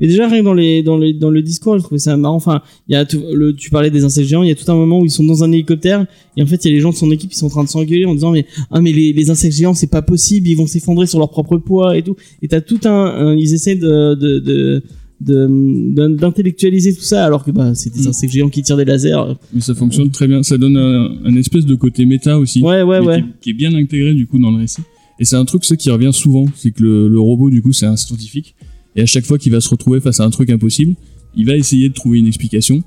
Mais 0.00 0.08
déjà, 0.08 0.28
rien 0.28 0.40
que 0.40 0.44
dans, 0.44 0.52
les, 0.52 0.82
dans, 0.82 0.96
le, 0.98 1.12
dans 1.12 1.30
le 1.30 1.40
discours, 1.42 1.78
je 1.78 1.82
trouvais 1.84 2.00
ça 2.00 2.16
marrant. 2.16 2.34
Enfin, 2.34 2.60
il 2.88 2.92
y 2.92 2.96
a 2.96 3.04
tout, 3.04 3.22
le, 3.32 3.54
tu 3.54 3.70
parlais 3.70 3.90
des 3.90 4.02
insectes 4.04 4.28
géants, 4.28 4.42
il 4.42 4.48
y 4.48 4.52
a 4.52 4.54
tout 4.56 4.70
un 4.70 4.74
moment 4.74 4.98
où 5.00 5.04
ils 5.04 5.10
sont 5.10 5.22
dans 5.24 5.44
un 5.44 5.52
hélicoptère, 5.52 6.06
et 6.36 6.42
en 6.42 6.46
fait, 6.46 6.64
il 6.64 6.68
y 6.68 6.70
a 6.72 6.74
les 6.74 6.80
gens 6.80 6.90
de 6.90 6.96
son 6.96 7.10
équipe 7.12 7.30
qui 7.30 7.36
sont 7.38 7.46
en 7.46 7.50
train 7.50 7.64
de 7.64 7.68
s'engueuler 7.68 8.04
en 8.04 8.12
disant, 8.14 8.32
mais, 8.32 8.46
ah, 8.72 8.80
mais 8.80 8.92
les, 8.92 9.12
les 9.12 9.30
insectes 9.30 9.56
géants, 9.56 9.74
c'est 9.74 9.86
pas 9.90 10.02
possible, 10.02 10.48
ils 10.48 10.56
vont 10.56 10.66
s'effondrer 10.66 11.06
sur 11.06 11.18
leur 11.20 11.30
propre 11.30 11.56
poids 11.58 11.96
et 11.96 12.02
tout. 12.02 12.16
Et 12.42 12.48
t'as 12.48 12.60
tout 12.60 12.80
un, 12.84 12.90
un- 12.90 13.34
ils 13.36 13.54
essaient 13.54 13.76
de, 13.76 14.14
de, 14.16 14.38
de, 14.40 14.82
de- 15.20 15.92
d'in- 15.94 16.10
d'intellectualiser 16.10 16.92
tout 16.94 17.02
ça, 17.02 17.24
alors 17.24 17.44
que, 17.44 17.52
bah, 17.52 17.74
c'est 17.74 17.94
des 17.94 18.02
Mm. 18.02 18.08
insectes 18.08 18.32
géants 18.32 18.48
qui 18.50 18.62
tirent 18.62 18.76
des 18.76 18.84
lasers. 18.84 19.14
Mais 19.54 19.60
ça 19.60 19.74
fonctionne 19.74 20.10
très 20.10 20.26
bien. 20.26 20.42
Ça 20.42 20.58
donne 20.58 20.76
un, 20.76 21.12
un 21.24 21.36
espèce 21.36 21.64
de 21.64 21.74
côté 21.76 22.04
méta 22.04 22.38
aussi. 22.38 22.60
Ouais, 22.60 22.82
ouais, 22.82 22.98
ouais. 22.98 23.22
Qui, 23.22 23.26
qui 23.40 23.50
est 23.50 23.54
bien 23.54 23.72
intégré 23.74 24.12
du 24.14 24.26
coup 24.26 24.38
dans 24.38 24.50
le 24.50 24.58
récit. 24.58 24.82
Et 25.18 25.24
c'est 25.24 25.36
un 25.36 25.44
truc 25.44 25.64
ça 25.64 25.76
qui 25.76 25.90
revient 25.90 26.10
souvent, 26.12 26.44
c'est 26.54 26.70
que 26.72 26.82
le, 26.82 27.08
le 27.08 27.20
robot 27.20 27.50
du 27.50 27.62
coup 27.62 27.72
c'est 27.72 27.86
un 27.86 27.96
scientifique 27.96 28.54
et 28.94 29.02
à 29.02 29.06
chaque 29.06 29.24
fois 29.24 29.38
qu'il 29.38 29.52
va 29.52 29.60
se 29.60 29.68
retrouver 29.68 30.00
face 30.00 30.20
à 30.20 30.24
un 30.24 30.30
truc 30.30 30.50
impossible, 30.50 30.94
il 31.36 31.46
va 31.46 31.56
essayer 31.56 31.88
de 31.88 31.94
trouver 31.94 32.18
une 32.18 32.26
explication. 32.26 32.82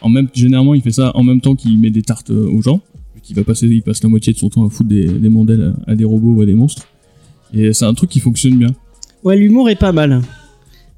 En 0.00 0.08
même 0.08 0.28
généralement 0.34 0.74
il 0.74 0.82
fait 0.82 0.92
ça 0.92 1.12
en 1.14 1.22
même 1.22 1.40
temps 1.40 1.54
qu'il 1.56 1.78
met 1.78 1.90
des 1.90 2.02
tartes 2.02 2.30
euh, 2.30 2.48
aux 2.50 2.62
gens, 2.62 2.80
qu'il 3.22 3.36
va 3.36 3.44
passer 3.44 3.66
il 3.66 3.82
passe 3.82 4.02
la 4.02 4.08
moitié 4.08 4.32
de 4.32 4.38
son 4.38 4.48
temps 4.48 4.66
à 4.66 4.70
foutre 4.70 4.88
des, 4.88 5.06
des 5.06 5.30
à, 5.86 5.94
des 5.94 6.04
robots 6.04 6.34
ou 6.34 6.40
à 6.42 6.46
des 6.46 6.54
monstres. 6.54 6.86
Et 7.54 7.72
c'est 7.72 7.84
un 7.84 7.94
truc 7.94 8.10
qui 8.10 8.20
fonctionne 8.20 8.56
bien. 8.56 8.70
Ouais, 9.24 9.36
l'humour 9.36 9.68
est 9.70 9.76
pas 9.78 9.92
mal. 9.92 10.20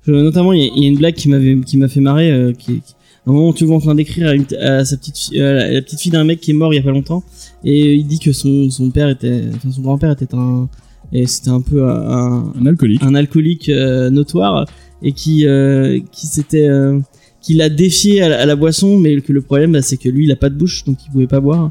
Je- 0.07 0.13
notamment, 0.13 0.53
il 0.53 0.63
y, 0.77 0.83
y 0.83 0.85
a 0.87 0.89
une 0.89 0.97
blague 0.99 1.15
qui 1.15 1.29
m'avait 1.29 1.59
qui 1.61 1.77
m'a 1.77 1.89
fait 1.89 2.01
marrer. 2.01 2.31
euh, 2.31 2.53
qui, 2.53 2.81
un 3.27 3.33
moment, 3.33 3.53
tu 3.53 3.65
vois 3.65 3.77
en 3.77 3.81
train 3.81 3.95
d'écrire 3.95 4.29
à, 4.29 4.35
une- 4.35 4.47
à 4.61 4.85
sa 4.85 4.97
petite 4.97 5.19
fille, 5.19 5.41
à 5.41 5.53
la, 5.53 5.71
la 5.73 5.83
petite 5.83 6.01
fille 6.01 6.13
d'un 6.13 6.25
mec 6.25 6.41
qui 6.41 6.51
est 6.53 6.55
mort 6.55 6.73
il 6.73 6.77
y 6.77 6.81
a 6.81 6.83
pas 6.83 6.91
longtemps, 6.91 7.23
et 7.65 7.95
il 7.95 8.07
dit 8.07 8.19
que 8.19 8.33
son 8.33 8.71
son 8.71 8.91
père 8.91 9.09
était, 9.09 9.43
enfin 9.55 9.71
son 9.71 9.83
grand-père 9.83 10.11
était 10.13 10.35
un, 10.35 10.69
et 11.13 11.27
c'était 11.27 11.51
un 11.51 11.61
peu 11.61 11.85
un, 11.89 12.53
Un 12.59 12.67
alcoolique. 12.67 13.03
un 13.03 13.15
alcoolique 13.15 13.69
euh, 13.69 14.11
notoire 14.11 14.65
et 15.03 15.13
qui 15.13 15.47
euh, 15.47 15.99
qui 16.13 16.27
s'était 16.27 16.67
euh, 16.69 16.99
qui 17.43 17.55
l'a 17.55 17.69
défié 17.69 18.23
à 18.23 18.29
la, 18.29 18.41
à 18.41 18.47
la 18.47 18.57
boisson, 18.57 18.97
mais 18.99 19.21
que 19.21 19.33
le 19.33 19.41
problème 19.43 19.73
bah, 19.73 19.83
c'est 19.83 19.97
que 19.97 20.09
lui 20.09 20.25
il 20.25 20.33
a 20.33 20.37
pas 20.37 20.49
de 20.51 20.55
bouche 20.57 20.85
donc 20.85 20.99
il 21.07 21.11
pouvait 21.13 21.27
pas 21.27 21.41
boire. 21.41 21.71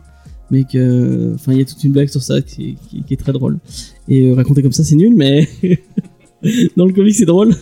Mais 0.51 0.63
que, 0.63 1.33
enfin, 1.35 1.51
il 1.53 1.59
y 1.59 1.61
a 1.61 1.65
toute 1.65 1.83
une 1.83 1.91
blague 1.91 2.07
sur 2.09 2.23
ça 2.23 2.41
qui, 2.41 2.75
qui- 2.89 3.03
qui 3.03 3.13
est 3.13 3.17
très 3.17 3.31
drôle. 3.33 3.59
Et 4.07 4.25
euh, 4.31 4.33
raconter 4.33 4.63
comme 4.63 4.71
ça, 4.71 4.83
c'est 4.83 4.95
nul, 4.95 5.13
mais 5.15 5.47
dans 6.75 6.85
le 6.87 6.91
comic, 6.93 7.13
c'est 7.13 7.25
drôle. 7.25 7.53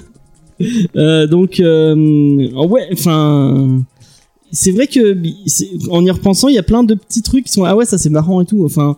Euh, 0.96 1.28
donc, 1.28 1.60
euh, 1.60 1.96
ouais, 2.68 2.88
enfin, 2.94 3.82
c'est 4.52 4.72
vrai 4.72 4.88
que 4.88 5.16
c'est- 5.46 5.70
en 5.92 6.04
y 6.06 6.12
repensant, 6.12 6.48
il 6.48 6.56
y 6.56 6.58
a 6.58 6.64
plein 6.64 6.84
de 6.84 6.96
petits 6.96 7.22
trucs 7.22 7.46
qui 7.46 7.52
sont 7.52 7.64
ah 7.64 7.76
ouais, 7.76 7.86
ça 7.86 7.98
c'est 7.98 8.10
marrant 8.10 8.42
et 8.42 8.46
tout. 8.46 8.64
Enfin, 8.66 8.96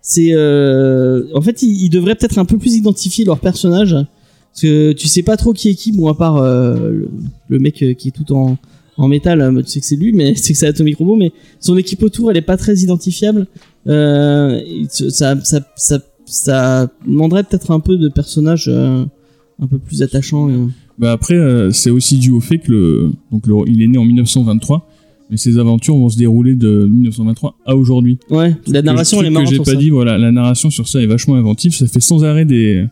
c'est, 0.00 0.30
euh, 0.32 1.24
en 1.34 1.40
fait, 1.40 1.62
ils, 1.62 1.88
devraient 1.90 2.14
peut-être 2.14 2.38
un 2.38 2.44
peu 2.44 2.58
plus 2.58 2.74
identifier 2.74 3.24
leur 3.24 3.38
personnage 3.38 3.92
parce 3.92 4.62
que 4.62 4.92
tu 4.92 5.08
sais 5.08 5.22
pas 5.22 5.36
trop 5.36 5.52
qui 5.52 5.70
est 5.70 5.74
qui, 5.74 5.92
bon 5.92 6.08
à 6.08 6.14
part 6.14 6.36
euh, 6.36 7.06
le, 7.48 7.58
mec 7.58 7.82
euh, 7.82 7.94
qui 7.94 8.08
est 8.08 8.10
tout 8.10 8.34
en 8.34 9.08
métal, 9.08 9.62
tu 9.64 9.70
sais 9.70 9.80
que 9.80 9.86
c'est 9.86 9.96
lui, 9.96 10.12
mais 10.12 10.34
sais 10.34 10.52
que 10.52 10.58
c'est 10.58 10.66
Atomic 10.66 10.98
Robot, 10.98 11.16
mais 11.16 11.32
son 11.60 11.76
équipe 11.76 12.02
autour, 12.02 12.30
elle 12.30 12.36
est 12.36 12.42
pas 12.42 12.56
très 12.56 12.76
identifiable. 12.76 13.46
Ça, 13.86 15.34
ça, 15.44 15.60
ça, 15.76 15.98
ça 16.26 16.88
demanderait 17.06 17.44
peut-être 17.44 17.70
un 17.70 17.80
peu 17.80 17.96
de 17.96 18.08
personnages 18.08 18.68
un 18.68 19.66
peu 19.66 19.78
plus 19.78 20.02
attachants. 20.02 20.48
et- 20.50 20.68
Bah 21.02 21.10
après, 21.10 21.34
euh, 21.34 21.72
c'est 21.72 21.90
aussi 21.90 22.16
dû 22.16 22.30
au 22.30 22.38
fait 22.40 22.58
que 22.58 22.70
le, 22.70 23.10
donc 23.32 23.44
le- 23.48 23.56
il 23.66 23.82
est 23.82 23.88
né 23.88 23.98
en 23.98 24.04
1923, 24.04 24.88
mais 25.30 25.36
ses 25.36 25.58
aventures 25.58 25.96
vont 25.96 26.08
se 26.08 26.16
dérouler 26.16 26.54
de 26.54 26.86
1923 26.86 27.56
à 27.66 27.74
aujourd'hui. 27.74 28.18
Ouais, 28.30 28.56
la 28.68 28.82
narration 28.82 29.18
elle 29.20 29.26
est 29.26 29.30
marrante 29.30 29.48
que 29.48 29.50
j'ai 29.50 29.56
sur 29.56 29.64
pas 29.64 29.72
ça. 29.72 29.76
dit, 29.76 29.90
voilà, 29.90 30.16
la 30.16 30.30
narration 30.30 30.70
sur 30.70 30.86
ça 30.86 31.02
est 31.02 31.06
vachement 31.06 31.34
inventive. 31.34 31.74
Ça 31.74 31.88
fait 31.88 31.98
sans 32.00 32.22
arrêt 32.24 32.44
des, 32.44 32.86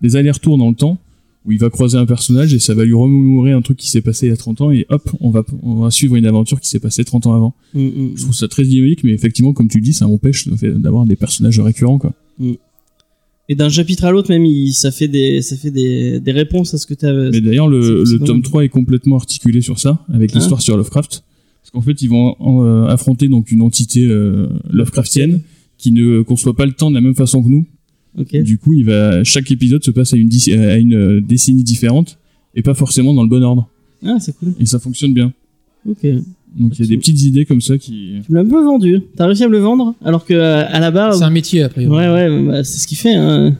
des 0.00 0.16
allers-retours 0.16 0.58
dans 0.58 0.68
le 0.70 0.74
temps 0.74 0.98
où 1.46 1.52
il 1.52 1.58
va 1.58 1.70
croiser 1.70 1.96
un 1.98 2.06
personnage 2.06 2.52
et 2.52 2.58
ça 2.58 2.74
va 2.74 2.84
lui 2.84 2.94
remémorer 2.94 3.52
un 3.52 3.62
truc 3.62 3.76
qui 3.76 3.88
s'est 3.90 4.00
passé 4.00 4.26
il 4.26 4.30
y 4.30 4.32
a 4.32 4.36
30 4.36 4.60
ans 4.60 4.70
et 4.72 4.86
hop, 4.90 5.08
on 5.20 5.30
va, 5.30 5.44
on 5.62 5.74
va 5.76 5.90
suivre 5.92 6.16
une 6.16 6.26
aventure 6.26 6.60
qui 6.60 6.68
s'est 6.68 6.80
passée 6.80 7.04
30 7.04 7.26
ans 7.28 7.34
avant. 7.34 7.54
Mm, 7.74 7.80
mm. 7.84 8.10
Je 8.16 8.22
trouve 8.22 8.34
ça 8.34 8.48
très 8.48 8.64
dynamique, 8.64 9.04
mais 9.04 9.12
effectivement, 9.12 9.52
comme 9.52 9.68
tu 9.68 9.78
le 9.78 9.84
dis, 9.84 9.92
ça 9.92 10.08
empêche 10.08 10.48
fait 10.56 10.70
d'avoir 10.72 11.04
des 11.06 11.14
personnages 11.16 11.60
récurrents, 11.60 11.98
quoi. 11.98 12.12
Et 13.48 13.54
d'un 13.54 13.68
chapitre 13.68 14.04
à 14.04 14.10
l'autre, 14.12 14.30
même, 14.30 14.44
il, 14.46 14.72
ça 14.72 14.90
fait 14.90 15.08
des, 15.08 15.42
ça 15.42 15.56
fait 15.56 15.70
des, 15.70 16.20
des 16.20 16.32
réponses 16.32 16.72
à 16.74 16.78
ce 16.78 16.86
que 16.86 16.94
tu 16.94 17.04
as. 17.06 17.12
Mais 17.30 17.40
d'ailleurs, 17.40 17.68
le, 17.68 18.04
le 18.04 18.18
tome 18.20 18.36
mal. 18.38 18.42
3 18.42 18.64
est 18.64 18.68
complètement 18.68 19.16
articulé 19.16 19.60
sur 19.60 19.78
ça, 19.78 20.04
avec 20.12 20.30
Ah. 20.32 20.38
l'histoire 20.38 20.62
sur 20.62 20.76
Lovecraft. 20.76 21.24
Parce 21.60 21.70
qu'en 21.72 21.80
fait, 21.80 22.00
ils 22.02 22.08
vont 22.08 22.36
euh, 22.64 22.86
affronter 22.86 23.28
donc 23.28 23.50
une 23.50 23.62
entité 23.62 24.04
euh, 24.06 24.48
Lovecraftienne 24.70 25.40
qui 25.78 25.90
ne 25.92 26.22
conçoit 26.22 26.54
pas 26.54 26.66
le 26.66 26.72
temps 26.72 26.90
de 26.90 26.94
la 26.94 27.00
même 27.00 27.14
façon 27.14 27.42
que 27.42 27.48
nous. 27.48 27.66
Ok. 28.18 28.36
Du 28.42 28.58
coup, 28.58 28.74
il 28.74 28.84
va, 28.84 29.24
chaque 29.24 29.50
épisode 29.50 29.82
se 29.82 29.90
passe 29.90 30.12
à 30.12 30.16
une, 30.16 30.30
à 30.58 30.76
une 30.76 30.94
euh, 30.94 31.20
décennie 31.20 31.64
différente 31.64 32.18
et 32.54 32.62
pas 32.62 32.74
forcément 32.74 33.12
dans 33.14 33.22
le 33.22 33.28
bon 33.28 33.42
ordre. 33.42 33.68
Ah, 34.04 34.18
c'est 34.20 34.36
cool. 34.36 34.54
Et 34.60 34.66
ça 34.66 34.78
fonctionne 34.78 35.14
bien. 35.14 35.32
Ok. 35.88 36.06
Donc 36.58 36.78
il 36.78 36.84
y 36.84 36.84
a 36.84 36.88
des 36.88 36.98
petites 36.98 37.22
idées 37.22 37.44
comme 37.46 37.60
ça 37.60 37.78
qui. 37.78 38.14
Tu 38.24 38.30
me 38.32 38.36
l'as 38.36 38.42
un 38.42 38.48
peu 38.48 38.62
vendu. 38.62 39.00
T'as 39.16 39.26
réussi 39.26 39.44
à 39.44 39.48
me 39.48 39.52
le 39.52 39.58
vendre 39.58 39.94
alors 40.04 40.24
que 40.24 40.34
à 40.34 40.78
la 40.80 40.90
base. 40.90 41.18
C'est 41.18 41.24
un 41.24 41.30
métier 41.30 41.62
après. 41.62 41.86
Ouais, 41.86 42.08
ouais, 42.08 42.44
bah, 42.46 42.64
c'est 42.64 42.78
ce 42.80 42.86
qu'il 42.86 42.98
fait. 42.98 43.14
Hein. 43.14 43.56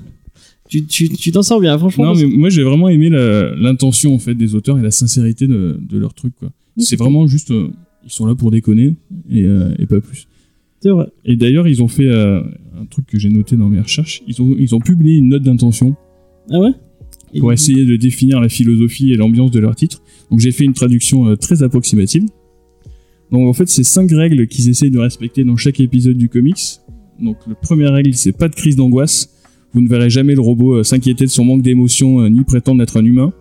Tu 0.68 0.84
tu 0.86 1.09
tu 1.11 1.32
t'en 1.32 1.43
sors 1.43 1.61
bien, 1.61 1.76
franchement. 1.78 2.07
Non, 2.07 2.14
mais 2.14 2.26
moi 2.26 2.49
j'ai 2.49 2.62
vraiment 2.62 2.88
aimé 2.88 3.11
la- 3.11 3.55
l'intention 3.57 4.14
en 4.14 4.18
fait 4.18 4.34
des 4.34 4.55
auteurs 4.55 4.78
et 4.78 4.82
la 4.82 4.90
sincérité 4.90 5.47
de, 5.47 5.78
de 5.86 5.99
leur 5.99 6.14
truc 6.14 6.34
quoi. 6.38 6.49
Oui, 6.76 6.82
C'est 6.84 6.90
c'est 6.90 6.97
vraiment 6.97 7.26
juste, 7.26 7.51
euh, 7.51 7.68
ils 8.05 8.11
sont 8.11 8.24
là 8.26 8.34
pour 8.34 8.51
déconner 8.51 8.95
et, 9.30 9.45
euh, 9.45 9.74
et 9.78 9.84
pas 9.86 10.01
plus. 10.01 10.26
C'est 10.80 10.88
vrai. 10.88 11.07
Et 11.26 11.36
d'ailleurs 11.36 11.68
ils 11.68 11.82
ont 11.82 11.88
fait 11.88 12.09
euh, 12.09 12.40
un 12.80 12.86
truc 12.88 13.07
que 13.07 13.18
j'ai 13.18 13.28
noté 13.28 13.57
dans 13.57 13.68
mes 13.68 13.80
recherches. 13.80 14.22
Ils 14.26 14.40
ont 14.40 14.55
ils 14.59 14.74
ont 14.74 14.80
publié 14.80 15.16
une 15.18 15.28
note 15.28 15.43
d'intention 15.43 15.95
Ah 16.51 16.59
ouais? 16.61 16.70
Pour 17.38 17.53
essayer 17.53 17.84
de 17.84 17.97
définir 17.97 18.40
la 18.40 18.49
philosophie 18.49 19.12
et 19.12 19.16
l'ambiance 19.16 19.51
de 19.51 19.59
leur 19.61 19.74
titre. 19.76 20.03
Donc 20.30 20.40
j'ai 20.40 20.53
fait 20.53 20.64
une 20.64 20.74
traduction 20.74 21.26
euh, 21.28 21.36
très 21.36 21.62
approximative. 21.62 22.24
Donc 23.33 23.49
en 23.49 23.53
fait, 23.55 23.68
c'est 23.68 23.83
cinq 23.83 24.11
règles 24.12 24.47
qu'ils 24.47 24.68
essayent 24.68 24.91
de 24.91 24.99
respecter 24.99 25.43
dans 25.43 25.57
chaque 25.57 25.80
épisode 25.80 26.16
du 26.18 26.28
comics. 26.28 26.80
Donc 27.18 27.39
la 27.49 27.55
première 27.55 27.93
règle, 27.93 28.14
c'est 28.14 28.33
pas 28.33 28.49
de 28.49 28.55
crise 28.55 28.76
d'angoisse. 28.76 29.30
Vous 29.72 29.80
ne 29.80 29.89
verrez 29.89 30.11
jamais 30.11 30.35
le 30.35 30.43
robot 30.43 30.74
euh, 30.74 30.83
s'inquiéter 30.83 31.24
de 31.24 31.30
son 31.30 31.45
manque 31.45 31.62
d'émotion 31.62 32.20
euh, 32.20 32.28
ni 32.28 32.45
prétendre 32.45 32.83
être 32.83 32.99
un 32.99 33.05
humain. 33.05 33.33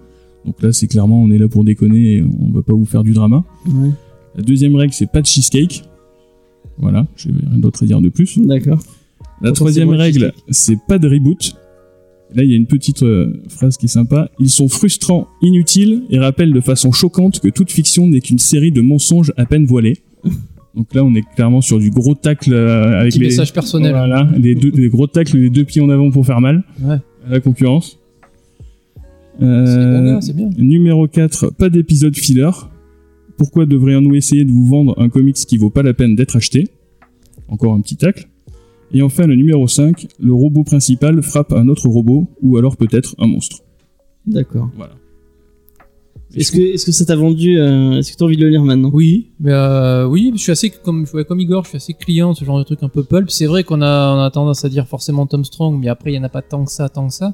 Donc 0.46 0.62
là, 0.62 0.72
c'est 0.72 0.88
clairement, 0.88 1.22
on 1.22 1.30
est 1.30 1.38
là 1.38 1.50
pour 1.50 1.66
déconner 1.66 2.16
et 2.16 2.24
on 2.24 2.52
va 2.52 2.62
pas 2.62 2.74
vous 2.74 2.86
faire 2.86 3.04
du 3.04 3.12
drama. 3.12 3.44
Ouais. 3.68 3.90
La 4.36 4.44
deuxième 4.44 4.76
règle, 4.76 4.94
c'est 4.94 5.12
pas 5.12 5.22
de 5.22 5.28
cheesecake. 5.28 5.84
Voilà, 6.78 7.06
j'ai 7.18 7.30
rien 7.30 7.60
d'autre 7.60 7.84
à 7.84 7.86
dire 7.86 8.02
de 8.02 8.10
plus. 8.10 8.40
D'accord. 8.40 8.80
La 9.42 9.52
troisième 9.52 9.90
règle, 9.90 10.32
c'est 10.50 10.78
pas 10.88 10.98
de 10.98 11.08
reboot. 11.10 11.56
Là, 12.34 12.44
il 12.44 12.52
y 12.52 12.54
a 12.54 12.58
une 12.58 12.66
petite 12.68 13.04
euh, 13.04 13.34
phrase 13.50 13.76
qui 13.78 13.86
est 13.86 13.90
sympa. 13.90 14.30
Ils 14.40 14.50
sont 14.50 14.68
frustrants, 14.70 15.28
inutiles 15.42 16.04
et 16.10 16.18
rappellent 16.20 16.54
de 16.54 16.62
façon 16.62 16.92
choquante 16.92 17.40
que 17.40 17.50
toute 17.50 17.72
fiction 17.72 18.08
n'est 18.08 18.22
qu'une 18.22 18.40
série 18.40 18.72
de 18.72 18.82
mensonges 18.82 19.34
à 19.38 19.46
peine 19.46 19.66
voilés. 19.66 19.98
Donc 20.76 20.94
là, 20.94 21.04
on 21.04 21.14
est 21.16 21.24
clairement 21.36 21.60
sur 21.60 21.78
du 21.80 21.90
gros 21.90 22.16
tacle 22.16 22.54
euh, 22.54 23.00
avec 23.00 23.12
Petit 23.12 23.20
les, 23.20 23.26
message 23.28 23.52
personnel. 23.52 23.92
voilà, 23.92 24.30
les 24.38 24.56
deux, 24.56 24.72
les 24.74 24.88
gros 24.88 25.08
tacles, 25.08 25.38
les 25.38 25.50
deux 25.50 25.66
pieds 25.66 25.82
en 25.82 25.90
avant 25.90 26.10
pour 26.12 26.26
faire 26.26 26.40
mal 26.40 26.64
Ouais. 26.82 26.96
à 27.28 27.32
la 27.32 27.40
concurrence. 27.42 28.00
Euh, 29.42 30.20
bien. 30.34 30.50
Numéro 30.58 31.08
4, 31.08 31.50
pas 31.54 31.70
d'épisode 31.70 32.16
filler. 32.16 32.50
Pourquoi 33.38 33.66
devrions-nous 33.66 34.16
essayer 34.16 34.46
de 34.46 34.52
vous 34.52 34.66
vendre 34.66 34.94
un 35.02 35.10
comics 35.10 35.36
qui 35.36 35.58
vaut 35.58 35.70
pas 35.72 35.84
la 35.84 35.94
peine 35.94 36.16
d'être 36.16 36.36
acheté? 36.36 36.68
Encore 37.50 37.74
un 37.74 37.82
petit 37.82 37.96
tacle. 37.98 38.28
Et 38.94 39.02
enfin, 39.02 39.26
le 39.26 39.36
numéro 39.36 39.68
5, 39.68 40.08
le 40.20 40.34
robot 40.34 40.64
principal 40.64 41.22
frappe 41.22 41.54
un 41.54 41.68
autre 41.68 41.88
robot, 41.88 42.28
ou 42.42 42.58
alors 42.58 42.78
peut-être 42.78 43.16
un 43.20 43.28
monstre. 43.28 43.60
D'accord. 44.26 44.70
Voilà. 44.76 44.94
Est-ce 46.36 46.52
que 46.52 46.62
est-ce 46.62 46.86
que 46.86 46.92
ça 46.92 47.06
t'a 47.06 47.16
vendu 47.16 47.60
euh, 47.60 47.98
Est-ce 47.98 48.14
que 48.14 48.18
t'as 48.18 48.26
envie 48.26 48.38
de 48.38 48.44
le 48.44 48.50
lire 48.50 48.64
maintenant? 48.64 48.90
Oui, 48.94 49.32
mais 49.40 49.52
euh, 49.52 50.08
oui, 50.08 50.32
je 50.36 50.42
suis 50.42 50.52
assez 50.52 50.70
comme 50.70 51.06
ouais, 51.14 51.26
comme 51.26 51.42
Igor, 51.42 51.64
je 51.66 51.70
suis 51.70 51.78
assez 51.78 51.94
client 51.94 52.32
de 52.32 52.38
ce 52.38 52.46
genre 52.46 52.58
de 52.58 52.64
truc 52.64 52.84
un 52.84 52.90
peu 52.90 53.04
pulp. 53.04 53.30
C'est 53.30 53.48
vrai 53.48 53.64
qu'on 53.64 53.82
a 53.82 54.16
on 54.16 54.22
a 54.22 54.32
tendance 54.32 54.64
à 54.64 54.70
dire 54.70 54.88
forcément 54.88 55.26
Tom 55.26 55.44
Strong, 55.44 55.78
mais 55.80 55.90
après 55.90 56.14
il 56.14 56.16
y 56.16 56.20
en 56.20 56.24
a 56.24 56.30
pas 56.30 56.42
tant 56.42 56.64
que 56.64 56.72
ça, 56.72 56.88
tant 56.88 57.08
que 57.08 57.14
ça. 57.14 57.34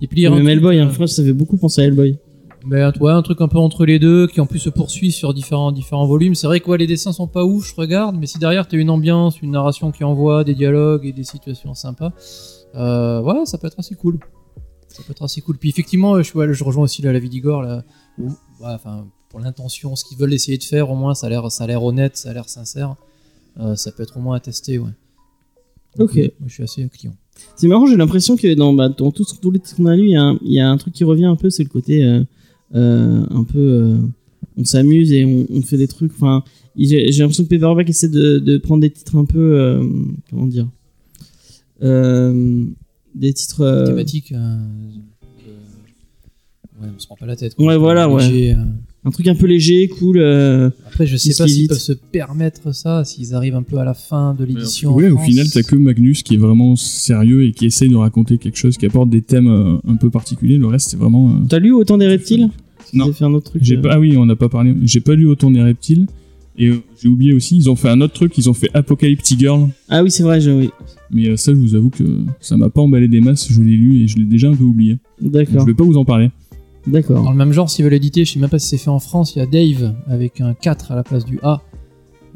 Et 0.00 0.06
puis 0.06 0.20
lire 0.20 0.32
un 0.32 0.36
Même 0.36 0.44
truc, 0.44 0.52
Hellboy, 0.52 0.78
hein, 0.78 0.84
euh, 0.84 0.88
franchement, 0.88 1.06
ça 1.08 1.24
fait 1.24 1.32
beaucoup 1.32 1.56
penser 1.56 1.82
à 1.82 1.84
Hellboy. 1.86 2.16
Ben, 2.66 2.92
ouais, 3.00 3.12
un 3.12 3.22
truc 3.22 3.40
un 3.40 3.48
peu 3.48 3.58
entre 3.58 3.86
les 3.86 3.98
deux, 3.98 4.26
qui 4.26 4.40
en 4.40 4.46
plus 4.46 4.58
se 4.58 4.68
poursuit 4.68 5.12
sur 5.12 5.32
différents, 5.32 5.72
différents 5.72 6.06
volumes. 6.06 6.34
C'est 6.34 6.46
vrai 6.48 6.60
que 6.60 6.68
ouais, 6.68 6.76
les 6.78 6.86
dessins 6.86 7.12
sont 7.12 7.28
pas 7.28 7.44
ouf, 7.44 7.68
je 7.68 7.74
regarde, 7.74 8.16
mais 8.18 8.26
si 8.26 8.38
derrière 8.38 8.66
t'as 8.66 8.76
une 8.76 8.90
ambiance, 8.90 9.40
une 9.40 9.52
narration 9.52 9.90
qui 9.92 10.04
envoie, 10.04 10.44
des 10.44 10.54
dialogues 10.54 11.06
et 11.06 11.12
des 11.12 11.24
situations 11.24 11.74
sympas, 11.74 12.12
euh, 12.74 13.22
ouais, 13.22 13.46
ça 13.46 13.58
peut 13.58 13.68
être 13.68 13.78
assez 13.78 13.94
cool. 13.94 14.18
Ça 14.88 15.02
peut 15.06 15.12
être 15.12 15.22
assez 15.22 15.40
cool. 15.40 15.56
Puis 15.56 15.68
effectivement, 15.68 16.20
je, 16.22 16.36
ouais, 16.36 16.52
je 16.52 16.64
rejoins 16.64 16.84
aussi 16.84 17.00
là, 17.00 17.12
la 17.12 17.18
vie 17.20 17.28
d'Igor, 17.28 17.62
là, 17.62 17.84
où, 18.18 18.26
ouais, 18.28 18.34
enfin, 18.60 19.06
pour 19.30 19.38
l'intention, 19.40 19.94
ce 19.94 20.04
qu'ils 20.04 20.18
veulent 20.18 20.34
essayer 20.34 20.58
de 20.58 20.64
faire, 20.64 20.90
au 20.90 20.96
moins, 20.96 21.14
ça 21.14 21.28
a 21.28 21.30
l'air, 21.30 21.50
ça 21.52 21.64
a 21.64 21.66
l'air 21.68 21.82
honnête, 21.84 22.16
ça 22.16 22.30
a 22.30 22.32
l'air 22.32 22.48
sincère. 22.48 22.96
Euh, 23.60 23.76
ça 23.76 23.92
peut 23.92 24.02
être 24.02 24.16
au 24.16 24.20
moins 24.20 24.36
à 24.36 24.40
tester, 24.40 24.78
ouais. 24.78 24.90
Donc, 25.96 26.10
Ok. 26.10 26.16
moi, 26.16 26.48
je 26.48 26.54
suis 26.54 26.62
assez 26.64 26.88
client. 26.88 27.14
C'est 27.56 27.68
marrant, 27.68 27.86
j'ai 27.86 27.96
l'impression 27.96 28.36
que 28.36 28.52
dans, 28.54 28.72
bah, 28.72 28.88
dans 28.88 29.10
tout 29.12 29.24
ce- 29.24 29.36
tous 29.36 29.50
les 29.52 29.60
titres 29.60 29.76
qu'on 29.76 29.86
a 29.86 29.94
lus, 29.94 30.06
il 30.06 30.10
y, 30.12 30.16
a 30.16 30.22
un- 30.22 30.38
il 30.42 30.52
y 30.52 30.60
a 30.60 30.68
un 30.68 30.76
truc 30.76 30.92
qui 30.92 31.04
revient 31.04 31.24
un 31.26 31.36
peu, 31.36 31.50
c'est 31.50 31.62
le 31.62 31.68
côté 31.68 32.02
euh, 32.04 32.24
un 32.74 33.44
peu. 33.44 33.58
euh, 33.58 33.98
on 34.56 34.64
s'amuse 34.64 35.12
et 35.12 35.24
on, 35.24 35.46
on 35.50 35.62
fait 35.62 35.76
des 35.76 35.86
trucs. 35.88 36.12
Enfin, 36.12 36.42
j'ai 36.76 37.06
l'impression 37.10 37.44
que 37.44 37.48
Paperback 37.48 37.88
essaie 37.88 38.08
de, 38.08 38.38
de 38.38 38.58
prendre 38.58 38.80
des 38.80 38.90
titres 38.90 39.16
un 39.16 39.24
peu. 39.24 39.38
euh, 39.60 39.84
comment 40.30 40.46
dire 40.46 40.68
Euh, 41.82 42.64
Des 43.14 43.32
titres. 43.32 43.60
euh, 43.62 43.86
Thématique. 43.86 44.32
euh, 44.32 44.36
euh, 45.48 46.82
ouais, 46.82 46.88
on 46.94 46.98
se 46.98 47.06
prend 47.06 47.16
pas 47.16 47.26
la 47.26 47.36
tête. 47.36 47.54
quoi. 47.54 47.66
Ouais, 47.66 47.76
voilà, 47.76 48.08
ouais. 48.10 48.52
Euh. 48.54 48.64
Un 49.04 49.10
truc 49.10 49.26
un 49.28 49.34
peu 49.34 49.46
léger, 49.46 49.88
cool. 49.88 50.18
euh, 50.18 50.70
Après, 50.86 51.06
je 51.06 51.16
sais 51.16 51.34
pas 51.36 51.48
s'ils 51.48 51.68
peuvent 51.68 51.78
se 51.78 51.92
permettre 51.92 52.74
ça, 52.74 53.04
s'ils 53.04 53.34
arrivent 53.34 53.54
un 53.54 53.62
peu 53.62 53.78
à 53.78 53.84
la 53.84 53.94
fin 53.94 54.34
de 54.34 54.44
l'édition. 54.44 54.94
Ouais, 54.94 55.08
en 55.10 55.14
au 55.14 55.18
final, 55.18 55.46
t'as 55.50 55.62
que 55.62 55.76
Magnus 55.76 56.22
qui 56.22 56.34
est 56.34 56.38
vraiment 56.38 56.76
sérieux 56.76 57.44
et 57.44 57.52
qui 57.52 57.66
essaye 57.66 57.88
de 57.88 57.96
raconter 57.96 58.38
quelque 58.38 58.56
chose, 58.58 58.76
qui 58.76 58.86
apporte 58.86 59.08
des 59.08 59.22
thèmes 59.22 59.48
euh, 59.48 59.76
un 59.86 59.96
peu 59.96 60.10
particuliers. 60.10 60.58
Le 60.58 60.66
reste, 60.66 60.90
c'est 60.90 60.96
vraiment. 60.96 61.30
euh, 61.30 61.34
T'as 61.48 61.58
lu 61.58 61.72
autant 61.72 61.96
des 61.96 62.06
reptiles? 62.06 62.50
Non. 62.92 63.06
J'ai 63.06 63.12
fait 63.12 63.24
un 63.24 63.34
autre 63.34 63.50
truc. 63.50 63.62
J'ai 63.64 63.76
euh, 63.76 63.82
pas, 63.82 63.90
ah 63.94 64.00
oui, 64.00 64.16
on 64.16 64.26
n'a 64.26 64.36
pas 64.36 64.48
parlé. 64.48 64.74
J'ai 64.82 65.00
pas 65.00 65.14
lu 65.14 65.26
autant 65.26 65.50
des 65.50 65.62
reptiles. 65.62 66.06
Et 66.60 66.66
euh, 66.66 66.82
j'ai 67.00 67.08
oublié 67.08 67.32
aussi, 67.34 67.56
ils 67.56 67.70
ont 67.70 67.76
fait 67.76 67.88
un 67.88 68.00
autre 68.00 68.14
truc, 68.14 68.36
ils 68.36 68.50
ont 68.50 68.54
fait 68.54 68.68
Apocalyptic 68.74 69.38
Girl. 69.38 69.68
Ah 69.88 70.02
oui, 70.02 70.10
c'est 70.10 70.24
vrai, 70.24 70.40
je, 70.40 70.50
oui. 70.50 70.70
Mais 71.12 71.28
euh, 71.28 71.36
ça, 71.36 71.52
je 71.54 71.58
vous 71.58 71.76
avoue 71.76 71.90
que 71.90 72.02
ça 72.40 72.56
m'a 72.56 72.68
pas 72.68 72.80
emballé 72.80 73.06
des 73.06 73.20
masses. 73.20 73.46
Je 73.50 73.60
l'ai 73.62 73.76
lu 73.76 74.02
et 74.02 74.08
je 74.08 74.18
l'ai 74.18 74.24
déjà 74.24 74.48
un 74.48 74.56
peu 74.56 74.64
oublié. 74.64 74.98
D'accord, 75.20 75.60
je 75.60 75.66
vais 75.66 75.74
pas 75.74 75.84
vous 75.84 75.96
en 75.96 76.04
parler. 76.04 76.30
Dans 76.86 76.92
d'accord. 76.92 77.30
le 77.30 77.36
même 77.36 77.52
genre, 77.52 77.68
s'ils 77.68 77.84
veulent 77.84 77.94
éditer, 77.94 78.24
je 78.24 78.32
sais 78.34 78.38
même 78.40 78.48
pas 78.50 78.58
si 78.58 78.68
c'est 78.68 78.78
fait 78.78 78.88
en 78.90 78.98
France, 79.00 79.34
il 79.36 79.40
y 79.40 79.42
a 79.42 79.46
Dave 79.46 79.94
avec 80.08 80.40
un 80.40 80.54
4 80.54 80.92
à 80.92 80.96
la 80.96 81.02
place 81.02 81.24
du 81.24 81.38
A. 81.42 81.60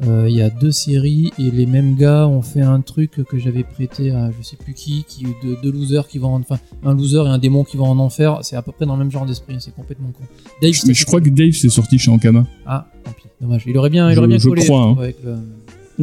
Euh, 0.05 0.27
Il 0.29 0.35
y 0.35 0.41
a 0.41 0.49
deux 0.49 0.71
séries 0.71 1.31
et 1.39 1.49
les 1.51 1.65
mêmes 1.65 1.95
gars 1.95 2.27
ont 2.27 2.41
fait 2.41 2.61
un 2.61 2.81
truc 2.81 3.11
que 3.29 3.37
j'avais 3.37 3.63
prêté 3.63 4.11
à 4.11 4.31
je 4.31 4.43
sais 4.43 4.57
plus 4.57 4.73
qui, 4.73 5.05
qui 5.07 5.23
de 5.23 5.55
deux 5.61 5.71
losers 5.71 6.07
qui 6.07 6.17
vont 6.17 6.33
en, 6.33 6.39
enfin 6.39 6.57
un 6.83 6.93
loser 6.95 7.23
et 7.25 7.29
un 7.29 7.37
démon 7.37 7.63
qui 7.63 7.77
vont 7.77 7.85
en 7.85 7.99
enfer. 7.99 8.39
C'est 8.41 8.55
à 8.55 8.61
peu 8.63 8.71
près 8.71 8.85
dans 8.85 8.93
le 8.93 8.99
même 8.99 9.11
genre 9.11 9.25
d'esprit, 9.25 9.55
c'est 9.59 9.73
complètement 9.73 10.09
con. 10.09 10.23
Dave, 10.61 10.73
Mais 10.87 10.93
je 10.93 11.05
crois 11.05 11.21
que 11.21 11.29
Dave 11.29 11.51
c'est 11.53 11.69
sorti 11.69 11.97
chez 11.99 12.11
Ankama. 12.11 12.45
ah 12.65 12.87
tant 13.03 13.11
pis, 13.11 13.27
dommage. 13.39 13.63
Il 13.67 13.77
aurait 13.77 13.91
bien, 13.91 14.09
il 14.09 14.13
Je- 14.15 14.19
aurait 14.19 14.27
bien 14.27 14.39
je 14.39 14.49
collé 14.49 14.65
crois, 14.65 14.81
hein. 14.81 14.95
avec 14.99 15.17
le, 15.23 15.35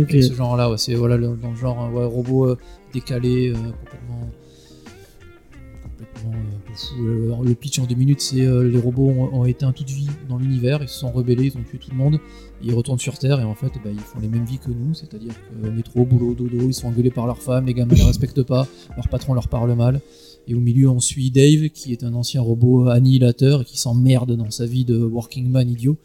Ok. 0.03 0.11
avec 0.11 0.23
ce 0.25 0.35
genre-là. 0.35 0.71
Ouais, 0.71 0.79
c'est 0.79 0.95
voilà 0.95 1.17
le- 1.17 1.37
dans 1.41 1.51
le 1.51 1.57
genre 1.57 1.85
euh, 1.85 1.99
ouais, 1.99 2.05
robot 2.07 2.47
euh, 2.47 2.59
décalé, 2.95 3.49
euh, 3.51 3.55
complètement, 3.55 4.31
complètement 5.83 6.39
euh, 7.01 7.35
le 7.43 7.55
pitch 7.55 7.79
en 7.79 7.85
deux 7.85 7.95
minutes, 7.95 8.21
c'est 8.21 8.41
euh, 8.41 8.69
les 8.69 8.79
robots 8.79 9.09
ont, 9.09 9.41
ont 9.41 9.45
éteint 9.45 9.73
toute 9.73 9.91
vie 9.91 10.09
dans 10.29 10.39
l'univers, 10.39 10.83
ils 10.83 10.89
se 10.89 10.99
sont 10.99 11.11
rebellés, 11.11 11.47
ils 11.47 11.59
ont 11.59 11.63
tué 11.63 11.79
tout 11.79 11.91
le 11.91 11.97
monde, 11.97 12.19
ils 12.63 12.75
retournent 12.75 12.99
sur 12.99 13.19
Terre 13.19 13.41
et 13.41 13.45
en 13.45 13.55
fait, 13.55 13.73
ben, 13.85 13.93
ils 13.93 13.99
font 14.01 14.21
les 14.21 14.29
mêmes 14.29 14.45
vies 14.45 14.59
que 14.59 14.71
nous, 14.71 14.95
c'est-à-dire 14.95 15.35
métro, 15.63 16.05
boulot, 16.05 16.35
dodo, 16.35 16.69
ils 16.69 16.75
sont 16.75 16.89
engueulés 16.89 17.11
par 17.11 17.27
leurs 17.27 17.43
femmes, 17.43 17.67
les 17.67 17.75
gamins 17.75 17.95
les 17.95 18.03
respectent 18.03 18.43
pas, 18.43 18.67
leur 18.97 19.09
patron 19.09 19.35
leur 19.35 19.49
parle 19.49 19.75
mal. 19.75 20.01
Et 20.49 20.55
au 20.55 20.61
milieu, 20.61 20.89
on 20.89 21.01
suit 21.01 21.31
Dave, 21.31 21.69
qui 21.69 21.93
est 21.93 22.03
un 22.03 22.15
ancien 22.15 22.41
robot 22.41 22.89
annihilateur 22.89 23.63
et 23.63 23.65
qui 23.65 23.79
s'emmerde 23.79 24.35
dans 24.37 24.51
sa 24.51 24.67
vie 24.67 24.85
de 24.85 24.97
working 24.99 25.49
man 25.49 25.69
idiot. 25.69 25.97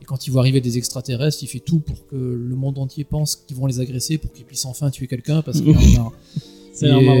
Et 0.00 0.04
quand 0.04 0.26
il 0.26 0.30
voit 0.30 0.40
arriver 0.40 0.60
des 0.60 0.78
extraterrestres, 0.78 1.42
il 1.42 1.46
fait 1.46 1.60
tout 1.60 1.78
pour 1.78 2.08
que 2.08 2.16
le 2.16 2.56
monde 2.56 2.78
entier 2.78 3.04
pense 3.04 3.36
qu'ils 3.36 3.56
vont 3.56 3.66
les 3.66 3.78
agresser 3.78 4.18
pour 4.18 4.32
qu'ils 4.32 4.44
puissent 4.44 4.64
enfin 4.64 4.90
tuer 4.90 5.06
quelqu'un 5.06 5.42
parce 5.42 5.60
qu'il 5.60 5.76
en 5.76 6.06
a. 6.06 6.12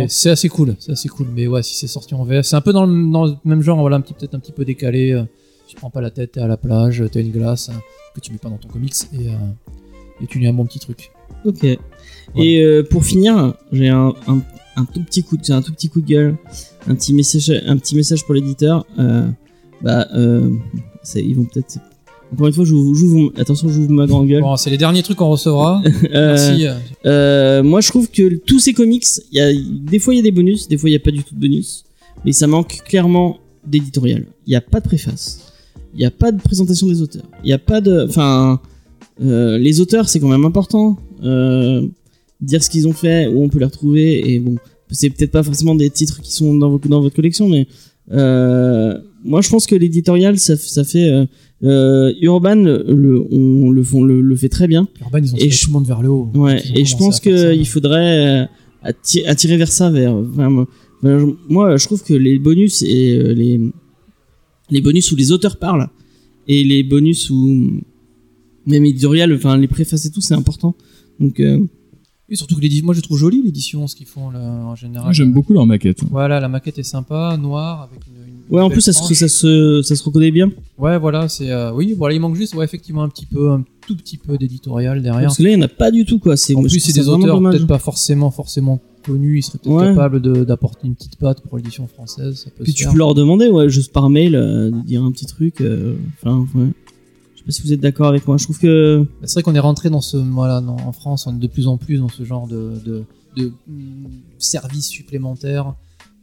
C'est 0.08 0.30
assez 0.30 0.48
cool, 0.48 0.76
c'est 0.78 0.92
assez 0.92 1.08
cool. 1.08 1.26
Mais 1.34 1.46
ouais, 1.46 1.62
si 1.62 1.74
c'est 1.74 1.86
sorti 1.86 2.14
en 2.14 2.24
VF, 2.24 2.44
c'est 2.44 2.56
un 2.56 2.60
peu 2.60 2.72
dans 2.72 2.86
le, 2.86 3.10
dans 3.10 3.26
le 3.26 3.34
même 3.44 3.62
genre, 3.62 3.80
voilà, 3.80 3.96
un 3.96 4.00
petit 4.00 4.14
peut-être 4.14 4.34
un 4.34 4.38
petit 4.40 4.52
peu 4.52 4.64
décalé. 4.64 5.12
euh, 5.12 5.24
Tu 5.68 5.76
prends 5.76 5.90
pas 5.90 6.00
la 6.00 6.10
tête, 6.10 6.32
t'es 6.32 6.40
à 6.40 6.46
la 6.46 6.56
plage, 6.56 7.02
t'as 7.10 7.20
une 7.20 7.30
glace 7.30 7.68
hein, 7.70 7.80
que 8.14 8.20
tu 8.20 8.30
mets 8.32 8.38
pas 8.38 8.48
dans 8.50 8.58
ton 8.58 8.68
comics 8.68 8.92
et, 9.14 9.28
euh, 9.28 10.22
et 10.22 10.26
tu 10.26 10.38
lis 10.38 10.46
un 10.46 10.52
bon 10.52 10.66
petit 10.66 10.78
truc. 10.80 11.10
Ok. 11.44 11.64
Et 11.64 12.60
euh, 12.62 12.82
pour 12.82 13.04
finir, 13.04 13.54
j'ai 13.72 13.88
un, 13.88 14.12
un, 14.26 14.40
un 14.76 14.84
tout 14.84 15.02
petit 15.02 15.22
coup, 15.22 15.36
de, 15.36 15.44
j'ai 15.44 15.52
un 15.52 15.62
tout 15.62 15.72
petit 15.72 15.88
coup 15.88 16.00
de 16.00 16.06
gueule, 16.06 16.36
un 16.86 16.94
petit 16.94 17.14
message, 17.14 17.50
un 17.66 17.76
petit 17.78 17.96
message 17.96 18.24
pour 18.24 18.34
l'éditeur. 18.34 18.84
Euh, 18.98 19.26
bah, 19.80 20.06
euh, 20.14 20.50
ça, 21.02 21.20
ils 21.20 21.34
vont 21.34 21.44
peut-être. 21.44 21.78
Encore 22.32 22.46
une 22.46 22.52
fois, 22.54 22.64
vous- 23.06 23.32
attention, 23.36 23.68
je 23.68 23.80
vous 23.80 23.92
ma 23.92 24.06
grande 24.06 24.26
gueule. 24.26 24.40
Bon, 24.42 24.56
c'est 24.56 24.70
les 24.70 24.78
derniers 24.78 25.02
trucs 25.02 25.18
qu'on 25.18 25.28
recevra. 25.28 25.82
Euh, 26.14 26.28
Merci. 26.36 26.66
euh, 26.66 26.74
euh, 27.06 27.62
moi, 27.62 27.80
je 27.80 27.88
trouve 27.88 28.08
que 28.10 28.36
tous 28.36 28.58
ces 28.58 28.72
comics, 28.72 29.04
y 29.32 29.40
a, 29.40 29.52
des 29.52 29.98
fois 29.98 30.14
il 30.14 30.16
y 30.18 30.20
a 30.20 30.22
des 30.22 30.30
bonus, 30.32 30.66
des 30.68 30.76
fois 30.78 30.88
il 30.88 30.92
y 30.94 30.96
a 30.96 31.00
pas 31.00 31.10
du 31.10 31.22
tout 31.22 31.34
de 31.34 31.40
bonus, 31.40 31.84
mais 32.24 32.32
ça 32.32 32.46
manque 32.46 32.80
clairement 32.86 33.38
d'éditorial. 33.66 34.24
Il 34.46 34.50
n'y 34.50 34.56
a 34.56 34.60
pas 34.60 34.80
de 34.80 34.84
préface, 34.84 35.52
il 35.94 35.98
n'y 35.98 36.04
a 36.06 36.10
pas 36.10 36.32
de 36.32 36.40
présentation 36.40 36.86
des 36.86 37.00
auteurs, 37.02 37.24
il 37.44 37.46
n'y 37.48 37.52
a 37.52 37.58
pas 37.58 37.80
de, 37.80 38.06
enfin, 38.08 38.60
euh, 39.22 39.58
les 39.58 39.80
auteurs 39.80 40.08
c'est 40.08 40.18
quand 40.20 40.28
même 40.28 40.44
important. 40.44 40.96
Euh, 41.22 41.86
dire 42.40 42.62
ce 42.64 42.70
qu'ils 42.70 42.88
ont 42.88 42.92
fait, 42.92 43.28
où 43.28 43.42
on 43.44 43.48
peut 43.48 43.58
les 43.60 43.64
retrouver, 43.66 44.32
et 44.32 44.38
bon, 44.40 44.56
c'est 44.90 45.10
peut-être 45.10 45.30
pas 45.30 45.42
forcément 45.44 45.74
des 45.76 45.90
titres 45.90 46.20
qui 46.20 46.32
sont 46.32 46.54
dans, 46.56 46.70
vos- 46.70 46.80
dans 46.88 47.00
votre 47.00 47.14
collection, 47.14 47.48
mais 47.48 47.66
moi 49.24 49.40
je 49.40 49.48
pense 49.48 49.66
que 49.66 49.74
l'éditorial 49.76 50.38
ça, 50.38 50.56
ça 50.56 50.82
fait 50.84 51.28
euh, 51.64 52.12
Urban 52.20 52.56
le, 52.56 53.24
on 53.30 53.70
le, 53.70 53.82
font, 53.82 54.02
le, 54.02 54.20
le 54.20 54.36
fait 54.36 54.48
très 54.48 54.66
bien. 54.66 54.88
Urban, 55.00 55.18
ils 55.18 55.32
ont 55.34 55.38
Et 55.38 55.50
je- 55.50 55.60
tout 55.60 55.68
le 55.68 55.72
monde 55.74 55.86
vers 55.86 56.02
le 56.02 56.08
haut. 56.10 56.30
Ouais, 56.34 56.60
et 56.74 56.84
je 56.84 56.96
pense 56.96 57.20
qu'il 57.20 57.66
faudrait 57.66 58.42
euh, 58.42 58.46
atti- 58.84 59.24
attirer 59.26 59.56
vers 59.56 59.70
ça, 59.70 59.90
vers. 59.90 60.14
moi, 61.48 61.76
je 61.76 61.84
trouve 61.84 62.02
que 62.02 62.14
les 62.14 62.38
bonus 62.38 62.82
et 62.82 63.16
euh, 63.18 63.32
les 63.34 63.60
les 64.70 64.80
bonus 64.80 65.12
où 65.12 65.16
les 65.16 65.32
auteurs 65.32 65.56
parlent 65.58 65.88
et 66.48 66.64
les 66.64 66.82
bonus 66.82 67.28
où 67.30 67.70
Même 68.66 68.84
éditorial, 68.84 69.32
enfin 69.34 69.56
les 69.58 69.68
préfaces 69.68 70.04
et 70.06 70.10
tout, 70.10 70.20
c'est 70.20 70.34
important. 70.34 70.74
Donc 71.20 71.40
euh, 71.40 71.58
Et 72.28 72.36
surtout 72.36 72.56
que 72.56 72.60
l'édition, 72.60 72.86
moi 72.86 72.94
je 72.94 73.00
trouve 73.00 73.18
joli 73.18 73.42
l'édition, 73.42 73.86
ce 73.86 73.94
qu'ils 73.96 74.06
font 74.06 74.30
là, 74.30 74.40
en 74.72 74.74
général. 74.76 75.12
J'aime 75.12 75.32
beaucoup 75.32 75.52
leur 75.52 75.66
maquette. 75.66 76.00
Voilà, 76.10 76.40
la 76.40 76.48
maquette 76.48 76.78
est 76.78 76.82
sympa, 76.96 77.36
noire 77.36 77.82
avec 77.82 78.00
une. 78.06 78.31
Ouais, 78.50 78.60
en 78.60 78.70
plus 78.70 78.80
ça 78.80 78.92
se, 78.92 79.14
ça 79.14 79.28
se 79.28 79.82
ça 79.82 79.96
se 79.96 80.02
reconnaît 80.04 80.30
bien. 80.30 80.50
Ouais, 80.78 80.98
voilà, 80.98 81.28
c'est. 81.28 81.50
euh, 81.50 81.72
oui, 81.72 81.94
voilà, 81.96 82.14
il 82.14 82.20
manque 82.20 82.36
juste, 82.36 82.54
ouais, 82.54 82.64
effectivement, 82.64 83.02
un 83.02 83.08
petit 83.08 83.26
peu, 83.26 83.50
un 83.50 83.64
tout 83.86 83.96
petit 83.96 84.16
peu 84.16 84.36
d'éditorial 84.38 85.02
derrière. 85.02 85.24
Parce 85.28 85.36
que 85.38 85.42
là, 85.42 85.50
il 85.50 85.56
n'y 85.56 85.62
en 85.62 85.66
a 85.66 85.68
pas 85.68 85.90
du 85.90 86.04
tout 86.04 86.18
quoi. 86.18 86.34
En 86.34 86.60
moi, 86.60 86.68
je 86.68 86.74
plus, 86.74 86.80
trouve 86.80 86.80
c'est 86.80 86.92
ça 86.92 87.00
des 87.00 87.06
vraiment 87.06 87.24
auteurs 87.24 87.36
dommage. 87.36 87.54
peut-être 87.54 87.66
pas 87.68 87.78
forcément, 87.78 88.30
forcément 88.30 88.80
connus. 89.04 89.38
Ils 89.38 89.42
seraient 89.42 89.58
peut-être 89.58 89.74
Ouais. 89.74 89.86
capables 89.88 90.20
de- 90.22 90.44
d'apporter 90.44 90.86
une 90.86 90.94
petite 90.94 91.16
patte 91.16 91.40
pour 91.40 91.56
l'édition 91.56 91.86
française. 91.88 92.36
Ça 92.36 92.50
peut 92.56 92.62
Puis 92.64 92.72
se 92.72 92.76
tu 92.78 92.84
faire. 92.84 92.92
peux 92.92 92.98
leur 92.98 93.14
demander, 93.14 93.48
ouais, 93.48 93.68
juste 93.68 93.92
par 93.92 94.08
mail, 94.10 94.34
euh, 94.36 94.70
de 94.70 94.80
dire 94.86 95.02
un 95.02 95.10
petit 95.12 95.26
truc. 95.26 95.60
euh, 95.60 95.94
Enfin, 96.22 96.46
ouais. 96.54 96.66
Je 97.34 97.38
sais 97.40 97.44
pas 97.46 97.50
si 97.52 97.62
vous 97.62 97.72
êtes 97.72 97.80
d'accord 97.80 98.06
avec 98.06 98.26
moi. 98.28 98.36
Je 98.38 98.44
trouve 98.44 98.60
que 98.60 98.98
Bah, 99.00 99.06
C'est 99.24 99.32
vrai 99.34 99.42
qu'on 99.42 99.56
est 99.56 99.58
rentré 99.60 99.90
dans 99.90 100.00
ce, 100.00 100.16
voilà, 100.16 100.60
dans- 100.60 100.76
en 100.76 100.92
France, 100.92 101.26
on 101.26 101.34
est 101.34 101.40
de 101.40 101.46
plus 101.48 101.66
en 101.66 101.76
plus 101.76 101.98
dans 101.98 102.08
ce 102.08 102.22
genre 102.22 102.46
de, 102.46 102.70
de, 102.86 103.02
de 103.36 103.46
mm, 103.66 104.06
services 104.38 104.86
supplémentaires. 104.88 105.74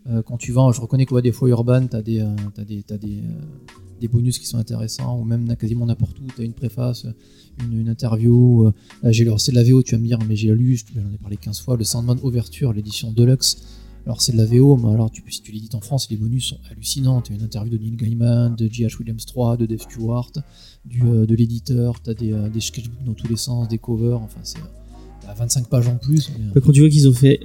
Euh, 0.10 0.22
quand 0.24 0.38
tu 0.38 0.52
vends, 0.52 0.72
je 0.72 0.82
reconnais 0.82 1.06
que 1.06 1.14
ouais, 1.14 1.22
des 1.22 1.32
fois 1.32 1.50
Urban, 1.50 1.86
t'as 1.88 2.02
des, 2.02 2.20
euh, 2.20 2.28
des, 2.58 2.84
des, 2.98 3.20
euh, 3.20 3.22
des 4.02 4.08
bonus 4.08 4.40
qui 4.40 4.46
sont 4.48 4.58
intéressants, 4.58 5.20
ou 5.20 5.24
même 5.24 5.56
quasiment 5.56 5.86
n'importe 5.86 6.20
où, 6.20 6.24
t'as 6.36 6.44
une 6.44 6.54
préface, 6.54 7.06
une, 7.72 7.88
interview. 7.90 8.72
j'ai 9.04 9.26
lu, 9.26 9.32
c'est 9.38 9.52
de 9.52 9.58
la 9.58 9.64
VO, 9.64 9.84
tu 9.84 9.94
vas 9.96 10.02
me 10.02 10.08
dire, 10.08 10.18
mais 10.28 10.36
j'ai 10.36 10.54
lu, 10.54 10.78
je- 10.78 10.86
j'en 10.96 11.14
ai 11.14 11.18
parlé 11.18 11.38
15 11.38 11.60
fois, 11.60 11.76
le 11.78 11.84
Sandman 11.84 12.18
Overture, 12.24 12.74
l'édition 12.74 13.12
Deluxe. 13.12 13.58
Alors 14.06 14.22
c'est 14.22 14.32
de 14.32 14.38
la 14.38 14.46
VO, 14.46 14.78
mais 14.78 14.92
alors 14.94 15.12
tu, 15.12 15.22
si 15.30 15.42
tu 15.42 15.52
l'édites 15.52 15.76
en 15.76 15.82
France, 15.82 16.08
les 16.10 16.16
bonus 16.18 16.46
sont 16.46 16.58
hallucinants. 16.72 17.22
T'as 17.22 17.34
une 17.36 17.44
interview 17.44 17.78
de 17.78 17.84
Neil 17.84 17.96
Gaiman, 17.98 18.56
de 18.56 18.68
J.H. 18.68 18.98
Williams 18.98 19.26
3, 19.26 19.58
de 19.58 19.66
Dave 19.68 19.82
Stewart, 19.82 20.32
du, 20.86 21.02
de 21.02 21.36
l'éditeur, 21.36 22.00
t'as 22.02 22.14
des, 22.14 22.32
euh, 22.32 22.50
des 22.50 22.62
sketchbooks 22.62 23.04
dans 23.06 23.14
tous 23.14 23.28
les 23.28 23.36
sens, 23.36 23.68
des 23.68 23.78
covers, 23.78 24.20
enfin 24.22 24.40
c'est 24.42 24.58
euh, 24.58 24.62
t'as 25.22 25.34
25 25.34 25.68
pages 25.68 25.88
en 25.90 25.98
plus. 25.98 26.32
mais, 26.40 26.46
euh, 26.58 26.62
quand 26.62 26.72
tu 26.72 26.80
vois 26.80 26.90
qu'ils 26.90 27.08
ont 27.10 27.14
fait. 27.14 27.42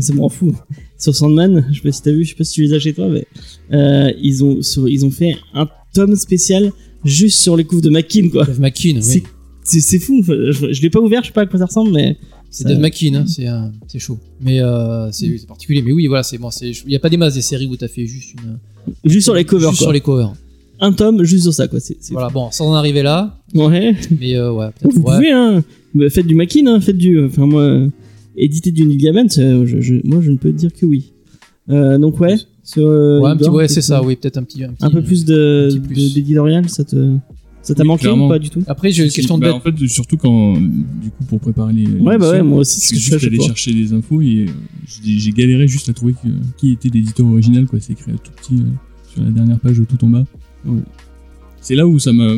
Ça 0.00 0.12
m'en 0.14 0.28
fout. 0.28 0.54
Sur 0.98 1.14
Sandman, 1.14 1.66
je 1.70 1.76
sais 1.76 1.82
pas 1.82 1.92
si 1.92 2.02
t'as 2.02 2.12
vu, 2.12 2.24
je 2.24 2.30
sais 2.30 2.34
pas 2.36 2.44
si 2.44 2.54
tu 2.54 2.62
les 2.62 2.72
as 2.72 2.78
chez 2.78 2.92
toi, 2.94 3.08
mais 3.08 3.26
euh, 3.72 4.10
ils 4.20 4.42
ont 4.44 4.60
sur- 4.62 4.88
ils 4.88 5.04
ont 5.04 5.10
fait 5.10 5.36
un 5.54 5.68
tome 5.92 6.16
spécial 6.16 6.72
juste 7.04 7.38
sur 7.40 7.56
les 7.56 7.64
couves 7.64 7.80
de 7.82 7.90
McKean 7.90 8.28
quoi. 8.30 8.44
Dave 8.44 8.60
McKean, 8.60 9.00
C'est 9.02 9.22
oui. 9.64 9.80
c'est 9.82 9.98
fou. 9.98 10.18
Enfin, 10.20 10.34
Je, 10.50 10.72
je 10.72 10.82
l'ai 10.82 10.90
pas 10.90 11.00
ouvert, 11.00 11.22
je 11.22 11.28
sais 11.28 11.32
pas 11.32 11.42
à 11.42 11.46
quoi 11.46 11.58
ça 11.58 11.66
ressemble, 11.66 11.92
mais 11.92 12.16
C'est 12.50 12.66
Dave 12.66 12.78
McKean, 12.80 13.14
hein, 13.14 13.24
c'est 13.26 13.46
euh, 13.48 13.66
c'est 13.86 13.98
chaud. 13.98 14.18
Mais 14.40 14.60
euh, 14.60 15.10
c'est 15.12 15.36
c'est 15.38 15.46
particulier. 15.46 15.82
Mais 15.82 15.92
oui, 15.92 16.06
voilà, 16.06 16.22
c'est 16.22 16.38
bon. 16.38 16.50
c'est- 16.50 16.70
Il 16.86 16.92
y 16.92 16.96
a 16.96 17.00
pas 17.00 17.10
des 17.10 17.16
masses 17.16 17.34
des 17.34 17.42
séries 17.42 17.66
où 17.66 17.76
t'as 17.76 17.88
fait 17.88 18.06
juste 18.06 18.34
une. 18.34 18.58
juste 19.04 19.24
sur 19.24 19.34
les 19.34 19.44
covers 19.44 19.70
juste 19.70 19.78
quoi. 19.80 19.86
sur 19.86 19.92
les 19.92 20.00
covers. 20.00 20.32
Un 20.80 20.92
tome 20.92 21.22
juste 21.22 21.44
sur 21.44 21.54
ça 21.54 21.68
quoi. 21.68 21.78
C'est 21.78 21.96
Voilà, 22.10 22.28
bon, 22.30 22.50
sans 22.50 22.68
en 22.70 22.74
arriver 22.74 23.02
là. 23.02 23.38
Ouais. 23.54 23.94
mais 24.20 24.34
euh, 24.34 24.50
ouais, 24.52 24.66
peut-être. 24.80 24.92
Vous 24.94 25.02
ouais. 25.02 25.14
pouvez 25.16 25.30
hein. 25.32 25.62
Bah, 25.94 26.10
Faites 26.10 26.26
du 26.26 26.34
McKean, 26.34 26.66
hein. 26.66 26.80
Faites 26.80 26.98
du. 26.98 27.24
Enfin 27.26 27.46
moi, 27.46 27.86
euh, 28.36 28.40
éditer 28.42 28.72
du 28.72 28.84
Neil 28.86 28.96
Gaiman, 28.98 29.28
c'est- 29.28 29.66
je, 29.66 29.80
je- 29.80 30.00
moi 30.04 30.20
je 30.20 30.30
ne 30.30 30.36
peux 30.36 30.52
dire 30.52 30.72
que 30.72 30.86
oui. 30.86 31.12
Euh, 31.70 31.98
donc 31.98 32.20
ouais. 32.20 32.36
Sur, 32.62 32.86
euh, 32.86 33.20
Ouais, 33.20 33.34
Igor, 33.34 33.62
c'est 33.68 33.82
ça, 33.82 33.98
euh, 34.00 34.04
oui, 34.04 34.16
peut-être 34.16 34.38
un 34.38 34.42
petit, 34.42 34.64
un 34.64 34.72
petit. 34.72 34.84
Un 34.84 34.90
peu 34.90 35.02
plus 35.02 35.24
de 35.26 35.68
de- 35.72 36.14
d'éditorial, 36.14 36.68
ça 36.70 36.82
te 36.84 37.16
ça 37.62 37.74
t'a 37.74 37.82
Oui, 37.82 37.88
manqué 37.88 38.02
clairement. 38.02 38.26
ou 38.26 38.28
pas 38.30 38.38
du 38.38 38.48
tout? 38.50 38.62
Après, 38.66 38.90
j'ai 38.90 39.04
une 39.04 39.10
question 39.10 39.36
de 39.38 39.42
bah, 39.42 39.48
bête. 39.48 39.56
En 39.56 39.60
fait, 39.60 39.86
surtout 39.88 40.16
quand, 40.18 40.54
du 40.54 41.10
coup, 41.10 41.24
pour 41.28 41.40
préparer 41.40 41.72
les. 41.74 41.86
Ouais 41.86 42.16
bah 42.18 42.30
ouais, 42.30 42.42
moi 42.42 42.58
aussi 42.60 42.80
c'est 42.80 42.94
ce 42.94 43.00
c'est 43.02 43.10
que 43.12 43.18
je 43.18 43.26
aller 43.26 43.36
fois. 43.36 43.46
chercher 43.48 43.72
des 43.74 43.92
infos 43.92 44.20
et 44.22 44.46
euh, 44.48 44.52
j'ai 45.02 45.30
galéré 45.32 45.66
juste 45.68 45.88
à 45.88 45.92
trouver 45.94 46.12
que- 46.14 46.28
qui 46.58 46.72
était 46.72 46.88
l'éditeur 46.90 47.26
original, 47.26 47.66
quoi. 47.66 47.78
C'est 47.80 47.92
écrit 47.94 48.12
tout 48.22 48.32
petit 48.32 48.54
euh, 48.60 48.66
sur 49.12 49.22
la 49.22 49.30
dernière 49.30 49.58
page 49.60 49.80
tout 49.88 50.04
en 50.04 50.08
bas. 50.08 50.24
Ouais. 50.66 50.80
C'est 51.60 51.74
là 51.74 51.86
où 51.86 51.98
ça 51.98 52.12
m'a, 52.12 52.34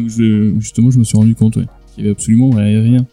justement, 0.58 0.90
je 0.92 0.98
me 0.98 1.04
suis 1.04 1.16
rendu 1.16 1.34
compte, 1.34 1.56
ouais, 1.56 1.66
qu'il 1.94 2.02
y 2.04 2.06
avait 2.06 2.12
absolument 2.14 2.50
rien 2.50 3.04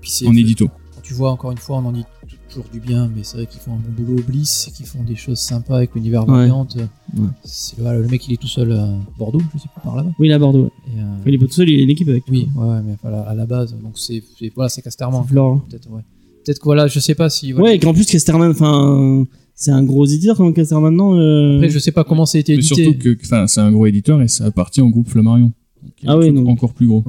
Puis 0.00 0.12
en 0.26 0.34
édito. 0.36 0.68
Tu 1.10 1.16
vois, 1.16 1.32
encore 1.32 1.50
une 1.50 1.58
fois, 1.58 1.78
on 1.78 1.86
en 1.86 1.90
dit 1.90 2.04
toujours 2.48 2.66
du 2.72 2.78
bien, 2.78 3.10
mais 3.12 3.24
c'est 3.24 3.36
vrai 3.36 3.46
qu'ils 3.46 3.58
font 3.60 3.72
un 3.72 3.78
bon 3.78 4.04
boulot 4.04 4.20
au 4.20 4.22
Bliss, 4.22 4.70
qu'ils 4.76 4.86
font 4.86 5.02
des 5.02 5.16
choses 5.16 5.40
sympas 5.40 5.78
avec 5.78 5.92
l'univers 5.96 6.22
Ouais. 6.28 6.36
Valiant. 6.42 6.68
Ouais. 6.76 7.24
C'est 7.42 7.76
voilà, 7.80 7.98
le 7.98 8.06
mec, 8.06 8.28
il 8.28 8.34
est 8.34 8.36
tout 8.36 8.46
seul 8.46 8.70
à 8.70 8.88
Bordeaux, 9.18 9.40
je 9.52 9.58
sais 9.58 9.66
plus 9.74 9.80
par 9.82 9.96
là-bas. 9.96 10.12
Oui, 10.20 10.28
là 10.28 10.36
à 10.36 10.38
Bordeaux. 10.38 10.66
Ouais. 10.66 10.70
Et, 10.96 11.00
euh, 11.00 11.04
Il 11.26 11.34
est 11.34 11.38
pas 11.38 11.46
tout 11.46 11.52
seul, 11.52 11.68
il 11.68 11.80
est 11.80 11.82
une 11.82 11.90
équipe 11.90 12.08
avec. 12.08 12.22
oui, 12.30 12.46
ouais, 12.54 12.64
ouais, 12.64 12.80
mais 12.84 12.94
voilà, 13.02 13.22
à 13.22 13.34
la 13.34 13.44
base, 13.44 13.74
donc 13.82 13.98
c'est 13.98 14.22
voilà, 14.54 14.68
c'est 14.68 14.82
Casterman. 14.82 15.24
Peut-être, 15.26 15.90
ouais. 15.90 16.02
Peut-être 16.44 16.60
que 16.60 16.64
voilà, 16.64 16.86
je 16.86 17.00
sais 17.00 17.16
pas 17.16 17.28
si. 17.28 17.50
voilà. 17.50 17.70
Ouais, 17.70 17.76
et 17.76 17.80
qu'en 17.80 17.92
plus 17.92 18.06
Casterman, 18.06 18.52
enfin, 18.52 19.26
c'est 19.56 19.72
un 19.72 19.82
gros 19.82 20.06
éditeur 20.06 20.36
quand 20.36 20.52
Casterman 20.52 20.92
maintenant. 20.92 21.16
euh, 21.16 21.56
Après, 21.56 21.70
je 21.70 21.78
sais 21.80 21.90
pas 21.90 22.04
comment 22.04 22.24
ça 22.24 22.38
a 22.38 22.40
été 22.40 22.52
Mais 22.52 22.58
édité. 22.60 22.84
surtout 22.84 22.98
que, 23.00 23.18
enfin, 23.24 23.48
c'est 23.48 23.60
un 23.60 23.72
gros 23.72 23.86
éditeur 23.86 24.22
et 24.22 24.28
ça 24.28 24.44
appartient 24.44 24.80
au 24.80 24.90
groupe 24.90 25.08
Flammarion. 25.08 25.50
Il 26.04 26.08
Ah 26.08 26.16
oui, 26.16 26.30
encore 26.46 26.72
plus 26.72 26.86
gros. 26.86 27.02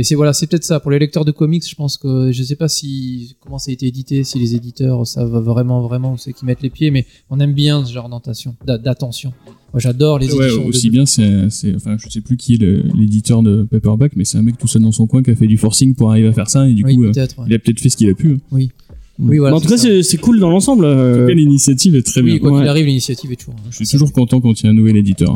Mais 0.00 0.04
c'est 0.04 0.14
voilà, 0.14 0.32
c'est 0.32 0.46
peut-être 0.46 0.64
ça. 0.64 0.80
Pour 0.80 0.90
les 0.90 0.98
lecteurs 0.98 1.26
de 1.26 1.30
comics, 1.30 1.62
je 1.68 1.74
pense 1.74 1.98
que 1.98 2.32
je 2.32 2.42
sais 2.42 2.56
pas 2.56 2.70
si 2.70 3.36
comment 3.40 3.58
ça 3.58 3.70
a 3.70 3.74
été 3.74 3.86
édité, 3.86 4.24
si 4.24 4.38
les 4.38 4.54
éditeurs 4.54 5.06
savent 5.06 5.36
vraiment 5.40 5.82
vraiment 5.82 6.14
où 6.14 6.16
c'est 6.16 6.32
qu'ils 6.32 6.46
mettent 6.46 6.62
les 6.62 6.70
pieds, 6.70 6.90
mais 6.90 7.04
on 7.28 7.38
aime 7.38 7.52
bien 7.52 7.84
ce 7.84 7.92
genre 7.92 8.08
d'attention. 8.08 8.56
d'a- 8.66 8.78
d'attention. 8.78 9.34
Moi, 9.74 9.80
j'adore 9.80 10.18
les 10.18 10.32
Ouais, 10.32 10.46
éditions. 10.46 10.62
de- 10.64 10.68
aussi 10.68 10.88
bien, 10.88 11.04
c'est, 11.04 11.50
c'est- 11.50 11.74
enfin, 11.76 11.98
je 11.98 12.08
sais 12.08 12.22
plus 12.22 12.38
qui 12.38 12.54
est 12.54 12.62
l'éditeur 12.96 13.42
de 13.42 13.64
Paperback, 13.70 14.12
mais 14.16 14.24
c'est 14.24 14.38
un 14.38 14.42
mec 14.42 14.56
tout 14.56 14.66
seul 14.68 14.80
dans 14.80 14.90
son 14.90 15.06
coin 15.06 15.22
qui 15.22 15.32
a 15.32 15.36
fait 15.36 15.46
du 15.46 15.58
forcing 15.58 15.94
pour 15.94 16.10
arriver 16.10 16.28
à 16.28 16.32
faire 16.32 16.48
ça 16.48 16.66
et 16.66 16.72
du 16.72 16.82
Oui, 16.82 16.94
coup, 16.96 17.04
euh, 17.04 17.12
ouais. 17.12 17.26
il 17.48 17.52
a 17.54 17.58
peut-être 17.58 17.80
fait 17.80 17.90
ce 17.90 17.98
qu'il 17.98 18.08
a 18.08 18.14
pu. 18.14 18.30
hein. 18.32 18.38
Oui, 18.52 18.70
Mais 19.18 19.36
voilà. 19.36 19.56
en 19.56 19.60
tout 19.60 19.68
cas, 19.68 19.76
c'est 19.76 20.02
c'est 20.02 20.16
cool 20.16 20.40
dans 20.40 20.48
l'ensemble. 20.48 20.86
En 20.86 20.88
euh, 20.88 21.20
tout 21.24 21.28
cas, 21.28 21.34
l'initiative 21.34 21.94
est 21.94 22.02
très 22.02 22.22
oui, 22.22 22.30
bien. 22.30 22.38
quoi 22.38 22.52
Ouais. 22.52 22.60
qu'il 22.60 22.68
arrive, 22.68 22.86
l'initiative 22.86 23.30
est 23.32 23.36
toujours. 23.36 23.54
Je 23.68 23.76
suis 23.76 23.86
toujours 23.86 24.12
content 24.14 24.40
quand 24.40 24.58
il 24.58 24.64
y 24.64 24.66
a 24.66 24.70
un 24.70 24.74
nouvel 24.74 24.96
éditeur. 24.96 25.34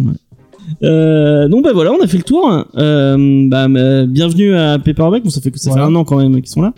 hein. 0.00 0.14
Euh, 0.82 1.48
donc 1.48 1.64
bah 1.64 1.70
voilà, 1.72 1.92
on 1.92 2.02
a 2.02 2.06
fait 2.06 2.16
le 2.18 2.22
tour. 2.24 2.66
Euh, 2.76 3.46
bah, 3.48 3.66
euh, 3.68 4.06
bienvenue 4.06 4.54
à 4.54 4.78
Paperback. 4.78 5.22
Bon, 5.24 5.30
ça 5.30 5.40
fait 5.40 5.50
que 5.50 5.58
ça 5.58 5.70
Voilà. 5.70 5.86
fait 5.86 5.92
un 5.92 5.94
an 5.96 6.04
quand 6.04 6.18
même 6.18 6.34
qu'ils 6.40 6.50
sont 6.50 6.62
là. 6.62 6.72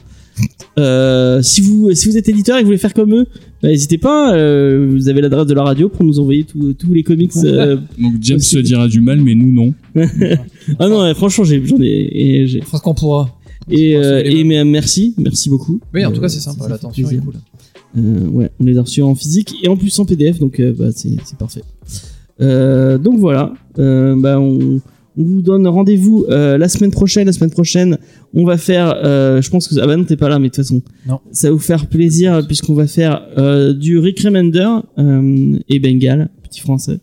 Euh, 0.81 1.43
si 1.43 1.61
vous 1.61 1.93
si 1.95 2.09
vous 2.09 2.17
êtes 2.17 2.29
éditeur 2.29 2.57
et 2.57 2.61
que 2.61 2.65
vous 2.65 2.69
voulez 2.71 2.79
faire 2.79 2.93
comme 2.95 3.15
eux, 3.15 3.27
bah, 3.63 3.69
n'hésitez 3.69 3.99
pas. 3.99 4.35
euh, 4.35 4.89
vous 4.91 5.09
avez 5.09 5.21
l'adresse 5.21 5.47
de 5.47 5.55
la 5.55 5.63
radio 5.63 5.89
pour 5.89 6.05
nous 6.05 6.19
envoyer 6.19 6.45
tous 6.45 6.93
les 6.93 7.03
comics. 7.03 7.31
euh. 7.45 7.77
Donc 7.99 8.15
James 8.21 8.37
Aussi. 8.39 8.49
se 8.57 8.59
dira 8.59 8.89
du 8.89 9.01
mal, 9.01 9.21
mais 9.21 9.35
nous 9.35 9.53
non. 9.53 9.75
ah 10.79 10.89
non, 10.89 11.03
ouais, 11.03 11.15
franchement, 11.15 11.45
j'ai 11.45 11.65
j'en 11.65 11.77
ai 11.81 12.61
fera 12.65 12.79
ce 12.79 12.83
qu'on 12.83 12.95
pourra. 12.95 13.31
et, 13.71 13.97
euh, 13.97 14.23
mais, 14.45 14.65
merci, 14.65 15.15
merci 15.19 15.49
beaucoup. 15.49 15.81
Oui, 15.95 16.05
en 16.05 16.11
tout 16.13 16.21
cas, 16.21 16.29
c'est 16.29 16.41
sympa. 16.41 16.69
L'attention 16.69 17.05
est 17.05 17.07
plaisir. 17.09 17.25
cool. 17.25 17.35
Euh, 17.97 18.27
ouais, 18.31 18.51
on 18.59 18.65
les 18.65 18.77
a 18.77 18.83
reçus 18.83 19.03
en 19.03 19.15
physique 19.15 19.55
et 19.63 19.69
en 19.69 19.77
plus 19.77 19.97
en 20.01 20.05
PDF, 20.05 20.41
donc 20.41 20.59
euh, 20.59 20.75
bah, 20.77 20.87
c'est 20.93 21.11
c'est 21.25 21.39
parfait. 21.39 21.63
Euh, 22.41 22.99
donc 22.99 23.19
voilà, 23.19 23.53
euh, 23.79 24.15
bah, 24.19 24.41
on, 24.41 24.81
on 25.17 25.23
vous 25.23 25.43
donne 25.43 25.67
rendez-vous 25.69 26.25
euh, 26.29 26.59
la 26.59 26.69
semaine 26.69 26.91
prochaine. 26.91 27.27
La 27.27 27.33
semaine 27.33 27.51
prochaine, 27.51 27.99
on 28.35 28.45
va 28.45 28.57
faire, 28.57 28.95
euh, 29.05 29.41
je 29.41 29.51
pense 29.51 29.69
que 29.69 29.75
ah 29.81 29.87
bah 29.87 29.97
non 29.97 30.05
t'es 30.05 30.17
pas 30.17 30.29
là, 30.29 30.39
mais 30.41 30.49
de 30.49 30.55
toute 30.55 30.65
façon, 30.65 30.83
Non. 31.09 31.21
ça 31.31 31.49
va 31.49 31.53
vous 31.53 31.61
faire 31.61 31.87
plaisir 31.87 32.45
puisqu'on 32.47 32.75
va 32.75 32.87
faire 32.89 33.23
euh, 33.39 33.73
du 33.73 33.99
Rick 33.99 34.21
Remender 34.21 34.69
euh, 34.99 35.57
et 35.69 35.79
Bengal, 35.79 36.31
petit 36.43 36.61
français, 36.61 36.99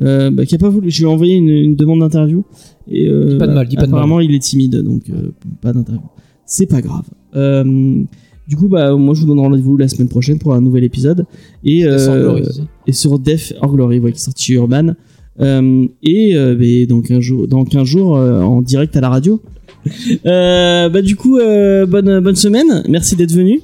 euh, 0.00 0.30
bah, 0.30 0.46
qui 0.46 0.54
a 0.54 0.58
pas 0.58 0.68
voulu. 0.68 0.90
Je 0.90 0.98
lui 0.98 1.04
ai 1.04 1.08
envoyé 1.08 1.34
une, 1.34 1.48
une 1.48 1.74
demande 1.76 2.00
d'interview 2.00 2.44
et 2.88 3.08
euh, 3.08 3.30
Dis 3.30 3.38
pas 3.38 3.48
de 3.48 3.52
mal, 3.54 3.66
dis 3.66 3.74
pas 3.76 3.82
de 3.86 3.90
mal. 3.90 3.98
apparemment 3.98 4.20
il 4.20 4.32
est 4.34 4.38
timide, 4.38 4.76
donc 4.82 5.02
euh, 5.10 5.32
pas 5.60 5.72
d'interview. 5.72 6.02
C'est 6.44 6.66
pas 6.66 6.80
grave. 6.80 7.04
Euh, 8.46 8.48
du 8.48 8.56
coup, 8.56 8.68
bah, 8.68 8.94
moi, 8.94 9.14
je 9.14 9.20
vous 9.22 9.26
donne 9.26 9.40
rendez-vous 9.40 9.76
la 9.76 9.88
semaine 9.88 10.08
prochaine 10.08 10.38
pour 10.38 10.54
un 10.54 10.60
nouvel 10.60 10.84
épisode. 10.84 11.26
Et, 11.64 11.84
euh, 11.84 12.40
et 12.86 12.92
sur 12.92 13.18
Death 13.18 13.54
or 13.60 13.72
Glory, 13.74 13.98
ouais, 13.98 14.12
qui 14.12 14.18
est 14.18 14.24
sorti 14.24 14.52
Urban. 14.54 14.94
Euh, 15.40 15.86
et 16.02 16.34
euh, 16.36 16.54
bah, 16.54 16.86
dans 16.88 17.02
15 17.02 17.20
jours, 17.20 17.48
dans 17.48 17.64
15 17.64 17.84
jours 17.84 18.16
euh, 18.16 18.40
en 18.42 18.62
direct 18.62 18.96
à 18.96 19.00
la 19.00 19.08
radio. 19.10 19.40
Euh, 20.26 20.88
bah, 20.88 21.00
du 21.00 21.14
coup, 21.14 21.38
euh, 21.38 21.86
bonne, 21.86 22.18
bonne 22.18 22.34
semaine. 22.34 22.82
Merci 22.88 23.14
d'être 23.14 23.30
venu. 23.32 23.60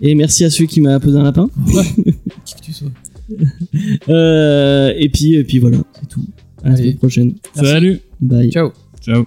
Et 0.00 0.16
merci 0.16 0.44
à 0.44 0.50
celui 0.50 0.66
qui 0.66 0.80
m'a 0.80 0.98
posé 0.98 1.16
un 1.16 1.22
lapin. 1.22 1.48
Qui 2.44 2.54
que 2.56 2.60
tu 2.60 2.72
sois. 2.72 2.88
Euh, 4.08 4.92
et, 4.98 5.08
puis, 5.08 5.34
et 5.34 5.44
puis 5.44 5.60
voilà, 5.60 5.78
c'est 5.92 6.08
tout. 6.08 6.24
À 6.64 6.70
la 6.70 6.74
Allez. 6.74 6.82
semaine 6.82 6.96
prochaine. 6.96 7.34
Merci. 7.54 7.70
Salut 7.70 8.00
Bye. 8.20 8.50
Ciao. 8.50 8.70
Ciao 9.00 9.24